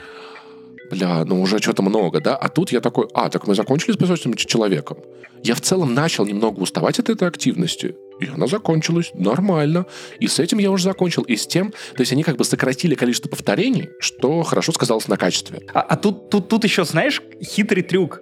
бля, 0.89 1.23
ну 1.25 1.41
уже 1.41 1.59
что-то 1.59 1.81
много, 1.81 2.19
да? 2.19 2.35
А 2.35 2.49
тут 2.49 2.71
я 2.71 2.81
такой, 2.81 3.07
а, 3.13 3.29
так 3.29 3.47
мы 3.47 3.55
закончили 3.55 3.93
с 3.93 3.97
песочным 3.97 4.33
человеком. 4.35 4.97
Я 5.43 5.55
в 5.55 5.61
целом 5.61 5.93
начал 5.93 6.25
немного 6.25 6.59
уставать 6.59 6.99
от 6.99 7.09
этой 7.09 7.27
активности, 7.27 7.95
и 8.19 8.27
она 8.27 8.47
закончилась 8.47 9.11
нормально. 9.13 9.85
И 10.19 10.27
с 10.27 10.39
этим 10.39 10.57
я 10.57 10.71
уже 10.71 10.83
закончил. 10.83 11.23
И 11.23 11.35
с 11.35 11.47
тем, 11.47 11.71
то 11.71 12.01
есть 12.01 12.11
они 12.11 12.23
как 12.23 12.35
бы 12.35 12.43
сократили 12.43 12.95
количество 12.95 13.29
повторений, 13.29 13.89
что 13.99 14.43
хорошо 14.43 14.71
сказалось 14.73 15.07
на 15.07 15.17
качестве. 15.17 15.61
А, 15.73 15.81
а 15.81 15.95
тут, 15.95 16.29
тут, 16.29 16.49
тут 16.49 16.63
еще, 16.63 16.83
знаешь, 16.83 17.21
хитрый 17.41 17.83
трюк. 17.83 18.21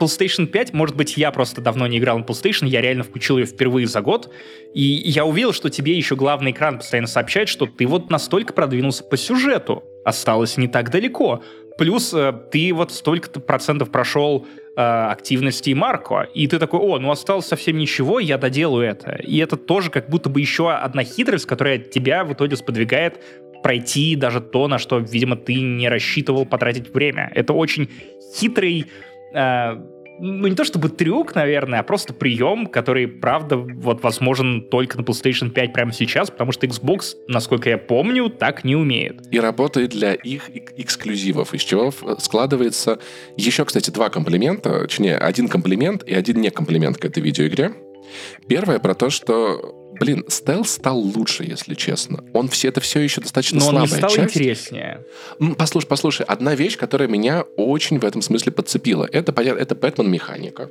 PlayStation 0.00 0.46
5, 0.46 0.72
может 0.72 0.96
быть, 0.96 1.16
я 1.16 1.30
просто 1.30 1.60
давно 1.60 1.86
не 1.86 1.98
играл 1.98 2.18
на 2.18 2.24
PlayStation, 2.24 2.66
я 2.66 2.80
реально 2.80 3.04
включил 3.04 3.38
ее 3.38 3.46
впервые 3.46 3.86
за 3.86 4.00
год, 4.00 4.32
и 4.74 4.82
я 4.82 5.24
увидел, 5.24 5.52
что 5.52 5.70
тебе 5.70 5.96
еще 5.96 6.16
главный 6.16 6.50
экран 6.50 6.78
постоянно 6.78 7.06
сообщает, 7.06 7.48
что 7.48 7.66
ты 7.66 7.86
вот 7.86 8.10
настолько 8.10 8.52
продвинулся 8.52 9.04
по 9.04 9.16
сюжету. 9.16 9.84
осталось 10.04 10.56
не 10.56 10.68
так 10.68 10.90
далеко. 10.90 11.42
Плюс 11.76 12.14
э, 12.14 12.32
ты 12.50 12.72
вот 12.72 12.92
столько-то 12.92 13.40
процентов 13.40 13.90
прошел 13.90 14.46
э, 14.76 14.80
активности 14.80 15.70
Марко, 15.70 16.28
и 16.34 16.46
ты 16.46 16.58
такой, 16.58 16.80
о, 16.80 16.98
ну 16.98 17.10
осталось 17.10 17.46
совсем 17.46 17.78
ничего, 17.78 18.20
я 18.20 18.38
доделаю 18.38 18.86
это. 18.86 19.12
И 19.12 19.38
это 19.38 19.56
тоже 19.56 19.90
как 19.90 20.08
будто 20.08 20.28
бы 20.28 20.40
еще 20.40 20.70
одна 20.70 21.02
хитрость, 21.04 21.46
которая 21.46 21.78
тебя 21.78 22.24
в 22.24 22.32
итоге 22.32 22.56
сподвигает 22.56 23.20
пройти 23.62 24.14
даже 24.14 24.40
то, 24.40 24.68
на 24.68 24.78
что, 24.78 24.98
видимо, 24.98 25.36
ты 25.36 25.54
не 25.54 25.88
рассчитывал 25.88 26.44
потратить 26.44 26.92
время. 26.92 27.32
Это 27.34 27.54
очень 27.54 27.88
хитрый 28.36 28.86
э, 29.32 29.76
ну 30.18 30.46
не 30.46 30.54
то 30.54 30.64
чтобы 30.64 30.88
трюк, 30.88 31.34
наверное, 31.34 31.80
а 31.80 31.82
просто 31.82 32.12
прием, 32.14 32.66
который, 32.66 33.06
правда, 33.06 33.56
вот 33.56 34.02
возможен 34.02 34.68
только 34.70 34.98
на 34.98 35.02
PlayStation 35.02 35.50
5 35.50 35.72
прямо 35.72 35.92
сейчас, 35.92 36.30
потому 36.30 36.52
что 36.52 36.66
Xbox, 36.66 37.14
насколько 37.28 37.68
я 37.68 37.78
помню, 37.78 38.28
так 38.30 38.64
не 38.64 38.76
умеет. 38.76 39.22
И 39.30 39.40
работает 39.40 39.90
для 39.90 40.14
их 40.14 40.50
эксклюзивов, 40.76 41.54
из 41.54 41.62
чего 41.62 41.92
складывается 42.18 42.98
еще, 43.36 43.64
кстати, 43.64 43.90
два 43.90 44.08
комплимента, 44.08 44.80
точнее, 44.80 45.16
один 45.16 45.48
комплимент 45.48 46.04
и 46.04 46.14
один 46.14 46.40
не 46.40 46.50
комплимент 46.50 46.98
к 46.98 47.04
этой 47.04 47.22
видеоигре. 47.22 47.72
Первое 48.48 48.78
про 48.78 48.94
то, 48.94 49.10
что 49.10 49.83
Блин, 50.00 50.24
стелс 50.28 50.72
стал 50.72 50.98
лучше, 50.98 51.44
если 51.44 51.74
честно. 51.74 52.24
Он 52.32 52.48
все 52.48 52.68
это 52.68 52.80
все 52.80 53.00
еще 53.00 53.20
достаточно 53.20 53.58
Но 53.58 53.64
слабая 53.64 53.82
он 53.82 53.88
не 53.88 53.96
стал 53.96 54.10
часть. 54.10 54.36
интереснее. 54.36 55.04
Послушай, 55.56 55.86
послушай, 55.86 56.26
одна 56.26 56.54
вещь, 56.54 56.76
которая 56.76 57.08
меня 57.08 57.42
очень 57.56 57.98
в 57.98 58.04
этом 58.04 58.22
смысле 58.22 58.52
подцепила, 58.52 59.08
это, 59.10 59.32
понятно, 59.32 59.60
это 59.60 59.74
Бэтмен 59.74 60.10
механика, 60.10 60.70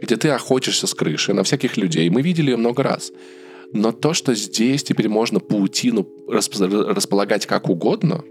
где 0.00 0.16
ты 0.16 0.28
охотишься 0.30 0.86
с 0.86 0.94
крыши 0.94 1.32
на 1.34 1.44
всяких 1.44 1.76
людей. 1.76 2.08
Мы 2.10 2.22
видели 2.22 2.50
ее 2.50 2.56
много 2.56 2.82
раз. 2.82 3.12
Но 3.72 3.90
то, 3.90 4.14
что 4.14 4.34
здесь 4.34 4.84
теперь 4.84 5.08
можно 5.08 5.40
паутину 5.40 6.06
располагать 6.28 7.46
как 7.46 7.68
угодно, 7.68 8.22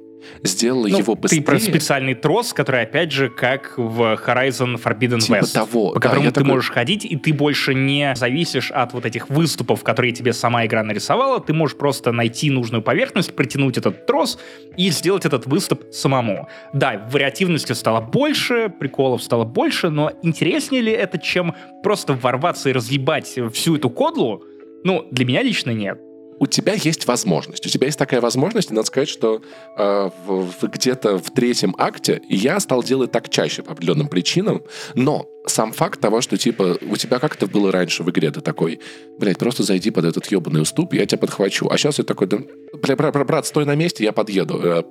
сделала 0.43 0.87
ну, 0.87 0.97
его 0.97 1.15
быстрее. 1.15 1.41
Ты 1.41 1.45
про 1.45 1.59
специальный 1.59 2.13
трос, 2.13 2.53
который, 2.53 2.81
опять 2.83 3.11
же, 3.11 3.29
как 3.29 3.77
в 3.77 4.19
Horizon 4.25 4.81
Forbidden 4.81 5.19
типа 5.19 5.37
West. 5.37 5.53
того. 5.53 5.89
По 5.89 5.99
да, 5.99 6.07
которому 6.07 6.29
ты 6.29 6.33
такой... 6.35 6.49
можешь 6.49 6.71
ходить, 6.71 7.05
и 7.05 7.15
ты 7.15 7.33
больше 7.33 7.73
не 7.73 8.13
зависишь 8.15 8.71
от 8.71 8.93
вот 8.93 9.05
этих 9.05 9.29
выступов, 9.29 9.83
которые 9.83 10.13
тебе 10.13 10.33
сама 10.33 10.65
игра 10.65 10.83
нарисовала. 10.83 11.39
Ты 11.39 11.53
можешь 11.53 11.77
просто 11.77 12.11
найти 12.11 12.49
нужную 12.49 12.81
поверхность, 12.81 13.35
притянуть 13.35 13.77
этот 13.77 14.05
трос 14.05 14.39
и 14.77 14.89
сделать 14.89 15.25
этот 15.25 15.45
выступ 15.45 15.83
самому. 15.91 16.47
Да, 16.73 17.07
вариативности 17.11 17.73
стало 17.73 18.01
больше, 18.01 18.69
приколов 18.79 19.23
стало 19.23 19.43
больше, 19.43 19.89
но 19.89 20.11
интереснее 20.21 20.81
ли 20.81 20.91
это, 20.91 21.17
чем 21.17 21.55
просто 21.83 22.13
ворваться 22.13 22.69
и 22.69 22.73
разъебать 22.73 23.37
всю 23.53 23.75
эту 23.75 23.89
кодлу? 23.89 24.43
Ну, 24.83 25.07
для 25.11 25.25
меня 25.25 25.43
лично 25.43 25.71
нет 25.71 25.99
у 26.43 26.45
тебя 26.45 26.73
есть 26.73 27.07
возможность. 27.07 27.65
У 27.65 27.69
тебя 27.69 27.85
есть 27.87 27.97
такая 27.97 28.19
возможность, 28.19 28.69
и 28.69 28.73
надо 28.73 28.87
сказать, 28.87 29.07
что 29.07 29.41
э, 29.77 30.09
в, 30.25 30.51
в, 30.51 30.67
где-то 30.67 31.17
в 31.17 31.31
третьем 31.31 31.73
акте 31.77 32.21
я 32.27 32.59
стал 32.59 32.83
делать 32.83 33.13
так 33.13 33.29
чаще 33.29 33.63
по 33.63 33.71
определенным 33.71 34.09
причинам, 34.09 34.61
но 34.93 35.25
сам 35.45 35.73
факт 35.73 35.99
того, 35.99 36.21
что, 36.21 36.37
типа, 36.37 36.77
у 36.81 36.95
тебя 36.95 37.19
как-то 37.19 37.47
было 37.47 37.71
раньше 37.71 38.03
в 38.03 38.09
игре, 38.09 38.31
ты 38.31 38.41
такой, 38.41 38.79
блядь, 39.19 39.37
просто 39.37 39.63
зайди 39.63 39.91
под 39.91 40.05
этот 40.05 40.25
ебаный 40.27 40.61
уступ, 40.61 40.93
я 40.93 41.05
тебя 41.05 41.17
подхвачу. 41.19 41.69
А 41.69 41.77
сейчас 41.77 41.97
я 41.97 42.05
такой, 42.05 42.27
да, 42.27 42.39
бля, 42.81 42.95
брат, 42.95 43.27
брат, 43.27 43.45
стой 43.45 43.65
на 43.65 43.75
месте, 43.75 44.03
я 44.03 44.13
подъеду. 44.13 44.59
Э, 44.63 44.83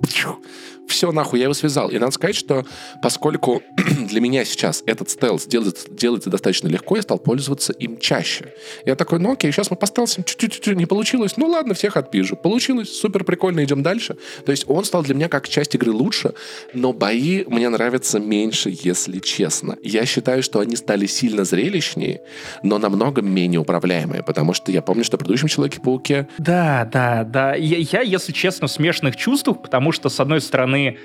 Все, 0.87 1.11
нахуй, 1.11 1.39
я 1.39 1.45
его 1.45 1.53
связал. 1.53 1.89
И 1.89 1.97
надо 1.97 2.11
сказать, 2.11 2.35
что 2.35 2.65
поскольку 3.01 3.63
для 4.09 4.21
меня 4.21 4.45
сейчас 4.45 4.83
этот 4.85 5.09
стелс 5.09 5.45
делается, 5.45 5.89
делается 5.89 6.29
достаточно 6.29 6.67
легко, 6.67 6.97
я 6.97 7.01
стал 7.01 7.19
пользоваться 7.19 7.73
им 7.73 7.97
чаще. 7.97 8.53
Я 8.85 8.95
такой, 8.95 9.19
ну 9.19 9.31
окей, 9.31 9.51
сейчас 9.51 9.71
мы 9.71 9.77
по 9.77 9.87
стелсам 9.87 10.23
чуть-чуть 10.23 10.67
не 10.75 10.85
получилось, 10.85 11.37
ну 11.37 11.47
ладно, 11.47 11.73
всех 11.73 11.97
отпишу. 11.97 12.35
Получилось, 12.35 12.89
супер 12.95 13.23
прикольно, 13.23 13.63
идем 13.63 13.81
дальше. 13.81 14.17
То 14.45 14.51
есть 14.51 14.65
он 14.67 14.85
стал 14.85 15.03
для 15.03 15.15
меня 15.15 15.29
как 15.29 15.49
часть 15.49 15.73
игры 15.73 15.91
лучше, 15.91 16.33
но 16.73 16.93
бои 16.93 17.43
мне 17.47 17.69
нравятся 17.69 18.19
меньше, 18.19 18.71
если 18.71 19.19
честно. 19.19 19.77
Я 19.81 20.05
считаю, 20.05 20.42
что 20.43 20.59
они 20.59 20.75
стали 20.75 21.05
сильно 21.07 21.43
зрелищнее, 21.43 22.21
но 22.61 22.77
намного 22.77 23.21
менее 23.21 23.59
управляемые, 23.59 24.23
потому 24.23 24.53
что 24.53 24.71
я 24.71 24.81
помню, 24.81 25.03
что 25.03 25.17
в 25.17 25.19
предыдущем 25.19 25.47
Человеке-пауке... 25.47 26.27
Да, 26.37 26.87
да, 26.91 27.23
да. 27.23 27.55
Я, 27.55 27.77
я, 27.77 28.01
если 28.01 28.31
честно, 28.31 28.67
в 28.67 28.71
смешанных 28.71 29.15
чувствах, 29.15 29.61
потому 29.61 29.91
что, 29.91 30.09
с 30.09 30.19
одной 30.19 30.41
стороны, 30.41 30.97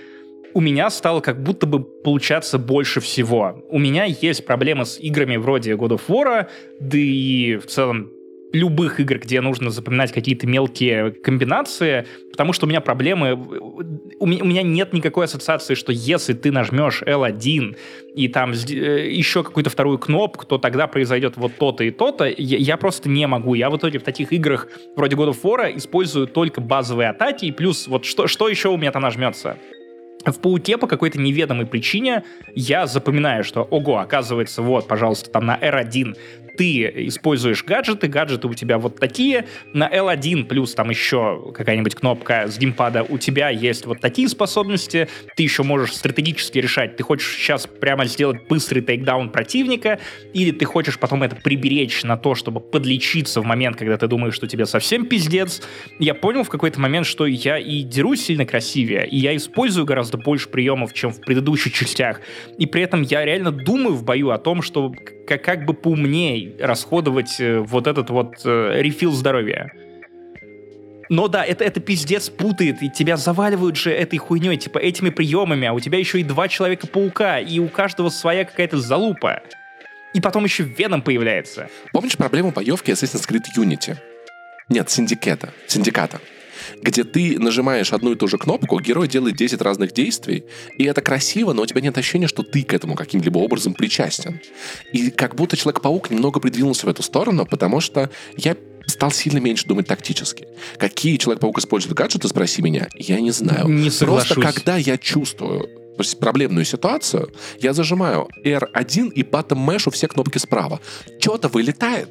у 0.55 0.61
меня 0.61 0.91
стало 0.91 1.21
как 1.21 1.43
будто 1.43 1.67
бы 1.67 1.83
получаться 1.83 2.59
больше 2.59 3.01
всего. 3.01 3.65
У 3.71 3.79
меня 3.79 4.05
есть 4.05 4.45
проблемы 4.47 4.87
с 4.87 4.99
играми 4.99 5.37
вроде 5.37 5.73
God 5.73 5.91
of 5.91 6.03
War, 6.09 6.49
да 6.81 6.99
и 6.99 7.57
в 7.57 7.67
целом 7.67 8.11
любых 8.53 9.01
игр, 9.01 9.19
где 9.19 9.41
нужно 9.41 9.71
запоминать 9.71 10.13
какие-то 10.13 10.47
мелкие 10.47 11.11
комбинации, 11.11 12.07
потому 12.31 12.53
что 12.53 12.67
у 12.67 12.69
меня 12.69 12.81
проблемы, 12.81 13.35
у 14.19 14.27
меня, 14.27 14.63
нет 14.63 14.93
никакой 14.93 15.27
ассоциации, 15.27 15.75
что 15.75 15.93
если 15.93 16.33
ты 16.33 16.51
нажмешь 16.51 17.03
L1 17.03 17.77
и 18.15 18.29
там 18.29 18.53
э, 18.53 19.11
еще 19.11 19.45
какую-то 19.45 19.71
вторую 19.71 19.99
кнопку, 19.99 20.47
то 20.47 20.59
тогда 20.59 20.87
произойдет 20.87 21.37
вот 21.37 21.57
то-то 21.57 21.85
и 21.85 21.91
то-то, 21.91 22.25
я, 22.27 22.77
просто 22.77 23.09
не 23.09 23.27
могу. 23.27 23.55
Я 23.55 23.71
в 23.71 23.77
итоге 23.77 23.99
в 23.99 24.03
таких 24.03 24.33
играх 24.33 24.69
вроде 24.97 25.17
God 25.17 25.31
of 25.31 25.43
War 25.43 25.77
использую 25.77 26.27
только 26.27 26.61
базовые 26.61 27.11
атаки, 27.11 27.45
и 27.47 27.53
плюс 27.53 27.87
вот 27.87 28.05
что, 28.05 28.27
что 28.27 28.49
еще 28.49 28.69
у 28.69 28.77
меня 28.77 28.93
там 28.93 29.03
нажмется? 29.03 29.59
в 30.25 30.41
пауке 30.41 30.77
по 30.77 30.87
какой-то 30.87 31.19
неведомой 31.19 31.65
причине 31.65 32.25
я 32.55 32.87
запоминаю, 32.87 33.45
что, 33.45 33.63
ого, 33.63 33.99
оказывается, 33.99 34.63
вот, 34.63 34.89
пожалуйста, 34.89 35.31
там 35.31 35.47
на 35.47 35.57
R1 35.57 36.17
ты 36.59 37.07
используешь 37.07 37.65
гаджеты, 37.65 38.09
гаджеты 38.09 38.49
у 38.49 38.55
тебя 38.55 38.79
вот 38.79 38.99
такие, 38.99 39.47
на 39.73 39.89
L1 39.89 40.45
плюс 40.45 40.75
там 40.75 40.91
еще 40.91 41.53
какая-нибудь 41.55 41.95
кнопка 41.95 42.49
с 42.49 42.59
геймпада, 42.59 43.05
у 43.05 43.17
тебя 43.17 43.49
есть 43.49 43.87
вот 43.87 44.01
такие 44.01 44.29
способности, 44.29 45.09
ты 45.37 45.45
еще 45.45 45.63
можешь 45.63 45.95
стратегически 45.95 46.59
решать, 46.59 46.97
ты 46.97 47.05
хочешь 47.05 47.37
сейчас 47.37 47.69
прямо 47.69 48.07
сделать 48.07 48.49
быстрый 48.49 48.81
тейкдаун 48.81 49.31
противника, 49.31 50.01
или 50.35 50.51
ты 50.51 50.65
хочешь 50.65 50.99
потом 50.99 51.23
это 51.23 51.37
приберечь 51.37 52.03
на 52.03 52.17
то, 52.17 52.35
чтобы 52.35 52.61
подлечиться 52.61 53.41
в 53.41 53.45
момент, 53.45 53.77
когда 53.77 53.97
ты 53.97 54.09
думаешь, 54.09 54.35
что 54.35 54.49
тебе 54.49 54.67
совсем 54.67 55.07
пиздец. 55.07 55.63
Я 56.01 56.15
понял 56.15 56.43
в 56.43 56.49
какой-то 56.49 56.81
момент, 56.81 57.07
что 57.07 57.25
я 57.27 57.57
и 57.59 57.83
дерусь 57.83 58.25
сильно 58.25 58.45
красивее, 58.45 59.07
и 59.07 59.17
я 59.17 59.37
использую 59.37 59.87
гораздо 59.87 60.19
больше 60.19 60.49
приемов, 60.49 60.93
чем 60.93 61.13
в 61.13 61.21
предыдущих 61.21 61.73
частях, 61.73 62.21
и 62.59 62.67
при 62.67 62.83
этом 62.83 63.03
я 63.03 63.25
реально 63.25 63.53
думаю 63.53 63.95
в 63.95 64.03
бою 64.03 64.31
о 64.31 64.39
том, 64.39 64.61
что 64.61 64.93
как, 65.25 65.45
как 65.45 65.65
бы 65.65 65.75
поумнее 65.75 66.48
расходовать 66.61 67.41
э, 67.41 67.59
вот 67.61 67.87
этот 67.87 68.11
вот 68.11 68.41
э, 68.45 68.81
рефил 68.83 69.13
здоровья. 69.13 69.73
Но 71.11 71.29
да, 71.29 71.45
это, 71.45 71.65
это 71.65 71.81
пиздец 71.81 72.29
путает, 72.29 72.83
и 72.83 72.91
тебя 72.91 73.17
заваливают 73.17 73.77
же 73.77 73.91
этой 73.91 74.19
хуйней, 74.19 74.57
типа 74.59 74.79
этими 74.79 75.11
приемами, 75.11 75.67
а 75.67 75.73
у 75.73 75.81
тебя 75.81 75.99
еще 75.99 76.21
и 76.21 76.23
два 76.23 76.49
Человека-паука, 76.49 77.39
и 77.39 77.59
у 77.59 77.69
каждого 77.69 78.11
своя 78.11 78.45
какая-то 78.45 78.79
залупа. 78.79 79.43
И 80.13 80.21
потом 80.21 80.45
еще 80.45 80.65
Веном 80.65 81.01
появляется. 81.03 81.69
Помнишь 81.93 82.17
проблему 82.17 82.51
боевки 82.51 82.91
Assassin's 82.91 83.27
Creed 83.29 83.45
Unity? 83.57 83.97
Нет, 84.69 84.91
Синдиката. 84.91 85.51
Синдиката 85.67 86.21
где 86.83 87.05
ты 87.05 87.39
нажимаешь 87.39 87.93
одну 87.93 88.13
и 88.13 88.17
ту 88.17 88.29
же 88.29 88.39
кнопку, 88.39 88.81
герой 88.81 89.09
делает 89.09 89.37
10 89.37 89.61
разных 89.61 89.93
действий, 89.93 90.45
и 90.77 90.85
это 90.85 91.01
красиво, 91.01 91.53
но 91.53 91.63
у 91.63 91.67
тебя 91.67 91.81
нет 91.81 91.97
ощущения, 91.99 92.29
что 92.29 92.43
ты 92.43 92.63
к 92.63 92.73
этому 92.73 92.95
каким-либо 92.95 93.39
образом 93.39 93.75
причастен. 93.75 94.41
И 94.93 95.11
как 95.11 95.35
будто 95.35 95.57
Человек-паук 95.57 96.11
немного 96.11 96.41
придвинулся 96.41 96.87
в 96.87 96.89
эту 96.89 97.03
сторону, 97.03 97.47
потому 97.47 97.81
что 97.81 98.11
я 98.37 98.57
стал 98.87 99.11
сильно 99.11 99.39
меньше 99.39 99.67
думать 99.67 99.87
тактически. 99.87 100.47
Какие 100.79 101.17
Человек-паук 101.17 101.59
использует 101.59 101.95
гаджеты, 101.95 102.29
спроси 102.29 102.63
меня, 102.63 102.89
я 102.95 103.21
не 103.21 103.31
знаю. 103.31 103.69
Не 103.69 103.91
соглашусь. 103.91 104.35
Просто 104.35 104.53
когда 104.53 104.77
я 104.77 104.97
чувствую 104.97 105.69
проблемную 106.21 106.65
ситуацию, 106.65 107.33
я 107.61 107.73
зажимаю 107.73 108.29
R1 108.45 109.13
и 109.13 109.23
bottom 109.23 109.67
mesh 109.67 109.91
все 109.91 110.09
кнопки 110.09 110.39
справа. 110.39 110.81
Что-то 111.21 111.49
вылетает 111.49 112.09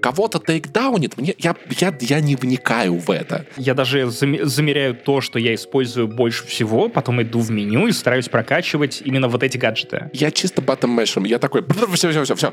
кого-то 0.00 0.38
тейкдаунит, 0.38 1.16
мне, 1.16 1.34
я, 1.38 1.54
я, 1.78 1.96
я 2.00 2.20
не 2.20 2.36
вникаю 2.36 2.98
в 2.98 3.10
это. 3.10 3.46
Я 3.56 3.74
даже 3.74 4.10
замеряю 4.10 4.94
то, 4.94 5.20
что 5.20 5.38
я 5.38 5.54
использую 5.54 6.08
больше 6.08 6.46
всего, 6.46 6.88
потом 6.88 7.22
иду 7.22 7.40
в 7.40 7.50
меню 7.50 7.86
и 7.86 7.92
стараюсь 7.92 8.28
прокачивать 8.28 9.02
именно 9.04 9.28
вот 9.28 9.42
эти 9.42 9.56
гаджеты. 9.56 10.10
Я 10.12 10.30
чисто 10.30 10.62
батом 10.62 10.90
мешем, 10.90 11.24
я 11.24 11.38
такой, 11.38 11.64
все, 11.94 12.10
все, 12.10 12.24
все, 12.24 12.34
все, 12.34 12.52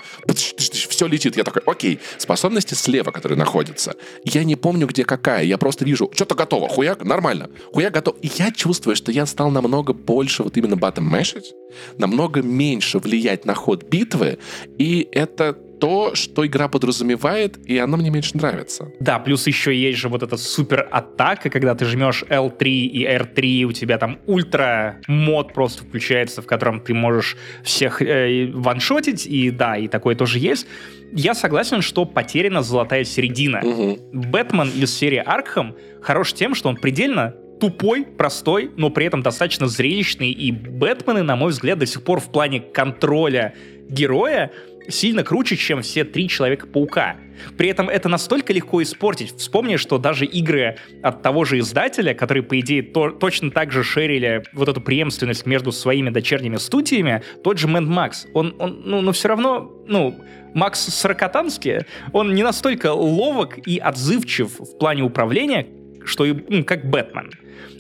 все 0.90 1.08
летит, 1.08 1.38
я 1.38 1.44
такой, 1.44 1.62
окей, 1.66 2.00
способности 2.18 2.74
слева, 2.74 3.12
которые 3.12 3.38
находятся, 3.38 3.96
я 4.24 4.44
не 4.44 4.56
помню, 4.56 4.88
где 4.88 5.06
какая, 5.06 5.44
я 5.44 5.58
просто 5.58 5.86
вижу, 5.86 6.12
что-то 6.14 6.36
готово, 6.36 6.68
хуяк, 6.68 7.04
нормально, 7.04 7.50
хуяк 7.74 7.94
готов. 7.94 8.16
И 8.22 8.32
я 8.38 8.52
чувствую, 8.52 8.96
что 8.96 9.12
я 9.12 9.26
стал 9.26 9.52
намного 9.52 9.94
больше 9.94 10.44
вот 10.44 10.58
именно 10.58 10.76
батом 10.76 11.12
мешить, 11.12 11.54
намного 11.98 12.42
меньше 12.42 13.00
влиять 13.00 13.46
на 13.46 13.54
ход 13.54 13.84
битвы, 13.84 14.40
и 14.78 15.08
это 15.12 15.58
то, 15.86 16.16
что 16.16 16.44
игра 16.48 16.68
подразумевает, 16.68 17.60
и 17.64 17.78
она 17.78 17.96
мне 17.96 18.10
меньше 18.10 18.36
нравится. 18.36 18.92
Да, 19.00 19.20
плюс 19.20 19.46
еще 19.46 19.72
есть 19.72 20.00
же 20.00 20.10
вот 20.10 20.24
эта 20.24 20.36
супер 20.36 20.88
атака, 20.90 21.52
когда 21.52 21.76
ты 21.76 21.86
жмешь 21.86 22.24
L3 22.28 22.68
и 22.68 23.06
R3, 23.06 23.66
у 23.66 23.72
тебя 23.72 24.00
там 24.00 24.18
ультра 24.26 24.98
мод 25.08 25.54
просто 25.54 25.84
включается, 25.84 26.42
в 26.42 26.48
котором 26.48 26.82
ты 26.82 26.96
можешь 26.96 27.38
всех 27.64 28.02
э, 28.02 28.50
ваншотить, 28.52 29.28
и 29.28 29.52
да, 29.52 29.78
и 29.78 29.88
такое 29.88 30.16
тоже 30.16 30.40
есть. 30.40 30.66
Я 31.12 31.36
согласен, 31.36 31.84
что 31.84 32.06
потеряна 32.06 32.64
золотая 32.64 33.04
середина. 33.04 33.62
Угу. 33.64 34.10
Бэтмен 34.12 34.70
из 34.70 34.92
серии 34.92 35.22
Аркхам 35.24 35.76
хорош 36.02 36.34
тем, 36.34 36.56
что 36.56 36.70
он 36.70 36.78
предельно 36.78 37.36
тупой, 37.60 38.06
простой, 38.06 38.72
но 38.76 38.90
при 38.90 39.06
этом 39.06 39.22
достаточно 39.22 39.68
зрелищный. 39.68 40.32
И 40.32 40.52
Бэтмены, 40.52 41.22
на 41.22 41.36
мой 41.36 41.52
взгляд, 41.52 41.78
до 41.78 41.86
сих 41.86 42.02
пор 42.04 42.20
в 42.20 42.32
плане 42.32 42.60
контроля 42.60 43.54
героя 43.88 44.52
сильно 44.90 45.24
круче, 45.24 45.56
чем 45.56 45.82
все 45.82 46.04
три 46.04 46.28
Человека-паука. 46.28 47.18
При 47.58 47.70
этом 47.70 47.90
это 47.90 48.10
настолько 48.10 48.54
легко 48.54 48.82
испортить. 48.82 49.36
Вспомни, 49.38 49.76
что 49.76 49.98
даже 49.98 50.26
игры 50.26 50.78
от 51.04 51.22
того 51.22 51.46
же 51.46 51.60
издателя, 51.60 52.14
которые, 52.14 52.44
по 52.44 52.60
идее, 52.60 52.84
то, 52.84 53.10
точно 53.10 53.52
так 53.52 53.72
же 53.72 53.84
шерили 53.84 54.44
вот 54.54 54.70
эту 54.70 54.82
преемственность 54.82 55.46
между 55.46 55.72
своими 55.72 56.10
дочерними 56.10 56.58
студиями, 56.58 57.24
тот 57.44 57.58
же 57.58 57.68
Mad 57.68 57.88
Max, 57.88 58.28
он, 58.34 58.56
он 58.60 58.84
ну, 58.86 59.02
но 59.02 59.12
все 59.12 59.28
равно, 59.28 59.72
ну, 59.88 60.16
Макс 60.54 60.80
Сорокотанский, 60.80 61.80
он 62.14 62.34
не 62.34 62.44
настолько 62.44 62.94
ловок 62.94 63.58
и 63.68 63.78
отзывчив 63.78 64.60
в 64.60 64.78
плане 64.78 65.04
управления, 65.04 65.68
что 66.06 66.26
и, 66.26 66.34
ну, 66.50 66.64
как 66.64 66.90
Бэтмен. 66.90 67.32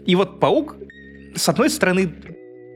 И 0.05 0.15
вот 0.15 0.39
Паук, 0.39 0.75
с 1.35 1.47
одной 1.47 1.69
стороны, 1.69 2.13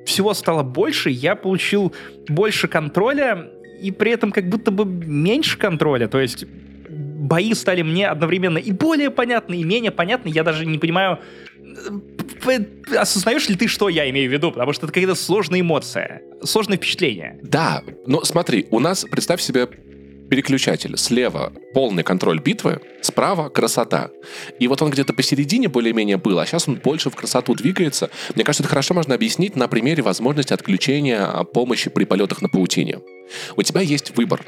всего 0.06 0.34
стало 0.34 0.64
больше, 0.64 1.10
я 1.10 1.36
получил 1.36 1.94
больше 2.28 2.68
контроля, 2.68 3.52
и 3.82 3.92
при 3.92 4.12
этом 4.12 4.32
как 4.32 4.50
будто 4.50 4.72
бы 4.72 4.86
меньше 4.86 5.58
контроля. 5.58 6.08
То 6.08 6.20
есть 6.20 6.46
бои 6.90 7.54
стали 7.54 7.82
мне 7.82 8.08
одновременно 8.08 8.58
и 8.58 8.72
более 8.72 9.12
понятны, 9.12 9.56
и 9.60 9.64
менее 9.64 9.92
понятны. 9.92 10.30
Я 10.30 10.44
даже 10.44 10.66
не 10.66 10.78
понимаю, 10.78 11.20
э, 12.48 12.98
осознаешь 12.98 13.48
ли 13.50 13.56
ты, 13.56 13.68
что 13.68 13.90
я 13.90 14.10
имею 14.10 14.30
в 14.30 14.34
виду? 14.34 14.52
Потому 14.52 14.74
что 14.74 14.86
это 14.86 14.94
какая-то 14.94 15.16
сложная 15.16 15.62
эмоция, 15.62 16.22
сложное 16.44 16.78
впечатление. 16.78 17.40
Да, 17.44 17.84
но 18.08 18.24
смотри, 18.24 18.68
у 18.72 18.80
нас, 18.80 19.06
представь 19.10 19.42
себе 19.42 19.68
переключатель. 20.30 20.98
Слева 20.98 21.52
полный 21.74 22.04
контроль 22.04 22.40
битвы, 22.40 22.82
справа 23.02 23.50
красота. 23.50 24.12
И 24.60 24.68
вот 24.68 24.82
он 24.82 24.92
где-то 24.92 25.14
посередине 25.14 25.68
более-менее 25.68 26.18
был, 26.18 26.40
а 26.40 26.46
сейчас 26.46 26.68
он 26.68 26.76
больше 26.76 27.10
в 27.10 27.16
красоту 27.16 27.56
двигается. 27.56 28.10
Мне 28.36 28.44
кажется, 28.44 28.64
это 28.64 28.70
хорошо 28.70 28.94
можно 28.94 29.16
объяснить 29.16 29.56
на 29.56 29.68
примере 29.68 30.04
возможности 30.04 30.54
отключения 30.54 31.44
помощи 31.44 31.90
при 31.90 32.06
полетах 32.06 32.42
на 32.42 32.50
паутине. 32.50 33.00
У 33.56 33.64
тебя 33.64 33.82
есть 33.82 34.16
выбор 34.16 34.46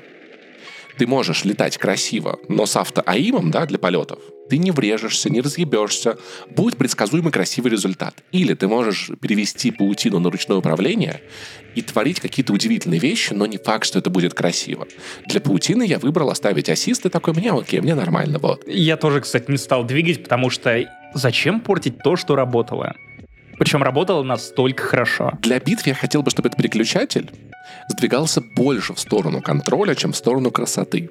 ты 1.01 1.07
можешь 1.07 1.45
летать 1.45 1.79
красиво, 1.79 2.37
но 2.47 2.67
с 2.67 2.75
автоаимом, 2.75 3.49
да, 3.49 3.65
для 3.65 3.79
полетов, 3.79 4.19
ты 4.51 4.59
не 4.59 4.69
врежешься, 4.69 5.31
не 5.31 5.41
разъебешься, 5.41 6.19
будет 6.55 6.77
предсказуемый 6.77 7.31
красивый 7.31 7.71
результат. 7.71 8.13
Или 8.31 8.53
ты 8.53 8.67
можешь 8.67 9.09
перевести 9.19 9.71
паутину 9.71 10.19
на 10.19 10.29
ручное 10.29 10.57
управление 10.57 11.21
и 11.73 11.81
творить 11.81 12.19
какие-то 12.19 12.53
удивительные 12.53 12.99
вещи, 12.99 13.33
но 13.33 13.47
не 13.47 13.57
факт, 13.57 13.85
что 13.85 13.97
это 13.97 14.11
будет 14.11 14.35
красиво. 14.35 14.87
Для 15.25 15.41
паутины 15.41 15.87
я 15.87 15.97
выбрал 15.97 16.29
оставить 16.29 16.69
ассист, 16.69 17.03
и 17.07 17.09
такой, 17.09 17.33
мне 17.33 17.51
окей, 17.51 17.81
мне 17.81 17.95
нормально, 17.95 18.37
вот. 18.37 18.67
Я 18.67 18.95
тоже, 18.95 19.21
кстати, 19.21 19.49
не 19.49 19.57
стал 19.57 19.83
двигать, 19.83 20.21
потому 20.21 20.51
что 20.51 20.85
зачем 21.15 21.61
портить 21.61 21.97
то, 22.03 22.15
что 22.15 22.35
работало? 22.35 22.93
Причем 23.57 23.81
работало 23.81 24.21
настолько 24.21 24.83
хорошо. 24.83 25.31
Для 25.41 25.59
битв 25.59 25.87
я 25.87 25.95
хотел 25.95 26.21
бы, 26.21 26.29
чтобы 26.29 26.49
этот 26.49 26.57
переключатель 26.57 27.31
сдвигался 27.87 28.41
больше 28.41 28.93
в 28.93 28.99
сторону 28.99 29.41
контроля, 29.41 29.95
чем 29.95 30.11
в 30.11 30.17
сторону 30.17 30.51
красоты 30.51 31.09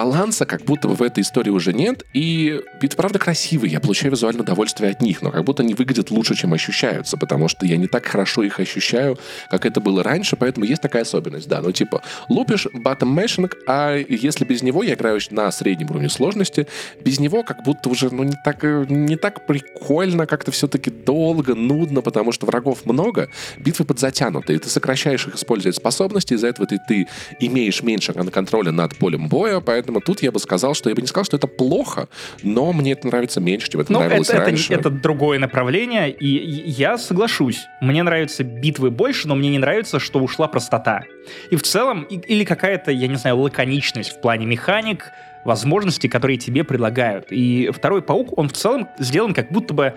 баланса 0.00 0.46
как 0.46 0.62
будто 0.62 0.88
бы 0.88 0.94
в 0.94 1.02
этой 1.02 1.20
истории 1.20 1.50
уже 1.50 1.74
нет, 1.74 2.06
и 2.14 2.58
битвы, 2.80 2.96
правда, 2.96 3.18
красивые, 3.18 3.70
я 3.70 3.80
получаю 3.80 4.10
визуальное 4.12 4.42
удовольствие 4.42 4.90
от 4.90 5.02
них, 5.02 5.20
но 5.20 5.30
как 5.30 5.44
будто 5.44 5.62
они 5.62 5.74
выглядят 5.74 6.10
лучше, 6.10 6.34
чем 6.34 6.54
ощущаются, 6.54 7.18
потому 7.18 7.48
что 7.48 7.66
я 7.66 7.76
не 7.76 7.86
так 7.86 8.06
хорошо 8.06 8.42
их 8.42 8.60
ощущаю, 8.60 9.18
как 9.50 9.66
это 9.66 9.80
было 9.82 10.02
раньше, 10.02 10.36
поэтому 10.36 10.64
есть 10.64 10.80
такая 10.80 11.02
особенность, 11.02 11.48
да, 11.48 11.60
ну 11.60 11.70
типа, 11.72 12.00
лупишь 12.30 12.66
bottom 12.66 13.14
mashing, 13.14 13.52
а 13.66 13.94
если 13.96 14.46
без 14.46 14.62
него 14.62 14.82
я 14.82 14.94
играю 14.94 15.20
на 15.30 15.52
среднем 15.52 15.90
уровне 15.90 16.08
сложности, 16.08 16.66
без 17.04 17.20
него 17.20 17.42
как 17.42 17.62
будто 17.62 17.90
уже, 17.90 18.08
ну, 18.08 18.22
не 18.22 18.36
так, 18.42 18.62
не 18.88 19.16
так 19.16 19.46
прикольно, 19.46 20.26
как-то 20.26 20.50
все-таки 20.50 20.90
долго, 20.90 21.54
нудно, 21.54 22.00
потому 22.00 22.32
что 22.32 22.46
врагов 22.46 22.86
много, 22.86 23.28
битвы 23.58 23.84
подзатянуты, 23.84 24.54
и 24.54 24.58
ты 24.58 24.70
сокращаешь 24.70 25.26
их 25.26 25.34
использовать 25.34 25.76
способности, 25.76 26.32
из-за 26.32 26.46
этого 26.46 26.66
ты, 26.66 26.78
ты 26.88 27.06
имеешь 27.38 27.82
меньше 27.82 28.14
контроля 28.14 28.72
над 28.72 28.96
полем 28.96 29.28
боя, 29.28 29.60
поэтому 29.60 29.89
тут 29.98 30.22
я 30.22 30.30
бы 30.30 30.38
сказал, 30.38 30.74
что 30.74 30.88
я 30.88 30.94
бы 30.94 31.02
не 31.02 31.08
сказал, 31.08 31.24
что 31.24 31.36
это 31.36 31.48
плохо, 31.48 32.08
но 32.44 32.72
мне 32.72 32.92
это 32.92 33.08
нравится 33.08 33.40
меньше, 33.40 33.68
чем 33.68 33.80
это 33.80 33.92
ну, 33.92 33.98
нравилось 33.98 34.28
это, 34.28 34.38
раньше. 34.38 34.72
Это, 34.72 34.88
это 34.88 34.90
другое 34.90 35.40
направление, 35.40 36.12
и 36.12 36.26
я 36.70 36.96
соглашусь. 36.98 37.66
Мне 37.80 38.04
нравятся 38.04 38.44
битвы 38.44 38.92
больше, 38.92 39.26
но 39.26 39.34
мне 39.34 39.50
не 39.50 39.58
нравится, 39.58 39.98
что 39.98 40.20
ушла 40.20 40.46
простота. 40.46 41.02
И 41.50 41.56
в 41.56 41.62
целом, 41.62 42.04
или 42.04 42.44
какая-то, 42.44 42.92
я 42.92 43.08
не 43.08 43.16
знаю, 43.16 43.38
лаконичность 43.38 44.12
в 44.12 44.20
плане 44.20 44.46
механик, 44.46 45.10
возможностей, 45.44 46.08
которые 46.08 46.38
тебе 46.38 46.64
предлагают. 46.64 47.26
И 47.30 47.70
второй 47.72 48.02
паук, 48.02 48.36
он 48.38 48.48
в 48.48 48.52
целом 48.52 48.88
сделан 48.98 49.34
как 49.34 49.50
будто 49.50 49.74
бы, 49.74 49.94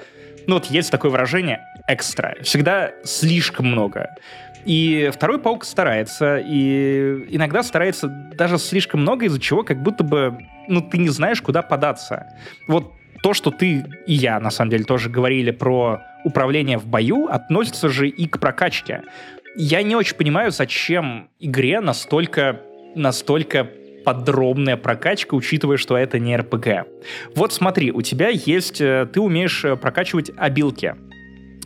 ну 0.48 0.56
вот 0.56 0.66
есть 0.66 0.92
такое 0.92 1.12
выражение, 1.12 1.62
экстра. 1.88 2.36
Всегда 2.42 2.92
слишком 3.04 3.68
много. 3.68 4.16
И 4.66 5.12
второй 5.14 5.40
паук 5.40 5.66
старается, 5.66 6.38
и 6.38 7.26
иногда 7.30 7.64
старается 7.64 8.08
даже 8.08 8.58
слишком 8.58 9.02
много, 9.02 9.26
из-за 9.26 9.40
чего 9.40 9.64
как 9.64 9.82
будто 9.82 10.04
бы, 10.04 10.38
ну, 10.68 10.82
ты 10.82 10.98
не 10.98 11.10
знаешь, 11.10 11.42
куда 11.42 11.62
податься. 11.62 12.28
Вот 12.68 12.94
то, 13.22 13.34
что 13.34 13.52
ты 13.52 13.86
и 14.06 14.14
я, 14.14 14.40
на 14.40 14.52
самом 14.52 14.72
деле, 14.72 14.84
тоже 14.84 15.10
говорили 15.10 15.52
про 15.52 16.02
управление 16.24 16.78
в 16.78 16.86
бою, 16.86 17.28
относится 17.28 17.90
же 17.90 18.08
и 18.08 18.28
к 18.28 18.40
прокачке. 18.40 19.04
Я 19.56 19.84
не 19.84 19.96
очень 19.96 20.16
понимаю, 20.16 20.52
зачем 20.52 21.30
игре 21.40 21.80
настолько, 21.80 22.62
настолько 22.96 23.70
подробная 24.04 24.78
прокачка, 24.78 25.36
учитывая, 25.36 25.78
что 25.78 25.98
это 25.98 26.20
не 26.20 26.36
РПГ. 26.36 26.88
Вот 27.36 27.54
смотри, 27.54 27.92
у 27.92 28.02
тебя 28.02 28.30
есть... 28.30 28.82
Э, 28.82 29.08
ты 29.12 29.22
умеешь 29.22 29.64
э, 29.64 29.76
прокачивать 29.76 30.32
обилки. 30.36 30.96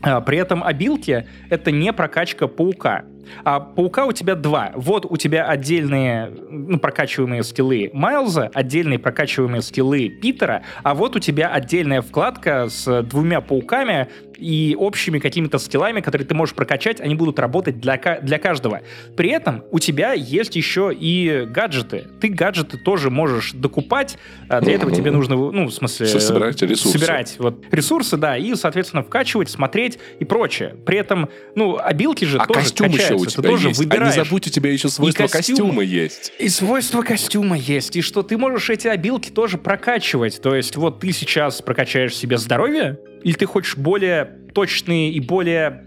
А, 0.01 0.21
при 0.21 0.37
этом 0.37 0.63
обилки— 0.63 1.27
это 1.49 1.71
не 1.71 1.91
прокачка 1.93 2.47
паука. 2.47 3.03
А 3.43 3.59
паука 3.59 4.05
у 4.05 4.11
тебя 4.11 4.35
два. 4.35 4.71
Вот 4.75 5.05
у 5.09 5.17
тебя 5.17 5.45
отдельные 5.45 6.31
ну, 6.49 6.79
прокачиваемые 6.79 7.43
скиллы 7.43 7.89
Майлза, 7.93 8.49
отдельные 8.53 8.99
прокачиваемые 8.99 9.61
скиллы 9.61 10.09
Питера, 10.09 10.63
а 10.83 10.93
вот 10.93 11.15
у 11.15 11.19
тебя 11.19 11.49
отдельная 11.49 12.01
вкладка 12.01 12.67
с 12.69 13.03
двумя 13.03 13.41
пауками, 13.41 14.07
и 14.37 14.75
общими 14.77 15.19
какими-то 15.19 15.57
скиллами, 15.57 16.01
которые 16.01 16.27
ты 16.27 16.35
можешь 16.35 16.55
прокачать, 16.55 17.01
они 17.01 17.15
будут 17.15 17.39
работать 17.39 17.79
для, 17.79 17.97
для 18.21 18.39
каждого. 18.39 18.81
При 19.15 19.29
этом 19.29 19.63
у 19.71 19.79
тебя 19.79 20.13
есть 20.13 20.55
еще 20.55 20.91
и 20.97 21.45
гаджеты. 21.49 22.05
Ты 22.21 22.29
гаджеты 22.29 22.77
тоже 22.77 23.09
можешь 23.09 23.53
докупать. 23.53 24.17
А 24.47 24.61
для 24.61 24.73
этого 24.73 24.91
тебе 24.91 25.11
нужно, 25.11 25.35
ну, 25.35 25.65
в 25.65 25.71
смысле... 25.71 26.07
Собирать 26.07 26.61
ресурсы. 26.61 26.97
Собирать 26.97 27.35
вот, 27.39 27.65
ресурсы, 27.71 28.17
да, 28.17 28.37
и, 28.37 28.53
соответственно, 28.55 29.03
вкачивать, 29.03 29.49
смотреть 29.49 29.99
и 30.19 30.25
прочее. 30.25 30.75
При 30.85 30.97
этом, 30.97 31.29
ну, 31.55 31.77
обилки 31.77 32.25
же 32.25 32.37
а 32.37 32.45
тоже 32.45 32.61
костюм 32.61 32.91
качаются. 32.91 33.13
еще 33.13 33.16
у 33.21 33.25
тебя 33.25 33.43
ты 33.43 33.49
тоже 33.49 33.67
есть. 33.69 33.79
выбираешь. 33.79 34.13
А 34.15 34.17
не 34.17 34.23
забудь, 34.23 34.47
у 34.47 34.49
тебя 34.49 34.71
еще 34.71 34.89
свойства 34.89 35.23
и 35.23 35.27
костюм, 35.27 35.55
костюма 35.55 35.83
есть. 35.83 36.31
И 36.39 36.49
свойства 36.49 37.01
костюма 37.01 37.57
есть. 37.57 37.95
И 37.95 38.01
что 38.01 38.23
ты 38.23 38.37
можешь 38.37 38.69
эти 38.69 38.87
обилки 38.87 39.29
тоже 39.29 39.57
прокачивать. 39.57 40.41
То 40.41 40.55
есть 40.55 40.75
вот 40.75 40.99
ты 40.99 41.11
сейчас 41.11 41.61
прокачаешь 41.61 42.15
себе 42.15 42.37
здоровье, 42.37 42.99
или 43.23 43.33
ты 43.33 43.45
хочешь 43.45 43.77
более 43.77 44.25
точные 44.53 45.11
и 45.11 45.19
более 45.19 45.83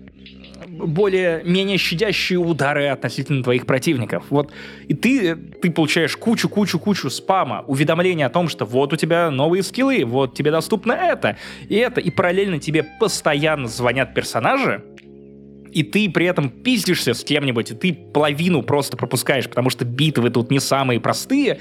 более 0.70 1.42
менее 1.44 1.78
щадящие 1.78 2.38
удары 2.38 2.86
относительно 2.88 3.42
твоих 3.42 3.66
противников. 3.66 4.24
Вот. 4.30 4.52
И 4.88 4.94
ты, 4.94 5.36
ты 5.36 5.70
получаешь 5.70 6.16
кучу-кучу-кучу 6.16 7.10
спама, 7.10 7.64
уведомления 7.66 8.26
о 8.26 8.30
том, 8.30 8.48
что 8.48 8.64
вот 8.64 8.92
у 8.92 8.96
тебя 8.96 9.30
новые 9.30 9.62
скиллы, 9.62 10.04
вот 10.04 10.34
тебе 10.34 10.50
доступно 10.50 10.92
это 10.92 11.36
и 11.68 11.74
это. 11.76 12.00
И 12.00 12.10
параллельно 12.10 12.58
тебе 12.58 12.84
постоянно 12.98 13.68
звонят 13.68 14.14
персонажи, 14.14 14.82
и 15.72 15.82
ты 15.82 16.10
при 16.10 16.26
этом 16.26 16.50
пиздишься 16.50 17.14
с 17.14 17.24
кем-нибудь, 17.24 17.70
и 17.70 17.74
ты 17.74 17.92
половину 17.92 18.62
просто 18.62 18.96
пропускаешь, 18.96 19.48
потому 19.48 19.70
что 19.70 19.84
битвы 19.84 20.30
тут 20.30 20.50
не 20.50 20.60
самые 20.60 21.00
простые. 21.00 21.60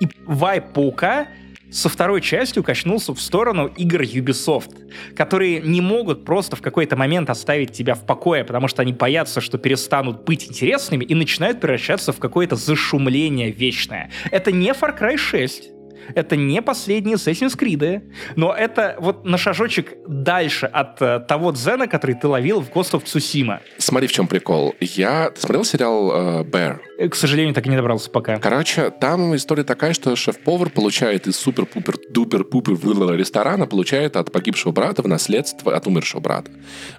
И 0.00 0.08
вайп 0.26 0.72
паука 0.74 1.28
со 1.70 1.88
второй 1.88 2.20
частью 2.20 2.62
качнулся 2.62 3.12
в 3.12 3.20
сторону 3.20 3.66
игр 3.66 4.02
Ubisoft, 4.02 4.70
которые 5.14 5.60
не 5.60 5.80
могут 5.80 6.24
просто 6.24 6.56
в 6.56 6.62
какой-то 6.62 6.96
момент 6.96 7.28
оставить 7.28 7.72
тебя 7.72 7.94
в 7.94 8.06
покое, 8.06 8.44
потому 8.44 8.68
что 8.68 8.82
они 8.82 8.92
боятся, 8.92 9.40
что 9.40 9.58
перестанут 9.58 10.24
быть 10.24 10.48
интересными 10.48 11.04
и 11.04 11.14
начинают 11.14 11.60
превращаться 11.60 12.12
в 12.12 12.18
какое-то 12.18 12.56
зашумление 12.56 13.50
вечное. 13.50 14.10
Это 14.30 14.52
не 14.52 14.70
Far 14.70 14.98
Cry 14.98 15.16
6, 15.16 15.70
это 16.14 16.36
не 16.36 16.62
последние 16.62 17.16
Assassin's 17.16 17.56
Creed, 17.58 18.02
но 18.36 18.52
это 18.52 18.96
вот 18.98 19.24
на 19.24 19.38
шажочек 19.38 19.94
дальше 20.06 20.66
от 20.66 21.00
э, 21.02 21.20
того 21.20 21.52
дзена, 21.52 21.86
который 21.86 22.16
ты 22.16 22.28
ловил 22.28 22.60
в 22.60 22.70
Ghost 22.70 22.92
of 22.92 23.04
Tsushima. 23.04 23.60
Смотри, 23.78 24.08
в 24.08 24.12
чем 24.12 24.26
прикол. 24.26 24.74
Я... 24.80 25.30
Ты 25.30 25.40
смотрел 25.40 25.64
сериал 25.64 26.12
э, 26.12 26.44
Bear? 26.44 27.08
К 27.10 27.14
сожалению, 27.14 27.54
так 27.54 27.66
и 27.66 27.68
не 27.68 27.76
добрался 27.76 28.10
пока. 28.10 28.38
Короче, 28.38 28.90
там 28.90 29.34
история 29.36 29.64
такая, 29.64 29.92
что 29.92 30.16
шеф-повар 30.16 30.70
получает 30.70 31.26
из 31.26 31.36
супер-пупер-дупер-пупер 31.36 32.76
ресторана, 33.16 33.66
получает 33.66 34.16
от 34.16 34.32
погибшего 34.32 34.72
брата 34.72 35.02
в 35.02 35.08
наследство, 35.08 35.74
от 35.74 35.86
умершего 35.86 36.20
брата, 36.20 36.50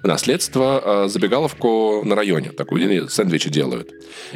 в 0.02 0.06
наследство 0.06 1.04
э, 1.04 1.08
забегаловку 1.08 2.02
на 2.04 2.14
районе, 2.14 2.50
такую, 2.50 3.08
сэндвичи 3.08 3.50
делают. 3.50 3.90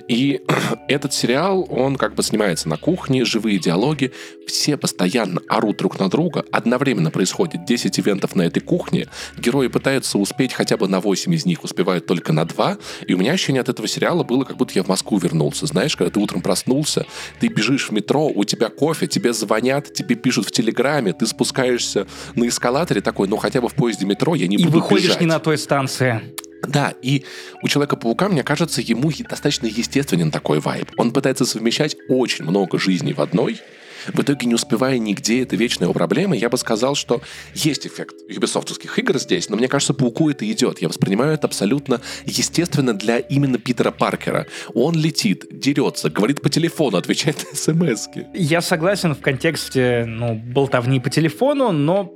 И 0.09 0.41
этот 0.89 1.12
сериал, 1.12 1.66
он 1.70 1.97
как 1.97 2.14
бы 2.14 2.23
снимается 2.23 2.68
на 2.68 2.77
кухне, 2.77 3.25
живые 3.25 3.59
диалоги, 3.59 4.12
все 4.47 4.62
все 4.63 4.77
постоянно 4.77 5.41
орут 5.49 5.79
друг 5.79 5.99
на 5.99 6.09
друга, 6.09 6.45
одновременно 6.53 7.11
происходит 7.11 7.65
10 7.65 7.99
ивентов 7.99 8.37
на 8.37 8.43
этой 8.43 8.61
кухне, 8.61 9.09
герои 9.37 9.67
пытаются 9.67 10.19
успеть 10.19 10.53
хотя 10.53 10.77
бы 10.77 10.87
на 10.87 11.01
8 11.01 11.35
из 11.35 11.45
них, 11.45 11.65
успевают 11.65 12.07
только 12.07 12.33
на 12.33 12.45
2, 12.45 12.79
и 13.09 13.15
у 13.15 13.19
меня 13.19 13.33
ощущение 13.33 13.61
от 13.61 13.69
этого 13.69 13.89
сериала 13.89 14.23
было, 14.23 14.45
как 14.45 14.57
будто 14.57 14.75
я 14.77 14.85
в 14.85 14.89
Москву 14.89 15.19
вернулся. 15.19 15.67
Знаешь, 15.67 15.97
когда 15.97 16.13
ты 16.13 16.21
утром 16.21 16.43
проснулся, 16.43 17.07
ты 17.41 17.49
бежишь 17.49 17.89
в 17.89 17.93
метро, 17.93 18.29
у 18.29 18.45
тебя 18.45 18.69
кофе, 18.69 19.09
тебе 19.09 19.33
звонят, 19.33 19.93
тебе 19.93 20.15
пишут 20.15 20.47
в 20.47 20.53
Телеграме, 20.53 21.13
ты 21.13 21.27
спускаешься 21.27 22.07
на 22.37 22.47
эскалаторе 22.47 23.01
такой, 23.01 23.27
ну 23.27 23.39
хотя 23.39 23.61
бы 23.61 23.69
в 23.69 23.75
поезде 23.75 24.07
метро 24.07 24.37
я 24.37 24.47
не 24.47 24.55
и 24.55 24.65
буду 24.65 24.79
выходишь 24.79 25.07
бежать. 25.07 25.21
не 25.23 25.27
на 25.27 25.41
той 25.41 25.59
станции. 25.59 26.21
Да, 26.69 26.95
и 27.03 27.25
у 27.63 27.69
Человека-паука, 27.69 28.29
мне 28.29 28.45
кажется, 28.45 28.81
ему 28.81 29.11
достаточно 29.29 29.67
естественен 29.67 30.31
такой 30.31 30.61
вайб. 30.61 30.89
Он 30.97 31.11
пытается 31.11 31.45
совмещать 31.45 31.97
очень 32.09 32.45
много 32.45 32.79
жизней 32.79 33.13
в 33.13 33.21
одной, 33.21 33.61
в 34.09 34.20
итоге 34.20 34.46
не 34.46 34.55
успевая 34.55 34.98
нигде, 34.98 35.42
это 35.42 35.57
вечная 35.57 35.86
его 35.86 35.94
проблема. 35.94 36.36
Я 36.36 36.48
бы 36.48 36.57
сказал, 36.57 36.94
что 36.94 37.22
есть 37.55 37.86
эффект 37.86 38.16
юбисофтовских 38.28 38.98
игр 38.98 39.18
здесь, 39.18 39.48
но 39.48 39.57
мне 39.57 39.68
кажется, 39.68 39.94
Пауку 39.94 40.30
это 40.30 40.50
идет. 40.50 40.80
Я 40.80 40.88
воспринимаю 40.88 41.34
это 41.34 41.46
абсолютно 41.46 42.00
естественно 42.24 42.94
для 42.94 43.18
именно 43.18 43.59
Питера 43.59 43.90
Паркера. 43.90 44.46
Он 44.74 44.94
летит, 44.94 45.46
дерется, 45.50 46.11
говорит 46.11 46.42
по 46.42 46.48
телефону, 46.48 46.96
отвечает 46.96 47.36
на 47.50 47.57
смс 47.57 48.09
-ки. 48.09 48.26
Я 48.34 48.61
согласен 48.61 49.14
в 49.14 49.20
контексте 49.20 50.05
ну, 50.07 50.34
болтовни 50.34 51.00
по 51.00 51.11
телефону, 51.11 51.72
но 51.72 52.12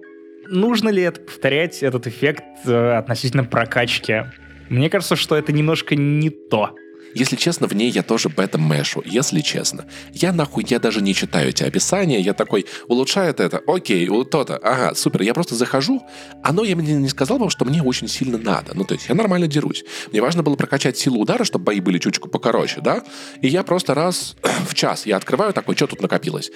нужно 0.49 0.89
ли 0.89 1.03
это 1.03 1.21
повторять, 1.21 1.83
этот 1.83 2.07
эффект 2.07 2.45
э, 2.67 2.97
относительно 2.97 3.45
прокачки? 3.45 4.25
Мне 4.69 4.91
кажется, 4.91 5.17
что 5.17 5.37
это 5.37 5.53
немножко 5.53 5.95
не 5.95 6.31
то. 6.31 6.75
Если 7.17 7.37
честно, 7.37 7.67
в 7.67 7.73
ней 7.73 7.91
я 7.91 8.03
тоже 8.03 8.29
бета 8.29 8.59
мэшу, 8.59 9.03
если 9.07 9.41
честно. 9.41 9.87
Я 10.13 10.35
нахуй, 10.35 10.67
я 10.69 10.79
даже 10.79 11.01
не 11.01 11.15
читаю 11.15 11.49
эти 11.49 11.63
описания, 11.63 12.21
я 12.21 12.35
такой, 12.35 12.67
улучшает 12.89 13.41
это, 13.41 13.63
окей, 13.67 14.07
то-то, 14.31 14.59
ага, 14.59 14.95
супер. 14.95 15.23
Я 15.23 15.33
просто 15.33 15.55
захожу, 15.55 16.03
оно 16.43 16.63
я 16.63 16.77
мне 16.77 16.93
не 16.93 17.09
сказал 17.09 17.39
вам, 17.39 17.49
что 17.49 17.65
мне 17.65 17.83
очень 17.83 18.07
сильно 18.07 18.37
надо. 18.37 18.73
Ну, 18.75 18.85
то 18.85 18.93
есть 18.93 19.09
я 19.09 19.15
нормально 19.15 19.47
дерусь. 19.47 19.83
Мне 20.13 20.21
важно 20.21 20.43
было 20.43 20.57
прокачать 20.57 20.99
силу 20.99 21.19
удара, 21.19 21.45
чтобы 21.45 21.65
бои 21.65 21.81
были 21.81 21.99
чуточку 21.99 22.29
покороче, 22.29 22.83
да? 22.83 23.03
И 23.41 23.49
я 23.49 23.63
просто 23.63 23.95
раз 23.95 24.37
в 24.69 24.75
час 24.75 25.07
я 25.07 25.17
открываю 25.17 25.55
такой, 25.55 25.75
что 25.75 25.87
тут 25.87 26.03
накопилось? 26.03 26.51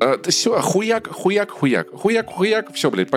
А, 0.00 0.18
все, 0.28 0.60
хуяк, 0.60 1.08
хуяк, 1.08 1.50
хуяк, 1.50 1.90
хуяк, 1.92 2.30
хуяк, 2.30 2.72
все, 2.74 2.90
блядь. 2.90 3.08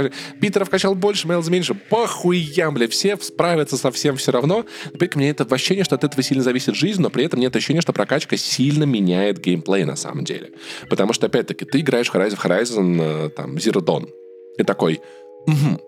Питера 0.42 0.66
вкачал 0.66 0.96
больше, 0.96 1.28
Мейлз 1.28 1.48
меньше, 1.48 1.74
похуям, 1.76 2.74
блядь, 2.74 2.92
все 2.92 3.18
справятся 3.18 3.78
со 3.78 3.90
всем 3.92 4.18
все 4.18 4.32
равно. 4.32 4.66
При 5.00 5.08
этом 5.08 5.22
мне 5.22 5.30
это 5.30 5.46
ощущение, 5.50 5.86
что 5.86 5.96
от 5.96 6.04
этого 6.04 6.22
сильно 6.22 6.44
зависит 6.44 6.76
жизнь, 6.76 7.02
но 7.02 7.10
при 7.10 7.24
этом 7.24 7.40
нет 7.40 7.56
ощущения, 7.56 7.82
что 7.82 7.94
прокачка 7.94 8.36
сильно 8.36 8.84
меняет 8.84 9.40
геймплей 9.40 9.86
на 9.86 9.96
самом 9.96 10.26
деле. 10.26 10.52
Потому 10.90 11.14
что, 11.14 11.28
опять-таки, 11.28 11.64
ты 11.64 11.80
играешь 11.80 12.10
в 12.10 12.16
Horizon, 12.16 12.38
Horizon 12.44 13.30
там, 13.30 13.56
Zero 13.56 13.82
Dawn. 13.82 14.10
И 14.58 14.64
такой, 14.64 15.00
угу, 15.48 15.82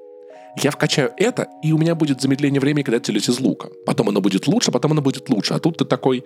я 0.58 0.72
вкачаю 0.72 1.12
это, 1.18 1.48
и 1.62 1.74
у 1.74 1.78
меня 1.78 1.96
будет 1.96 2.22
замедление 2.22 2.62
времени, 2.62 2.84
когда 2.84 2.96
я 2.98 3.02
целюсь 3.02 3.30
из 3.30 3.40
лука. 3.40 3.70
Потом 3.86 4.10
оно 4.10 4.22
будет 4.22 4.48
лучше, 4.48 4.72
потом 4.72 4.94
оно 4.94 5.02
будет 5.02 5.30
лучше. 5.30 5.54
А 5.54 5.60
тут 5.60 5.78
ты 5.78 5.86
такой, 5.86 6.24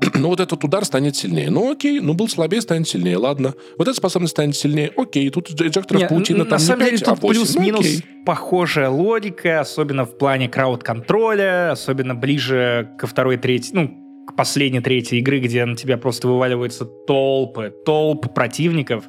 ну 0.14 0.28
вот 0.28 0.40
этот 0.40 0.62
удар 0.64 0.84
станет 0.84 1.16
сильнее. 1.16 1.50
Ну 1.50 1.72
окей, 1.72 2.00
ну 2.00 2.14
был 2.14 2.28
слабее, 2.28 2.60
станет 2.62 2.88
сильнее, 2.88 3.16
ладно. 3.16 3.54
Вот 3.76 3.88
эта 3.88 3.96
способность 3.96 4.32
станет 4.32 4.56
сильнее, 4.56 4.92
окей, 4.96 5.28
тут 5.30 5.50
эджекторов 5.60 6.02
Нет, 6.02 6.10
паутина 6.10 6.44
там 6.44 6.52
на 6.52 6.58
самом 6.58 6.80
не 6.80 6.90
5, 6.90 7.00
деле, 7.00 7.04
тут 7.04 7.24
а 7.24 7.26
плюс-минус 7.26 7.86
ну, 7.96 8.24
похожая 8.24 8.90
логика, 8.90 9.60
особенно 9.60 10.04
в 10.04 10.16
плане 10.16 10.48
крауд-контроля, 10.48 11.72
особенно 11.72 12.14
ближе 12.14 12.90
ко 12.98 13.06
второй, 13.06 13.36
третьей, 13.36 13.74
ну, 13.74 14.24
к 14.26 14.36
последней 14.36 14.80
третьей 14.80 15.20
игры, 15.20 15.40
где 15.40 15.64
на 15.64 15.74
тебя 15.74 15.96
просто 15.96 16.28
вываливаются 16.28 16.84
толпы, 16.84 17.72
толпы 17.84 18.28
противников. 18.28 19.04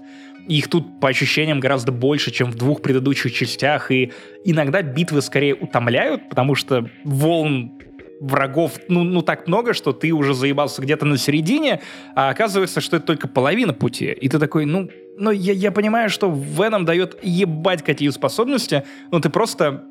Их 0.48 0.70
тут, 0.70 1.00
по 1.00 1.10
ощущениям, 1.10 1.60
гораздо 1.60 1.92
больше, 1.92 2.32
чем 2.32 2.50
в 2.50 2.56
двух 2.56 2.82
предыдущих 2.82 3.34
частях, 3.34 3.92
и 3.92 4.12
иногда 4.46 4.82
битвы 4.82 5.22
скорее 5.22 5.54
утомляют, 5.54 6.30
потому 6.30 6.56
что 6.56 6.90
волн 7.04 7.74
врагов, 8.20 8.80
ну, 8.88 9.04
ну 9.04 9.22
так 9.22 9.48
много, 9.48 9.74
что 9.74 9.94
ты 9.94 10.12
уже 10.12 10.34
заебался 10.34 10.82
где-то 10.82 11.06
на 11.06 11.18
середине, 11.18 11.82
а 12.16 12.30
оказывается, 12.30 12.82
что 12.82 12.98
это 12.98 13.06
только 13.06 13.28
половина 13.28 13.74
пути. 13.74 14.08
И 14.12 14.30
ты 14.30 14.40
такой, 14.40 14.66
ну, 14.66 14.90
ну 15.18 15.32
я, 15.32 15.54
я 15.54 15.72
понимаю, 15.72 16.10
что 16.10 16.30
Веном 16.32 16.86
дает 16.86 17.18
ебать 17.22 17.84
какие 17.84 18.10
способности, 18.10 18.84
но 19.12 19.20
ты 19.20 19.30
просто, 19.30 19.84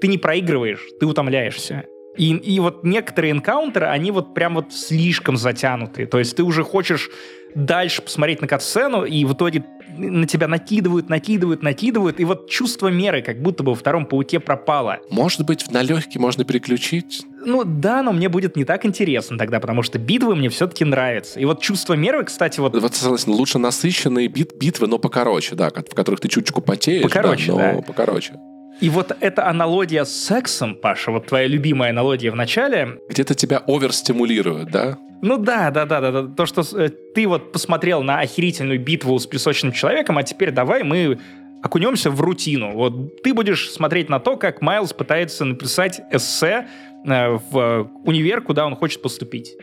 ты 0.00 0.08
не 0.08 0.18
проигрываешь, 0.18 0.86
ты 0.98 1.06
утомляешься. 1.06 1.84
И, 2.16 2.34
и 2.34 2.60
вот 2.60 2.84
некоторые 2.84 3.32
энкаунтеры, 3.32 3.86
они 3.86 4.10
вот 4.10 4.34
прям 4.34 4.54
вот 4.54 4.72
слишком 4.72 5.36
затянутые. 5.36 6.06
То 6.06 6.18
есть 6.18 6.36
ты 6.36 6.42
уже 6.42 6.64
хочешь 6.64 7.08
дальше 7.54 8.02
посмотреть 8.02 8.40
на 8.40 8.46
катсцену, 8.46 9.04
и 9.04 9.24
в 9.24 9.34
итоге 9.34 9.64
на 9.96 10.26
тебя 10.26 10.48
накидывают, 10.48 11.08
накидывают, 11.08 11.62
накидывают, 11.62 12.20
и 12.20 12.24
вот 12.24 12.48
чувство 12.48 12.88
меры 12.88 13.22
как 13.22 13.42
будто 13.42 13.62
бы 13.62 13.72
во 13.72 13.76
втором 13.76 14.06
пауке 14.06 14.40
пропало. 14.40 14.98
Может 15.10 15.44
быть, 15.44 15.70
на 15.70 15.82
легкий 15.82 16.18
можно 16.18 16.44
переключить? 16.44 17.22
Ну 17.44 17.64
да, 17.64 18.02
но 18.02 18.12
мне 18.12 18.28
будет 18.28 18.56
не 18.56 18.64
так 18.64 18.84
интересно 18.84 19.38
тогда, 19.38 19.60
потому 19.60 19.82
что 19.82 19.98
битвы 19.98 20.36
мне 20.36 20.48
все-таки 20.48 20.84
нравятся. 20.84 21.40
И 21.40 21.44
вот 21.44 21.60
чувство 21.60 21.94
меры, 21.94 22.24
кстати, 22.24 22.60
вот... 22.60 22.74
Вот, 22.80 22.94
согласен, 22.94 23.32
лучше 23.32 23.58
насыщенные 23.58 24.28
бит 24.28 24.56
битвы, 24.56 24.86
но 24.86 24.98
покороче, 24.98 25.54
да, 25.54 25.70
в 25.70 25.94
которых 25.94 26.20
ты 26.20 26.28
чуточку 26.28 26.60
потеешь, 26.60 27.02
покороче, 27.02 27.52
да, 27.52 27.72
но 27.72 27.80
да. 27.80 27.82
покороче. 27.82 28.34
И 28.80 28.88
вот 28.88 29.14
эта 29.20 29.46
аналогия 29.46 30.04
с 30.04 30.12
сексом, 30.12 30.74
Паша, 30.74 31.10
вот 31.10 31.26
твоя 31.26 31.46
любимая 31.46 31.90
аналогия 31.90 32.30
в 32.30 32.36
начале... 32.36 32.98
Где-то 33.10 33.34
тебя 33.34 33.62
оверстимулируют, 33.66 34.70
да? 34.70 34.96
Ну 35.22 35.36
да, 35.36 35.70
да, 35.70 35.84
да, 35.84 36.00
да, 36.00 36.10
да. 36.10 36.34
То, 36.34 36.46
что 36.46 36.62
э, 36.76 36.88
ты 36.88 37.26
вот 37.26 37.52
посмотрел 37.52 38.02
на 38.02 38.20
охерительную 38.20 38.80
битву 38.80 39.18
с 39.18 39.26
песочным 39.26 39.72
человеком, 39.72 40.16
а 40.18 40.22
теперь 40.22 40.50
давай 40.50 40.82
мы 40.82 41.18
окунемся 41.62 42.10
в 42.10 42.20
рутину. 42.20 42.72
Вот 42.72 43.22
ты 43.22 43.34
будешь 43.34 43.70
смотреть 43.70 44.08
на 44.08 44.18
то, 44.18 44.36
как 44.36 44.62
Майлз 44.62 44.94
пытается 44.94 45.44
написать 45.44 46.00
эссе 46.10 46.68
э, 47.06 47.38
в 47.50 47.90
универ, 48.04 48.40
куда 48.40 48.66
он 48.66 48.76
хочет 48.76 49.02
поступить. 49.02 49.56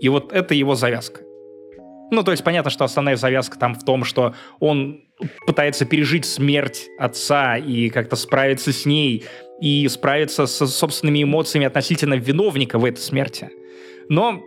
И 0.00 0.08
вот 0.08 0.32
это 0.32 0.54
его 0.54 0.74
завязка. 0.74 1.20
Ну, 2.10 2.22
то 2.22 2.30
есть 2.30 2.44
понятно, 2.44 2.70
что 2.70 2.84
основная 2.84 3.16
завязка 3.16 3.58
там 3.58 3.74
в 3.74 3.84
том, 3.84 4.04
что 4.04 4.34
он 4.60 5.00
пытается 5.46 5.84
пережить 5.84 6.24
смерть 6.24 6.88
отца 6.98 7.56
и 7.56 7.88
как-то 7.88 8.16
справиться 8.16 8.72
с 8.72 8.86
ней, 8.86 9.24
и 9.60 9.86
справиться 9.88 10.46
со 10.46 10.66
собственными 10.66 11.22
эмоциями 11.22 11.66
относительно 11.66 12.14
виновника 12.14 12.78
в 12.78 12.84
этой 12.84 13.00
смерти. 13.00 13.50
Но 14.08 14.42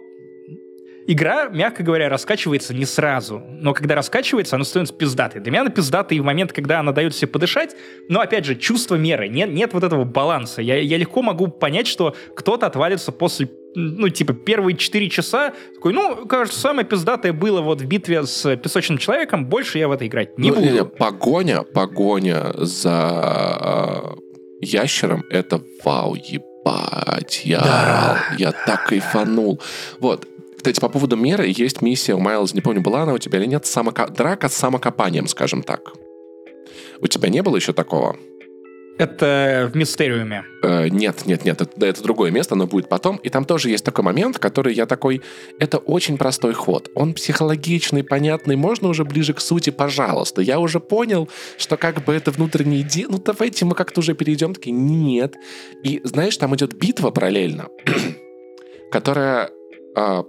игра, 1.08 1.48
мягко 1.48 1.82
говоря, 1.84 2.10
раскачивается 2.10 2.74
не 2.74 2.86
сразу. 2.86 3.42
Но 3.50 3.74
когда 3.74 3.96
раскачивается, 3.96 4.56
она 4.56 4.66
становится 4.66 4.94
пиздатой. 4.94 5.42
Для 5.42 5.52
меня 5.52 5.62
она 5.62 5.72
пиздатая 5.72 6.18
и 6.18 6.22
в 6.22 6.26
момент, 6.26 6.54
когда 6.54 6.80
она 6.80 6.92
дает 6.92 7.16
себе 7.16 7.30
подышать. 7.30 7.76
Но, 8.10 8.20
опять 8.20 8.46
же, 8.46 8.56
чувство 8.56 8.96
меры. 8.96 9.28
Нет, 9.30 9.50
нет 9.50 9.74
вот 9.74 9.84
этого 9.84 10.04
баланса. 10.04 10.62
Я, 10.62 10.78
я 10.78 10.98
легко 10.98 11.22
могу 11.22 11.48
понять, 11.48 11.88
что 11.88 12.16
кто-то 12.36 12.68
отвалится 12.68 13.12
после 13.12 13.50
ну, 13.76 14.10
типа, 14.10 14.34
первые 14.34 14.76
4 14.76 15.10
часа, 15.10 15.54
такой, 15.76 15.94
ну, 15.94 16.26
кажется, 16.26 16.60
самое 16.60 16.88
пиздатое 16.88 17.32
было 17.32 17.62
вот 17.62 17.80
в 17.80 17.86
битве 17.86 18.26
с 18.26 18.56
песочным 18.58 18.98
человеком, 18.98 19.46
больше 19.46 19.78
я 19.78 19.88
в 19.88 19.92
это 19.92 20.08
играть 20.08 20.40
не 20.40 20.50
ну, 20.50 20.56
буду. 20.56 20.86
Погоня, 20.88 21.62
погоня 21.62 22.54
за 22.56 24.16
э, 24.16 24.66
ящером, 24.66 25.26
это 25.30 25.62
вау, 25.84 26.16
ебать, 26.16 27.42
я 27.44 27.60
да, 27.60 28.18
я 28.40 28.52
да, 28.52 28.58
так 28.66 28.86
кайфанул. 28.88 29.62
Вот, 30.00 30.26
кстати, 30.58 30.80
по 30.80 30.90
поводу 30.90 31.16
меры 31.16 31.46
есть 31.48 31.82
миссия 31.82 32.14
у 32.14 32.20
Майлз, 32.20 32.54
не 32.54 32.62
помню, 32.62 32.82
была 32.82 33.04
она 33.04 33.14
у 33.14 33.18
тебя 33.18 33.40
или 33.40 33.46
нет, 33.46 33.66
самока... 33.66 34.08
драка 34.08 34.50
с 34.50 34.54
самокопанием, 34.54 35.28
скажем 35.28 35.64
так. 35.64 35.94
У 37.00 37.08
тебя 37.08 37.30
не 37.30 37.42
было 37.42 37.56
еще 37.56 37.74
такого? 37.74 38.18
Это 38.98 39.70
в 39.72 39.78
Мистериуме. 39.78 40.44
Э, 40.64 40.88
нет, 40.90 41.28
нет, 41.28 41.46
нет, 41.46 41.62
это, 41.62 41.86
это 41.86 42.02
другое 42.02 42.32
место, 42.32 42.56
оно 42.56 42.66
будет 42.66 42.90
потом. 42.90 43.18
И 43.18 43.30
там 43.30 43.46
тоже 43.46 43.70
есть 43.70 43.86
такой 43.86 44.04
момент, 44.04 44.40
который 44.40 44.74
я 44.74 44.88
такой... 44.88 45.22
Это 45.60 45.78
очень 45.78 46.18
простой 46.18 46.54
ход. 46.54 46.90
Он 46.96 47.14
психологичный, 47.14 48.04
понятный, 48.04 48.56
можно 48.56 48.88
уже 48.88 49.06
ближе 49.06 49.36
к 49.36 49.40
сути, 49.40 49.70
пожалуйста. 49.70 50.42
Я 50.42 50.60
уже 50.60 50.80
понял, 50.80 51.30
что 51.60 51.78
как 51.78 52.04
бы 52.06 52.14
это 52.14 52.32
внутренний 52.32 52.82
иди... 52.82 53.06
Ну, 53.08 53.20
давайте 53.24 53.66
мы 53.66 53.76
как-то 53.76 54.00
уже 54.00 54.16
перейдем. 54.16 54.56
Такие, 54.56 54.76
нет. 54.76 55.36
И 55.84 56.02
знаешь, 56.04 56.36
там 56.38 56.56
идет 56.56 56.74
битва 56.74 57.12
параллельно, 57.12 57.68
которая 58.92 59.52
а, 59.96 60.24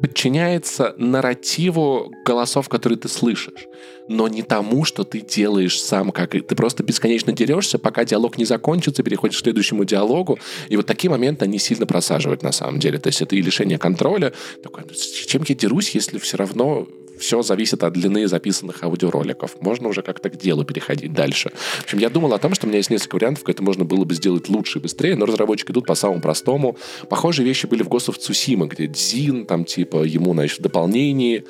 подчиняется 0.00 0.94
нарративу 0.96 2.12
голосов, 2.24 2.68
которые 2.68 2.98
ты 2.98 3.08
слышишь, 3.08 3.66
но 4.08 4.28
не 4.28 4.42
тому, 4.42 4.84
что 4.84 5.04
ты 5.04 5.20
делаешь 5.20 5.80
сам, 5.80 6.10
как 6.10 6.30
ты 6.30 6.54
просто 6.54 6.82
бесконечно 6.82 7.32
дерешься, 7.32 7.78
пока 7.78 8.04
диалог 8.04 8.38
не 8.38 8.44
закончится, 8.44 9.02
переходишь 9.02 9.38
к 9.38 9.42
следующему 9.42 9.84
диалогу, 9.84 10.38
и 10.68 10.76
вот 10.76 10.86
такие 10.86 11.10
моменты 11.10 11.44
они 11.44 11.58
сильно 11.58 11.86
просаживают 11.86 12.42
на 12.42 12.52
самом 12.52 12.78
деле. 12.78 12.98
То 12.98 13.08
есть 13.08 13.22
это 13.22 13.36
и 13.36 13.42
лишение 13.42 13.78
контроля. 13.78 14.32
Такое, 14.62 14.86
чем 15.26 15.44
я 15.46 15.54
дерусь, 15.54 15.90
если 15.90 16.18
все 16.18 16.36
равно 16.36 16.86
все 17.18 17.42
зависит 17.42 17.82
от 17.82 17.92
длины 17.92 18.26
записанных 18.28 18.82
аудиороликов. 18.82 19.60
Можно 19.60 19.88
уже 19.88 20.02
как-то 20.02 20.30
к 20.30 20.36
делу 20.36 20.64
переходить 20.64 21.12
дальше. 21.12 21.50
В 21.50 21.84
общем, 21.84 21.98
я 21.98 22.10
думал 22.10 22.32
о 22.32 22.38
том, 22.38 22.54
что 22.54 22.66
у 22.66 22.68
меня 22.68 22.78
есть 22.78 22.90
несколько 22.90 23.16
вариантов, 23.16 23.44
как 23.44 23.56
это 23.56 23.62
можно 23.62 23.84
было 23.84 24.04
бы 24.04 24.14
сделать 24.14 24.48
лучше 24.48 24.78
и 24.78 24.82
быстрее, 24.82 25.16
но 25.16 25.26
разработчики 25.26 25.70
идут 25.70 25.86
по 25.86 25.94
самому 25.94 26.20
простому. 26.20 26.76
Похожие 27.08 27.46
вещи 27.46 27.66
были 27.66 27.82
в 27.82 27.88
Ghost 27.88 28.08
of 28.08 28.66
где 28.68 28.86
Дзин, 28.86 29.46
там, 29.46 29.64
типа, 29.64 30.04
ему, 30.04 30.32
значит, 30.32 30.58
в 30.58 30.62
дополнении 30.62 31.44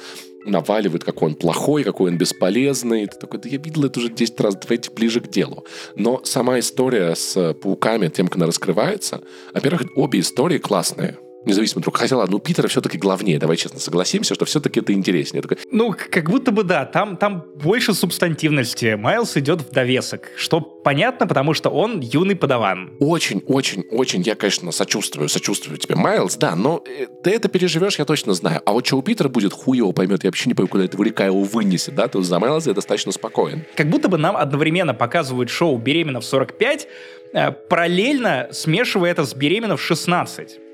наваливает, 0.45 1.05
какой 1.05 1.31
он 1.31 1.35
плохой, 1.35 1.85
какой 1.85 2.11
он 2.11 2.19
бесполезный. 2.19 3.07
Ты 3.07 3.19
такой, 3.19 3.41
да 3.41 3.49
я 3.49 3.59
видел 3.59 3.85
это 3.85 4.01
уже 4.01 4.09
10 4.09 4.41
раз, 4.41 4.57
давайте 4.57 4.91
ближе 4.91 5.21
к 5.21 5.29
делу. 5.29 5.65
Но 5.97 6.23
сама 6.25 6.59
история 6.59 7.15
с 7.15 7.55
пауками, 7.55 8.09
тем, 8.09 8.29
как 8.29 8.37
она 8.37 8.47
раскрывается, 8.47 9.21
во-первых, 9.53 9.83
обе 9.97 10.21
истории 10.21 10.59
классные 10.59 11.19
независимо 11.45 11.83
друг. 11.83 11.97
Хотя 11.97 12.17
ладно, 12.17 12.37
у 12.37 12.39
Питера 12.39 12.69
все-таки 12.69 12.99
главнее, 12.99 13.39
давай 13.39 13.57
честно 13.57 13.81
согласимся, 13.81 14.35
что 14.35 14.45
все-таки 14.45 14.81
это 14.81 14.93
интереснее. 14.93 15.43
Такой... 15.43 15.59
Ну, 15.71 15.95
как 16.11 16.31
будто 16.31 16.53
бы 16.53 16.65
да, 16.65 16.85
там, 16.85 17.17
там 17.17 17.45
больше 17.57 17.95
субстантивности. 17.95 18.95
Майлз 18.95 19.37
идет 19.37 19.63
в 19.63 19.71
довесок, 19.71 20.29
что 20.37 20.61
понятно, 20.61 21.27
потому 21.27 21.55
что 21.55 21.71
он 21.71 22.01
юный 22.01 22.37
подаван. 22.37 22.93
Очень, 23.01 23.43
очень, 23.47 23.85
очень, 23.91 24.23
я, 24.23 24.35
конечно, 24.35 24.73
сочувствую, 24.73 25.29
сочувствую 25.29 25.79
тебе, 25.79 25.95
Майлз, 25.97 26.37
да, 26.37 26.55
но 26.55 26.83
э, 26.87 27.07
ты 27.23 27.31
это 27.31 27.49
переживешь, 27.49 27.99
я 27.99 28.05
точно 28.05 28.35
знаю. 28.35 28.63
А 28.65 28.73
вот 28.73 28.87
что 28.87 28.97
у 28.97 29.03
Питера 29.03 29.29
будет, 29.29 29.53
хуй 29.53 29.79
его 29.79 29.93
поймет, 29.93 30.25
я 30.25 30.29
вообще 30.29 30.49
не 30.49 30.55
понимаю, 30.55 30.71
куда 30.71 30.85
это 30.85 31.03
река 31.03 31.25
его 31.25 31.43
вынесет, 31.43 31.95
да, 31.95 32.09
то 32.09 32.23
за 32.23 32.39
Майлза 32.39 32.71
я 32.71 32.75
достаточно 32.75 33.13
спокоен. 33.13 33.65
Как 33.77 33.89
будто 33.89 34.09
бы 34.09 34.19
нам 34.19 34.37
одновременно 34.37 34.95
показывают 34.95 35.51
шоу 35.51 35.79
«Беременна 35.79 36.21
в 36.21 36.25
45», 36.25 36.87
э, 37.33 37.53
параллельно 37.53 38.49
смешивая 38.53 39.11
это 39.11 39.25
с 39.25 39.35
«Беременна 39.35 39.77
в 39.77 39.91
16». 39.91 40.68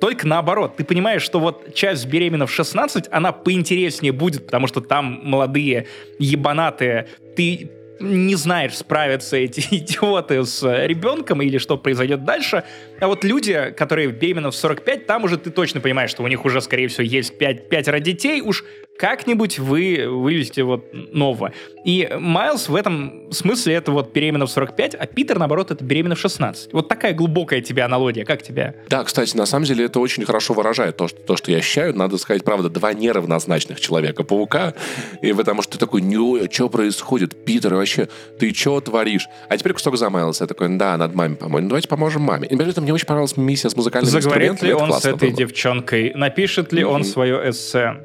Только 0.00 0.26
наоборот, 0.26 0.76
ты 0.76 0.84
понимаешь, 0.84 1.22
что 1.22 1.40
вот 1.40 1.74
часть 1.74 2.06
беременна 2.06 2.46
в 2.46 2.50
16, 2.50 3.06
она 3.10 3.32
поинтереснее 3.32 4.12
будет, 4.12 4.46
потому 4.46 4.66
что 4.66 4.80
там 4.80 5.20
молодые 5.22 5.86
ебанатые, 6.18 7.08
ты 7.36 7.70
не 8.00 8.34
знаешь, 8.34 8.76
справятся 8.76 9.36
эти 9.36 9.60
идиоты 9.70 10.44
с 10.44 10.62
ребенком 10.86 11.42
или 11.42 11.58
что 11.58 11.76
произойдет 11.76 12.24
дальше. 12.24 12.64
А 13.00 13.06
вот 13.06 13.24
люди, 13.24 13.74
которые 13.76 14.08
беременны 14.08 14.50
в 14.50 14.56
45, 14.56 15.06
там 15.06 15.24
уже 15.24 15.38
ты 15.38 15.50
точно 15.50 15.80
понимаешь, 15.80 16.10
что 16.10 16.22
у 16.22 16.28
них 16.28 16.44
уже, 16.44 16.60
скорее 16.60 16.88
всего, 16.88 17.04
есть 17.04 17.38
5, 17.38 17.68
пятеро 17.68 18.00
детей, 18.00 18.40
уж 18.40 18.64
как-нибудь 18.98 19.58
вы 19.58 20.06
вывезете 20.08 20.62
вот 20.62 20.90
нового. 20.92 21.52
И 21.84 22.08
Майлз 22.18 22.68
в 22.68 22.76
этом 22.76 23.32
смысле 23.32 23.74
это 23.74 23.90
вот 23.90 24.12
беременна 24.12 24.46
в 24.46 24.50
45, 24.50 24.94
а 24.94 25.06
Питер, 25.06 25.38
наоборот, 25.38 25.70
это 25.70 25.84
беременна 25.84 26.14
в 26.14 26.20
16. 26.20 26.72
Вот 26.72 26.88
такая 26.88 27.12
глубокая 27.12 27.60
тебе 27.60 27.82
аналогия. 27.82 28.24
Как 28.24 28.42
тебе? 28.42 28.76
Да, 28.88 29.02
кстати, 29.04 29.36
на 29.36 29.46
самом 29.46 29.64
деле 29.66 29.86
это 29.86 29.98
очень 29.98 30.24
хорошо 30.24 30.54
выражает 30.54 30.96
то, 30.96 31.08
что, 31.08 31.20
то, 31.20 31.36
что 31.36 31.50
я 31.50 31.58
ощущаю. 31.58 31.96
Надо 31.96 32.18
сказать, 32.18 32.44
правда, 32.44 32.70
два 32.70 32.92
неравнозначных 32.92 33.80
Человека-паука. 33.80 34.74
И 35.20 35.32
потому 35.32 35.62
что 35.62 35.78
такой, 35.78 36.00
не, 36.00 36.50
что 36.50 36.68
происходит? 36.68 37.44
Питер, 37.44 37.74
вообще, 37.84 38.08
ты 38.38 38.52
что 38.54 38.80
творишь? 38.80 39.28
А 39.48 39.56
теперь 39.56 39.72
кусок 39.72 39.96
за 39.96 40.10
Майлз. 40.10 40.40
Я 40.40 40.46
такой, 40.46 40.68
да, 40.76 40.96
надо 40.96 41.16
маме 41.16 41.36
помочь. 41.36 41.62
Ну, 41.62 41.68
давайте 41.68 41.88
поможем 41.88 42.22
маме. 42.22 42.48
И 42.48 42.56
это 42.56 42.80
мне 42.80 42.92
очень 42.92 43.06
понравилась 43.06 43.36
миссия 43.36 43.70
с 43.70 43.76
музыкальными 43.76 44.10
Заговорит 44.10 44.62
ли 44.62 44.72
он 44.72 44.92
с 44.92 45.04
этой 45.04 45.28
было. 45.28 45.38
девчонкой? 45.38 46.12
Напишет 46.14 46.72
ли 46.72 46.82
mm-hmm. 46.82 46.86
он 46.86 47.04
свое 47.04 47.50
эссе? 47.50 47.96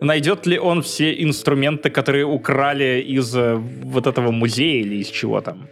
найдет 0.00 0.46
ли 0.46 0.58
он 0.58 0.82
все 0.82 1.22
инструменты, 1.22 1.90
которые 1.90 2.24
украли 2.24 3.04
из 3.06 3.34
э, 3.34 3.56
вот 3.56 4.06
этого 4.06 4.30
музея 4.30 4.80
или 4.80 4.96
из 4.96 5.08
чего 5.08 5.40
там. 5.40 5.68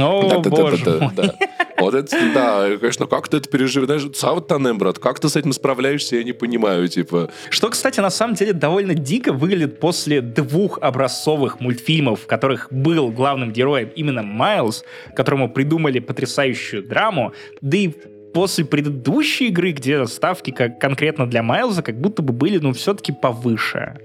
О, 0.00 0.40
да, 0.42 0.50
боже 0.50 0.84
да, 0.84 0.98
да, 0.98 1.12
да, 1.14 1.22
да. 1.22 1.34
Вот 1.78 1.94
это, 1.94 2.16
да, 2.34 2.68
конечно, 2.78 3.06
как 3.06 3.28
ты 3.28 3.36
это 3.36 3.48
переживаешь? 3.48 4.06
Саутанем, 4.14 4.78
брат, 4.78 4.98
как 4.98 5.20
ты 5.20 5.28
с 5.28 5.36
этим 5.36 5.52
справляешься, 5.52 6.16
я 6.16 6.24
не 6.24 6.32
понимаю, 6.32 6.88
типа. 6.88 7.30
Что, 7.50 7.68
кстати, 7.68 8.00
на 8.00 8.10
самом 8.10 8.34
деле 8.34 8.52
довольно 8.52 8.94
дико 8.94 9.32
выглядит 9.32 9.78
после 9.78 10.20
двух 10.20 10.78
образцовых 10.80 11.60
мультфильмов, 11.60 12.22
в 12.22 12.26
которых 12.26 12.68
был 12.70 13.10
главным 13.10 13.52
героем 13.52 13.90
именно 13.94 14.22
Майлз, 14.22 14.84
которому 15.14 15.50
придумали 15.50 15.98
потрясающую 15.98 16.82
драму, 16.82 17.32
да 17.60 17.76
и 17.76 17.90
после 18.32 18.64
предыдущей 18.64 19.48
игры, 19.48 19.72
где 19.72 20.06
ставки 20.06 20.50
как 20.50 20.78
конкретно 20.78 21.26
для 21.26 21.42
Майлза 21.42 21.82
как 21.82 22.00
будто 22.00 22.22
бы 22.22 22.32
были, 22.32 22.58
ну, 22.58 22.72
все-таки 22.72 23.12
повыше. 23.12 23.98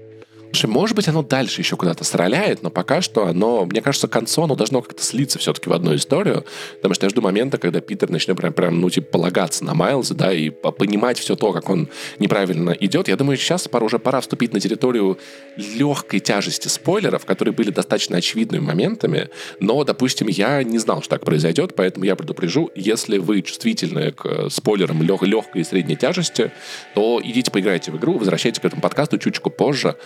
Может 0.64 0.96
быть, 0.96 1.08
оно 1.08 1.22
дальше 1.22 1.60
еще 1.60 1.76
куда-то 1.76 2.04
стреляет, 2.04 2.62
но 2.62 2.70
пока 2.70 3.00
что 3.00 3.26
оно, 3.26 3.64
мне 3.64 3.80
кажется, 3.80 4.06
к 4.06 4.12
концу 4.12 4.42
оно 4.42 4.54
должно 4.54 4.82
как-то 4.82 5.02
слиться 5.02 5.38
все-таки 5.38 5.68
в 5.68 5.72
одну 5.72 5.94
историю, 5.94 6.44
потому 6.76 6.94
что 6.94 7.06
я 7.06 7.10
жду 7.10 7.22
момента, 7.22 7.58
когда 7.58 7.80
Питер 7.80 8.10
начнет 8.10 8.36
прям, 8.36 8.52
прям 8.52 8.80
ну, 8.80 8.90
типа, 8.90 9.12
полагаться 9.12 9.64
на 9.64 9.74
Майлза, 9.74 10.14
да, 10.14 10.32
и 10.32 10.50
понимать 10.50 11.18
все 11.18 11.36
то, 11.36 11.52
как 11.52 11.68
он 11.70 11.88
неправильно 12.18 12.70
идет. 12.70 13.08
Я 13.08 13.16
думаю, 13.16 13.36
сейчас 13.36 13.66
пора, 13.66 13.86
уже 13.86 13.98
пора 13.98 14.20
вступить 14.20 14.52
на 14.52 14.60
территорию 14.60 15.18
легкой 15.56 16.20
тяжести 16.20 16.68
спойлеров, 16.68 17.24
которые 17.24 17.54
были 17.54 17.70
достаточно 17.70 18.18
очевидными 18.18 18.62
моментами, 18.62 19.30
но, 19.58 19.82
допустим, 19.84 20.28
я 20.28 20.62
не 20.62 20.78
знал, 20.78 21.00
что 21.00 21.10
так 21.10 21.24
произойдет, 21.24 21.74
поэтому 21.74 22.04
я 22.04 22.14
предупрежу, 22.14 22.70
если 22.74 23.18
вы 23.18 23.42
чувствительны 23.42 24.12
к 24.12 24.50
спойлерам 24.50 25.02
лег- 25.02 25.24
легкой 25.24 25.62
и 25.62 25.64
средней 25.64 25.96
тяжести, 25.96 26.52
то 26.94 27.20
идите 27.22 27.50
поиграйте 27.50 27.90
в 27.90 27.96
игру, 27.96 28.18
возвращайтесь 28.18 28.60
к 28.60 28.64
этому 28.64 28.82
подкасту 28.82 29.18
чуточку 29.18 29.50
позже, 29.50 29.96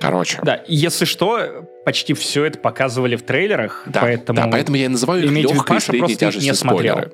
Короче. 0.00 0.38
Да, 0.42 0.62
если 0.66 1.04
что, 1.04 1.68
почти 1.84 2.14
все 2.14 2.44
это 2.44 2.58
показывали 2.58 3.16
в 3.16 3.22
трейлерах, 3.22 3.82
да, 3.86 4.00
поэтому... 4.00 4.40
Да, 4.40 4.48
поэтому 4.50 4.76
я 4.78 4.86
и 4.86 4.88
называю 4.88 5.24
их 5.24 5.30
легкой 5.30 5.76
и 5.76 5.80
средней 5.80 6.16
тяжести 6.16 6.52
спойлеры. 6.52 7.12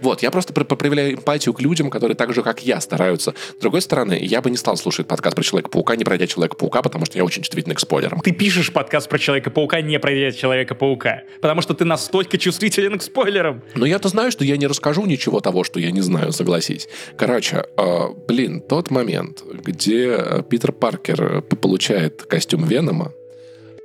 Вот, 0.00 0.22
я 0.22 0.30
просто 0.30 0.52
проявляю 0.52 1.14
эмпатию 1.14 1.54
к 1.54 1.60
людям, 1.60 1.90
которые 1.90 2.16
так 2.16 2.32
же, 2.34 2.42
как 2.42 2.64
я, 2.64 2.80
стараются. 2.80 3.34
С 3.58 3.60
другой 3.60 3.82
стороны, 3.82 4.18
я 4.20 4.40
бы 4.40 4.50
не 4.50 4.56
стал 4.56 4.76
слушать 4.76 5.06
подкаст 5.06 5.36
про 5.36 5.42
Человека-паука, 5.42 5.96
не 5.96 6.04
пройдя 6.04 6.26
Человека-паука, 6.26 6.82
потому 6.82 7.06
что 7.06 7.18
я 7.18 7.24
очень 7.24 7.42
чувствительный 7.42 7.74
к 7.74 7.80
спойлерам. 7.80 8.20
Ты 8.20 8.32
пишешь 8.32 8.72
подкаст 8.72 9.08
про 9.08 9.18
Человека-паука, 9.18 9.80
не 9.80 9.98
пройдя 9.98 10.32
Человека-паука, 10.32 11.22
потому 11.40 11.62
что 11.62 11.74
ты 11.74 11.84
настолько 11.84 12.38
чувствителен 12.38 12.98
к 12.98 13.02
спойлерам. 13.02 13.62
Но 13.74 13.86
я-то 13.86 14.08
знаю, 14.08 14.32
что 14.32 14.44
я 14.44 14.56
не 14.56 14.66
расскажу 14.66 15.04
ничего 15.06 15.40
того, 15.40 15.64
что 15.64 15.80
я 15.80 15.90
не 15.90 16.00
знаю, 16.00 16.32
согласись. 16.32 16.88
Короче, 17.16 17.64
э, 17.76 18.08
блин, 18.28 18.60
тот 18.60 18.90
момент, 18.90 19.42
где 19.42 20.16
э, 20.18 20.42
Питер 20.48 20.72
Паркер 20.72 21.22
э, 21.22 21.42
получает 21.42 22.22
костюм 22.22 22.64
Венома, 22.64 23.12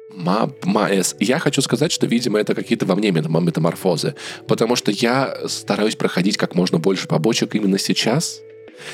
Маэс. 0.10 1.16
Я 1.20 1.40
хочу 1.40 1.62
сказать, 1.62 1.92
что, 1.92 2.08
видимо, 2.08 2.40
это 2.40 2.56
какие-то 2.56 2.86
во 2.86 2.96
мне 2.96 3.12
метаморфозы, 3.12 4.16
потому 4.48 4.76
что 4.76 4.92
я 4.92 5.38
стараюсь 5.48 5.96
проходить 5.96 6.38
как 6.38 6.56
можно 6.56 6.80
больше 6.80 7.08
побочек 7.08 7.56
именно 7.56 7.78
сейчас, 7.78 8.42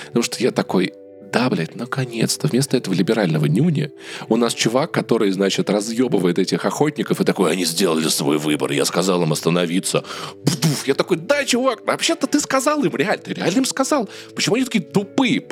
потому 0.07 0.23
что 0.23 0.43
я 0.43 0.51
такой, 0.51 0.93
да, 1.33 1.49
блядь, 1.49 1.75
наконец-то. 1.75 2.47
Вместо 2.47 2.77
этого 2.77 2.93
либерального 2.93 3.47
нюни 3.47 3.91
у 4.29 4.37
нас 4.37 4.53
чувак, 4.53 4.91
который, 4.91 5.31
значит, 5.31 5.69
разъебывает 5.69 6.37
этих 6.37 6.63
охотников 6.63 7.19
и 7.19 7.23
такой, 7.23 7.51
они 7.51 7.65
сделали 7.65 8.07
свой 8.07 8.37
выбор, 8.37 8.71
я 8.71 8.85
сказал 8.85 9.23
им 9.23 9.31
остановиться. 9.31 10.03
Пф, 10.45 10.87
я 10.87 10.93
такой, 10.93 11.17
да, 11.17 11.43
чувак, 11.43 11.85
вообще-то 11.87 12.27
ты 12.27 12.39
сказал 12.39 12.83
им, 12.83 12.95
реально, 12.95 13.23
ты 13.23 13.33
реально 13.33 13.57
им 13.57 13.65
сказал. 13.65 14.07
Почему 14.35 14.55
они 14.55 14.65
такие 14.65 14.83
тупые? 14.83 15.43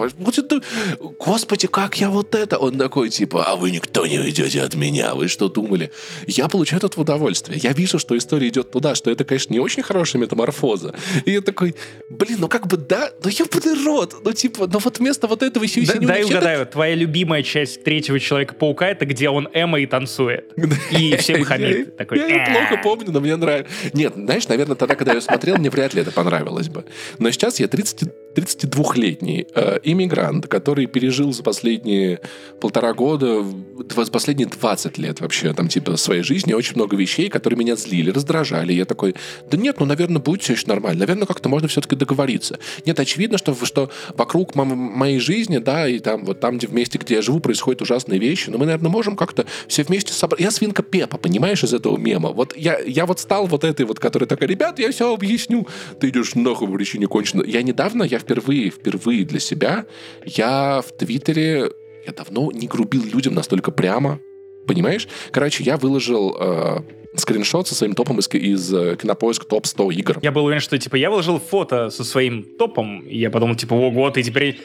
Господи, 1.20 1.68
как 1.68 2.00
я 2.00 2.12
вот 2.12 2.36
это? 2.36 2.60
Он 2.60 2.78
такой, 2.78 3.10
типа, 3.10 3.46
а 3.46 3.56
вы 3.56 3.72
никто 3.72 4.06
не 4.06 4.20
уйдете 4.20 4.62
от 4.62 4.76
меня, 4.76 5.16
вы 5.16 5.28
что 5.28 5.50
думали? 5.50 5.92
Я 6.28 6.48
получаю 6.48 6.82
этого 6.84 7.02
удовольствие. 7.02 7.60
Я 7.62 7.74
вижу, 7.74 7.98
что 7.98 8.16
история 8.16 8.50
идет 8.50 8.70
туда, 8.70 8.94
что 8.94 9.10
это, 9.10 9.24
конечно, 9.24 9.52
не 9.52 9.60
очень 9.60 9.82
хорошая 9.82 10.22
метаморфоза. 10.22 10.94
И 11.26 11.32
я 11.32 11.42
такой, 11.42 11.76
блин, 12.08 12.38
ну 12.40 12.48
как 12.48 12.68
бы 12.68 12.78
да, 12.78 13.10
ну 13.24 13.30
ебаный 13.32 13.84
рот, 13.84 14.16
ну 14.24 14.32
типа, 14.32 14.70
ну 14.72 14.78
вот 14.78 15.00
вместо 15.00 15.26
вот 15.28 15.42
этого 15.42 15.71
Сью 15.72 15.86
да, 15.86 15.94
Дай 16.00 16.24
угадаю, 16.24 16.66
твоя 16.66 16.96
любимая 16.96 17.44
часть 17.44 17.84
третьего 17.84 18.20
Человека-паука 18.20 18.90
это 18.90 19.06
где 19.06 19.30
он 19.30 19.48
Эмма 19.54 19.80
и 19.80 19.86
танцует. 19.86 20.52
И 20.92 21.16
всем 21.20 21.44
хамит. 21.44 21.96
Такой, 21.96 22.18
я 22.20 22.46
плохо 22.46 22.82
помню, 22.84 23.12
но 23.12 23.22
мне 23.22 23.36
нравится. 23.36 23.72
Нет, 23.94 24.14
знаешь, 24.16 24.48
наверное, 24.48 24.76
тогда, 24.76 24.96
когда 24.96 25.14
я 25.14 25.22
смотрел, 25.22 25.58
мне 25.58 25.70
вряд 25.70 25.94
ли 25.94 26.02
это 26.02 26.12
понравилось 26.12 26.68
бы. 26.68 26.84
Но 27.20 27.32
сейчас 27.32 27.60
я 27.60 27.68
30, 27.68 28.31
32-летний 28.36 29.48
э, 29.54 29.80
иммигрант, 29.84 30.48
который 30.48 30.86
пережил 30.86 31.34
за 31.34 31.44
последние 31.44 32.22
полтора 32.60 32.94
года, 32.94 33.44
за 33.90 34.12
последние 34.12 34.48
20 34.48 34.98
лет 34.98 35.22
вообще, 35.22 35.54
там, 35.54 35.68
типа, 35.68 35.98
своей 35.98 36.24
жизни 36.24 36.54
очень 36.54 36.76
много 36.76 36.96
вещей, 36.96 37.30
которые 37.30 37.58
меня 37.58 37.76
злили, 37.76 38.12
раздражали. 38.12 38.74
Я 38.74 38.86
такой, 38.86 39.16
да 39.50 39.58
нет, 39.58 39.80
ну, 39.80 39.86
наверное, 39.86 40.22
будет 40.22 40.44
все 40.44 40.54
еще 40.54 40.68
нормально. 40.68 41.00
Наверное, 41.00 41.26
как-то 41.26 41.50
можно 41.50 41.68
все-таки 41.68 41.96
договориться. 41.96 42.60
Нет, 42.86 43.00
очевидно, 43.00 43.38
что, 43.38 43.56
что 43.66 43.90
вокруг 44.16 44.56
моей 44.56 45.20
жизни 45.20 45.58
да, 45.58 45.88
и 45.88 46.00
там 46.00 46.26
вот 46.26 46.40
там, 46.40 46.58
где 46.58 46.68
вместе, 46.68 46.98
где 46.98 47.16
я 47.16 47.22
живу, 47.22 47.40
происходят 47.40 47.82
ужасные 47.82 48.20
вещи, 48.20 48.50
но 48.50 48.58
мы, 48.58 48.66
наверное, 48.66 48.90
можем 48.90 49.16
как-то 49.16 49.46
все 49.68 49.84
вместе 49.84 50.14
собрать. 50.14 50.42
Я 50.42 50.52
свинка 50.52 50.84
Пепа, 50.84 51.18
понимаешь, 51.18 51.64
из 51.64 51.74
этого 51.74 51.98
мема. 51.98 52.30
Вот 52.30 52.56
я, 52.56 52.80
я 52.80 53.06
вот 53.06 53.20
стал 53.20 53.48
вот 53.48 53.64
этой 53.64 53.86
вот, 53.86 54.00
которая 54.00 54.28
такая, 54.28 54.48
ребят, 54.48 54.80
я 54.80 54.92
все 54.92 55.14
объясню. 55.14 55.68
Ты 56.00 56.10
идешь 56.10 56.36
нахуй 56.36 56.68
в 56.68 56.74
причине 56.74 57.08
кончено. 57.08 57.44
Я 57.44 57.62
недавно, 57.62 58.04
я 58.04 58.21
впервые, 58.22 58.70
впервые 58.70 59.26
для 59.26 59.40
себя, 59.40 59.86
я 60.26 60.82
в 60.82 60.98
Твиттере, 60.98 61.72
я 62.06 62.14
давно 62.14 62.52
не 62.52 62.68
грубил 62.68 63.04
людям 63.04 63.34
настолько 63.34 63.72
прямо, 63.72 64.20
Понимаешь? 64.68 65.08
Короче, 65.32 65.64
я 65.64 65.78
выложил 65.78 66.38
э, 66.40 66.78
скриншот 67.16 67.68
со 67.68 67.76
своим 67.76 67.94
топом 67.94 68.20
из, 68.20 68.30
из 68.34 68.74
э, 68.74 68.96
кинопоиска 68.96 69.46
топ 69.46 69.66
100 69.66 69.92
игр. 69.92 70.20
Я 70.22 70.32
был 70.32 70.46
уверен, 70.46 70.62
что 70.62 70.78
типа 70.78 70.96
я 70.96 71.10
выложил 71.10 71.40
фото 71.40 71.90
со 71.90 72.04
своим 72.04 72.44
топом, 72.58 73.02
и 73.02 73.18
я 73.18 73.30
подумал, 73.30 73.56
типа, 73.56 73.74
ого, 73.74 74.10
ты 74.12 74.24
теперь 74.24 74.60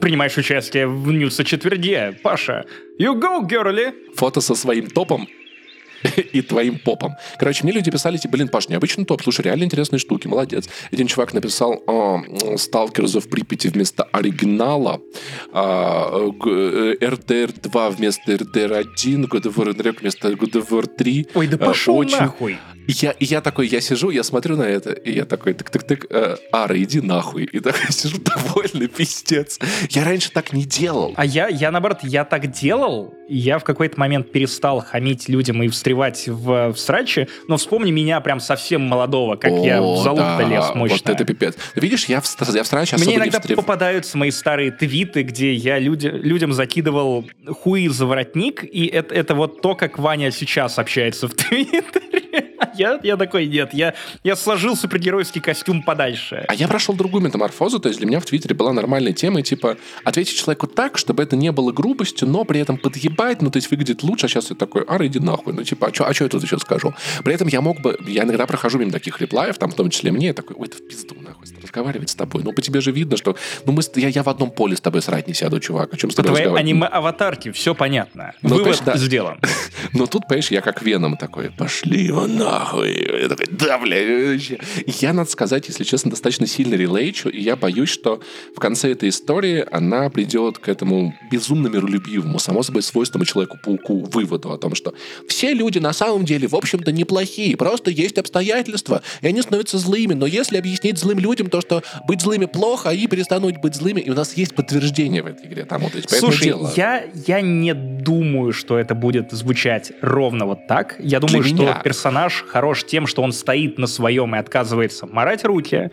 принимаешь 0.00 0.36
участие 0.36 0.86
в 0.86 1.10
Ньюса 1.10 1.44
четверге, 1.44 2.18
Паша. 2.22 2.66
You 3.00 3.18
go, 3.18 3.48
girly! 3.48 3.92
Фото 4.14 4.40
со 4.40 4.54
своим 4.54 4.88
топом 4.88 5.26
и 6.32 6.42
твоим 6.42 6.78
попом. 6.78 7.16
Короче, 7.38 7.64
мне 7.64 7.72
люди 7.72 7.90
писали, 7.90 8.16
типа, 8.16 8.32
блин, 8.32 8.48
Паш, 8.48 8.68
необычный 8.68 9.04
топ, 9.04 9.22
слушай, 9.22 9.42
реально 9.42 9.64
интересные 9.64 9.98
штуки, 9.98 10.26
молодец. 10.26 10.68
Один 10.90 11.06
чувак 11.06 11.34
написал 11.34 11.82
Stalkers 11.86 13.16
of 13.16 13.28
Припяти 13.28 13.68
вместо 13.68 14.04
оригинала, 14.04 15.00
RDR 15.52 17.60
2 17.60 17.90
вместо 17.90 18.32
RDR 18.32 18.84
1, 18.94 19.24
God 19.24 19.42
of 19.42 19.54
War 19.54 20.00
вместо 20.00 20.28
God 20.28 20.52
of 20.52 20.68
War 20.70 20.86
3. 20.86 21.28
Ой, 21.34 21.46
да 21.46 21.58
пошел 21.58 21.96
Очень... 21.96 22.18
Я, 22.88 23.14
я 23.20 23.40
такой, 23.40 23.68
я 23.68 23.80
сижу, 23.80 24.10
я 24.10 24.22
смотрю 24.22 24.56
на 24.56 24.64
это, 24.64 24.92
и 24.92 25.12
я 25.12 25.24
такой, 25.24 25.52
тык-тык-тык, 25.52 26.06
э, 26.10 26.36
Ара, 26.52 26.82
иди 26.82 27.00
нахуй. 27.00 27.44
И 27.44 27.60
так 27.60 27.76
сижу 27.90 28.18
довольный, 28.18 28.88
пиздец. 28.88 29.58
Я 29.90 30.04
раньше 30.04 30.30
так 30.32 30.52
не 30.52 30.64
делал. 30.64 31.12
А 31.16 31.24
я, 31.24 31.48
я 31.48 31.70
наоборот, 31.70 31.98
я 32.02 32.24
так 32.24 32.50
делал, 32.50 33.14
я 33.28 33.58
в 33.58 33.64
какой-то 33.64 33.98
момент 33.98 34.32
перестал 34.32 34.80
хамить 34.80 35.28
людям 35.28 35.62
и 35.62 35.68
встревать 35.68 36.26
в, 36.26 36.72
в 36.72 36.76
срачи, 36.76 37.28
но 37.48 37.56
вспомни 37.56 37.90
меня 37.90 38.20
прям 38.20 38.40
совсем 38.40 38.82
молодого, 38.82 39.36
как 39.36 39.52
О, 39.52 39.64
я 39.64 39.80
в 39.80 40.02
залуп-то 40.02 40.38
да, 40.38 40.44
лез 40.44 40.74
мощно. 40.74 40.98
Вот 41.04 41.14
это 41.14 41.24
пипец. 41.24 41.54
Видишь, 41.76 42.06
я 42.06 42.20
в, 42.20 42.54
я 42.54 42.62
в 42.62 42.66
сраче 42.66 42.96
Мне 42.96 43.16
иногда 43.16 43.40
встрев... 43.40 43.56
попадаются 43.56 44.18
мои 44.18 44.30
старые 44.30 44.70
твиты, 44.70 45.22
где 45.22 45.54
я 45.54 45.78
люди, 45.78 46.08
людям 46.08 46.52
закидывал 46.52 47.24
хуи 47.48 47.88
за 47.88 48.06
воротник, 48.06 48.64
и 48.64 48.86
это, 48.86 49.14
это 49.14 49.34
вот 49.34 49.62
то, 49.62 49.74
как 49.74 49.98
Ваня 49.98 50.30
сейчас 50.30 50.78
общается 50.78 51.28
в 51.28 51.34
Твиттере. 51.34 52.21
Я, 52.74 52.98
я 53.02 53.16
такой, 53.16 53.46
нет, 53.46 53.74
я, 53.74 53.94
я 54.24 54.36
сложил 54.36 54.76
супергеройский 54.76 55.40
костюм 55.40 55.82
подальше. 55.82 56.44
А 56.48 56.54
я 56.54 56.68
прошел 56.68 56.94
другую 56.94 57.22
метаморфозу, 57.22 57.78
то 57.80 57.88
есть 57.88 57.98
для 57.98 58.08
меня 58.08 58.20
в 58.20 58.24
Твиттере 58.24 58.54
была 58.54 58.72
нормальная 58.72 59.12
тема, 59.12 59.42
типа, 59.42 59.76
ответить 60.04 60.36
человеку 60.36 60.66
так, 60.66 60.98
чтобы 60.98 61.22
это 61.22 61.36
не 61.36 61.52
было 61.52 61.72
грубостью, 61.72 62.28
но 62.28 62.44
при 62.44 62.60
этом 62.60 62.76
подъебать, 62.76 63.42
ну, 63.42 63.50
то 63.50 63.58
есть 63.58 63.70
выглядит 63.70 64.02
лучше, 64.02 64.26
а 64.26 64.28
сейчас 64.28 64.50
я 64.50 64.56
такой, 64.56 64.84
ара, 64.86 65.06
иди 65.06 65.18
нахуй, 65.18 65.52
ну, 65.52 65.62
типа, 65.62 65.88
а 65.88 65.94
что 65.94 66.06
а 66.06 66.14
чё 66.14 66.24
я 66.24 66.30
тут 66.30 66.42
еще 66.42 66.58
скажу? 66.58 66.94
При 67.24 67.34
этом 67.34 67.48
я 67.48 67.60
мог 67.60 67.80
бы, 67.80 67.98
я 68.06 68.24
иногда 68.24 68.46
прохожу 68.46 68.78
мимо 68.78 68.92
таких 68.92 69.20
реплаев, 69.20 69.58
там, 69.58 69.70
в 69.70 69.74
том 69.74 69.90
числе 69.90 70.12
мне, 70.12 70.28
я 70.28 70.34
такой, 70.34 70.56
ой, 70.56 70.68
это 70.68 70.76
в 70.78 70.86
пизду, 70.86 71.14
нахуй, 71.20 71.46
разговаривать 71.62 72.10
с 72.10 72.14
тобой. 72.14 72.42
Ну, 72.44 72.52
по 72.52 72.62
тебе 72.62 72.80
же 72.80 72.92
видно, 72.92 73.16
что, 73.16 73.36
ну, 73.66 73.72
мы, 73.72 73.82
я, 73.96 74.08
я 74.08 74.22
в 74.22 74.28
одном 74.28 74.50
поле 74.50 74.76
с 74.76 74.80
тобой 74.80 75.02
срать 75.02 75.28
не 75.28 75.34
сяду, 75.34 75.60
чувак, 75.60 75.94
о 75.94 75.96
чем 75.96 76.10
с 76.10 76.14
тобой 76.14 76.32
По 76.32 76.38
твоей 76.38 76.56
аниме-аватарки, 76.56 77.50
все 77.52 77.74
понятно. 77.74 78.34
Ну, 78.42 78.56
Вывод 78.56 78.82
да. 78.84 78.96
сделан. 78.96 79.38
Но 79.92 80.06
тут, 80.06 80.26
понимаешь, 80.26 80.50
я 80.50 80.60
как 80.60 80.82
Веном 80.82 81.16
такой, 81.16 81.50
пошли 81.50 82.04
его 82.04 82.26
нахуй. 82.26 83.20
Я 83.20 83.28
такой, 83.28 83.46
да, 83.50 83.78
бля. 83.78 84.38
Я, 84.86 85.12
надо 85.12 85.30
сказать, 85.30 85.68
если 85.68 85.84
честно, 85.84 86.10
достаточно 86.10 86.46
сильно 86.46 86.74
релейчу, 86.74 87.28
и 87.28 87.40
я 87.40 87.56
боюсь, 87.56 87.90
что 87.90 88.20
в 88.56 88.60
конце 88.60 88.92
этой 88.92 89.10
истории 89.10 89.64
она 89.70 90.08
придет 90.10 90.58
к 90.58 90.68
этому 90.68 91.14
безумно 91.30 91.68
миролюбивому, 91.68 92.38
само 92.38 92.62
собой, 92.62 92.82
свойственному 92.82 93.26
Человеку-пауку 93.26 94.04
выводу 94.04 94.52
о 94.52 94.58
том, 94.58 94.74
что 94.74 94.94
все 95.28 95.54
люди 95.54 95.78
на 95.78 95.92
самом 95.92 96.24
деле, 96.24 96.48
в 96.48 96.54
общем-то, 96.54 96.92
неплохие, 96.92 97.56
просто 97.56 97.90
есть 97.90 98.18
обстоятельства, 98.18 99.02
и 99.20 99.26
они 99.26 99.42
становятся 99.42 99.78
злыми, 99.78 100.14
но 100.14 100.26
если 100.26 100.56
объяснить 100.56 100.98
злым 100.98 101.18
людям 101.18 101.48
то, 101.48 101.60
что 101.60 101.82
быть 102.06 102.20
злыми 102.20 102.46
плохо, 102.46 102.90
а 102.90 102.94
и 102.94 103.06
перестанут 103.06 103.58
быть 103.58 103.74
злыми, 103.74 104.00
и 104.00 104.10
у 104.10 104.14
нас 104.14 104.36
есть 104.36 104.54
подтверждение 104.54 105.22
в 105.22 105.26
этой 105.26 105.46
игре. 105.46 105.64
Там, 105.64 105.82
вот, 105.82 105.94
есть, 105.94 106.10
Слушай, 106.10 106.44
дело. 106.44 106.72
Я, 106.76 107.04
я 107.26 107.40
не 107.40 107.74
думаю, 107.74 108.52
что 108.52 108.78
это 108.78 108.94
будет 108.94 109.32
звучать 109.32 109.81
ровно 110.00 110.46
вот 110.46 110.66
так. 110.68 110.96
Я 110.98 111.18
думаю, 111.18 111.42
Для 111.42 111.54
что 111.54 111.62
меня. 111.62 111.80
персонаж 111.82 112.44
хорош 112.46 112.84
тем, 112.84 113.06
что 113.06 113.22
он 113.22 113.32
стоит 113.32 113.78
на 113.78 113.86
своем 113.86 114.34
и 114.36 114.38
отказывается 114.38 115.06
морать 115.06 115.44
руки. 115.44 115.90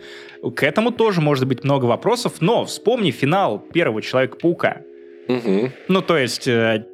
К 0.54 0.62
этому 0.62 0.90
тоже 0.90 1.20
может 1.20 1.46
быть 1.46 1.64
много 1.64 1.86
вопросов, 1.86 2.34
но 2.40 2.64
вспомни 2.64 3.10
финал 3.10 3.58
первого 3.58 4.02
Человека-паука. 4.02 4.82
Угу. 5.28 5.72
Ну, 5.88 6.02
то 6.02 6.16
есть, 6.16 6.48
э, 6.48 6.84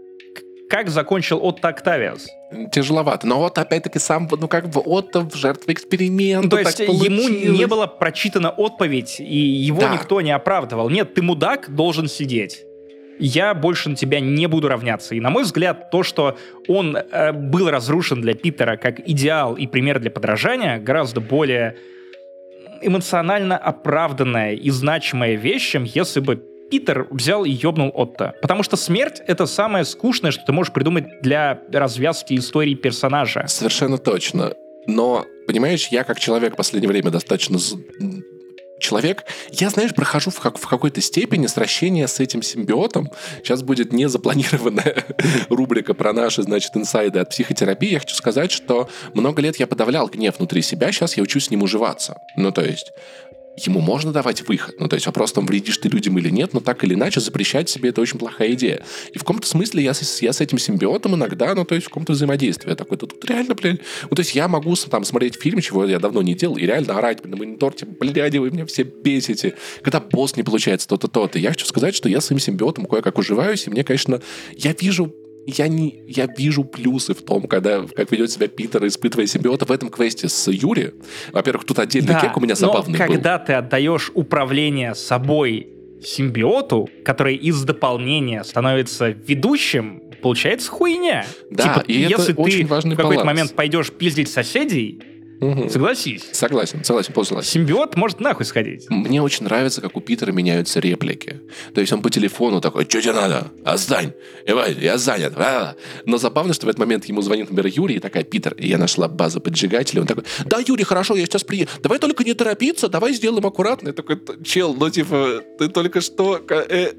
как 0.68 0.88
закончил 0.88 1.38
Отто 1.42 1.68
Октавиас? 1.68 2.28
Тяжеловато. 2.72 3.26
Но 3.26 3.38
вот 3.38 3.58
опять-таки 3.58 3.98
сам, 3.98 4.28
ну 4.30 4.48
как 4.48 4.68
бы 4.68 4.80
Отто 4.80 5.20
в 5.20 5.34
жертве 5.34 5.74
эксперимента. 5.74 6.44
Ну, 6.44 6.50
то 6.50 6.58
есть 6.58 6.78
ему 6.80 7.28
не 7.28 7.66
было 7.66 7.86
прочитана 7.86 8.50
отповедь, 8.50 9.20
и 9.20 9.38
его 9.38 9.80
да. 9.80 9.92
никто 9.92 10.20
не 10.20 10.30
оправдывал. 10.30 10.90
Нет, 10.90 11.14
ты 11.14 11.22
мудак, 11.22 11.74
должен 11.74 12.08
сидеть 12.08 12.65
я 13.18 13.54
больше 13.54 13.90
на 13.90 13.96
тебя 13.96 14.20
не 14.20 14.46
буду 14.46 14.68
равняться. 14.68 15.14
И, 15.14 15.20
на 15.20 15.30
мой 15.30 15.44
взгляд, 15.44 15.90
то, 15.90 16.02
что 16.02 16.36
он 16.68 16.96
э, 16.96 17.32
был 17.32 17.70
разрушен 17.70 18.20
для 18.20 18.34
Питера 18.34 18.76
как 18.76 19.00
идеал 19.08 19.54
и 19.54 19.66
пример 19.66 19.98
для 20.00 20.10
подражания, 20.10 20.78
гораздо 20.78 21.20
более 21.20 21.76
эмоционально 22.82 23.56
оправданная 23.56 24.54
и 24.54 24.70
значимая 24.70 25.34
вещь, 25.34 25.70
чем 25.70 25.84
если 25.84 26.20
бы 26.20 26.42
Питер 26.70 27.06
взял 27.10 27.44
и 27.44 27.50
ёбнул 27.50 27.92
Отто. 27.94 28.34
Потому 28.42 28.62
что 28.62 28.76
смерть— 28.76 29.22
это 29.26 29.46
самое 29.46 29.84
скучное, 29.84 30.32
что 30.32 30.44
ты 30.44 30.52
можешь 30.52 30.72
придумать 30.72 31.22
для 31.22 31.60
развязки 31.72 32.34
истории 32.36 32.74
персонажа. 32.74 33.44
Совершенно 33.46 33.98
точно. 33.98 34.52
Но, 34.86 35.24
понимаешь, 35.46 35.88
я 35.88 36.04
как 36.04 36.18
человек 36.18 36.54
в 36.54 36.56
последнее 36.56 36.88
время 36.88 37.10
достаточно 37.10 37.58
человек, 38.78 39.24
я, 39.50 39.70
знаешь, 39.70 39.94
прохожу 39.94 40.30
в, 40.30 40.40
как, 40.40 40.58
в 40.58 40.66
какой-то 40.66 41.00
степени 41.00 41.46
сращение 41.46 42.08
с 42.08 42.20
этим 42.20 42.42
симбиотом. 42.42 43.10
Сейчас 43.38 43.62
будет 43.62 43.92
незапланированная 43.92 45.04
рубрика 45.48 45.94
про 45.94 46.12
наши, 46.12 46.42
значит, 46.42 46.76
инсайды 46.76 47.18
от 47.18 47.30
психотерапии. 47.30 47.92
Я 47.92 48.00
хочу 48.00 48.14
сказать, 48.14 48.52
что 48.52 48.88
много 49.14 49.42
лет 49.42 49.56
я 49.56 49.66
подавлял 49.66 50.08
гнев 50.08 50.38
внутри 50.38 50.62
себя, 50.62 50.92
сейчас 50.92 51.16
я 51.16 51.22
учусь 51.22 51.46
с 51.46 51.50
ним 51.50 51.62
уживаться. 51.62 52.20
Ну, 52.36 52.52
то 52.52 52.64
есть, 52.64 52.92
ему 53.56 53.80
можно 53.80 54.12
давать 54.12 54.46
выход. 54.46 54.76
Ну, 54.78 54.88
то 54.88 54.94
есть 54.94 55.06
вопрос, 55.06 55.32
там, 55.32 55.46
вредишь 55.46 55.78
ты 55.78 55.88
людям 55.88 56.18
или 56.18 56.28
нет, 56.30 56.52
но 56.52 56.60
так 56.60 56.84
или 56.84 56.94
иначе 56.94 57.20
запрещать 57.20 57.68
себе 57.68 57.90
это 57.90 58.00
очень 58.00 58.18
плохая 58.18 58.52
идея. 58.52 58.84
И 59.12 59.18
в 59.18 59.22
каком-то 59.22 59.46
смысле 59.46 59.82
я, 59.82 59.94
с, 59.94 60.22
я 60.22 60.32
с 60.32 60.40
этим 60.40 60.58
симбиотом 60.58 61.14
иногда, 61.14 61.54
ну, 61.54 61.64
то 61.64 61.74
есть 61.74 61.86
в 61.86 61.90
каком-то 61.90 62.12
взаимодействии. 62.12 62.68
Я 62.68 62.76
такой, 62.76 62.98
тут 62.98 63.24
реально, 63.24 63.54
блин, 63.54 63.80
ну, 64.10 64.14
то 64.14 64.20
есть 64.20 64.34
я 64.34 64.48
могу 64.48 64.74
там 64.76 65.04
смотреть 65.04 65.36
фильм, 65.36 65.60
чего 65.60 65.84
я 65.84 65.98
давно 65.98 66.22
не 66.22 66.34
делал, 66.34 66.56
и 66.56 66.66
реально 66.66 66.98
орать 66.98 67.24
на 67.24 67.36
монитор, 67.36 67.74
типа, 67.74 67.92
бляди, 67.98 68.38
вы 68.38 68.50
меня 68.50 68.66
все 68.66 68.82
бесите. 68.82 69.54
Когда 69.82 70.00
босс 70.00 70.36
не 70.36 70.42
получается 70.42 70.88
то-то, 70.88 71.08
то-то. 71.08 71.38
Я 71.38 71.50
хочу 71.50 71.66
сказать, 71.66 71.94
что 71.94 72.08
я 72.08 72.20
своим 72.20 72.40
симбиотом 72.40 72.86
кое-как 72.86 73.18
уживаюсь, 73.18 73.66
и 73.66 73.70
мне, 73.70 73.84
конечно, 73.84 74.20
я 74.56 74.72
вижу 74.72 75.14
я, 75.46 75.68
не, 75.68 76.02
я 76.08 76.26
вижу 76.26 76.64
плюсы 76.64 77.14
в 77.14 77.22
том, 77.22 77.42
когда, 77.42 77.82
как 77.82 78.10
ведет 78.10 78.30
себя 78.30 78.48
Питер, 78.48 78.86
испытывая 78.86 79.26
симбиота 79.26 79.64
в 79.64 79.70
этом 79.70 79.88
квесте 79.88 80.28
с 80.28 80.50
Юри. 80.50 80.94
Во-первых, 81.32 81.64
тут 81.64 81.78
отдельный 81.78 82.14
да, 82.14 82.20
кек 82.20 82.36
у 82.36 82.40
меня 82.40 82.54
забавный 82.54 82.98
но 82.98 83.06
когда 83.06 83.38
был. 83.38 83.46
ты 83.46 83.52
отдаешь 83.54 84.10
управление 84.14 84.94
собой 84.94 85.68
симбиоту, 86.02 86.88
который 87.04 87.36
из 87.36 87.62
дополнения 87.62 88.44
становится 88.44 89.08
ведущим, 89.08 90.02
получается 90.22 90.70
хуйня. 90.70 91.24
Да, 91.50 91.62
типа, 91.64 91.84
и 91.86 91.94
если 91.94 92.14
это 92.14 92.34
ты 92.34 92.40
очень 92.40 92.66
важный 92.66 92.94
в 92.94 92.98
какой-то 92.98 93.24
момент 93.24 93.54
пойдешь 93.54 93.90
пиздить 93.92 94.28
соседей, 94.28 95.00
Угу. 95.40 95.68
Согласись. 95.68 96.24
Согласен, 96.32 96.82
согласен, 96.84 97.12
полностью 97.12 97.36
согласен. 97.36 97.50
Симбиот 97.50 97.96
может 97.96 98.20
нахуй 98.20 98.46
сходить. 98.46 98.86
Мне 98.88 99.20
очень 99.22 99.44
нравится, 99.44 99.80
как 99.80 99.96
у 99.96 100.00
Питера 100.00 100.32
меняются 100.32 100.80
реплики. 100.80 101.40
То 101.74 101.80
есть 101.80 101.92
он 101.92 102.02
по 102.02 102.10
телефону 102.10 102.60
такой, 102.60 102.84
что 102.84 103.02
тебе 103.02 103.12
надо? 103.12 103.50
Отстань. 103.64 104.12
Ивай, 104.46 104.74
я 104.74 104.98
занят. 104.98 105.34
А-а-а. 105.36 105.76
Но 106.06 106.18
забавно, 106.18 106.54
что 106.54 106.66
в 106.66 106.68
этот 106.68 106.78
момент 106.78 107.04
ему 107.06 107.22
звонит, 107.22 107.50
например, 107.50 107.72
Юрий, 107.74 107.96
и 107.96 107.98
такая, 107.98 108.24
Питер, 108.24 108.54
и 108.54 108.68
я 108.68 108.78
нашла 108.78 109.08
базу 109.08 109.40
поджигателей. 109.40 110.00
Он 110.00 110.06
такой, 110.06 110.24
да, 110.44 110.58
Юрий, 110.66 110.84
хорошо, 110.84 111.16
я 111.16 111.26
сейчас 111.26 111.44
приеду. 111.44 111.70
Давай 111.82 111.98
только 111.98 112.24
не 112.24 112.34
торопиться, 112.34 112.88
давай 112.88 113.12
сделаем 113.12 113.46
аккуратно. 113.46 113.88
Я 113.88 113.92
такой, 113.92 114.18
чел, 114.44 114.74
ну 114.74 114.90
типа, 114.90 115.42
ты 115.58 115.68
только 115.68 116.00
что... 116.00 116.40
Э, 116.48 116.92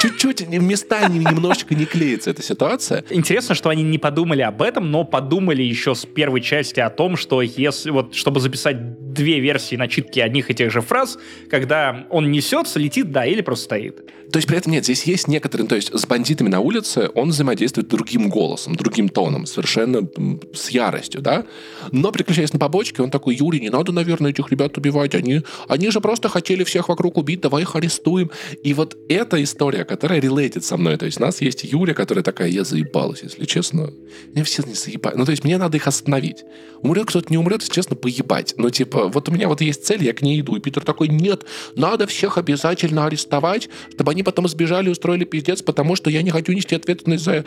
Чуть-чуть 0.00 0.48
места 0.48 1.08
немножечко 1.08 1.74
не 1.74 1.86
клеится 1.86 2.30
эта 2.30 2.42
ситуация. 2.42 3.04
Интересно, 3.10 3.54
что 3.54 3.68
они 3.68 3.82
не 3.82 3.98
подумали 3.98 4.42
об 4.42 4.62
этом, 4.62 4.90
но 4.90 5.04
подумали 5.04 5.62
еще 5.62 5.94
с 5.94 6.04
первой 6.06 6.40
части 6.40 6.80
о 6.80 6.87
том, 6.90 7.16
что 7.16 7.42
если 7.42 7.90
вот, 7.90 8.14
чтобы 8.14 8.40
записать 8.40 8.76
две 9.12 9.40
версии 9.40 9.76
начитки 9.76 10.20
одних 10.20 10.50
и 10.50 10.54
тех 10.54 10.70
же 10.70 10.80
фраз, 10.80 11.18
когда 11.50 12.06
он 12.10 12.30
несется, 12.30 12.78
летит, 12.78 13.12
да, 13.12 13.24
или 13.24 13.40
просто 13.40 13.64
стоит. 13.64 14.10
То 14.30 14.36
есть 14.36 14.46
при 14.46 14.58
этом 14.58 14.72
нет, 14.72 14.84
здесь 14.84 15.04
есть 15.04 15.26
некоторые, 15.26 15.66
то 15.66 15.74
есть 15.74 15.90
с 15.98 16.06
бандитами 16.06 16.48
на 16.48 16.60
улице 16.60 17.08
он 17.14 17.30
взаимодействует 17.30 17.88
другим 17.88 18.28
голосом, 18.28 18.76
другим 18.76 19.08
тоном, 19.08 19.46
совершенно 19.46 20.06
с 20.52 20.68
яростью, 20.68 21.22
да? 21.22 21.46
Но 21.92 22.12
приключаясь 22.12 22.52
на 22.52 22.58
побочке, 22.58 23.02
он 23.02 23.10
такой, 23.10 23.36
Юрий, 23.36 23.60
не 23.60 23.70
надо, 23.70 23.90
наверное, 23.92 24.30
этих 24.30 24.50
ребят 24.50 24.76
убивать, 24.76 25.14
они, 25.14 25.40
они 25.66 25.90
же 25.90 26.00
просто 26.02 26.28
хотели 26.28 26.62
всех 26.64 26.90
вокруг 26.90 27.16
убить, 27.16 27.40
давай 27.40 27.62
их 27.62 27.74
арестуем. 27.74 28.30
И 28.62 28.74
вот 28.74 28.98
эта 29.08 29.42
история, 29.42 29.86
которая 29.86 30.20
релейтит 30.20 30.62
со 30.62 30.76
мной, 30.76 30.98
то 30.98 31.06
есть 31.06 31.18
у 31.18 31.22
нас 31.22 31.40
есть 31.40 31.64
Юля, 31.64 31.94
которая 31.94 32.22
такая, 32.22 32.48
я 32.48 32.64
заебалась, 32.64 33.22
если 33.22 33.46
честно. 33.46 33.90
Мне 34.34 34.44
все 34.44 34.62
не 34.62 34.74
заебали. 34.74 35.16
Ну, 35.16 35.24
то 35.24 35.30
есть 35.30 35.44
мне 35.44 35.56
надо 35.56 35.78
их 35.78 35.86
остановить. 35.86 36.44
Умрет 36.82 37.06
кто-то, 37.06 37.28
не 37.30 37.38
умрет, 37.38 37.66
честно, 37.68 37.96
поебать. 37.96 38.54
Ну, 38.58 38.68
типа, 38.68 38.97
вот 39.06 39.28
у 39.28 39.32
меня 39.32 39.48
вот 39.48 39.60
есть 39.60 39.84
цель, 39.84 40.04
я 40.04 40.12
к 40.12 40.22
ней 40.22 40.40
иду. 40.40 40.56
И 40.56 40.60
Питер 40.60 40.84
такой, 40.84 41.08
нет, 41.08 41.44
надо 41.76 42.06
всех 42.06 42.38
обязательно 42.38 43.06
арестовать, 43.06 43.68
чтобы 43.92 44.10
они 44.12 44.22
потом 44.22 44.48
сбежали 44.48 44.88
и 44.88 44.90
устроили 44.90 45.24
пиздец, 45.24 45.62
потому 45.62 45.96
что 45.96 46.10
я 46.10 46.22
не 46.22 46.30
хочу 46.30 46.52
нести 46.52 46.74
ответственность 46.74 47.24
за... 47.24 47.44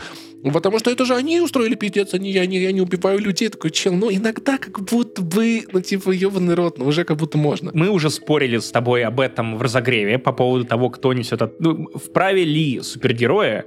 Потому 0.53 0.79
что 0.79 0.89
это 0.89 1.05
же 1.05 1.15
они 1.15 1.39
устроили 1.39 1.75
пиздец, 1.75 2.13
они, 2.13 2.31
я, 2.31 2.45
не, 2.45 2.59
я 2.59 2.71
не 2.71 2.81
убиваю 2.81 3.19
людей. 3.19 3.49
Такой, 3.49 3.71
чел, 3.71 3.93
ну, 3.93 4.11
иногда 4.11 4.57
как 4.57 4.81
будто 4.81 5.21
бы, 5.21 5.65
ну, 5.71 5.81
типа, 5.81 6.11
ебаный 6.11 6.55
рот, 6.55 6.77
ну, 6.77 6.85
уже 6.85 7.03
как 7.03 7.17
будто 7.17 7.37
можно. 7.37 7.71
Мы 7.73 7.89
уже 7.89 8.09
спорили 8.09 8.57
с 8.57 8.71
тобой 8.71 9.03
об 9.03 9.19
этом 9.19 9.57
в 9.57 9.61
разогреве 9.61 10.17
по 10.17 10.31
поводу 10.31 10.65
того, 10.65 10.89
кто 10.89 11.13
несет... 11.13 11.41
От... 11.41 11.59
Ну, 11.59 11.87
вправе 11.95 12.43
ли 12.43 12.81
супергероя 12.81 13.65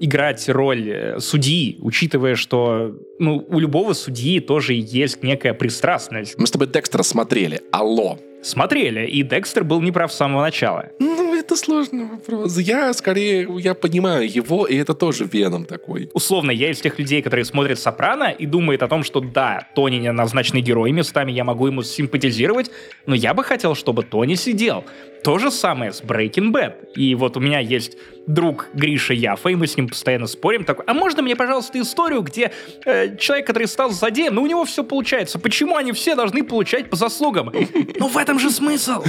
играть 0.00 0.48
роль 0.48 0.90
э, 0.90 1.20
судьи, 1.20 1.78
учитывая, 1.80 2.34
что 2.34 2.94
ну, 3.18 3.44
у 3.48 3.58
любого 3.58 3.92
судьи 3.92 4.40
тоже 4.40 4.74
есть 4.74 5.22
некая 5.22 5.54
пристрастность. 5.54 6.38
Мы 6.38 6.46
с 6.46 6.50
тобой 6.50 6.68
Декстера 6.68 7.02
смотрели. 7.02 7.60
Алло. 7.72 8.18
Смотрели, 8.42 9.06
и 9.06 9.22
Декстер 9.24 9.64
был 9.64 9.80
неправ 9.80 10.12
с 10.12 10.16
самого 10.16 10.42
начала. 10.42 10.90
Ну, 11.00 11.34
это 11.34 11.56
сложный 11.56 12.04
вопрос. 12.04 12.56
Я 12.58 12.92
скорее, 12.92 13.48
я 13.58 13.74
понимаю 13.74 14.30
его, 14.30 14.66
и 14.66 14.76
это 14.76 14.94
тоже 14.94 15.24
Веном 15.24 15.64
такой. 15.64 16.10
Условно, 16.12 16.52
я 16.52 16.70
из 16.70 16.80
тех 16.80 16.98
людей, 16.98 17.22
которые 17.22 17.44
смотрят 17.44 17.78
«Сопрано» 17.78 18.30
и 18.30 18.46
думают 18.46 18.82
о 18.82 18.88
том, 18.88 19.02
что 19.02 19.20
да, 19.20 19.66
Тони 19.74 19.96
не 19.96 20.12
назначенный 20.12 20.60
герой, 20.60 20.92
местами 20.92 21.32
я 21.32 21.42
могу 21.44 21.66
ему 21.66 21.82
симпатизировать, 21.82 22.70
но 23.06 23.14
я 23.14 23.34
бы 23.34 23.42
хотел, 23.42 23.74
чтобы 23.74 24.04
Тони 24.04 24.34
сидел. 24.34 24.84
То 25.26 25.38
же 25.38 25.50
самое 25.50 25.92
с 25.92 26.02
Breaking 26.02 26.52
Bad. 26.52 26.92
И 26.94 27.16
вот 27.16 27.36
у 27.36 27.40
меня 27.40 27.58
есть 27.58 27.96
друг 28.28 28.68
Гриша 28.74 29.12
Яфа, 29.12 29.48
и 29.48 29.54
мы 29.54 29.66
с 29.66 29.76
ним 29.76 29.88
постоянно 29.88 30.26
спорим. 30.26 30.64
Такой, 30.64 30.84
а 30.86 30.94
можно 30.94 31.22
мне, 31.22 31.36
пожалуйста, 31.36 31.80
историю, 31.80 32.22
где 32.22 32.52
э, 32.84 33.16
человек, 33.16 33.46
который 33.46 33.68
стал 33.68 33.90
злодеем, 33.90 34.34
ну 34.34 34.42
у 34.42 34.46
него 34.46 34.64
все 34.64 34.84
получается. 34.84 35.38
Почему 35.38 35.76
они 35.76 35.92
все 35.92 36.14
должны 36.14 36.44
получать 36.44 36.90
по 36.90 36.96
заслугам? 36.96 37.52
Ну 37.98 38.08
в 38.08 38.18
этом 38.18 38.38
же 38.38 38.50
смысл. 38.50 39.02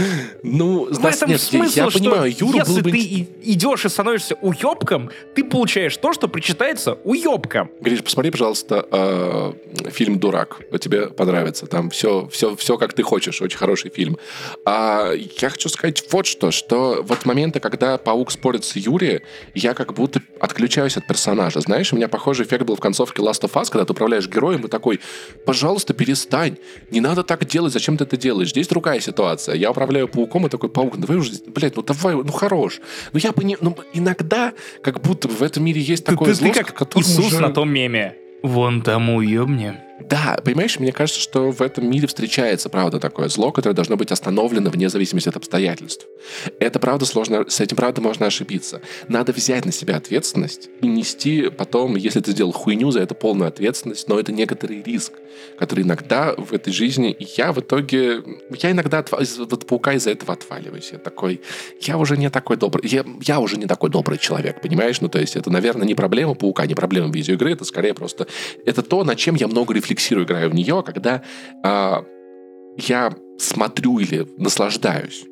Ну, 0.43 0.85
в 0.89 1.05
этом 1.05 1.29
нет, 1.29 1.41
смысл, 1.41 1.79
я, 1.79 1.89
понимаю, 1.89 2.33
Юра 2.37 2.59
если 2.59 2.81
бы... 2.81 2.91
ты 2.91 3.27
идешь 3.43 3.85
и 3.85 3.89
становишься 3.89 4.35
уебком, 4.35 5.11
ты 5.35 5.43
получаешь 5.43 5.97
то, 5.97 6.13
что 6.13 6.27
причитается 6.27 6.93
уебком. 7.03 7.69
Гриш, 7.81 8.03
посмотри, 8.03 8.31
пожалуйста, 8.31 8.87
э, 8.91 9.89
фильм 9.89 10.19
«Дурак». 10.19 10.61
Тебе 10.79 11.07
понравится. 11.07 11.67
Там 11.67 11.89
все, 11.89 12.29
все, 12.31 12.55
все, 12.55 12.77
как 12.77 12.93
ты 12.93 13.03
хочешь. 13.03 13.41
Очень 13.41 13.57
хороший 13.57 13.91
фильм. 13.91 14.17
А 14.65 15.11
я 15.13 15.49
хочу 15.49 15.69
сказать 15.69 16.06
вот 16.11 16.25
что, 16.25 16.51
что 16.51 17.03
вот 17.03 17.25
моменты, 17.25 17.59
когда 17.59 17.97
Паук 17.97 18.31
спорит 18.31 18.63
с 18.63 18.75
истории, 18.77 19.21
я 19.53 19.73
как 19.73 19.93
будто 19.93 20.21
отключаюсь 20.39 20.97
от 20.97 21.07
персонажа. 21.07 21.61
Знаешь, 21.61 21.93
у 21.93 21.95
меня 21.95 22.07
похожий 22.07 22.45
эффект 22.45 22.63
был 22.65 22.75
в 22.75 22.79
концовке 22.79 23.21
Last 23.21 23.41
of 23.41 23.53
Us, 23.53 23.69
когда 23.71 23.85
ты 23.85 23.93
управляешь 23.93 24.27
героем 24.27 24.65
и 24.65 24.67
такой, 24.67 24.99
пожалуйста, 25.45 25.93
перестань, 25.93 26.57
не 26.91 27.01
надо 27.01 27.23
так 27.23 27.45
делать, 27.45 27.73
зачем 27.73 27.97
ты 27.97 28.03
это 28.03 28.17
делаешь? 28.17 28.49
Здесь 28.49 28.67
другая 28.67 28.99
ситуация. 28.99 29.55
Я 29.55 29.71
управляю 29.71 30.07
пауком 30.07 30.45
и 30.45 30.49
такой, 30.49 30.69
паук, 30.69 30.97
давай 30.97 31.17
уже, 31.17 31.33
блядь, 31.47 31.75
ну 31.75 31.83
давай, 31.83 32.15
ну 32.15 32.31
хорош. 32.31 32.79
Ну 33.13 33.19
я 33.19 33.31
понимаю, 33.31 33.57
ну 33.61 33.77
иногда 33.93 34.53
как 34.81 35.01
будто 35.01 35.27
в 35.27 35.41
этом 35.41 35.63
мире 35.63 35.81
есть 35.81 36.05
такое 36.05 36.29
ты, 36.29 36.33
зло, 36.35 36.51
ты 36.53 36.63
как 36.63 36.97
Иисус 36.97 37.27
уже... 37.27 37.39
на 37.39 37.49
том 37.49 37.69
меме. 37.69 38.15
Вон 38.43 38.81
тому 38.81 39.17
уебне. 39.17 39.86
Да, 39.99 40.37
понимаешь, 40.43 40.79
мне 40.79 40.91
кажется, 40.91 41.19
что 41.19 41.51
в 41.51 41.61
этом 41.61 41.89
мире 41.89 42.07
встречается, 42.07 42.69
правда, 42.69 42.99
такое 42.99 43.29
зло, 43.29 43.51
которое 43.51 43.73
должно 43.73 43.97
быть 43.97 44.11
остановлено 44.11 44.69
вне 44.69 44.89
зависимости 44.89 45.29
от 45.29 45.37
обстоятельств. 45.37 46.05
Это, 46.59 46.79
правда, 46.79 47.05
сложно, 47.05 47.45
с 47.47 47.59
этим, 47.59 47.77
правда, 47.77 48.01
можно 48.01 48.27
ошибиться. 48.27 48.81
Надо 49.07 49.33
взять 49.33 49.65
на 49.65 49.71
себя 49.71 49.97
ответственность 49.97 50.69
и 50.81 50.87
нести 50.87 51.49
потом, 51.49 51.95
если 51.95 52.19
ты 52.19 52.31
сделал 52.31 52.51
хуйню, 52.51 52.91
за 52.91 53.01
это 53.01 53.15
полную 53.15 53.47
ответственность, 53.47 54.07
но 54.07 54.19
это 54.19 54.31
некоторый 54.31 54.83
риск, 54.83 55.13
который 55.57 55.83
иногда 55.83 56.33
в 56.37 56.53
этой 56.53 56.71
жизни, 56.71 57.15
я 57.35 57.51
в 57.51 57.59
итоге, 57.59 58.23
я 58.61 58.71
иногда 58.71 58.99
от, 58.99 59.11
от 59.11 59.65
паука 59.65 59.93
из-за 59.93 60.11
этого 60.11 60.33
отваливаюсь. 60.33 60.91
Я 60.91 60.99
такой, 60.99 61.41
я 61.81 61.97
уже 61.97 62.17
не 62.17 62.29
такой 62.29 62.57
добрый, 62.57 62.87
я, 62.87 63.03
я 63.21 63.39
уже 63.39 63.57
не 63.57 63.65
такой 63.65 63.89
добрый 63.89 64.19
человек, 64.19 64.61
понимаешь? 64.61 65.01
Ну, 65.01 65.09
то 65.09 65.19
есть 65.19 65.35
это, 65.35 65.49
наверное, 65.49 65.87
не 65.87 65.95
проблема 65.95 66.35
паука, 66.35 66.65
не 66.67 66.75
проблема 66.75 67.11
видеоигры, 67.11 67.51
это 67.51 67.65
скорее 67.65 67.95
просто, 67.95 68.27
это 68.65 68.83
то, 68.83 69.03
над 69.03 69.17
чем 69.17 69.35
я 69.35 69.47
много 69.47 69.73
рефлексирую 69.73 69.86
рефлексирую, 69.87 70.25
играю 70.25 70.49
в 70.49 70.55
нее, 70.55 70.83
когда 70.85 71.23
э, 71.63 72.03
я 72.77 73.13
смотрю 73.37 73.99
или 73.99 74.27
наслаждаюсь 74.37 75.25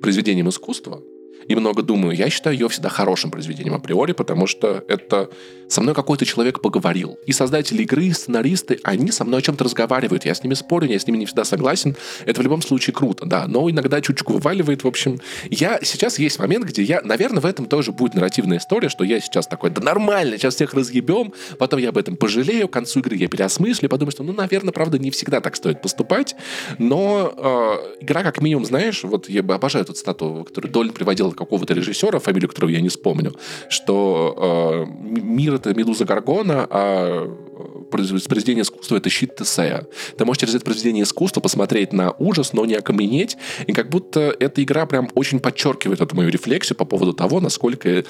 произведением 0.00 0.48
искусства, 0.48 1.02
и 1.48 1.54
много 1.54 1.82
думаю. 1.82 2.16
Я 2.16 2.30
считаю 2.30 2.56
ее 2.56 2.68
всегда 2.68 2.88
хорошим 2.88 3.30
произведением 3.30 3.74
априори, 3.74 4.12
потому 4.12 4.46
что 4.46 4.84
это 4.88 5.30
со 5.68 5.80
мной 5.80 5.94
какой-то 5.94 6.24
человек 6.24 6.60
поговорил. 6.60 7.18
И 7.26 7.32
создатели 7.32 7.82
игры, 7.82 8.06
и 8.06 8.12
сценаристы, 8.12 8.80
они 8.82 9.10
со 9.12 9.24
мной 9.24 9.38
о 9.40 9.42
чем-то 9.42 9.64
разговаривают. 9.64 10.24
Я 10.24 10.34
с 10.34 10.42
ними 10.42 10.54
спорю, 10.54 10.88
я 10.88 10.98
с 10.98 11.06
ними 11.06 11.18
не 11.18 11.26
всегда 11.26 11.44
согласен. 11.44 11.96
Это 12.26 12.40
в 12.40 12.44
любом 12.44 12.60
случае 12.62 12.94
круто, 12.94 13.24
да. 13.26 13.46
Но 13.46 13.70
иногда 13.70 14.00
чуточку 14.00 14.32
вываливает. 14.32 14.82
В 14.84 14.88
общем, 14.88 15.20
я 15.48 15.78
сейчас 15.82 16.18
есть 16.18 16.38
момент, 16.38 16.64
где 16.66 16.82
я, 16.82 17.00
наверное, 17.02 17.40
в 17.40 17.46
этом 17.46 17.66
тоже 17.66 17.92
будет 17.92 18.14
нарративная 18.14 18.58
история, 18.58 18.88
что 18.88 19.04
я 19.04 19.20
сейчас 19.20 19.46
такой, 19.46 19.70
да 19.70 19.80
нормально, 19.80 20.36
сейчас 20.38 20.56
всех 20.56 20.74
разъебем, 20.74 21.32
потом 21.58 21.80
я 21.80 21.90
об 21.90 21.98
этом 21.98 22.16
пожалею, 22.16 22.68
к 22.68 22.72
концу 22.72 23.00
игры 23.00 23.16
я 23.16 23.28
переосмыслю, 23.28 23.88
подумаю, 23.88 24.12
что, 24.12 24.22
ну, 24.22 24.32
наверное, 24.32 24.72
правда, 24.72 24.98
не 24.98 25.10
всегда 25.10 25.40
так 25.40 25.56
стоит 25.56 25.82
поступать, 25.82 26.34
но 26.78 27.32
э, 27.36 28.02
игра, 28.04 28.22
как 28.22 28.40
минимум, 28.40 28.64
знаешь, 28.64 29.04
вот 29.04 29.28
я 29.28 29.42
бы 29.42 29.54
обожаю 29.54 29.84
эту 29.84 29.94
стату, 29.94 30.44
которую 30.46 30.72
Долин 30.72 30.92
приводил 30.92 31.29
какого-то 31.34 31.74
режиссера, 31.74 32.18
фамилию 32.18 32.48
которого 32.48 32.70
я 32.70 32.80
не 32.80 32.88
вспомню, 32.88 33.34
что 33.68 34.86
э, 34.86 35.20
мир 35.20 35.54
это 35.54 35.74
Медуза 35.74 36.04
Гаргона, 36.04 36.66
а 36.70 37.26
э, 37.26 37.90
произведение 37.90 38.62
искусства 38.62 38.96
это 38.96 39.10
щит 39.10 39.36
Тесея. 39.36 39.86
Ты 40.16 40.24
можешь 40.24 40.40
через 40.40 40.54
это 40.54 40.64
произведение 40.64 41.04
искусства 41.04 41.40
посмотреть 41.40 41.92
на 41.92 42.12
ужас, 42.18 42.52
но 42.52 42.64
не 42.64 42.74
окаменеть, 42.74 43.36
и 43.66 43.72
как 43.72 43.88
будто 43.88 44.34
эта 44.38 44.62
игра 44.62 44.86
прям 44.86 45.08
очень 45.14 45.40
подчеркивает 45.40 46.00
эту 46.00 46.16
мою 46.16 46.30
рефлексию 46.30 46.76
по 46.76 46.84
поводу 46.84 47.12
того, 47.12 47.40
насколько 47.40 48.04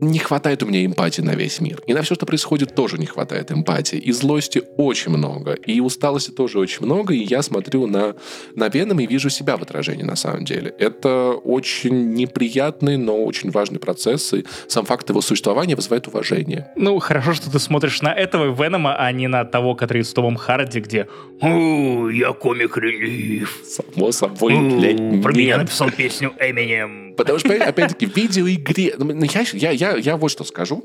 не 0.00 0.18
хватает 0.18 0.62
у 0.62 0.66
меня 0.66 0.84
эмпатии 0.84 1.22
на 1.22 1.34
весь 1.34 1.60
мир. 1.60 1.82
И 1.86 1.94
на 1.94 2.02
все, 2.02 2.14
что 2.14 2.26
происходит, 2.26 2.74
тоже 2.74 2.98
не 2.98 3.06
хватает 3.06 3.50
эмпатии. 3.50 3.96
И 3.96 4.12
злости 4.12 4.62
очень 4.76 5.10
много. 5.10 5.52
И 5.52 5.80
усталости 5.80 6.30
тоже 6.30 6.58
очень 6.58 6.84
много. 6.84 7.14
И 7.14 7.18
я 7.18 7.42
смотрю 7.42 7.86
на, 7.86 8.14
на 8.54 8.68
Веном 8.68 9.00
и 9.00 9.06
вижу 9.06 9.30
себя 9.30 9.56
в 9.56 9.62
отражении 9.62 10.04
на 10.04 10.16
самом 10.16 10.44
деле. 10.44 10.74
Это 10.78 11.32
очень 11.32 12.14
неприятный, 12.14 12.96
но 12.96 13.24
очень 13.24 13.50
важный 13.50 13.80
процесс. 13.80 14.32
И 14.34 14.44
сам 14.68 14.84
факт 14.84 15.08
его 15.08 15.20
существования 15.20 15.74
вызывает 15.74 16.06
уважение. 16.06 16.70
Ну, 16.76 16.98
хорошо, 16.98 17.34
что 17.34 17.50
ты 17.50 17.58
смотришь 17.58 18.02
на 18.02 18.12
этого 18.12 18.54
Венома, 18.54 18.96
а 18.96 19.10
не 19.12 19.28
на 19.28 19.44
того, 19.44 19.74
который 19.74 20.04
с 20.04 20.12
Томом 20.12 20.36
Харди, 20.36 20.80
где 20.80 21.08
«О, 21.40 22.08
я 22.08 22.32
комик-релив». 22.32 23.62
Само 23.64 24.12
собой, 24.12 24.58
блядь, 24.58 25.22
Про 25.22 25.32
меня 25.32 25.58
написал 25.58 25.90
песню 25.90 26.32
Эминем. 26.40 27.14
Потому 27.16 27.38
что, 27.38 27.52
опять-таки, 27.52 28.06
в 28.06 28.16
видеоигре... 28.16 28.94
Ну, 28.96 29.24
я, 29.54 29.70
я, 29.70 29.87
я, 29.92 29.96
я 29.96 30.16
вот 30.16 30.30
что 30.30 30.44
скажу. 30.44 30.84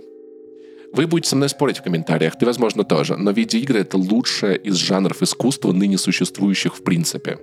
Вы 0.94 1.08
будете 1.08 1.30
со 1.30 1.36
мной 1.36 1.50
спорить 1.50 1.80
в 1.80 1.84
комментариях, 1.84 2.38
ты, 2.38 2.46
возможно, 2.46 2.84
тоже. 2.84 3.18
Но 3.18 3.32
видеоигры— 3.32 3.80
это 3.82 3.98
лучшее 3.98 4.58
из 4.58 4.76
жанров 4.76 5.24
искусства, 5.24 5.72
ныне 5.72 5.98
существующих 5.98 6.76
в 6.76 6.84
принципе. 6.84 7.40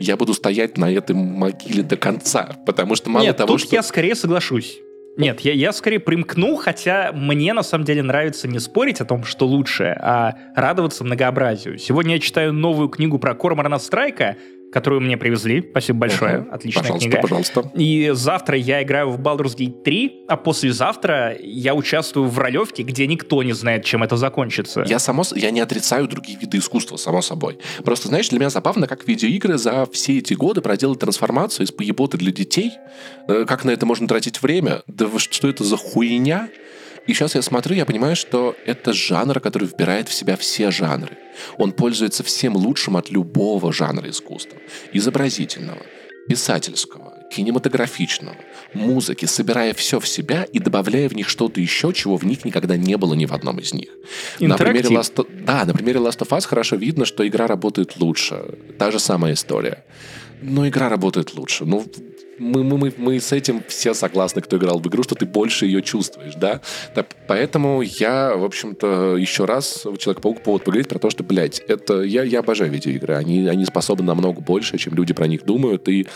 Я 0.00 0.16
буду 0.16 0.32
стоять 0.32 0.78
на 0.78 0.90
этой 0.90 1.14
могиле 1.14 1.82
до 1.82 1.96
конца, 1.96 2.56
потому 2.66 2.96
что 2.96 3.10
мало 3.10 3.24
Нет, 3.24 3.36
того, 3.36 3.48
тут 3.52 3.60
что... 3.60 3.76
я 3.76 3.82
скорее 3.82 4.14
соглашусь. 4.14 4.80
Нет, 5.16 5.40
я, 5.40 5.52
я 5.52 5.72
скорее 5.72 5.98
примкну, 5.98 6.56
хотя 6.56 7.10
мне 7.12 7.54
на 7.54 7.62
самом 7.62 7.84
деле 7.84 8.02
нравится 8.02 8.48
не 8.48 8.58
спорить 8.58 9.00
о 9.00 9.06
том, 9.06 9.24
что 9.24 9.46
лучше, 9.46 9.84
а 9.98 10.34
радоваться 10.54 11.04
многообразию. 11.04 11.78
Сегодня 11.78 12.14
я 12.14 12.20
читаю 12.20 12.52
новую 12.52 12.88
книгу 12.88 13.18
про 13.18 13.34
Корморана 13.34 13.78
Страйка, 13.78 14.36
которую 14.76 15.00
мне 15.00 15.16
привезли. 15.16 15.66
Спасибо 15.70 16.00
большое. 16.00 16.34
Uh-huh. 16.34 16.50
Отличная 16.50 16.82
пожалуйста, 16.82 17.08
книга. 17.08 17.22
Пожалуйста. 17.22 17.70
И 17.76 18.10
завтра 18.12 18.58
я 18.58 18.82
играю 18.82 19.08
в 19.08 19.18
Baldur's 19.18 19.56
Gate 19.56 19.82
3, 19.82 20.24
а 20.28 20.36
послезавтра 20.36 21.34
я 21.40 21.74
участвую 21.74 22.28
в 22.28 22.38
ролевке, 22.38 22.82
где 22.82 23.06
никто 23.06 23.42
не 23.42 23.54
знает, 23.54 23.86
чем 23.86 24.02
это 24.02 24.18
закончится. 24.18 24.84
Я, 24.86 24.98
само, 24.98 25.22
я 25.34 25.50
не 25.50 25.60
отрицаю 25.60 26.06
другие 26.08 26.38
виды 26.38 26.58
искусства, 26.58 26.98
само 26.98 27.22
собой. 27.22 27.56
Просто, 27.86 28.08
знаешь, 28.08 28.28
для 28.28 28.38
меня 28.38 28.50
забавно, 28.50 28.86
как 28.86 29.08
видеоигры 29.08 29.56
за 29.56 29.86
все 29.90 30.18
эти 30.18 30.34
годы 30.34 30.60
проделали 30.60 30.98
трансформацию 30.98 31.64
из 31.64 31.72
поеботы 31.72 32.18
для 32.18 32.30
детей. 32.30 32.72
Э, 33.28 33.46
как 33.48 33.64
на 33.64 33.70
это 33.70 33.86
можно 33.86 34.06
тратить 34.06 34.42
время? 34.42 34.82
Да 34.86 35.08
что 35.16 35.48
это 35.48 35.64
за 35.64 35.78
хуйня? 35.78 36.50
И 37.06 37.14
сейчас 37.14 37.34
я 37.34 37.42
смотрю, 37.42 37.76
я 37.76 37.86
понимаю, 37.86 38.16
что 38.16 38.56
это 38.66 38.92
жанр, 38.92 39.40
который 39.40 39.68
вбирает 39.68 40.08
в 40.08 40.14
себя 40.14 40.36
все 40.36 40.70
жанры. 40.70 41.16
Он 41.56 41.72
пользуется 41.72 42.22
всем 42.22 42.56
лучшим 42.56 42.96
от 42.96 43.10
любого 43.10 43.72
жанра 43.72 44.10
искусства. 44.10 44.58
Изобразительного, 44.92 45.82
писательского, 46.28 47.14
кинематографичного, 47.30 48.36
музыки, 48.74 49.26
собирая 49.26 49.74
все 49.74 50.00
в 50.00 50.08
себя 50.08 50.44
и 50.44 50.58
добавляя 50.58 51.08
в 51.08 51.14
них 51.14 51.28
что-то 51.28 51.60
еще, 51.60 51.92
чего 51.92 52.16
в 52.16 52.24
них 52.24 52.44
никогда 52.44 52.76
не 52.76 52.96
было 52.96 53.14
ни 53.14 53.26
в 53.26 53.32
одном 53.32 53.58
из 53.58 53.72
них. 53.72 53.88
На 54.40 54.56
примере 54.56 54.88
Last. 54.88 55.26
Да, 55.44 55.64
на 55.64 55.72
примере 55.72 56.00
Last 56.00 56.18
of 56.18 56.28
Us 56.28 56.46
хорошо 56.46 56.76
видно, 56.76 57.04
что 57.04 57.26
игра 57.26 57.46
работает 57.46 57.96
лучше. 57.96 58.42
Та 58.78 58.90
же 58.90 58.98
самая 58.98 59.34
история. 59.34 59.84
Но 60.48 60.68
игра 60.68 60.88
работает 60.88 61.34
лучше. 61.34 61.64
Ну, 61.64 61.84
мы, 62.38 62.62
мы, 62.62 62.78
мы, 62.78 62.92
мы 62.96 63.20
с 63.20 63.32
этим 63.32 63.62
все 63.66 63.94
согласны, 63.94 64.42
кто 64.42 64.56
играл 64.56 64.78
в 64.78 64.86
игру, 64.86 65.02
что 65.02 65.14
ты 65.14 65.26
больше 65.26 65.66
ее 65.66 65.82
чувствуешь, 65.82 66.34
да? 66.34 66.60
Так, 66.94 67.08
поэтому 67.26 67.82
я, 67.82 68.34
в 68.36 68.44
общем-то, 68.44 69.16
еще 69.16 69.44
раз 69.44 69.86
Человек-паук 69.98 70.42
повод 70.42 70.64
поговорить 70.64 70.88
про 70.88 70.98
то, 70.98 71.10
что, 71.10 71.24
блядь, 71.24 71.60
это... 71.66 72.02
Я, 72.02 72.22
я 72.22 72.40
обожаю 72.40 72.70
видеоигры. 72.70 73.14
Они, 73.14 73.48
они 73.48 73.64
способны 73.64 74.04
намного 74.04 74.40
больше, 74.40 74.78
чем 74.78 74.94
люди 74.94 75.14
про 75.14 75.26
них 75.26 75.44
думают, 75.44 75.88
и 75.88 76.06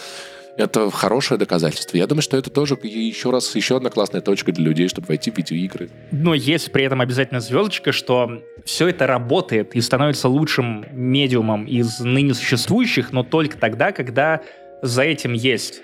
это 0.57 0.91
хорошее 0.91 1.39
доказательство. 1.39 1.97
Я 1.97 2.07
думаю, 2.07 2.23
что 2.23 2.37
это 2.37 2.51
тоже 2.51 2.79
еще 2.83 3.31
раз, 3.31 3.55
еще 3.55 3.77
одна 3.77 3.91
классная 3.91 4.21
точка 4.21 4.53
для 4.53 4.65
людей, 4.65 4.89
чтобы 4.89 5.09
войти 5.09 5.31
в 5.31 5.37
видеоигры. 5.37 5.91
Но 6.11 6.35
есть 6.35 6.73
при 6.73 6.85
этом 6.85 7.01
обязательно 7.01 7.41
звездочка, 7.41 7.93
что 7.93 8.43
все 8.65 8.89
это 8.89 9.07
работает 9.07 9.75
и 9.75 9.81
становится 9.81 10.29
лучшим 10.29 10.87
медиумом 10.93 11.65
из 11.65 12.01
ныне 12.01 12.35
существующих, 12.35 13.13
но 13.13 13.23
только 13.23 13.57
тогда, 13.57 13.93
когда 13.93 14.43
за 14.83 15.03
этим 15.03 15.33
есть 15.33 15.81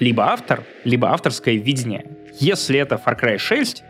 либо 0.00 0.24
автор, 0.24 0.64
либо 0.84 1.10
авторское 1.10 1.56
видение. 1.56 2.04
Если 2.38 2.78
это 2.78 3.00
Far 3.04 3.20
Cry 3.20 3.38
6, 3.38 3.82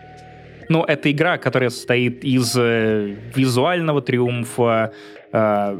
Но 0.70 0.84
это 0.84 1.10
игра, 1.10 1.38
которая 1.38 1.70
состоит 1.70 2.22
из 2.24 2.54
э, 2.54 3.16
визуального 3.34 4.02
триумфа, 4.02 4.92
э, 5.32 5.78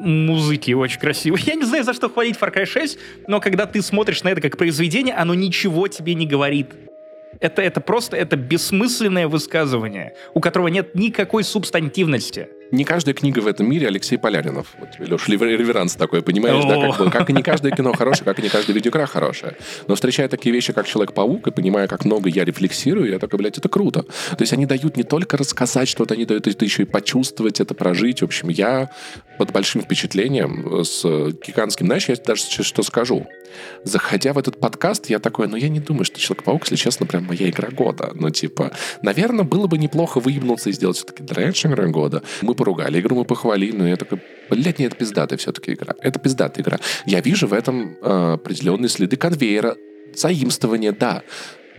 музыки 0.00 0.72
очень 0.72 0.98
красиво. 0.98 1.36
Я 1.36 1.54
не 1.54 1.64
знаю, 1.64 1.84
за 1.84 1.94
что 1.94 2.08
хвалить 2.08 2.36
Far 2.36 2.52
Cry 2.54 2.66
6, 2.66 2.98
но 3.28 3.40
когда 3.40 3.66
ты 3.66 3.82
смотришь 3.82 4.22
на 4.22 4.28
это 4.28 4.40
как 4.40 4.56
произведение, 4.56 5.14
оно 5.14 5.34
ничего 5.34 5.88
тебе 5.88 6.14
не 6.14 6.26
говорит. 6.26 6.68
Это, 7.40 7.62
это 7.62 7.80
просто 7.80 8.16
это 8.16 8.36
бессмысленное 8.36 9.28
высказывание, 9.28 10.14
у 10.34 10.40
которого 10.40 10.68
нет 10.68 10.94
никакой 10.94 11.44
субстантивности 11.44 12.48
не 12.70 12.84
каждая 12.84 13.14
книга 13.14 13.40
в 13.40 13.46
этом 13.46 13.68
мире 13.68 13.88
Алексей 13.88 14.16
Поляринов. 14.16 14.68
Вот 14.78 14.92
тебе, 14.92 15.06
Леш, 15.06 15.28
реверанс 15.28 15.94
такой, 15.94 16.22
понимаешь, 16.22 16.64
да? 16.64 16.80
Как, 16.80 16.98
бы, 16.98 17.10
как 17.10 17.30
и 17.30 17.32
не 17.32 17.42
каждое 17.42 17.72
кино 17.72 17.92
хорошее, 17.92 18.24
как 18.24 18.38
и 18.38 18.42
не 18.42 18.48
каждая 18.48 18.74
видеоигра 18.74 19.06
хорошая. 19.06 19.56
Но 19.86 19.94
встречая 19.94 20.28
такие 20.28 20.54
вещи, 20.54 20.72
как 20.72 20.86
Человек-паук, 20.86 21.48
и 21.48 21.50
понимая, 21.50 21.88
как 21.88 22.04
много 22.04 22.28
я 22.28 22.44
рефлексирую, 22.44 23.10
я 23.10 23.18
такой, 23.18 23.38
блядь, 23.38 23.58
это 23.58 23.68
круто. 23.68 24.02
То 24.02 24.40
есть 24.40 24.52
они 24.52 24.66
дают 24.66 24.96
не 24.96 25.02
только 25.02 25.36
рассказать 25.36 25.88
что-то, 25.88 26.14
они 26.14 26.24
дают 26.24 26.46
это 26.46 26.64
еще 26.64 26.82
и 26.82 26.86
почувствовать, 26.86 27.60
это 27.60 27.74
прожить. 27.74 28.20
В 28.20 28.24
общем, 28.24 28.48
я 28.48 28.90
под 29.40 29.52
большим 29.52 29.80
впечатлением, 29.80 30.84
с 30.84 31.02
гигантским, 31.02 31.86
знаешь, 31.86 32.10
я 32.10 32.16
даже 32.16 32.42
сейчас 32.42 32.66
что 32.66 32.82
скажу. 32.82 33.26
Заходя 33.84 34.34
в 34.34 34.38
этот 34.38 34.60
подкаст, 34.60 35.08
я 35.08 35.18
такой, 35.18 35.48
ну 35.48 35.56
я 35.56 35.70
не 35.70 35.80
думаю, 35.80 36.04
что 36.04 36.20
Человек-паук, 36.20 36.64
если 36.64 36.76
честно, 36.76 37.06
прям 37.06 37.24
моя 37.24 37.48
игра 37.48 37.70
года. 37.70 38.10
Ну 38.12 38.28
типа, 38.28 38.72
наверное, 39.00 39.46
было 39.46 39.66
бы 39.66 39.78
неплохо 39.78 40.20
выебнуться 40.20 40.68
и 40.68 40.74
сделать 40.74 40.98
все-таки 40.98 41.22
Дрэндж 41.22 41.66
игра 41.66 41.86
года. 41.86 42.22
Мы 42.42 42.54
поругали 42.54 43.00
игру, 43.00 43.16
мы 43.16 43.24
похвалили, 43.24 43.74
но 43.74 43.88
я 43.88 43.96
такой, 43.96 44.20
блядь, 44.50 44.78
нет, 44.78 44.92
это 44.92 44.96
пиздатая 44.96 45.38
все-таки 45.38 45.72
игра. 45.72 45.94
Это 46.02 46.18
пиздатая 46.18 46.62
игра. 46.62 46.78
Я 47.06 47.22
вижу 47.22 47.46
в 47.46 47.54
этом 47.54 47.96
э, 48.02 48.32
определенные 48.34 48.90
следы 48.90 49.16
конвейера, 49.16 49.78
заимствования, 50.14 50.92
да. 50.92 51.22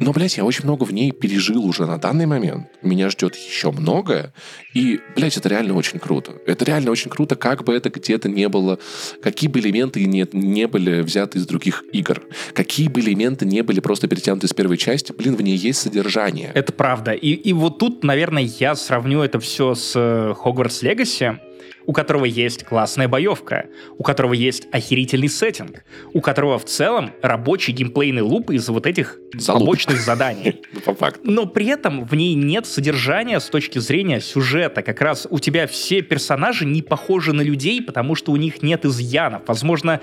Но, 0.02 0.14
блядь, 0.14 0.36
я 0.36 0.45
очень 0.45 0.64
много 0.64 0.84
в 0.84 0.91
ней 0.91 1.11
пережил 1.11 1.64
уже 1.64 1.86
на 1.86 1.99
данный 1.99 2.26
момент. 2.26 2.68
Меня 2.82 3.11
ждет 3.11 3.36
еще 3.36 3.72
многое. 3.72 4.34
И, 4.73 4.99
блядь, 5.15 5.38
это 5.38 5.48
реально 5.48 5.76
очень 5.76 5.99
круто. 5.99 6.34
Это 6.48 6.65
реально 6.65 6.90
очень 6.90 7.11
круто, 7.11 7.36
как 7.36 7.64
бы 7.64 7.76
это 7.76 7.91
где-то 7.91 8.28
не 8.28 8.49
было, 8.49 8.80
какие 9.22 9.48
бы 9.48 9.60
элементы 9.60 10.03
не, 10.06 10.28
не 10.34 10.68
были 10.68 11.02
взяты 11.02 11.38
из 11.38 11.45
других 11.45 11.84
игр, 11.94 12.23
какие 12.53 12.88
бы 12.88 12.99
элементы 12.99 13.45
не 13.45 13.61
были 13.61 13.80
просто 13.80 14.07
перетянуты 14.07 14.48
из 14.48 14.53
первой 14.53 14.78
части, 14.78 15.11
блин, 15.11 15.36
в 15.36 15.41
ней 15.44 15.56
есть 15.56 15.80
содержание. 15.80 16.52
Это 16.56 16.73
правда. 16.73 17.11
И, 17.11 17.34
и 17.34 17.53
вот 17.53 17.78
тут, 17.78 18.03
наверное, 18.03 18.49
я 18.60 18.73
сравню 18.73 19.22
это 19.22 19.40
все 19.40 19.76
с 19.76 19.95
Hogwarts 19.95 20.82
Legacy, 20.82 21.38
у 21.86 21.94
которого 21.94 22.26
есть 22.26 22.64
классная 22.64 23.08
боевка, 23.08 23.66
у 23.98 24.03
которого 24.03 24.34
есть 24.34 24.68
охерительный 24.72 25.30
сеттинг, 25.30 25.84
у 26.14 26.22
которого 26.22 26.60
в 26.60 26.66
целом 26.66 27.12
рабочий 27.22 27.72
геймплейный 27.72 28.22
луп 28.22 28.52
из 28.52 28.68
вот 28.70 28.86
этих 28.86 29.18
Залуп. 29.34 29.62
побочных 29.62 29.99
заданий. 30.06 30.62
Ну. 30.86 30.95
Но 31.24 31.45
при 31.45 31.68
этом 31.68 32.06
в 32.06 32.16
ней 32.16 32.34
нет 32.36 32.66
содержания 32.66 33.40
с 33.40 33.45
точки 33.45 33.80
зрения 33.80 34.20
сюжета. 34.20 34.82
Как 34.82 35.02
раз 35.02 35.28
у 35.30 35.40
тебя 35.40 35.68
все 35.68 36.02
персонажи 36.02 36.66
не 36.66 36.82
похожи 36.82 37.34
на 37.34 37.41
людей, 37.41 37.82
потому 37.82 38.16
что 38.16 38.32
у 38.32 38.36
них 38.36 38.62
нет 38.62 38.86
изъянов. 38.86 39.44
Возможно, 39.48 40.02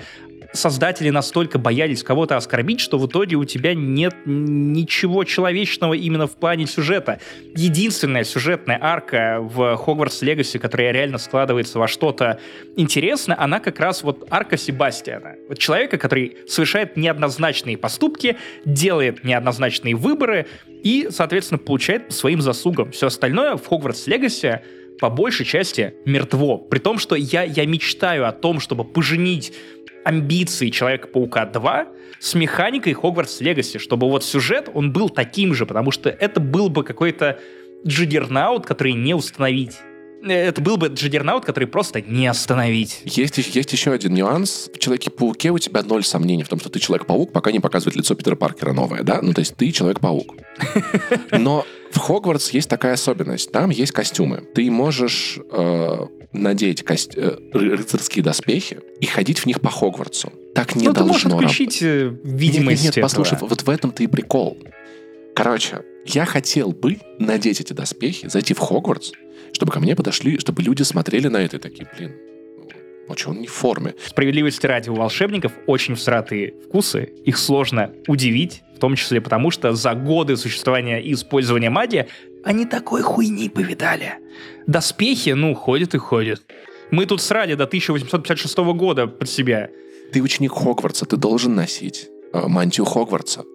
создатели 0.53 1.09
настолько 1.09 1.59
боялись 1.59 2.03
кого-то 2.03 2.37
оскорбить, 2.37 2.79
что 2.79 2.97
в 2.97 3.07
итоге 3.07 3.35
у 3.35 3.45
тебя 3.45 3.73
нет 3.73 4.15
ничего 4.25 5.23
человечного 5.23 5.93
именно 5.93 6.27
в 6.27 6.35
плане 6.35 6.65
сюжета. 6.65 7.19
Единственная 7.55 8.23
сюжетная 8.23 8.79
арка 8.81 9.37
в 9.39 9.77
Хогвартс 9.77 10.21
Легаси, 10.21 10.57
которая 10.59 10.91
реально 10.91 11.17
складывается 11.17 11.79
во 11.79 11.87
что-то 11.87 12.39
интересное, 12.75 13.39
она 13.39 13.59
как 13.59 13.79
раз 13.79 14.03
вот 14.03 14.27
арка 14.29 14.57
Себастьяна. 14.57 15.35
Вот 15.47 15.57
человека, 15.59 15.97
который 15.97 16.37
совершает 16.47 16.97
неоднозначные 16.97 17.77
поступки, 17.77 18.37
делает 18.65 19.23
неоднозначные 19.23 19.95
выборы 19.95 20.47
и, 20.83 21.09
соответственно, 21.11 21.59
получает 21.59 22.07
по 22.07 22.13
своим 22.13 22.41
заслугам. 22.41 22.91
Все 22.91 23.07
остальное 23.07 23.55
в 23.55 23.65
Хогвартс 23.67 24.07
Легаси 24.07 24.61
по 24.99 25.09
большей 25.09 25.45
части 25.45 25.93
мертво. 26.05 26.57
При 26.57 26.79
том, 26.79 26.99
что 26.99 27.15
я, 27.15 27.43
я 27.43 27.65
мечтаю 27.65 28.27
о 28.27 28.31
том, 28.31 28.59
чтобы 28.59 28.83
поженить 28.83 29.53
амбиции 30.03 30.69
Человека-паука 30.69 31.45
2 31.45 31.87
с 32.19 32.33
механикой 32.35 32.93
Хогвартс 32.93 33.41
Легаси, 33.41 33.79
чтобы 33.79 34.09
вот 34.09 34.23
сюжет, 34.23 34.69
он 34.73 34.91
был 34.91 35.09
таким 35.09 35.53
же, 35.53 35.65
потому 35.65 35.91
что 35.91 36.09
это 36.09 36.39
был 36.39 36.69
бы 36.69 36.83
какой-то 36.83 37.39
джиггернаут, 37.85 38.65
который 38.65 38.93
не 38.93 39.13
установить. 39.13 39.77
Это 40.21 40.59
был 40.59 40.75
бы 40.75 40.87
джиггернаут, 40.87 41.45
который 41.45 41.65
просто 41.65 42.01
не 42.01 42.27
остановить. 42.27 43.01
Есть, 43.05 43.37
есть 43.37 43.71
еще 43.71 43.93
один 43.93 44.13
нюанс. 44.13 44.69
В 44.73 44.77
Человеке-пауке 44.77 45.51
у 45.51 45.59
тебя 45.59 45.81
ноль 45.81 46.03
сомнений 46.03 46.43
в 46.43 46.49
том, 46.49 46.59
что 46.59 46.69
ты 46.69 46.79
Человек-паук, 46.79 47.31
пока 47.31 47.51
не 47.51 47.61
показывает 47.61 47.95
лицо 47.95 48.15
Питера 48.15 48.35
Паркера 48.35 48.73
новое, 48.73 49.03
да? 49.03 49.21
Ну, 49.21 49.33
то 49.33 49.39
есть 49.39 49.55
ты 49.55 49.71
Человек-паук. 49.71 50.35
Но 51.31 51.65
в 51.91 51.99
Хогвартс 51.99 52.49
есть 52.51 52.69
такая 52.69 52.93
особенность. 52.93 53.51
Там 53.51 53.69
есть 53.69 53.93
костюмы. 53.93 54.43
Ты 54.53 54.69
можешь 54.69 55.39
э, 55.51 56.07
надеть 56.33 56.83
кост... 56.83 57.13
э, 57.15 57.37
рыцарские 57.53 58.23
доспехи 58.23 58.79
и 58.99 59.05
ходить 59.05 59.39
в 59.39 59.45
них 59.45 59.61
по 59.61 59.69
Хогвартсу. 59.69 60.31
Так 60.53 60.75
не 60.75 60.87
ну, 60.87 60.93
должно 60.93 61.29
ты 61.29 61.35
можешь 61.35 61.51
отключить 61.51 61.81
раб... 61.81 62.13
видимость 62.23 62.83
Нет, 62.83 62.95
нет, 62.97 63.03
послушай, 63.03 63.37
вот 63.41 63.61
в 63.61 63.69
этом-то 63.69 64.03
и 64.03 64.07
прикол. 64.07 64.57
Короче, 65.35 65.83
я 66.05 66.25
хотел 66.25 66.71
бы 66.71 66.99
надеть 67.17 67.61
эти 67.61 67.73
доспехи, 67.73 68.27
зайти 68.27 68.53
в 68.53 68.59
Хогвартс, 68.59 69.11
чтобы 69.53 69.71
ко 69.71 69.79
мне 69.79 69.95
подошли, 69.95 70.37
чтобы 70.37 70.61
люди 70.61 70.83
смотрели 70.83 71.27
на 71.27 71.37
это 71.37 71.57
и 71.57 71.59
такие, 71.59 71.87
блин, 71.97 72.13
ну 73.07 73.17
что 73.17 73.31
он 73.31 73.39
не 73.39 73.47
в 73.47 73.51
форме? 73.51 73.95
Справедливости 74.05 74.67
ради, 74.67 74.89
у 74.89 74.95
волшебников 74.95 75.51
очень 75.65 75.95
всратые 75.95 76.53
вкусы, 76.67 77.09
их 77.25 77.39
сложно 77.39 77.91
удивить, 78.07 78.61
в 78.75 78.79
том 78.79 78.95
числе 78.95 79.19
потому, 79.19 79.49
что 79.49 79.73
за 79.73 79.95
годы 79.95 80.37
существования 80.37 81.01
и 81.01 81.13
использования 81.13 81.71
магии 81.71 82.07
они 82.43 82.65
такой 82.65 83.01
хуйни 83.01 83.49
повидали. 83.49 84.13
Доспехи, 84.69 85.31
ну, 85.31 85.55
ходят 85.55 85.95
и 85.95 85.97
ходят. 85.97 86.43
Мы 86.91 87.07
тут 87.07 87.21
срали 87.21 87.55
до 87.55 87.63
1856 87.63 88.57
года 88.75 89.07
под 89.07 89.27
себя. 89.27 89.71
Ты 90.13 90.21
ученик 90.21 90.51
Хогвартса, 90.51 91.07
ты 91.07 91.17
должен 91.17 91.55
носить 91.55 92.07
э, 92.33 92.47
мантию 92.47 92.85
Хогвартса. 92.85 93.45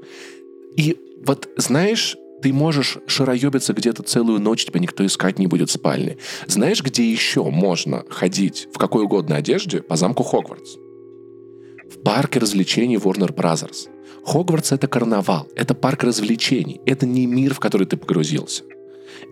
И 0.76 0.96
вот, 1.24 1.48
знаешь, 1.56 2.16
ты 2.42 2.52
можешь 2.52 2.98
шароебиться 3.06 3.74
где-то 3.74 4.02
целую 4.02 4.40
ночь, 4.40 4.64
тебя 4.64 4.80
никто 4.80 5.06
искать 5.06 5.38
не 5.38 5.46
будет 5.46 5.68
в 5.68 5.72
спальне. 5.72 6.18
Знаешь, 6.48 6.82
где 6.82 7.08
еще 7.08 7.44
можно 7.44 8.02
ходить 8.10 8.66
в 8.74 8.78
какой 8.78 9.04
угодно 9.04 9.36
одежде 9.36 9.82
по 9.82 9.94
замку 9.94 10.24
Хогвартс? 10.24 10.74
В 11.92 12.02
парке 12.02 12.40
развлечений 12.40 12.96
Warner 12.96 13.32
Brothers. 13.32 13.88
Хогвартс— 14.26 14.72
это 14.72 14.88
карнавал, 14.88 15.46
это 15.54 15.74
парк 15.74 16.02
развлечений, 16.02 16.80
это 16.86 17.06
не 17.06 17.26
мир, 17.26 17.54
в 17.54 17.60
который 17.60 17.86
ты 17.86 17.96
погрузился. 17.96 18.64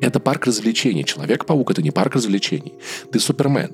Это 0.02 0.18
парк 0.18 0.46
развлечений. 0.46 1.04
Человек-паук— 1.04 1.70
это 1.72 1.80
не 1.80 1.92
парк 1.92 2.16
развлечений. 2.16 2.74
Ты 3.12 3.20
Супермен. 3.20 3.70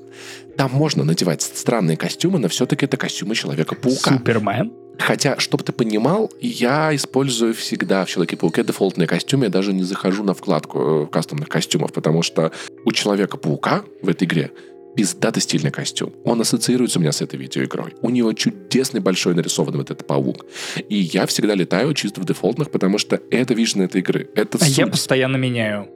Там 0.55 0.71
можно 0.71 1.03
надевать 1.03 1.41
странные 1.41 1.97
костюмы, 1.97 2.37
но 2.37 2.47
все-таки 2.49 2.85
это 2.85 2.97
костюмы 2.97 3.33
Человека-паука. 3.33 4.11
Супермен? 4.17 4.71
Хотя, 4.99 5.39
чтобы 5.39 5.63
ты 5.63 5.71
понимал, 5.71 6.31
я 6.39 6.95
использую 6.95 7.55
всегда 7.55 8.05
в 8.05 8.09
Человеке-пауке 8.09 8.63
дефолтные 8.63 9.07
костюмы. 9.07 9.45
Я 9.45 9.49
даже 9.49 9.73
не 9.73 9.81
захожу 9.81 10.23
на 10.23 10.35
вкладку 10.35 10.79
э, 10.79 11.07
кастомных 11.07 11.49
костюмов, 11.49 11.93
потому 11.93 12.21
что 12.21 12.51
у 12.85 12.91
Человека-паука 12.91 13.83
в 14.03 14.09
этой 14.09 14.25
игре 14.25 14.51
пиздатый 14.95 15.41
стильный 15.41 15.71
костюм. 15.71 16.13
Он 16.25 16.41
ассоциируется 16.41 16.99
у 16.99 17.01
меня 17.01 17.11
с 17.11 17.21
этой 17.21 17.37
видеоигрой. 17.37 17.93
У 18.01 18.09
него 18.09 18.33
чудесный 18.33 18.99
большой 18.99 19.33
нарисованный 19.35 19.77
вот 19.77 19.91
этот 19.91 20.05
паук. 20.05 20.45
И 20.89 20.95
я 20.95 21.25
всегда 21.25 21.55
летаю 21.55 21.93
чисто 21.93 22.21
в 22.21 22.25
дефолтных, 22.25 22.71
потому 22.71 22.97
что 22.97 23.19
это 23.31 23.53
вижен 23.53 23.81
этой 23.81 24.01
игры. 24.01 24.29
Это 24.35 24.57
а 24.59 24.65
суть. 24.65 24.77
я 24.77 24.87
постоянно 24.87 25.37
меняю. 25.37 25.87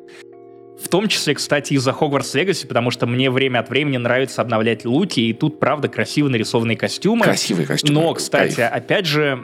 В 0.81 0.87
том 0.89 1.07
числе, 1.07 1.35
кстати, 1.35 1.73
из-за 1.73 1.93
Хогвартс 1.93 2.33
Легаси, 2.33 2.67
потому 2.67 2.91
что 2.91 3.05
мне 3.05 3.29
время 3.29 3.59
от 3.59 3.69
времени 3.69 3.97
нравится 3.97 4.41
обновлять 4.41 4.85
луки, 4.85 5.21
и 5.21 5.33
тут, 5.33 5.59
правда, 5.59 5.87
красиво 5.87 6.27
нарисованные 6.29 6.75
костюмы. 6.75 7.23
Красивые 7.23 7.67
костюмы. 7.67 8.01
Но, 8.01 8.13
кстати, 8.13 8.55
Кайф. 8.55 8.73
опять 8.73 9.05
же, 9.05 9.41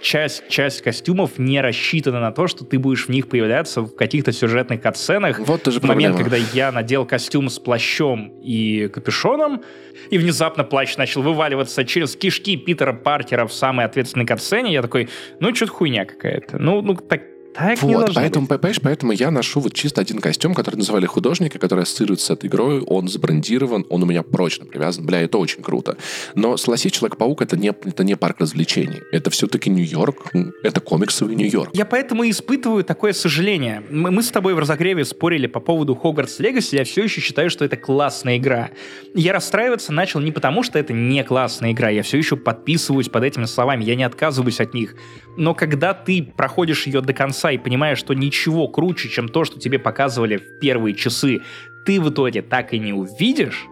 часть, 0.00 0.48
часть 0.48 0.82
костюмов 0.82 1.38
не 1.38 1.60
рассчитана 1.60 2.20
на 2.20 2.32
то, 2.32 2.46
что 2.46 2.64
ты 2.64 2.78
будешь 2.78 3.06
в 3.06 3.08
них 3.08 3.28
появляться 3.28 3.82
в 3.82 3.94
каких-то 3.94 4.32
сюжетных 4.32 4.80
катсценах. 4.80 5.38
Вот 5.38 5.62
тоже 5.62 5.80
В 5.80 5.84
момент, 5.84 6.16
когда 6.16 6.36
я 6.36 6.72
надел 6.72 7.06
костюм 7.06 7.48
с 7.48 7.58
плащом 7.58 8.32
и 8.42 8.88
капюшоном, 8.88 9.62
и 10.10 10.18
внезапно 10.18 10.64
плащ 10.64 10.96
начал 10.96 11.22
вываливаться 11.22 11.84
через 11.84 12.16
кишки 12.16 12.56
Питера 12.56 12.92
Паркера 12.92 13.46
в 13.46 13.52
самой 13.52 13.86
ответственной 13.86 14.26
катсцене, 14.26 14.72
я 14.72 14.82
такой, 14.82 15.08
ну, 15.40 15.54
что-то 15.54 15.72
хуйня 15.72 16.04
какая-то. 16.04 16.58
Ну, 16.58 16.82
ну 16.82 16.94
так, 16.94 17.22
так 17.54 17.82
вот, 17.82 18.12
поэтому, 18.14 18.46
быть. 18.46 18.60
понимаешь, 18.60 18.80
поэтому 18.82 19.12
я 19.12 19.30
ношу 19.30 19.60
вот 19.60 19.74
чисто 19.74 20.00
один 20.00 20.20
костюм, 20.20 20.54
который 20.54 20.76
называли 20.76 21.06
художника, 21.06 21.58
который 21.58 21.82
ассоциируется 21.82 22.26
с 22.26 22.30
этой 22.30 22.46
игрой, 22.48 22.80
он 22.80 23.08
забрендирован, 23.08 23.86
он 23.88 24.02
у 24.02 24.06
меня 24.06 24.22
прочно 24.22 24.64
привязан. 24.64 25.04
Бля, 25.04 25.20
это 25.20 25.38
очень 25.38 25.62
круто. 25.62 25.96
Но 26.34 26.56
согласись, 26.56 26.92
Человек-паук 26.92 27.42
это 27.42 27.56
не, 27.56 27.68
это 27.68 28.04
не 28.04 28.16
парк 28.16 28.40
развлечений. 28.40 29.00
Это 29.12 29.30
все-таки 29.30 29.70
Нью-Йорк, 29.70 30.32
это 30.62 30.80
комиксовый 30.80 31.34
Нью-Йорк. 31.34 31.70
Я 31.74 31.84
поэтому 31.84 32.28
испытываю 32.28 32.84
такое 32.84 33.12
сожаление. 33.12 33.82
Мы, 33.90 34.10
мы 34.10 34.22
с 34.22 34.30
тобой 34.30 34.54
в 34.54 34.58
разогреве 34.58 35.04
спорили 35.04 35.46
по 35.46 35.60
поводу 35.60 35.94
Хогвартс 35.94 36.38
Легаси, 36.38 36.76
я 36.76 36.84
все 36.84 37.04
еще 37.04 37.20
считаю, 37.20 37.50
что 37.50 37.64
это 37.64 37.76
классная 37.76 38.36
игра. 38.36 38.70
Я 39.14 39.32
расстраиваться 39.32 39.92
начал 39.92 40.20
не 40.20 40.32
потому, 40.32 40.62
что 40.62 40.78
это 40.78 40.92
не 40.92 41.22
классная 41.24 41.72
игра, 41.72 41.88
я 41.88 42.02
все 42.02 42.18
еще 42.18 42.36
подписываюсь 42.36 43.08
под 43.08 43.24
этими 43.24 43.44
словами, 43.44 43.84
я 43.84 43.94
не 43.96 44.04
отказываюсь 44.04 44.60
от 44.60 44.74
них. 44.74 44.94
Но 45.36 45.54
когда 45.54 45.94
ты 45.94 46.22
проходишь 46.22 46.86
ее 46.86 47.00
до 47.00 47.12
конца, 47.12 47.41
конца 47.42 47.50
и 47.50 47.58
понимая, 47.58 47.96
что 47.96 48.14
ничего 48.14 48.68
круче, 48.68 49.08
чем 49.08 49.28
то, 49.28 49.44
что 49.44 49.58
тебе 49.58 49.78
показывали 49.78 50.36
в 50.36 50.60
первые 50.60 50.94
часы, 50.94 51.40
ты 51.84 52.00
в 52.00 52.08
итоге 52.08 52.42
так 52.42 52.72
и 52.72 52.78
не 52.78 52.92
увидишь, 52.92 53.66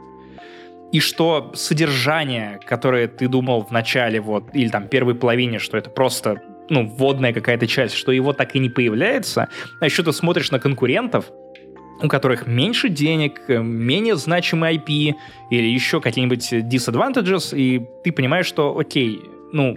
и 0.92 1.00
что 1.00 1.52
содержание, 1.54 2.58
которое 2.66 3.06
ты 3.06 3.28
думал 3.28 3.62
в 3.62 3.70
начале, 3.70 4.20
вот, 4.20 4.44
или 4.54 4.68
там 4.68 4.88
первой 4.88 5.14
половине, 5.14 5.58
что 5.58 5.76
это 5.78 5.90
просто 5.90 6.42
ну, 6.68 6.86
вводная 6.86 7.32
какая-то 7.32 7.66
часть, 7.66 7.94
что 7.94 8.12
его 8.12 8.32
так 8.32 8.56
и 8.56 8.58
не 8.58 8.68
появляется, 8.68 9.48
а 9.80 9.84
еще 9.84 10.02
ты 10.02 10.12
смотришь 10.12 10.50
на 10.50 10.58
конкурентов, 10.58 11.30
у 12.02 12.08
которых 12.08 12.46
меньше 12.46 12.88
денег, 12.88 13.48
менее 13.48 14.16
значимый 14.16 14.76
IP 14.76 15.14
или 15.50 15.74
еще 15.74 16.00
какие-нибудь 16.00 16.52
disadvantages, 16.52 17.56
и 17.56 17.80
ты 18.04 18.10
понимаешь, 18.12 18.46
что 18.46 18.76
окей, 18.76 19.20
ну, 19.52 19.76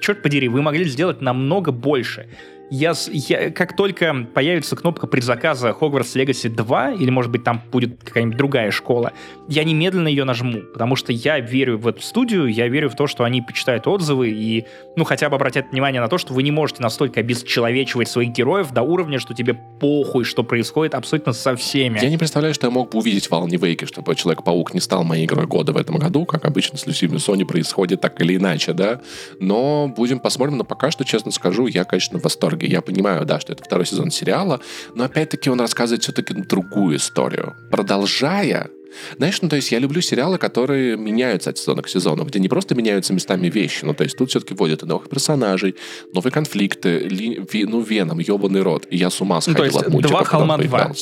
черт 0.00 0.22
подери, 0.22 0.48
вы 0.48 0.62
могли 0.62 0.84
сделать 0.84 1.20
намного 1.20 1.70
больше 1.70 2.26
я, 2.70 2.94
я, 3.08 3.50
как 3.50 3.76
только 3.76 4.26
появится 4.32 4.76
кнопка 4.76 5.06
предзаказа 5.06 5.70
Hogwarts 5.78 6.14
Legacy 6.14 6.48
2, 6.48 6.92
или, 6.92 7.10
может 7.10 7.30
быть, 7.32 7.42
там 7.42 7.60
будет 7.70 8.02
какая-нибудь 8.02 8.36
другая 8.36 8.70
школа, 8.70 9.12
я 9.48 9.64
немедленно 9.64 10.06
ее 10.06 10.24
нажму, 10.24 10.60
потому 10.72 10.94
что 10.94 11.12
я 11.12 11.40
верю 11.40 11.78
в 11.78 11.88
эту 11.88 12.00
студию, 12.00 12.46
я 12.46 12.68
верю 12.68 12.88
в 12.88 12.94
то, 12.94 13.08
что 13.08 13.24
они 13.24 13.42
почитают 13.42 13.86
отзывы 13.88 14.30
и, 14.30 14.66
ну, 14.96 15.04
хотя 15.04 15.28
бы 15.28 15.36
обратят 15.36 15.72
внимание 15.72 16.00
на 16.00 16.08
то, 16.08 16.16
что 16.16 16.32
вы 16.32 16.44
не 16.44 16.52
можете 16.52 16.82
настолько 16.82 17.20
обесчеловечивать 17.20 18.08
своих 18.08 18.30
героев 18.30 18.70
до 18.70 18.82
уровня, 18.82 19.18
что 19.18 19.34
тебе 19.34 19.54
похуй, 19.80 20.24
что 20.24 20.44
происходит 20.44 20.94
абсолютно 20.94 21.32
со 21.32 21.56
всеми. 21.56 21.98
Я 22.00 22.08
не 22.08 22.18
представляю, 22.18 22.54
что 22.54 22.68
я 22.68 22.70
мог 22.70 22.92
бы 22.92 22.98
увидеть 22.98 23.26
в 23.26 23.32
Alan 23.32 23.48
Wake, 23.48 23.86
чтобы 23.86 24.14
Человек-паук 24.14 24.74
не 24.74 24.80
стал 24.80 25.02
моей 25.02 25.24
игрой 25.24 25.46
года 25.46 25.72
в 25.72 25.76
этом 25.76 25.96
году, 25.96 26.24
как 26.24 26.44
обычно 26.44 26.78
с 26.78 26.86
Люсивью 26.86 27.18
Sony 27.18 27.44
происходит 27.44 28.00
так 28.00 28.20
или 28.20 28.36
иначе, 28.36 28.74
да, 28.74 29.00
но 29.40 29.88
будем 29.88 30.20
посмотрим, 30.20 30.58
но 30.58 30.64
пока 30.64 30.90
что, 30.90 31.04
честно 31.04 31.32
скажу, 31.32 31.66
я, 31.66 31.84
конечно, 31.84 32.18
в 32.18 32.22
восторге 32.22 32.59
восторге. 32.60 32.72
Я 32.72 32.80
понимаю, 32.80 33.24
да, 33.24 33.40
что 33.40 33.52
это 33.52 33.64
второй 33.64 33.86
сезон 33.86 34.10
сериала, 34.10 34.60
но 34.94 35.04
опять-таки 35.04 35.50
он 35.50 35.60
рассказывает 35.60 36.02
все-таки 36.02 36.34
другую 36.34 36.96
историю. 36.96 37.54
Продолжая 37.70 38.68
знаешь, 39.16 39.42
ну 39.42 39.48
то 39.48 39.56
есть 39.56 39.72
я 39.72 39.78
люблю 39.78 40.00
сериалы, 40.00 40.38
которые 40.38 40.96
меняются 40.96 41.50
от 41.50 41.58
сезона 41.58 41.82
к 41.82 41.88
сезону, 41.88 42.24
где 42.24 42.38
не 42.38 42.48
просто 42.48 42.74
меняются 42.74 43.12
местами 43.12 43.48
вещи, 43.48 43.84
ну 43.84 43.94
то 43.94 44.04
есть 44.04 44.16
тут 44.16 44.30
все-таки 44.30 44.54
вводят 44.54 44.82
и 44.82 44.86
новых 44.86 45.08
персонажей, 45.08 45.76
новые 46.12 46.32
конфликты, 46.32 46.98
ли, 47.00 47.40
ви, 47.52 47.64
ну 47.64 47.80
Веном, 47.80 48.18
ебаный 48.18 48.62
рот, 48.62 48.86
и 48.90 48.96
я 48.96 49.10
с 49.10 49.20
ума 49.20 49.40
сходил 49.40 49.64
ну, 49.64 49.70
то 49.70 49.76
есть 49.76 49.86
от 49.86 49.92
мультика, 49.92 50.12
два 50.12 50.24
холма 50.24 50.58
два. 50.58 50.92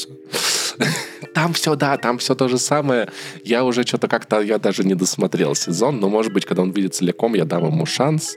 Там 1.34 1.52
все, 1.52 1.74
да, 1.74 1.96
там 1.96 2.18
все 2.18 2.34
то 2.34 2.48
же 2.48 2.58
самое. 2.58 3.08
Я 3.44 3.64
уже 3.64 3.84
что-то 3.84 4.08
как-то, 4.08 4.40
я 4.40 4.58
даже 4.58 4.84
не 4.84 4.94
досмотрел 4.94 5.54
сезон, 5.54 6.00
но, 6.00 6.08
может 6.08 6.32
быть, 6.32 6.44
когда 6.44 6.62
он 6.62 6.72
выйдет 6.72 6.94
целиком, 6.94 7.34
я 7.34 7.44
дам 7.44 7.66
ему 7.66 7.86
шанс. 7.86 8.36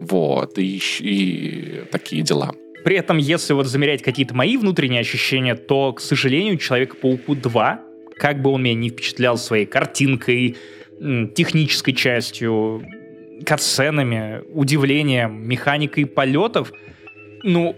Вот, 0.00 0.58
и, 0.58 0.80
и 1.00 1.84
такие 1.90 2.22
дела. 2.22 2.52
При 2.84 2.96
этом, 2.96 3.18
если 3.18 3.52
вот 3.52 3.66
замерять 3.66 4.02
какие-то 4.02 4.34
мои 4.34 4.56
внутренние 4.56 5.00
ощущения, 5.00 5.54
то, 5.54 5.92
к 5.92 6.00
сожалению, 6.00 6.56
Человек-пауку 6.56 7.34
2, 7.34 7.80
как 8.20 8.42
бы 8.42 8.50
он 8.50 8.62
меня 8.62 8.74
не 8.74 8.90
впечатлял 8.90 9.38
своей 9.38 9.64
картинкой, 9.64 10.56
технической 11.34 11.94
частью, 11.94 12.84
катсценами, 13.46 14.42
удивлением, 14.52 15.48
механикой 15.48 16.04
полетов, 16.04 16.70
ну, 17.42 17.74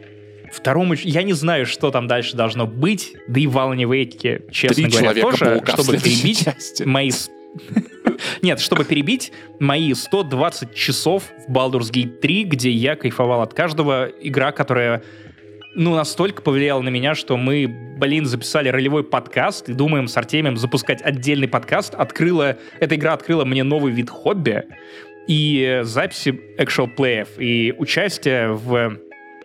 второму... 0.53 0.95
Я 0.95 1.23
не 1.23 1.33
знаю, 1.35 1.65
что 1.65 1.93
там 1.93 2.09
дальше 2.09 2.37
должно 2.37 2.67
быть, 2.67 3.15
да 3.29 3.39
и 3.39 3.47
в 3.47 3.57
Алане 3.57 3.87
Вейке, 3.87 4.43
честно 4.51 4.89
Три 4.89 5.01
говоря, 5.01 5.23
тоже, 5.23 5.63
чтобы 5.69 5.99
перебить 5.99 6.45
части. 6.45 6.83
мои 6.83 7.13
нет, 8.43 8.59
чтобы 8.59 8.85
перебить 8.85 9.31
мои 9.61 9.95
120 9.95 10.75
часов 10.75 11.25
в 11.47 11.53
Baldur's 11.53 11.93
Gate 11.93 12.19
3, 12.19 12.45
где 12.45 12.71
я 12.73 12.97
кайфовал 12.97 13.43
от 13.43 13.55
каждого, 13.55 14.07
игра, 14.21 14.51
которая 14.51 15.05
ну, 15.75 15.95
настолько 15.95 16.43
повлияла 16.43 16.83
на 16.83 16.89
меня, 16.89 17.15
что 17.15 17.37
мы, 17.37 17.67
блин, 17.99 18.27
записали 18.27 18.69
ролевой 18.69 19.05
подкаст 19.05 19.69
и 19.69 19.73
думаем 19.73 20.09
с 20.09 20.17
Артемием 20.17 20.57
запускать 20.57 21.03
отдельный 21.03 21.49
подкаст. 21.49 21.95
Открыла, 21.95 22.57
эта 22.81 22.95
игра 22.95 23.15
открыла 23.15 23.45
мне 23.45 23.65
новый 23.65 23.93
вид 23.93 24.11
хобби 24.11 24.65
и 25.27 25.81
записи 25.85 26.41
actual 26.59 26.89
плеев 26.89 27.29
и 27.39 27.75
участие 27.79 28.53
в 28.53 28.99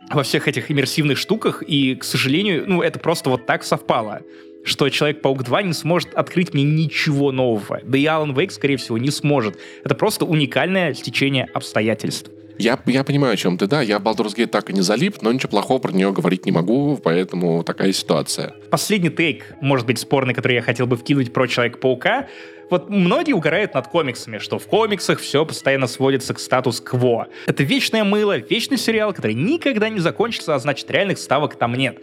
во 0.10 0.24
всех 0.24 0.48
этих 0.48 0.72
иммерсивных 0.72 1.18
штуках, 1.18 1.62
и, 1.68 1.96
к 1.96 2.06
сожалению, 2.06 2.64
ну, 2.66 2.82
это 2.82 2.98
просто 2.98 3.30
вот 3.30 3.46
так 3.46 3.64
совпало 3.64 4.22
что 4.64 4.90
Человек-паук 4.90 5.44
2 5.44 5.62
не 5.62 5.74
сможет 5.74 6.14
открыть 6.14 6.54
мне 6.54 6.64
ничего 6.64 7.32
нового. 7.32 7.80
Да 7.84 7.98
и 7.98 8.04
Alan 8.04 8.34
Wake, 8.34 8.52
скорее 8.52 8.76
всего, 8.76 8.98
не 8.98 9.12
сможет. 9.12 9.58
Это 9.86 9.96
просто 9.96 10.26
уникальное 10.26 10.94
стечение 10.94 11.48
обстоятельств. 11.54 12.30
Я, 12.60 12.80
я 12.86 13.04
понимаю, 13.04 13.34
о 13.34 13.38
чем 13.38 13.58
ты, 13.58 13.68
да. 13.68 13.82
Я 13.82 13.98
Baldur's 13.98 14.36
Gate 14.36 14.48
так 14.48 14.70
и 14.70 14.74
не 14.74 14.82
залип, 14.82 15.22
но 15.22 15.32
ничего 15.32 15.50
плохого 15.50 15.80
про 15.80 15.92
нее 15.92 16.12
говорить 16.12 16.46
не 16.46 16.52
могу, 16.52 17.00
поэтому 17.04 17.64
такая 17.64 17.92
ситуация. 17.92 18.54
Последний 18.72 19.10
тейк, 19.10 19.56
может 19.62 19.86
быть, 19.86 20.00
спорный, 20.00 20.34
который 20.34 20.56
я 20.56 20.62
хотел 20.62 20.88
бы 20.88 20.98
вкинуть 20.98 21.34
про 21.34 21.48
Человека-паука. 21.48 22.28
Вот 22.70 22.90
многие 22.90 23.32
угорают 23.32 23.74
над 23.76 23.88
комиксами, 23.88 24.40
что 24.40 24.60
в 24.60 24.68
комиксах 24.68 25.20
все 25.20 25.46
постоянно 25.46 25.88
сводится 25.88 26.34
к 26.34 26.40
статус-кво. 26.40 27.28
Это 27.46 27.64
вечное 27.64 28.04
мыло, 28.04 28.38
вечный 28.38 28.78
сериал, 28.78 29.14
который 29.14 29.36
никогда 29.36 29.88
не 29.88 30.00
закончится, 30.00 30.54
а 30.54 30.60
значит 30.60 30.90
реальных 30.92 31.18
ставок 31.18 31.56
там 31.56 31.76
нет. 31.76 32.00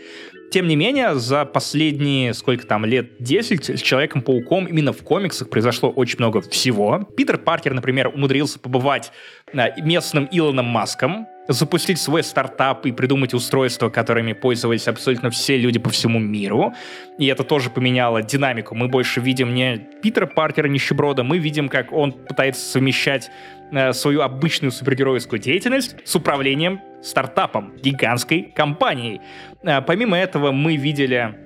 Тем 0.50 0.68
не 0.68 0.76
менее, 0.76 1.16
за 1.16 1.44
последние, 1.44 2.32
сколько 2.32 2.66
там, 2.66 2.84
лет 2.84 3.16
10 3.18 3.70
с 3.76 3.82
Человеком-пауком 3.82 4.66
именно 4.66 4.92
в 4.92 5.02
комиксах 5.02 5.50
произошло 5.50 5.90
очень 5.90 6.18
много 6.18 6.40
всего. 6.40 7.08
Питер 7.16 7.38
Паркер, 7.38 7.74
например, 7.74 8.08
умудрился 8.08 8.58
побывать 8.58 9.10
местным 9.54 10.28
Илоном 10.30 10.66
Маском, 10.66 11.26
запустить 11.48 11.98
свой 11.98 12.22
стартап 12.22 12.86
и 12.86 12.92
придумать 12.92 13.34
устройства, 13.34 13.90
которыми 13.90 14.32
пользовались 14.32 14.88
абсолютно 14.88 15.30
все 15.30 15.56
люди 15.56 15.78
по 15.78 15.90
всему 15.90 16.18
миру. 16.18 16.72
И 17.18 17.26
это 17.26 17.44
тоже 17.44 17.70
поменяло 17.70 18.22
динамику. 18.22 18.74
Мы 18.74 18.88
больше 18.88 19.20
видим 19.20 19.54
не 19.54 19.76
Питера 20.02 20.26
Паркера 20.26 20.68
нищеброда, 20.68 21.22
мы 21.22 21.38
видим, 21.38 21.68
как 21.68 21.92
он 21.92 22.12
пытается 22.12 22.64
совмещать 22.64 23.30
э, 23.70 23.92
свою 23.92 24.22
обычную 24.22 24.72
супергеройскую 24.72 25.38
деятельность 25.38 25.96
с 26.04 26.16
управлением 26.16 26.80
стартапом, 27.02 27.76
гигантской 27.76 28.52
компанией. 28.54 29.20
Э, 29.62 29.82
помимо 29.82 30.16
этого 30.16 30.50
мы 30.52 30.76
видели 30.76 31.43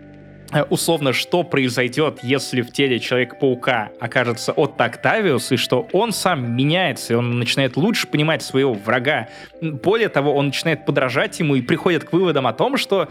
условно, 0.70 1.12
что 1.12 1.43
произойдет, 1.43 2.20
если 2.23 2.62
в 2.62 2.73
теле 2.73 2.99
Человека-паука 2.99 3.91
окажется 4.01 4.53
Отто 4.53 4.85
Октавиус, 4.85 5.53
и 5.53 5.57
что 5.57 5.89
он 5.93 6.12
сам 6.12 6.57
меняется, 6.57 7.12
и 7.12 7.16
он 7.16 7.39
начинает 7.39 7.77
лучше 7.77 8.07
понимать 8.07 8.43
своего 8.43 8.73
врага. 8.73 9.29
Более 9.61 10.09
того, 10.09 10.35
он 10.35 10.47
начинает 10.47 10.87
подражать 10.87 11.39
ему 11.39 11.55
и 11.55 11.61
приходит 11.61 12.05
к 12.05 12.12
выводам 12.12 12.47
о 12.47 12.53
том, 12.53 12.77
что 12.77 13.09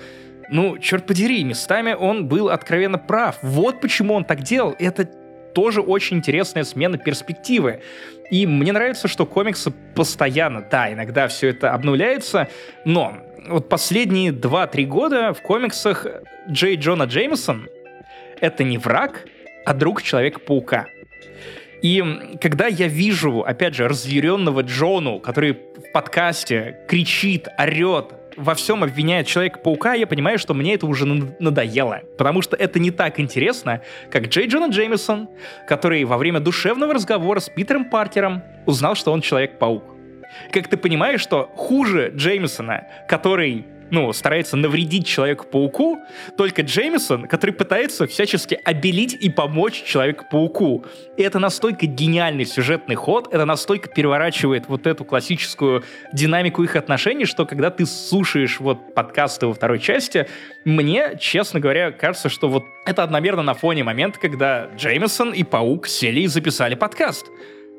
ну, 0.50 0.78
черт 0.78 1.06
подери, 1.06 1.44
местами 1.44 1.94
он 1.94 2.28
был 2.28 2.50
откровенно 2.50 2.98
прав. 2.98 3.38
Вот 3.42 3.82
почему 3.82 4.14
он 4.14 4.24
так 4.24 4.42
делал. 4.42 4.76
Это 4.80 5.10
тоже 5.58 5.82
очень 5.82 6.18
интересная 6.18 6.64
смена 6.64 7.00
перспективы. 7.00 7.82
И 8.30 8.46
мне 8.46 8.72
нравится, 8.72 9.08
что 9.08 9.26
комиксы 9.26 9.74
постоянно, 9.96 10.62
да, 10.62 10.94
иногда 10.94 11.28
все 11.28 11.50
это 11.50 11.74
обнуляется, 11.74 12.48
но 12.86 13.18
вот 13.48 13.68
последние 13.68 14.32
2-3 14.32 14.86
года 14.86 15.34
в 15.34 15.42
комиксах 15.42 16.06
Джей 16.48 16.76
Джона 16.76 17.06
Джеймисон— 17.06 17.70
это 18.40 18.64
не 18.64 18.78
враг, 18.78 19.26
а 19.66 19.74
друг 19.74 20.04
Человека-паука. 20.04 20.86
И 21.82 22.04
когда 22.40 22.68
я 22.68 22.88
вижу, 22.88 23.42
опять 23.42 23.74
же, 23.74 23.88
разъяренного 23.88 24.62
Джону, 24.62 25.20
который 25.20 25.54
в 25.54 25.92
подкасте 25.92 26.82
кричит, 26.88 27.48
орет, 27.58 28.14
во 28.38 28.54
всем 28.54 28.84
обвиняет 28.84 29.28
Человека-паука, 29.28 29.94
я 29.94 30.08
понимаю, 30.08 30.40
что 30.40 30.54
мне 30.54 30.76
это 30.76 30.86
уже 30.86 31.06
надоело. 31.06 32.02
Потому 32.18 32.42
что 32.42 32.56
это 32.56 32.80
не 32.80 32.92
так 32.92 33.20
интересно, 33.20 33.82
как 34.10 34.28
Джей 34.28 34.48
Джона 34.48 34.72
Джеймисон, 34.72 35.28
который 35.68 36.04
во 36.06 36.18
время 36.18 36.40
душевного 36.40 36.94
разговора 36.94 37.40
с 37.40 37.50
Питером 37.50 37.86
Паркером 37.86 38.44
узнал, 38.66 38.96
что 38.96 39.12
он 39.12 39.22
Человек-паук. 39.22 39.84
Как 40.52 40.68
ты 40.68 40.78
понимаешь, 40.78 41.22
что 41.22 41.50
хуже 41.56 42.12
Джеймисона, 42.16 42.88
который 43.08 43.66
ну, 43.92 44.12
старается 44.14 44.58
навредить 44.58 45.08
Человеку-пауку, 45.08 46.00
только 46.38 46.62
Джеймисон, 46.62 47.28
который 47.28 47.52
пытается 47.52 48.08
всячески 48.08 48.60
обелить 48.64 49.14
и 49.14 49.30
помочь 49.30 49.84
Человеку-пауку. 49.84 50.86
И 51.18 51.22
это 51.22 51.40
настолько 51.40 51.86
гениальный 51.86 52.46
сюжетный 52.46 52.96
ход, 52.96 53.34
это 53.34 53.46
настолько 53.46 53.90
переворачивает 53.90 54.68
вот 54.68 54.88
эту 54.88 55.06
классическую 55.06 55.84
динамику 56.14 56.64
их 56.64 56.76
отношений, 56.76 57.26
что 57.26 57.46
когда 57.46 57.70
ты 57.70 57.86
слушаешь 57.86 58.60
вот 58.60 58.94
подкасты 58.94 59.48
во 59.48 59.54
второй 59.54 59.80
части, 59.80 60.28
мне, 60.66 61.18
честно 61.20 61.60
говоря, 61.60 61.92
кажется, 61.92 62.30
что 62.30 62.50
вот 62.50 62.64
это 62.86 63.04
одномерно 63.04 63.44
на 63.44 63.54
фоне 63.54 63.84
момента, 63.84 64.20
когда 64.20 64.70
Джеймисон 64.76 65.32
и 65.32 65.44
Паук 65.44 65.88
сели 65.88 66.22
и 66.22 66.28
записали 66.28 66.76
подкаст 66.76 67.28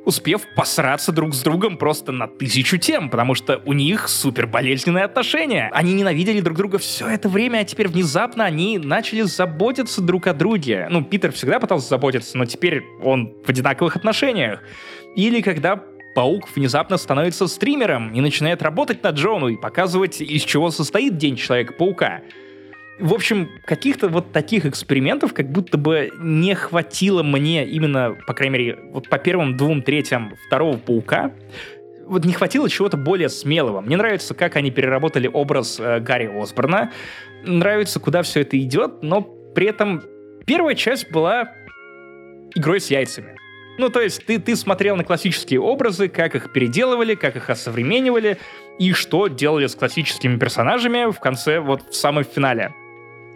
успев 0.08 0.46
посраться 0.56 1.12
друг 1.12 1.34
с 1.34 1.42
другом 1.42 1.76
просто 1.76 2.12
на 2.12 2.26
тысячу 2.26 2.78
тем, 2.78 3.10
потому 3.10 3.34
что 3.34 3.60
у 3.66 3.74
них 3.74 4.08
супер 4.08 4.46
болезненные 4.46 5.04
отношения. 5.04 5.68
Они 5.74 5.92
ненавидели 5.92 6.40
друг 6.40 6.56
друга 6.56 6.78
все 6.78 7.06
это 7.08 7.28
время, 7.28 7.58
а 7.58 7.64
теперь 7.64 7.88
внезапно 7.88 8.44
они 8.44 8.78
начали 8.78 9.20
заботиться 9.20 10.00
друг 10.00 10.26
о 10.26 10.32
друге. 10.32 10.88
Ну, 10.90 11.04
Питер 11.04 11.30
всегда 11.32 11.60
пытался 11.60 11.90
заботиться, 11.90 12.38
но 12.38 12.46
теперь 12.46 12.82
он 13.02 13.34
в 13.44 13.50
одинаковых 13.50 13.96
отношениях. 13.96 14.62
Или 15.14 15.42
когда 15.42 15.84
Паук 16.14 16.48
внезапно 16.56 16.96
становится 16.96 17.46
стримером 17.46 18.14
и 18.14 18.22
начинает 18.22 18.62
работать 18.62 19.02
на 19.02 19.10
Джону 19.10 19.48
и 19.48 19.56
показывать, 19.56 20.22
из 20.22 20.42
чего 20.42 20.70
состоит 20.70 21.18
День 21.18 21.36
Человека-паука. 21.36 22.22
В 22.98 23.14
общем, 23.14 23.48
каких-то 23.64 24.08
вот 24.08 24.32
таких 24.32 24.66
экспериментов 24.66 25.32
как 25.32 25.50
будто 25.50 25.78
бы 25.78 26.10
не 26.18 26.54
хватило 26.54 27.22
мне 27.22 27.64
именно, 27.64 28.16
по 28.26 28.34
крайней 28.34 28.58
мере, 28.58 28.78
вот 28.92 29.08
по 29.08 29.18
первым 29.18 29.56
двум 29.56 29.82
третьям 29.82 30.34
второго 30.46 30.76
Паука, 30.78 31.32
вот 32.06 32.24
не 32.24 32.32
хватило 32.32 32.68
чего-то 32.68 32.96
более 32.96 33.28
смелого. 33.28 33.80
Мне 33.80 33.96
нравится, 33.96 34.34
как 34.34 34.56
они 34.56 34.70
переработали 34.70 35.28
образ 35.32 35.78
э, 35.78 36.00
Гарри 36.00 36.26
Осборна. 36.26 36.90
Нравится, 37.44 38.00
куда 38.00 38.22
все 38.22 38.40
это 38.40 38.58
идет, 38.58 39.02
но 39.02 39.20
при 39.54 39.66
этом 39.68 40.02
первая 40.46 40.74
часть 40.74 41.10
была 41.10 41.52
игрой 42.54 42.80
с 42.80 42.90
яйцами. 42.90 43.36
Ну, 43.78 43.90
то 43.90 44.00
есть 44.00 44.26
ты, 44.26 44.40
ты 44.40 44.56
смотрел 44.56 44.96
на 44.96 45.04
классические 45.04 45.60
образы, 45.60 46.08
как 46.08 46.34
их 46.34 46.52
переделывали, 46.52 47.14
как 47.14 47.36
их 47.36 47.48
осовременивали, 47.48 48.38
и 48.80 48.92
что 48.92 49.28
делали 49.28 49.66
с 49.66 49.76
классическими 49.76 50.36
персонажами 50.36 51.12
в 51.12 51.20
конце, 51.20 51.60
вот 51.60 51.90
в 51.90 51.94
самом 51.94 52.24
финале. 52.24 52.72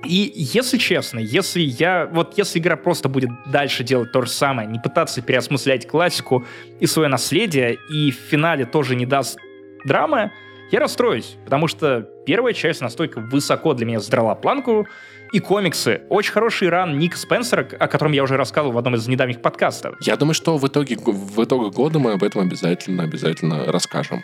И 0.04 0.32
если 0.34 0.78
честно, 0.78 1.20
если 1.20 1.60
я, 1.60 2.06
вот 2.12 2.36
если 2.36 2.58
игра 2.58 2.76
просто 2.76 3.08
будет 3.08 3.30
дальше 3.46 3.84
делать 3.84 4.12
то 4.12 4.22
же 4.22 4.30
самое, 4.30 4.68
не 4.68 4.78
пытаться 4.78 5.22
переосмыслять 5.22 5.86
классику 5.86 6.44
и 6.80 6.86
свое 6.86 7.08
наследие, 7.08 7.78
и 7.90 8.10
в 8.10 8.16
финале 8.16 8.64
тоже 8.64 8.96
не 8.96 9.06
даст 9.06 9.38
драмы, 9.84 10.32
я 10.70 10.80
расстроюсь, 10.80 11.36
потому 11.44 11.68
что 11.68 12.00
первая 12.26 12.54
часть 12.54 12.80
настолько 12.80 13.20
высоко 13.20 13.74
для 13.74 13.86
меня 13.86 14.00
задрала 14.00 14.34
планку, 14.34 14.86
и 15.32 15.40
комиксы. 15.40 16.02
Очень 16.10 16.32
хороший 16.32 16.68
ран 16.68 16.98
Ник 16.98 17.16
Спенсера, 17.16 17.66
о 17.80 17.88
котором 17.88 18.12
я 18.12 18.22
уже 18.22 18.36
рассказывал 18.36 18.74
в 18.74 18.78
одном 18.78 18.94
из 18.94 19.08
недавних 19.08 19.40
подкастов. 19.40 19.96
Я 20.00 20.16
думаю, 20.16 20.34
что 20.34 20.58
в 20.58 20.68
итоге, 20.68 20.96
в 20.96 21.42
итоге 21.42 21.70
года 21.70 21.98
мы 21.98 22.12
об 22.12 22.22
этом 22.22 22.42
обязательно, 22.42 23.02
обязательно 23.02 23.64
расскажем. 23.72 24.22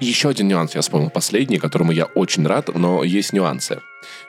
Еще 0.00 0.28
один 0.28 0.48
нюанс 0.48 0.74
я 0.74 0.82
вспомнил, 0.82 1.10
последний, 1.10 1.58
которому 1.58 1.92
я 1.92 2.04
очень 2.04 2.46
рад, 2.46 2.68
но 2.74 3.02
есть 3.02 3.32
нюансы. 3.32 3.80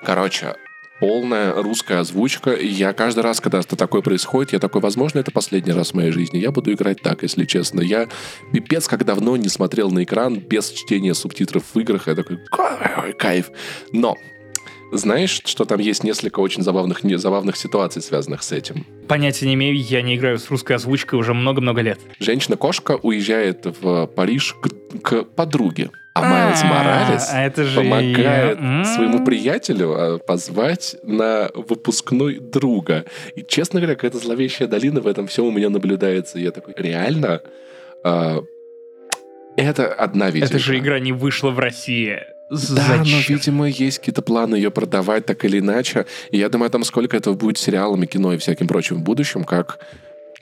Короче, 0.03 0.55
полная 0.99 1.53
русская 1.53 1.99
озвучка. 1.99 2.55
Я 2.55 2.93
каждый 2.93 3.19
раз, 3.19 3.39
когда 3.41 3.59
это 3.59 3.75
такое 3.75 4.01
происходит, 4.01 4.53
я 4.53 4.59
такой, 4.59 4.81
возможно, 4.81 5.19
это 5.19 5.31
последний 5.31 5.73
раз 5.73 5.91
в 5.91 5.93
моей 5.95 6.11
жизни. 6.11 6.37
Я 6.37 6.51
буду 6.51 6.71
играть 6.71 7.01
так, 7.01 7.23
если 7.23 7.45
честно. 7.45 7.81
Я 7.81 8.07
пипец 8.53 8.87
как 8.87 9.05
давно 9.05 9.35
не 9.37 9.49
смотрел 9.49 9.91
на 9.91 10.03
экран 10.03 10.39
без 10.39 10.69
чтения 10.69 11.13
субтитров 11.13 11.63
в 11.73 11.79
играх. 11.79 12.07
Я 12.07 12.15
такой, 12.15 12.39
кайф. 13.17 13.51
Но 13.91 14.17
знаешь, 14.91 15.41
что 15.45 15.65
там 15.65 15.79
есть 15.79 16.03
несколько 16.03 16.39
очень 16.39 16.63
забавных, 16.63 17.03
не, 17.03 17.17
забавных 17.17 17.57
ситуаций, 17.57 18.01
связанных 18.01 18.43
с 18.43 18.51
этим? 18.51 18.85
Понятия 19.07 19.45
не 19.47 19.53
имею, 19.55 19.75
я 19.75 20.01
не 20.01 20.15
играю 20.15 20.39
с 20.39 20.49
русской 20.49 20.73
озвучкой 20.73 21.19
уже 21.19 21.33
много-много 21.33 21.81
лет. 21.81 21.99
Женщина-кошка 22.19 22.97
уезжает 23.01 23.65
в 23.81 24.07
Париж 24.07 24.55
к, 24.61 25.01
к 25.01 25.23
подруге. 25.23 25.89
А 26.15 26.21
Майлз 26.21 26.61
а, 26.63 26.65
Моралес 26.65 27.29
это 27.31 27.63
же 27.63 27.77
помогает 27.77 28.57
своему 28.87 29.23
приятелю 29.23 29.93
а, 29.93 30.17
позвать 30.17 30.95
на 31.03 31.51
выпускной 31.53 32.39
друга. 32.39 33.05
И, 33.35 33.43
честно 33.47 33.79
говоря, 33.79 33.95
какая-то 33.95 34.17
зловещая 34.17 34.67
долина 34.67 34.99
в 34.99 35.05
этом 35.07 35.27
всем 35.27 35.45
у 35.45 35.51
меня 35.51 35.69
наблюдается. 35.69 36.39
Я 36.39 36.51
такой, 36.51 36.73
реально? 36.75 37.41
А, 38.03 38.41
это 39.57 39.93
одна 39.93 40.31
видеоигра. 40.31 40.55
Это 40.55 40.59
же 40.59 40.77
игра 40.77 40.99
не 40.99 41.11
вышла 41.11 41.51
в 41.51 41.59
России. 41.59 42.19
Да, 42.49 42.97
но, 42.97 43.17
видимо, 43.27 43.67
есть 43.67 43.99
какие-то 43.99 44.21
планы 44.21 44.55
ее 44.55 44.71
продавать 44.71 45.25
так 45.25 45.43
или 45.43 45.59
иначе. 45.59 46.05
И 46.31 46.37
я 46.37 46.49
думаю, 46.49 46.69
там 46.69 46.83
сколько 46.83 47.17
этого 47.17 47.33
будет 47.33 47.57
сериалами, 47.57 48.05
кино 48.05 48.33
и 48.33 48.37
всяким 48.37 48.67
прочим 48.67 48.97
в 48.97 49.01
будущем, 49.01 49.43
как 49.43 49.79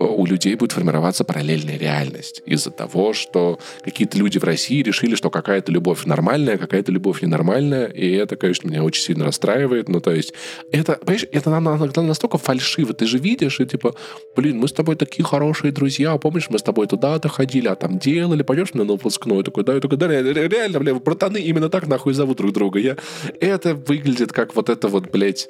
у 0.08 0.26
людей 0.26 0.56
будет 0.56 0.72
формироваться 0.72 1.24
параллельная 1.24 1.78
реальность 1.78 2.42
из-за 2.46 2.72
того, 2.72 3.14
что 3.14 3.60
какие-то 3.84 4.18
люди 4.18 4.38
в 4.40 4.44
России 4.44 4.82
решили, 4.84 5.16
что 5.16 5.30
какая-то 5.30 5.72
любовь 5.72 6.06
нормальная, 6.06 6.58
какая-то 6.58 6.92
любовь 6.92 7.22
ненормальная, 7.22 7.86
и 7.86 8.12
это, 8.12 8.36
конечно, 8.36 8.68
меня 8.68 8.84
очень 8.84 9.04
сильно 9.04 9.26
расстраивает. 9.26 9.90
Ну, 9.90 10.00
то 10.00 10.12
есть, 10.12 10.34
это, 10.72 10.94
понимаешь, 10.94 11.28
это 11.32 12.02
настолько 12.02 12.38
фальшиво. 12.38 12.94
Ты 12.94 13.08
же 13.08 13.18
видишь, 13.18 13.60
и 13.60 13.66
типа, 13.66 13.96
блин, 14.36 14.60
мы 14.60 14.68
с 14.68 14.74
тобой 14.74 14.96
такие 14.96 15.24
хорошие 15.24 15.72
друзья, 15.72 16.18
помнишь, 16.18 16.50
мы 16.50 16.60
с 16.60 16.64
тобой 16.64 16.88
туда-то 16.88 17.30
ходили, 17.30 17.68
а 17.68 17.76
там 17.76 18.00
делали, 18.00 18.44
пойдешь 18.44 18.74
на 18.74 18.84
выпускной? 18.84 19.44
Такой, 19.44 19.64
да, 19.64 19.74
я 19.74 19.80
такой, 19.80 19.98
да, 19.98 20.08
реально, 20.08 20.80
блядь, 20.80 21.02
братаны 21.04 21.38
именно 21.38 21.70
так 21.70 21.88
нахуй 21.88 22.14
зовут 22.14 22.38
друг 22.38 22.54
друга. 22.54 22.80
Я... 22.80 22.98
Это 23.40 23.76
выглядит 23.76 24.32
как 24.32 24.56
вот 24.56 24.70
это 24.70 24.88
вот, 24.88 25.10
блядь, 25.12 25.50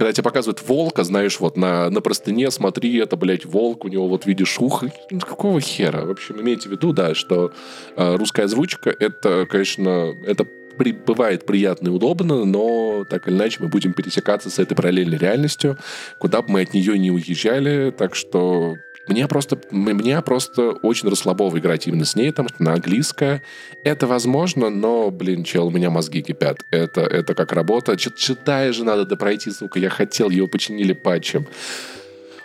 когда 0.00 0.14
тебе 0.14 0.24
показывают 0.24 0.66
волка, 0.66 1.04
знаешь, 1.04 1.40
вот 1.40 1.58
на, 1.58 1.90
на 1.90 2.00
простыне, 2.00 2.50
смотри, 2.50 2.96
это, 2.96 3.16
блядь, 3.16 3.44
волк, 3.44 3.84
у 3.84 3.88
него 3.88 4.08
вот 4.08 4.24
видишь 4.24 4.58
ухо. 4.58 4.90
Какого 5.20 5.60
хера? 5.60 6.06
В 6.06 6.10
общем, 6.10 6.40
имейте 6.40 6.70
в 6.70 6.72
виду, 6.72 6.94
да, 6.94 7.14
что 7.14 7.52
э, 7.96 8.16
русская 8.16 8.44
озвучка, 8.44 8.88
это, 8.98 9.44
конечно, 9.44 10.14
это 10.26 10.46
при, 10.78 10.92
бывает 10.92 11.44
приятно 11.44 11.88
и 11.88 11.90
удобно, 11.90 12.46
но 12.46 13.04
так 13.10 13.28
или 13.28 13.34
иначе 13.34 13.58
мы 13.60 13.68
будем 13.68 13.92
пересекаться 13.92 14.48
с 14.48 14.58
этой 14.58 14.74
параллельной 14.74 15.18
реальностью, 15.18 15.76
куда 16.18 16.40
бы 16.40 16.50
мы 16.50 16.62
от 16.62 16.72
нее 16.72 16.98
не 16.98 17.10
уезжали, 17.10 17.90
так 17.90 18.14
что 18.14 18.76
мне 19.08 19.26
просто, 19.26 19.58
мне 19.70 20.20
просто 20.22 20.70
очень 20.70 21.08
расслабово 21.08 21.58
играть 21.58 21.86
именно 21.86 22.04
с 22.04 22.14
ней, 22.14 22.30
потому 22.30 22.48
что 22.48 22.62
на 22.62 22.74
английское. 22.74 23.42
Это 23.82 24.06
возможно, 24.06 24.70
но, 24.70 25.10
блин, 25.10 25.42
чел, 25.42 25.66
у 25.66 25.70
меня 25.70 25.90
мозги 25.90 26.22
кипят. 26.22 26.60
Это, 26.70 27.00
это 27.00 27.34
как 27.34 27.52
работа. 27.52 27.96
Читая 27.96 28.72
же 28.72 28.84
надо 28.84 29.06
допройти, 29.06 29.50
сука. 29.50 29.78
Я 29.78 29.90
хотел, 29.90 30.30
его 30.30 30.46
починили 30.46 30.92
патчем. 30.92 31.46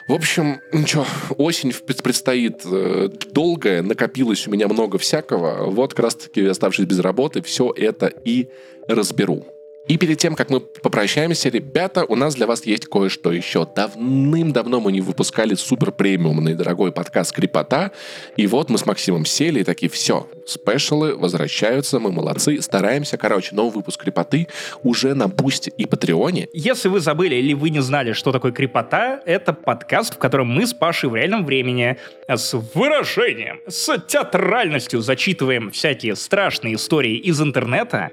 В 0.08 0.14
общем, 0.14 0.62
ничего, 0.72 1.06
осень 1.38 1.74
предстоит 1.74 2.62
э, 2.64 3.10
долгая, 3.32 3.82
накопилось 3.82 4.48
у 4.48 4.52
меня 4.52 4.68
много 4.68 5.00
всякого. 5.00 5.70
Вот 5.72 5.96
как 5.96 6.06
раз-таки, 6.06 6.46
оставшись 6.46 6.86
без 6.86 7.00
работы, 7.00 7.42
все 7.42 7.74
это 7.76 8.06
и 8.06 8.48
разберу. 8.88 9.48
И 9.88 9.98
перед 9.98 10.18
тем, 10.18 10.36
как 10.36 10.50
мы 10.50 10.62
попрощаемся, 10.62 11.50
ребята, 11.50 12.06
у 12.06 12.16
нас 12.16 12.34
для 12.34 12.48
вас 12.48 12.66
есть 12.66 12.88
кое-что 12.88 13.32
еще. 13.32 13.68
Давным-давно 13.76 14.80
мы 14.80 14.92
не 14.92 15.02
выпускали 15.02 15.54
супер 15.54 15.92
премиумный 15.92 16.56
дорогой 16.56 16.92
подкаст 16.92 17.32
Крипота. 17.32 17.92
И 18.36 18.48
вот 18.48 18.72
мы 18.72 18.80
с 18.80 18.86
Максимом 18.88 19.26
сели 19.26 19.60
и 19.60 19.64
такие, 19.64 19.92
все, 19.92 20.28
спешалы 20.48 21.16
возвращаются, 21.16 22.00
мы 22.00 22.12
молодцы, 22.12 22.60
стараемся. 22.64 23.18
Короче, 23.18 23.54
новый 23.54 23.76
выпуск 23.76 24.02
Крипоты 24.02 24.48
уже 24.82 25.14
на 25.14 25.28
Бусте 25.28 25.72
и 25.78 25.86
Патреоне. 25.86 26.48
Если 26.52 26.88
вы 26.88 27.00
забыли 27.00 27.36
или 27.36 27.54
вы 27.54 27.70
не 27.70 27.82
знали, 27.82 28.14
что 28.14 28.32
такое 28.32 28.52
Крипота, 28.52 29.22
это 29.24 29.54
подкаст, 29.54 30.16
в 30.16 30.18
котором 30.18 30.48
мы 30.48 30.66
с 30.66 30.74
Пашей 30.74 31.10
в 31.10 31.16
реальном 31.16 31.46
времени 31.46 31.98
с 32.28 32.54
выражением, 32.74 33.60
с 33.68 34.00
театральностью 34.08 35.02
зачитываем 35.02 35.70
всякие 35.70 36.16
страшные 36.16 36.74
истории 36.74 37.18
из 37.18 37.40
интернета, 37.40 38.10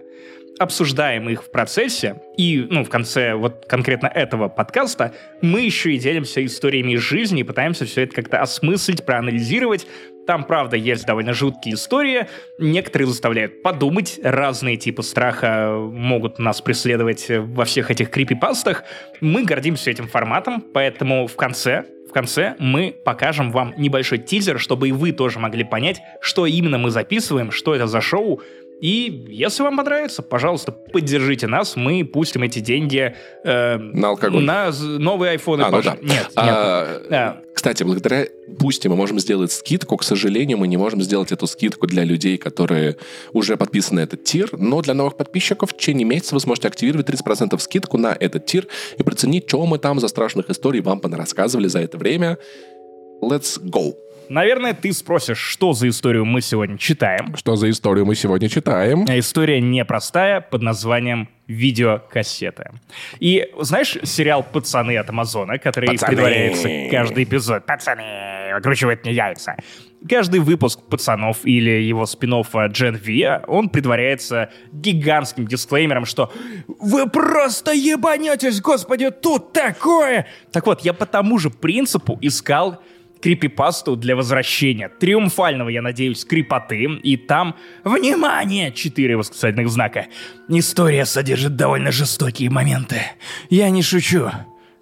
обсуждаем 0.58 1.28
их 1.28 1.42
в 1.42 1.50
процессе, 1.50 2.20
и, 2.36 2.66
ну, 2.70 2.84
в 2.84 2.88
конце 2.88 3.34
вот 3.34 3.66
конкретно 3.66 4.06
этого 4.06 4.48
подкаста, 4.48 5.14
мы 5.40 5.62
еще 5.62 5.92
и 5.92 5.98
делимся 5.98 6.44
историями 6.44 6.92
из 6.92 7.00
жизни 7.00 7.40
и 7.40 7.44
пытаемся 7.44 7.84
все 7.84 8.02
это 8.02 8.14
как-то 8.14 8.40
осмыслить, 8.40 9.04
проанализировать. 9.04 9.86
Там, 10.26 10.44
правда, 10.44 10.76
есть 10.76 11.04
довольно 11.04 11.32
жуткие 11.32 11.74
истории, 11.74 12.28
некоторые 12.58 13.08
заставляют 13.08 13.62
подумать, 13.62 14.20
разные 14.22 14.76
типы 14.76 15.02
страха 15.02 15.72
могут 15.72 16.38
нас 16.38 16.60
преследовать 16.60 17.26
во 17.28 17.64
всех 17.64 17.90
этих 17.90 18.10
крипипастах. 18.10 18.84
Мы 19.20 19.44
гордимся 19.44 19.90
этим 19.90 20.06
форматом, 20.06 20.60
поэтому 20.60 21.26
в 21.26 21.34
конце 21.34 21.86
в 22.12 22.14
конце 22.14 22.56
мы 22.58 22.94
покажем 23.06 23.50
вам 23.52 23.72
небольшой 23.78 24.18
тизер, 24.18 24.60
чтобы 24.60 24.90
и 24.90 24.92
вы 24.92 25.12
тоже 25.12 25.38
могли 25.38 25.64
понять, 25.64 26.02
что 26.20 26.44
именно 26.44 26.76
мы 26.76 26.90
записываем, 26.90 27.50
что 27.50 27.74
это 27.74 27.86
за 27.86 28.02
шоу, 28.02 28.42
и 28.82 29.26
если 29.28 29.62
вам 29.62 29.76
понравится, 29.76 30.22
пожалуйста, 30.22 30.72
поддержите 30.72 31.46
нас, 31.46 31.76
мы 31.76 32.04
пустим 32.04 32.42
эти 32.42 32.58
деньги 32.58 33.14
э, 33.44 33.76
на 33.76 34.08
алкоголь. 34.08 34.42
На 34.42 34.72
новые 34.72 35.30
айфоны. 35.30 35.62
А, 35.62 35.70
ну 35.70 35.80
да. 35.82 35.96
Нет, 36.02 36.30
а, 36.34 36.98
нет. 36.98 37.12
А, 37.12 37.42
кстати, 37.54 37.84
благодаря 37.84 38.26
Бусти 38.48 38.88
мы 38.88 38.96
можем 38.96 39.20
сделать 39.20 39.52
скидку. 39.52 39.96
К 39.96 40.02
сожалению, 40.02 40.58
мы 40.58 40.66
не 40.66 40.76
можем 40.78 41.00
сделать 41.00 41.30
эту 41.30 41.46
скидку 41.46 41.86
для 41.86 42.02
людей, 42.02 42.38
которые 42.38 42.96
уже 43.32 43.56
подписаны 43.56 44.00
на 44.00 44.04
этот 44.04 44.24
тир. 44.24 44.50
Но 44.50 44.82
для 44.82 44.94
новых 44.94 45.16
подписчиков 45.16 45.70
в 45.70 45.76
течение 45.76 46.04
месяца 46.04 46.34
вы 46.34 46.40
сможете 46.40 46.66
активировать 46.66 47.08
30% 47.08 47.56
скидку 47.60 47.98
на 47.98 48.16
этот 48.18 48.46
тир 48.46 48.66
и 48.98 49.04
проценить, 49.04 49.44
что 49.46 49.64
мы 49.64 49.78
там 49.78 50.00
за 50.00 50.08
страшных 50.08 50.50
историй 50.50 50.80
вам 50.80 51.00
рассказывали 51.02 51.68
за 51.68 51.78
это 51.78 51.98
время. 51.98 52.36
Let's 53.22 53.62
go! 53.62 53.94
Наверное, 54.32 54.72
ты 54.72 54.94
спросишь, 54.94 55.36
что 55.36 55.74
за 55.74 55.90
историю 55.90 56.24
мы 56.24 56.40
сегодня 56.40 56.78
читаем. 56.78 57.36
Что 57.36 57.54
за 57.56 57.68
историю 57.68 58.06
мы 58.06 58.14
сегодня 58.14 58.48
читаем? 58.48 59.04
А 59.06 59.18
история 59.18 59.60
непростая, 59.60 60.40
под 60.40 60.62
названием 60.62 61.28
видеокассеты. 61.48 62.70
И 63.20 63.50
знаешь 63.60 63.98
сериал 64.04 64.42
«Пацаны» 64.42 64.96
от 64.96 65.10
Амазона, 65.10 65.58
который 65.58 65.90
Пацаны. 65.90 66.14
предваряется 66.14 66.68
каждый 66.90 67.24
эпизод? 67.24 67.66
«Пацаны!» 67.66 68.54
выкручивает 68.54 69.04
мне 69.04 69.12
яйца. 69.12 69.56
Каждый 70.08 70.40
выпуск 70.40 70.80
«Пацанов» 70.88 71.44
или 71.44 71.82
его 71.82 72.06
спин 72.06 72.32
Gen 72.32 72.98
V, 72.98 73.44
он 73.46 73.68
предваряется 73.68 74.50
гигантским 74.72 75.46
дисклеймером, 75.46 76.06
что 76.06 76.32
«Вы 76.66 77.06
просто 77.08 77.72
ебанетесь, 77.72 78.62
господи, 78.62 79.10
тут 79.10 79.52
такое!» 79.52 80.26
Так 80.52 80.66
вот, 80.66 80.80
я 80.80 80.94
по 80.94 81.04
тому 81.04 81.38
же 81.38 81.50
принципу 81.50 82.18
искал 82.22 82.82
крипипасту 83.22 83.96
для 83.96 84.16
возвращения 84.16 84.88
триумфального, 84.88 85.68
я 85.68 85.80
надеюсь, 85.80 86.24
крипоты. 86.24 86.84
И 87.02 87.16
там, 87.16 87.56
внимание, 87.84 88.72
четыре 88.72 89.16
восклицательных 89.16 89.68
знака. 89.68 90.06
История 90.48 91.06
содержит 91.06 91.56
довольно 91.56 91.92
жестокие 91.92 92.50
моменты. 92.50 93.00
Я 93.48 93.70
не 93.70 93.82
шучу. 93.82 94.30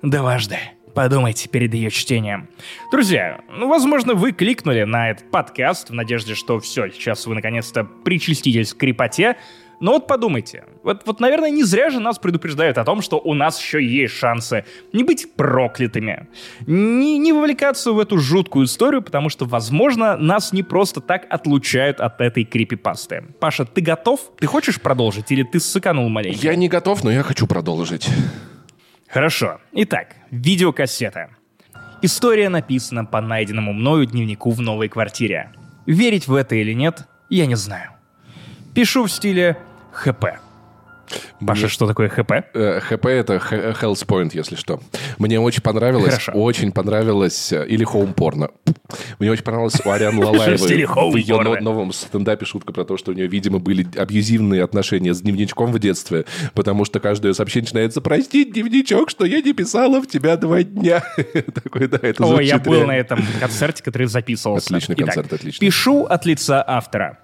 Дважды. 0.03 0.57
Подумайте 0.95 1.49
перед 1.49 1.73
ее 1.73 1.91
чтением. 1.91 2.49
Друзья, 2.91 3.41
ну, 3.49 3.69
возможно, 3.69 4.15
вы 4.15 4.33
кликнули 4.33 4.83
на 4.83 5.11
этот 5.11 5.31
подкаст 5.31 5.91
в 5.91 5.95
надежде, 5.95 6.35
что 6.35 6.59
все, 6.59 6.91
сейчас 6.91 7.27
вы 7.27 7.35
наконец-то 7.35 7.85
причаститесь 7.85 8.75
к 8.75 8.79
крепоте, 8.79 9.37
но 9.81 9.93
вот 9.93 10.07
подумайте, 10.07 10.65
вот, 10.82 11.02
вот, 11.07 11.20
наверное, 11.20 11.51
не 11.51 11.65
зря 11.65 11.89
же 11.89 12.01
нас 12.01 12.19
предупреждают 12.19 12.77
о 12.77 12.85
том, 12.85 13.01
что 13.01 13.19
у 13.19 13.32
нас 13.32 13.61
еще 13.61 13.82
есть 13.82 14.15
шансы 14.15 14.66
не 14.93 15.05
быть 15.05 15.35
проклятыми, 15.35 16.28
не, 16.66 17.19
не 17.19 17.32
вовлекаться 17.32 17.93
в 17.93 17.98
эту 17.98 18.19
жуткую 18.19 18.66
историю, 18.66 19.01
потому 19.01 19.31
что, 19.31 19.47
возможно, 19.47 20.19
нас 20.19 20.52
не 20.52 20.62
просто 20.62 21.01
так 21.01 21.27
отлучают 21.31 22.01
от 22.01 22.20
этой 22.20 22.44
крипипасты. 22.44 23.24
Паша, 23.40 23.65
ты 23.65 23.81
готов? 23.81 24.20
Ты 24.39 24.47
хочешь 24.47 24.81
продолжить 24.81 25.32
или 25.32 25.43
ты 25.43 25.59
ссыканул 25.59 26.09
маленько? 26.11 26.39
Я 26.40 26.55
не 26.57 26.69
готов, 26.69 27.02
но 27.02 27.11
я 27.11 27.23
хочу 27.23 27.47
продолжить. 27.47 28.07
Хорошо. 29.09 29.61
Итак, 29.73 30.09
видеокассета. 30.31 31.31
История 32.02 32.51
написана 32.51 33.07
по 33.07 33.20
найденному 33.20 33.73
мною 33.73 34.05
дневнику 34.05 34.51
в 34.51 34.61
новой 34.61 34.89
квартире. 34.89 35.52
Верить 35.86 36.28
в 36.28 36.35
это 36.35 36.55
или 36.55 36.74
нет, 36.74 37.07
я 37.31 37.47
не 37.47 37.57
знаю. 37.57 37.90
Пишу 38.74 39.05
в 39.05 39.11
стиле 39.11 39.57
ХП. 39.93 40.27
Паша, 41.45 41.69
что 41.69 41.87
такое 41.87 42.09
ХП? 42.09 42.33
Э, 42.55 42.81
ХП 42.81 43.07
это 43.07 43.35
Health 43.35 44.07
Point, 44.07 44.31
если 44.35 44.57
что. 44.57 44.81
Мне 45.19 45.41
очень 45.41 45.62
понравилось, 45.62 46.12
Хорошо. 46.12 46.33
очень 46.33 46.73
понравилось, 46.73 47.53
э, 47.53 47.67
или 47.67 47.87
Home 47.87 48.15
Porno. 48.15 48.51
Мне 49.19 49.31
очень 49.31 49.43
понравилось 49.43 49.81
у 49.85 49.91
Арианы 49.91 50.25
Лалаевой 50.25 50.87
в 50.87 51.17
ее 51.17 51.61
новом 51.61 51.93
стендапе 51.93 52.45
шутка 52.45 52.73
про 52.73 52.85
то, 52.85 52.97
что 52.97 53.12
у 53.12 53.15
нее, 53.15 53.27
видимо, 53.27 53.59
были 53.59 53.87
абьюзивные 53.97 54.62
отношения 54.62 55.15
с 55.15 55.21
дневничком 55.21 55.73
в 55.73 55.79
детстве, 55.79 56.27
потому 56.55 56.85
что 56.85 57.01
каждое 57.01 57.33
сообщение 57.33 57.65
начинается 57.65 58.01
«Прости, 58.01 58.45
дневничок, 58.45 59.11
что 59.11 59.25
я 59.25 59.41
не 59.41 59.53
писала 59.53 60.01
в 60.01 60.07
тебя 60.07 60.37
два 60.37 60.62
дня». 60.62 61.03
Такой, 61.55 61.89
да, 61.89 61.99
это 62.03 62.25
О, 62.25 62.41
я 62.41 62.59
был 62.59 62.87
на 62.87 62.97
этом 62.97 63.25
концерте, 63.41 63.83
который 63.83 64.07
записывался. 64.07 64.67
Отличный 64.67 64.97
концерт, 64.97 65.33
отличный. 65.33 65.67
Пишу 65.67 66.05
от 66.05 66.27
лица 66.27 66.62
автора. 66.67 67.19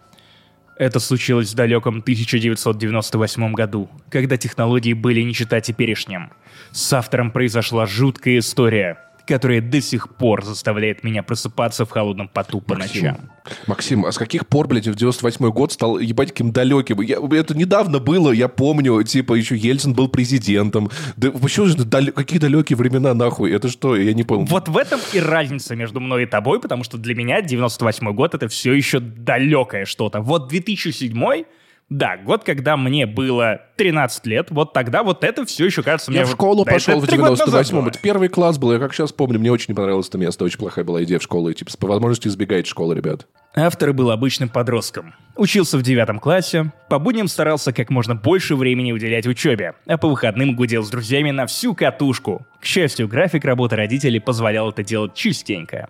Это 0.78 1.00
случилось 1.00 1.52
в 1.52 1.54
далеком 1.54 1.98
1998 2.00 3.52
году, 3.54 3.88
когда 4.10 4.36
технологии 4.36 4.92
были 4.92 5.22
не 5.22 5.32
чита 5.32 5.60
теперешним. 5.60 6.30
С 6.70 6.92
автором 6.92 7.30
произошла 7.30 7.86
жуткая 7.86 8.38
история, 8.38 8.98
которая 9.26 9.60
до 9.60 9.80
сих 9.80 10.14
пор 10.14 10.44
заставляет 10.44 11.04
меня 11.04 11.22
просыпаться 11.22 11.84
в 11.84 11.90
холодном 11.90 12.28
поту 12.28 12.60
по 12.60 12.76
Максим, 12.76 13.04
ночам. 13.04 13.30
Максим, 13.66 14.06
а 14.06 14.12
с 14.12 14.18
каких 14.18 14.46
пор, 14.46 14.68
блядь, 14.68 14.86
в 14.86 14.94
98 14.94 15.50
год 15.50 15.72
стал 15.72 15.98
ебать 15.98 16.30
каким 16.30 16.52
далеким? 16.52 17.00
Я, 17.00 17.18
это 17.32 17.56
недавно 17.56 17.98
было, 17.98 18.30
я 18.30 18.48
помню, 18.48 19.02
типа, 19.02 19.34
еще 19.34 19.56
Ельцин 19.56 19.94
был 19.94 20.08
президентом. 20.08 20.90
Да 21.16 21.30
почему 21.30 21.66
же 21.66 21.76
дал... 21.76 22.06
какие 22.06 22.38
далекие 22.38 22.76
времена, 22.76 23.14
нахуй? 23.14 23.52
Это 23.52 23.68
что? 23.68 23.96
Я 23.96 24.14
не 24.14 24.22
помню. 24.22 24.46
Вот 24.46 24.68
в 24.68 24.76
этом 24.76 25.00
и 25.12 25.20
разница 25.20 25.74
между 25.74 26.00
мной 26.00 26.24
и 26.24 26.26
тобой, 26.26 26.60
потому 26.60 26.84
что 26.84 26.96
для 26.96 27.14
меня 27.14 27.42
98 27.42 28.12
год 28.14 28.34
это 28.34 28.48
все 28.48 28.72
еще 28.72 29.00
далекое 29.00 29.84
что-то. 29.84 30.20
Вот 30.20 30.48
2007 30.48 31.44
да, 31.88 32.16
год, 32.16 32.42
когда 32.42 32.76
мне 32.76 33.06
было 33.06 33.60
13 33.76 34.26
лет, 34.26 34.50
вот 34.50 34.72
тогда 34.72 35.04
вот 35.04 35.22
это 35.22 35.44
все 35.46 35.66
еще 35.66 35.84
кажется 35.84 36.10
мне... 36.10 36.20
Я 36.20 36.26
в 36.26 36.30
школу 36.30 36.58
вот, 36.58 36.68
пошел 36.68 36.98
в 36.98 37.04
98-м, 37.04 37.86
это 37.86 37.98
первый 38.00 38.28
класс 38.28 38.58
был, 38.58 38.72
я 38.72 38.80
как 38.80 38.92
сейчас 38.92 39.12
помню, 39.12 39.38
мне 39.38 39.52
очень 39.52 39.66
не 39.68 39.74
понравилось 39.74 40.08
это 40.08 40.18
место, 40.18 40.44
очень 40.44 40.58
плохая 40.58 40.84
была 40.84 41.04
идея 41.04 41.20
в 41.20 41.22
школу, 41.22 41.48
и 41.48 41.54
типа 41.54 41.70
по 41.78 41.86
возможности 41.86 42.26
избегайте 42.26 42.68
школы, 42.68 42.96
ребят. 42.96 43.28
Автор 43.54 43.92
был 43.92 44.10
обычным 44.10 44.48
подростком. 44.48 45.14
Учился 45.36 45.78
в 45.78 45.82
девятом 45.82 46.18
классе, 46.18 46.72
по 46.90 46.98
будням 46.98 47.28
старался 47.28 47.72
как 47.72 47.88
можно 47.90 48.16
больше 48.16 48.56
времени 48.56 48.90
уделять 48.90 49.26
учебе, 49.28 49.74
а 49.86 49.96
по 49.96 50.08
выходным 50.08 50.56
гудел 50.56 50.82
с 50.82 50.90
друзьями 50.90 51.30
на 51.30 51.46
всю 51.46 51.72
катушку. 51.74 52.44
К 52.60 52.64
счастью, 52.64 53.06
график 53.06 53.44
работы 53.44 53.76
родителей 53.76 54.18
позволял 54.18 54.70
это 54.70 54.82
делать 54.82 55.14
частенько. 55.14 55.88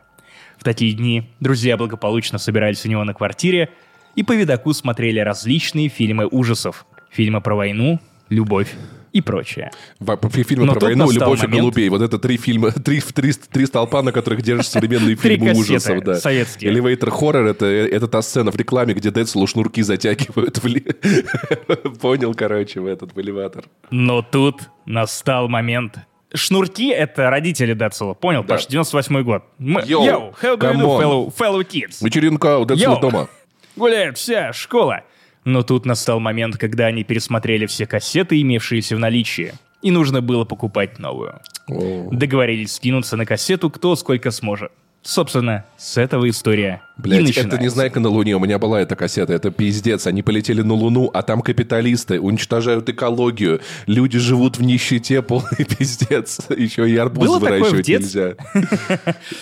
В 0.59 0.65
такие 0.65 0.93
дни 0.93 1.31
друзья 1.41 1.77
благополучно 1.77 2.39
собирались 2.39 2.85
у 2.85 2.89
него 2.89 3.05
на 3.05 3.15
квартире, 3.15 3.71
и 4.17 4.23
по 4.23 4.33
видаку 4.33 4.73
смотрели 4.73 5.21
различные 5.21 5.89
фильмы 5.89 6.27
ужасов. 6.27 6.87
Фильмы 7.11 7.41
про 7.41 7.55
войну, 7.55 8.01
любовь 8.29 8.75
и 9.13 9.23
прочее. 9.23 9.71
Фильмы 9.99 10.67
Но 10.67 10.75
про 10.75 10.87
войну, 10.87 11.11
любовь 11.11 11.41
момент... 11.41 11.55
и 11.55 11.61
голубей. 11.61 11.89
Вот 11.89 12.03
это 12.03 12.19
три 12.19 12.37
фильма, 12.37 12.71
три, 12.85 13.01
три, 13.01 13.33
три 13.33 13.67
столпа, 13.67 14.03
на 14.03 14.13
которых 14.13 14.43
держат 14.43 14.67
современные 14.67 15.17
фильмы 15.23 15.53
ужасов. 15.53 16.03
Да. 16.03 16.17
советские. 16.17 16.73
Elevator 16.73 17.11
Horror 17.11 17.49
это, 17.49 17.67
это 17.67 18.09
та 18.09 18.21
сцена 18.21 18.51
в 18.51 18.57
рекламе, 18.57 18.93
где 18.95 19.11
Децлу 19.11 19.47
шнурки 19.47 19.83
затягивают. 19.83 20.59
В... 20.59 21.99
Понял, 22.01 22.35
короче, 22.35 22.81
в 22.81 22.87
этот 22.87 23.15
в 23.15 23.21
элеватор. 23.21 23.65
Но 23.91 24.23
тут 24.23 24.63
настал 24.85 25.49
момент 25.49 25.99
Шнурки— 26.35 26.89
это 26.91 27.31
родители 27.31 27.73
Децела. 27.73 28.15
Понял, 28.15 28.43
да. 28.43 28.55
Паш? 28.55 28.67
98 28.67 29.23
год. 29.23 29.45
Мы... 29.59 29.83
Йоу, 29.87 30.35
how 30.43 30.57
do 30.57 30.73
you 30.73 30.81
do, 30.81 31.01
fellow, 31.01 31.35
fellow 31.35 31.63
kids? 31.63 32.05
Вечеринка 32.05 32.59
у 32.59 32.67
Децела 32.67 33.01
дома. 33.01 33.29
Гуляет 33.77 34.17
вся 34.17 34.53
школа. 34.53 35.03
Но 35.45 35.63
тут 35.63 35.87
настал 35.87 36.19
момент, 36.19 36.57
когда 36.57 36.87
они 36.87 37.05
пересмотрели 37.05 37.67
все 37.67 37.87
кассеты, 37.87 38.41
имевшиеся 38.41 38.97
в 38.97 38.99
наличии, 38.99 39.53
и 39.83 39.91
нужно 39.91 40.21
было 40.21 40.45
покупать 40.45 40.99
новую. 40.99 41.41
Договорились 41.69 42.75
скинуться 42.75 43.17
на 43.17 43.27
кассету 43.27 43.71
кто 43.71 43.95
сколько 43.95 44.31
сможет. 44.31 44.73
Собственно, 45.03 45.65
с 45.77 45.99
этого 45.99 46.29
история 46.29 46.83
Блять, 46.97 47.37
это 47.37 47.59
не 47.59 47.69
знайка 47.69 48.01
на 48.01 48.09
Луне, 48.09 48.37
у 48.37 48.41
меня 48.41 48.59
была 48.59 48.81
эта 48.81 48.97
кассета, 48.97 49.35
это 49.35 49.51
пиздец. 49.51 50.07
Они 50.07 50.23
полетели 50.23 50.63
на 50.63 50.75
Луну, 50.75 51.11
а 51.13 51.23
там 51.23 51.43
капиталисты 51.43 52.19
уничтожают 52.21 52.89
экологию. 52.89 53.61
Люди 53.87 54.19
живут 54.19 54.57
в 54.57 54.63
нищете, 54.63 55.21
полный 55.27 55.65
пиздец. 55.65 56.41
Еще 56.57 56.89
и 56.89 56.97
арбуз 56.97 57.27
было 57.27 57.39
выращивать 57.39 57.89
нельзя. 57.89 58.35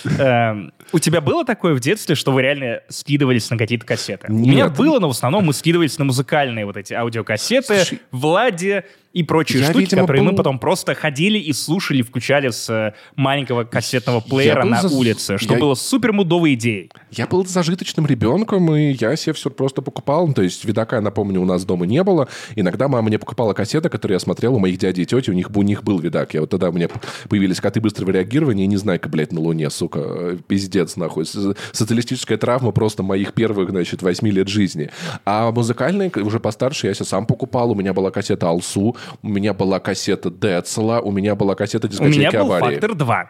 Эм, 0.19 0.73
у 0.91 0.99
тебя 0.99 1.21
было 1.21 1.45
такое 1.45 1.73
в 1.73 1.79
детстве, 1.79 2.15
что 2.15 2.31
вы 2.33 2.41
реально 2.41 2.81
скидывались 2.89 3.49
на 3.49 3.57
какие-то 3.57 3.85
кассеты? 3.85 4.27
У 4.29 4.33
меня 4.33 4.67
было, 4.69 4.99
но 4.99 5.07
в 5.07 5.11
основном 5.11 5.45
мы 5.45 5.53
скидывались 5.53 5.97
на 5.97 6.05
музыкальные 6.05 6.65
вот 6.65 6.75
эти 6.75 6.93
аудиокассеты, 6.93 7.99
Владе, 8.11 8.83
и 9.15 9.23
прочие 9.23 9.61
я, 9.61 9.69
штуки, 9.69 9.83
видимо, 9.83 10.01
которые 10.01 10.23
был... 10.23 10.31
мы 10.31 10.37
потом 10.37 10.59
просто 10.59 10.93
ходили 10.93 11.39
и 11.39 11.53
слушали, 11.53 12.01
включали 12.01 12.49
с 12.49 12.69
э, 12.69 12.93
маленького 13.15 13.63
кассетного 13.63 14.19
плеера 14.19 14.65
на 14.65 14.81
за... 14.81 14.93
улице, 14.93 15.37
что 15.37 15.53
я... 15.53 15.59
было 15.59 15.73
супер 15.73 16.11
мудовой 16.11 16.55
идеей. 16.55 16.91
Я 17.11 17.25
был 17.25 17.44
зажиточным 17.49 18.05
ребенком, 18.05 18.73
и 18.75 18.91
я 18.91 19.15
себе 19.15 19.33
все 19.33 19.49
просто 19.49 19.81
покупал. 19.81 20.31
То 20.33 20.41
есть 20.41 20.65
видака, 20.65 21.01
напомню, 21.01 21.41
у 21.41 21.45
нас 21.45 21.65
дома 21.65 21.85
не 21.85 22.03
было. 22.03 22.27
Иногда 22.55 22.87
мама 22.87 23.07
мне 23.07 23.19
покупала 23.19 23.53
кассеты, 23.53 23.89
которые 23.89 24.15
я 24.15 24.19
смотрел 24.19 24.55
у 24.55 24.59
моих 24.59 24.77
дядей 24.77 25.03
и 25.03 25.05
тети, 25.05 25.29
у 25.29 25.33
них, 25.33 25.49
у 25.55 25.61
них 25.61 25.83
был 25.83 25.99
видак. 25.99 26.33
Я 26.33 26.41
вот 26.41 26.49
тогда 26.49 26.69
у 26.69 26.71
меня 26.71 26.89
появились 27.29 27.59
коты 27.59 27.81
быстрого 27.81 28.11
реагирования, 28.11 28.65
и 28.65 28.67
не 28.67 28.77
знаю, 28.77 28.99
как, 28.99 29.11
блядь, 29.11 29.31
на 29.31 29.39
Луне, 29.39 29.69
сука, 29.69 30.37
пиздец, 30.47 30.95
нахуй. 30.95 31.25
Социалистическая 31.71 32.37
травма 32.37 32.71
просто 32.71 33.03
моих 33.03 33.33
первых, 33.33 33.69
значит, 33.69 34.01
восьми 34.01 34.31
лет 34.31 34.47
жизни. 34.47 34.89
А 35.25 35.51
музыкальные, 35.51 36.11
уже 36.15 36.39
постарше, 36.39 36.87
я 36.87 36.93
себе 36.93 37.05
сам 37.05 37.25
покупал. 37.25 37.71
У 37.71 37.75
меня 37.75 37.93
была 37.93 38.11
кассета 38.11 38.47
Алсу, 38.47 38.95
у 39.21 39.27
меня 39.27 39.53
была 39.53 39.79
кассета 39.79 40.29
Децла, 40.29 40.99
у 40.99 41.11
меня 41.11 41.35
была 41.35 41.55
кассета 41.55 41.87
дискотеки 41.87 42.35
аварии. 42.35 42.37
У 42.37 42.41
меня 42.41 42.43
был 42.43 42.53
аварии. 42.53 42.79
«Фактор 42.79 42.91
2». 42.91 43.25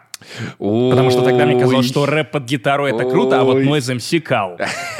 Потому 0.58 1.10
что 1.10 1.22
тогда 1.22 1.46
мне 1.46 1.60
казалось, 1.60 1.86
что 1.86 2.06
рэп 2.06 2.30
под 2.30 2.44
гитару 2.44 2.86
это 2.86 3.08
круто, 3.08 3.40
а 3.40 3.44
вот 3.44 3.58
Noise 3.58 3.96
MC 3.96 4.20
кал. 4.20 4.58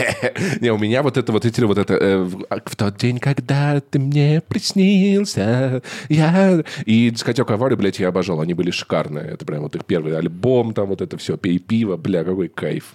Не, 0.60 0.70
у 0.70 0.78
меня 0.78 1.02
вот 1.02 1.16
это 1.16 1.32
вот 1.32 1.44
эти 1.44 1.60
вот 1.62 1.78
это 1.78 1.94
э, 1.94 2.18
в 2.18 2.76
тот 2.76 2.96
день, 2.96 3.18
когда 3.18 3.80
ты 3.80 3.98
мне 3.98 4.42
приснился, 4.46 5.82
я 6.08 6.62
и 6.84 7.10
дискотека 7.10 7.54
аварии, 7.54 7.76
блядь, 7.76 7.98
я 7.98 8.08
обожал, 8.08 8.40
они 8.40 8.54
были 8.54 8.70
шикарные. 8.70 9.24
Это 9.24 9.44
прям 9.46 9.62
вот 9.62 9.74
их 9.74 9.84
первый 9.84 10.16
альбом, 10.16 10.74
там 10.74 10.86
вот 10.88 11.00
это 11.00 11.16
все, 11.16 11.36
пей 11.36 11.58
пиво, 11.58 11.96
бля, 11.96 12.24
какой 12.24 12.48
кайф. 12.48 12.94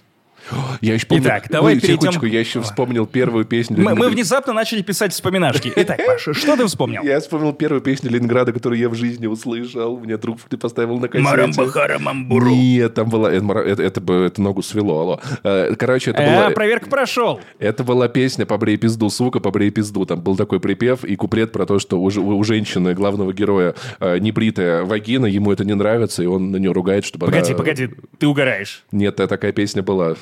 Я 0.80 0.94
еще 0.94 1.06
помню... 1.06 1.24
Итак, 1.24 1.46
давай 1.48 1.74
Ой, 1.74 1.80
перейдем... 1.80 2.24
я 2.26 2.40
еще 2.40 2.60
вспомнил 2.62 3.06
первую 3.06 3.44
песню... 3.44 3.80
Мы, 3.80 3.94
мы 3.94 4.08
внезапно 4.08 4.52
начали 4.52 4.82
писать 4.82 5.12
вспоминашки. 5.12 5.72
Итак, 5.74 6.00
Паша, 6.06 6.34
что 6.34 6.56
ты 6.56 6.66
вспомнил? 6.66 7.02
Я 7.02 7.20
вспомнил 7.20 7.52
первую 7.52 7.80
песню 7.80 8.10
Ленинграда, 8.10 8.52
которую 8.52 8.78
я 8.78 8.88
в 8.88 8.94
жизни 8.94 9.26
услышал. 9.26 9.98
Мне 9.98 10.16
друг 10.16 10.40
ты 10.48 10.56
поставил 10.56 10.98
на 10.98 11.08
кассете. 11.08 11.30
Марамбахара 11.30 11.98
Мамбуру. 11.98 12.50
Нет, 12.50 12.94
там 12.94 13.08
была... 13.08 13.32
Это, 13.32 13.46
это, 13.58 13.82
это, 13.82 14.12
это 14.12 14.42
ногу 14.42 14.62
свело, 14.62 15.00
алло. 15.00 15.20
Э, 15.44 15.74
короче, 15.76 16.10
это 16.10 16.22
была... 16.22 16.50
проверка 16.50 16.88
прошел. 16.88 17.40
Это 17.58 17.84
была 17.84 18.08
песня 18.08 18.46
«Побрей 18.46 18.76
пизду, 18.76 19.10
сука, 19.10 19.40
побрей 19.40 19.70
пизду». 19.70 20.04
Там 20.04 20.20
был 20.20 20.36
такой 20.36 20.60
припев 20.60 21.04
и 21.04 21.16
куплет 21.16 21.52
про 21.52 21.66
то, 21.66 21.78
что 21.78 22.00
у, 22.00 22.06
у 22.06 22.44
женщины, 22.44 22.94
главного 22.94 23.32
героя, 23.32 23.74
э, 24.00 24.18
небритая 24.18 24.84
вагина, 24.84 25.26
ему 25.26 25.52
это 25.52 25.64
не 25.64 25.74
нравится, 25.74 26.22
и 26.22 26.26
он 26.26 26.50
на 26.50 26.56
нее 26.56 26.72
ругает, 26.72 27.04
чтобы 27.04 27.26
погоди, 27.26 27.52
она... 27.52 27.58
Погоди, 27.58 27.86
погоди, 27.86 28.02
ты 28.18 28.26
угораешь. 28.26 28.84
Нет, 28.92 29.16
такая 29.16 29.52
песня 29.52 29.82
была. 29.82 30.16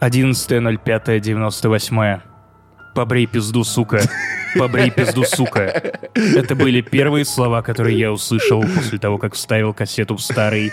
11.05.98. 0.00 2.20
Побрей 2.94 3.26
пизду, 3.26 3.64
сука. 3.64 4.00
Побрей 4.56 4.90
пизду, 4.90 5.24
сука. 5.24 5.98
Это 6.14 6.54
были 6.54 6.80
первые 6.80 7.24
слова, 7.24 7.62
которые 7.62 7.98
я 7.98 8.12
услышал 8.12 8.62
после 8.62 8.98
того, 8.98 9.18
как 9.18 9.34
вставил 9.34 9.74
кассету 9.74 10.16
в 10.16 10.22
старый 10.22 10.72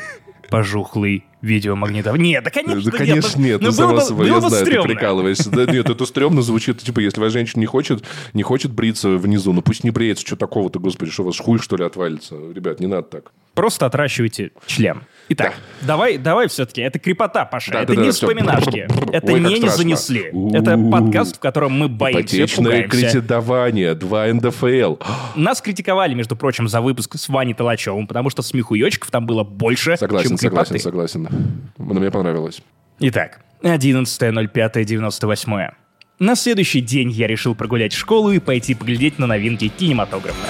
пожухлый 0.49 1.25
видеомагнитофон. 1.41 2.21
Нет, 2.21 2.43
да 2.43 2.49
конечно 2.49 2.91
да, 2.91 2.97
конечно 2.97 3.39
нет. 3.39 3.61
Ну, 3.61 3.71
само 3.71 3.93
было, 3.93 3.99
собой, 3.99 4.27
было 4.27 4.41
я 4.41 4.49
знаю, 4.49 4.65
стрёмно. 4.65 4.89
ты 4.89 4.95
прикалываешься. 4.95 5.49
Да 5.49 5.65
нет, 5.65 5.89
это 5.89 6.05
стрёмно 6.05 6.41
звучит. 6.41 6.79
Типа, 6.79 6.99
если 6.99 7.19
ваша 7.19 7.33
женщина 7.33 7.61
не 7.61 7.65
хочет, 7.65 8.03
не 8.33 8.43
хочет 8.43 8.71
бриться 8.71 9.09
внизу, 9.09 9.53
ну 9.53 9.61
пусть 9.61 9.83
не 9.83 9.91
бреется. 9.91 10.25
Что 10.25 10.35
такого-то, 10.35 10.79
господи, 10.79 11.11
что 11.11 11.23
у 11.23 11.25
вас 11.27 11.39
хуй, 11.39 11.59
что 11.59 11.77
ли, 11.77 11.83
отвалится? 11.83 12.35
Ребят, 12.53 12.79
не 12.79 12.87
надо 12.87 13.03
так. 13.03 13.31
Просто 13.53 13.85
отращивайте 13.85 14.51
член. 14.65 15.01
Итак, 15.27 15.55
да. 15.81 15.87
давай, 15.87 16.19
давай 16.19 16.47
все-таки. 16.47 16.81
Это 16.81 16.99
крепота, 16.99 17.45
Паша. 17.45 17.71
Да, 17.71 17.81
это 17.81 17.95
да, 17.95 18.01
не 18.01 18.07
да, 18.07 18.13
вспоминашки. 18.13 18.87
Все. 18.87 19.11
Это 19.11 19.33
Ой, 19.33 19.39
не 19.39 19.59
не 19.59 19.69
занесли. 19.69 20.29
У-у-у. 20.31 20.55
Это 20.55 20.77
подкаст, 20.77 21.37
в 21.37 21.39
котором 21.39 21.71
мы 21.71 21.87
боимся, 21.87 22.21
Ипотечное 22.21 22.87
кредитование, 22.87 23.95
2 23.95 24.33
НДФЛ. 24.33 24.97
Нас 25.35 25.61
критиковали, 25.61 26.13
между 26.13 26.35
прочим, 26.35 26.67
за 26.67 26.81
выпуск 26.81 27.17
с 27.17 27.27
Ваней 27.27 27.55
Толачевым, 27.55 28.05
потому 28.05 28.29
что 28.29 28.43
смехуёчков 28.43 29.09
там 29.09 29.25
было 29.25 29.43
больше, 29.43 29.97
согласен, 29.97 30.29
чем 30.29 30.37
крепоты. 30.37 30.77
Согласен, 30.77 31.25
согласен. 31.25 31.71
Мне 31.77 32.11
понравилось. 32.11 32.61
Итак, 32.99 33.39
11.05.98. 33.63 35.73
На 36.19 36.35
следующий 36.35 36.81
день 36.81 37.09
я 37.11 37.27
решил 37.27 37.55
прогулять 37.55 37.93
школу 37.93 38.31
и 38.31 38.39
пойти 38.39 38.75
поглядеть 38.75 39.19
на 39.19 39.27
новинки 39.27 39.67
кинематографа. 39.67 40.47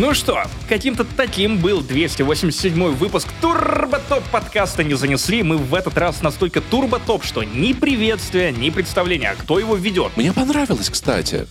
Ну 0.00 0.14
что, 0.14 0.44
каким-то 0.68 1.04
таким 1.04 1.58
был 1.58 1.80
287 1.80 2.94
выпуск 2.94 3.26
Турботоп 3.40 4.22
подкаста 4.30 4.84
Не 4.84 4.94
занесли. 4.94 5.42
Мы 5.42 5.56
в 5.56 5.74
этот 5.74 5.98
раз 5.98 6.22
настолько 6.22 6.60
турботоп, 6.60 7.24
что 7.24 7.42
ни 7.42 7.72
приветствия, 7.72 8.52
ни 8.52 8.70
представления, 8.70 9.30
а 9.30 9.34
кто 9.34 9.58
его 9.58 9.74
ведет. 9.74 10.16
Мне 10.16 10.32
понравилось, 10.32 10.88
кстати. 10.88 11.48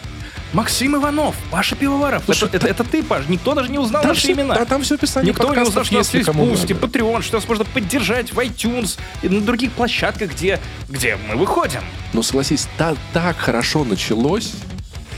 Максим 0.53 0.95
Иванов, 0.95 1.35
Паша 1.51 1.75
Пивоваров. 1.75 2.29
Это, 2.29 2.45
это, 2.45 2.67
это 2.67 2.83
ты, 2.85 3.03
Паш. 3.03 3.27
Никто 3.27 3.53
даже 3.53 3.69
не 3.69 3.79
узнал 3.79 4.01
там 4.01 4.11
наши 4.11 4.21
все, 4.21 4.31
имена. 4.31 4.55
Да, 4.55 4.63
там 4.63 4.81
все 4.81 4.95
описание 4.95 5.33
Никто 5.33 5.53
не 5.53 5.61
узнал, 5.63 5.83
что 5.83 5.95
у 5.95 5.97
нас 5.97 6.13
есть 6.13 6.29
Boosty, 6.31 6.71
Patreon, 6.71 7.21
что 7.23 7.35
нас 7.35 7.47
можно 7.49 7.65
поддержать 7.65 8.31
в 8.31 8.39
iTunes 8.39 8.97
и 9.23 9.27
на 9.27 9.41
других 9.41 9.73
площадках, 9.73 10.31
где, 10.31 10.61
где 10.87 11.17
мы 11.27 11.35
выходим. 11.35 11.81
Ну, 12.13 12.23
согласись, 12.23 12.69
та, 12.77 12.95
так 13.11 13.35
хорошо 13.35 13.83
началось 13.83 14.53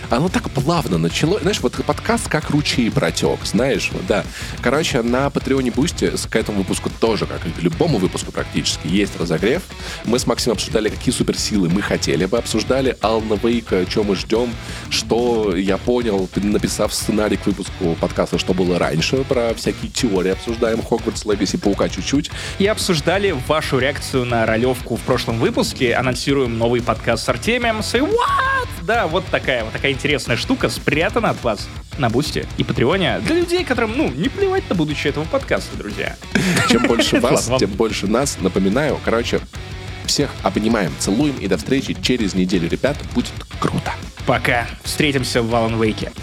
оно 0.09 0.29
так 0.29 0.49
плавно 0.49 0.97
начало. 0.97 1.39
Знаешь, 1.39 1.59
вот 1.61 1.73
подкаст 1.85 2.27
как 2.27 2.49
ручей 2.49 2.89
протек, 2.91 3.39
знаешь, 3.43 3.91
да. 4.07 4.23
Короче, 4.61 5.01
на 5.01 5.29
Патреоне, 5.29 5.71
Boosty 5.71 6.11
к 6.29 6.35
этому 6.35 6.59
выпуску 6.59 6.89
тоже, 6.99 7.25
как 7.25 7.45
и 7.45 7.51
к 7.51 7.61
любому 7.61 7.97
выпуску 7.97 8.31
практически, 8.31 8.87
есть 8.87 9.19
разогрев. 9.19 9.63
Мы 10.05 10.19
с 10.19 10.27
Максимом 10.27 10.55
обсуждали, 10.55 10.89
какие 10.89 11.13
суперсилы 11.13 11.69
мы 11.69 11.81
хотели 11.81 12.25
бы. 12.25 12.37
Обсуждали 12.37 12.97
Alan 13.01 13.35
Wake'а, 13.41 13.89
что 13.89 14.03
мы 14.03 14.15
ждем, 14.15 14.53
что 14.89 15.55
я 15.55 15.77
понял, 15.77 16.29
написав 16.35 16.93
сценарий 16.93 17.37
к 17.37 17.45
выпуску 17.45 17.95
подкаста, 17.99 18.37
что 18.39 18.53
было 18.53 18.79
раньше, 18.79 19.23
про 19.23 19.53
всякие 19.53 19.91
теории 19.91 20.31
обсуждаем, 20.31 20.81
Hogwarts 20.81 21.25
Legacy, 21.25 21.57
Паука 21.57 21.89
чуть-чуть. 21.89 22.31
И 22.57 22.65
обсуждали 22.65 23.35
вашу 23.47 23.79
реакцию 23.79 24.25
на 24.25 24.45
ролевку 24.45 24.95
в 24.95 25.01
прошлом 25.01 25.39
выпуске. 25.39 25.93
Анонсируем 25.93 26.57
новый 26.57 26.81
подкаст 26.81 27.25
с 27.25 27.29
Артемием. 27.29 27.79
Say 27.79 28.01
what? 28.01 28.67
Да, 28.81 29.07
вот 29.07 29.25
такая, 29.27 29.63
вот 29.63 29.73
такая 29.73 29.93
интересная 29.99 30.37
штука 30.37 30.69
спрятана 30.69 31.31
от 31.31 31.43
вас 31.43 31.67
на 31.97 32.09
Бусте 32.09 32.47
и 32.57 32.63
Патреоне 32.63 33.19
для 33.19 33.35
людей, 33.35 33.65
которым, 33.65 33.97
ну, 33.97 34.09
не 34.09 34.29
плевать 34.29 34.63
на 34.69 34.75
будущее 34.75 35.11
этого 35.11 35.25
подкаста, 35.25 35.75
друзья. 35.75 36.15
Чем 36.69 36.87
больше 36.87 37.19
вас, 37.19 37.51
тем 37.59 37.71
больше 37.71 38.07
нас. 38.07 38.37
Напоминаю, 38.39 38.97
короче, 39.03 39.41
всех 40.05 40.29
обнимаем, 40.41 40.93
целуем 40.99 41.35
и 41.37 41.49
до 41.49 41.57
встречи 41.57 41.97
через 42.01 42.33
неделю, 42.33 42.69
ребят. 42.69 42.95
Будет 43.13 43.33
круто. 43.59 43.91
Пока. 44.25 44.67
Встретимся 44.85 45.41
в 45.41 45.49
Валан 45.49 45.81
Вейке. 45.81 46.13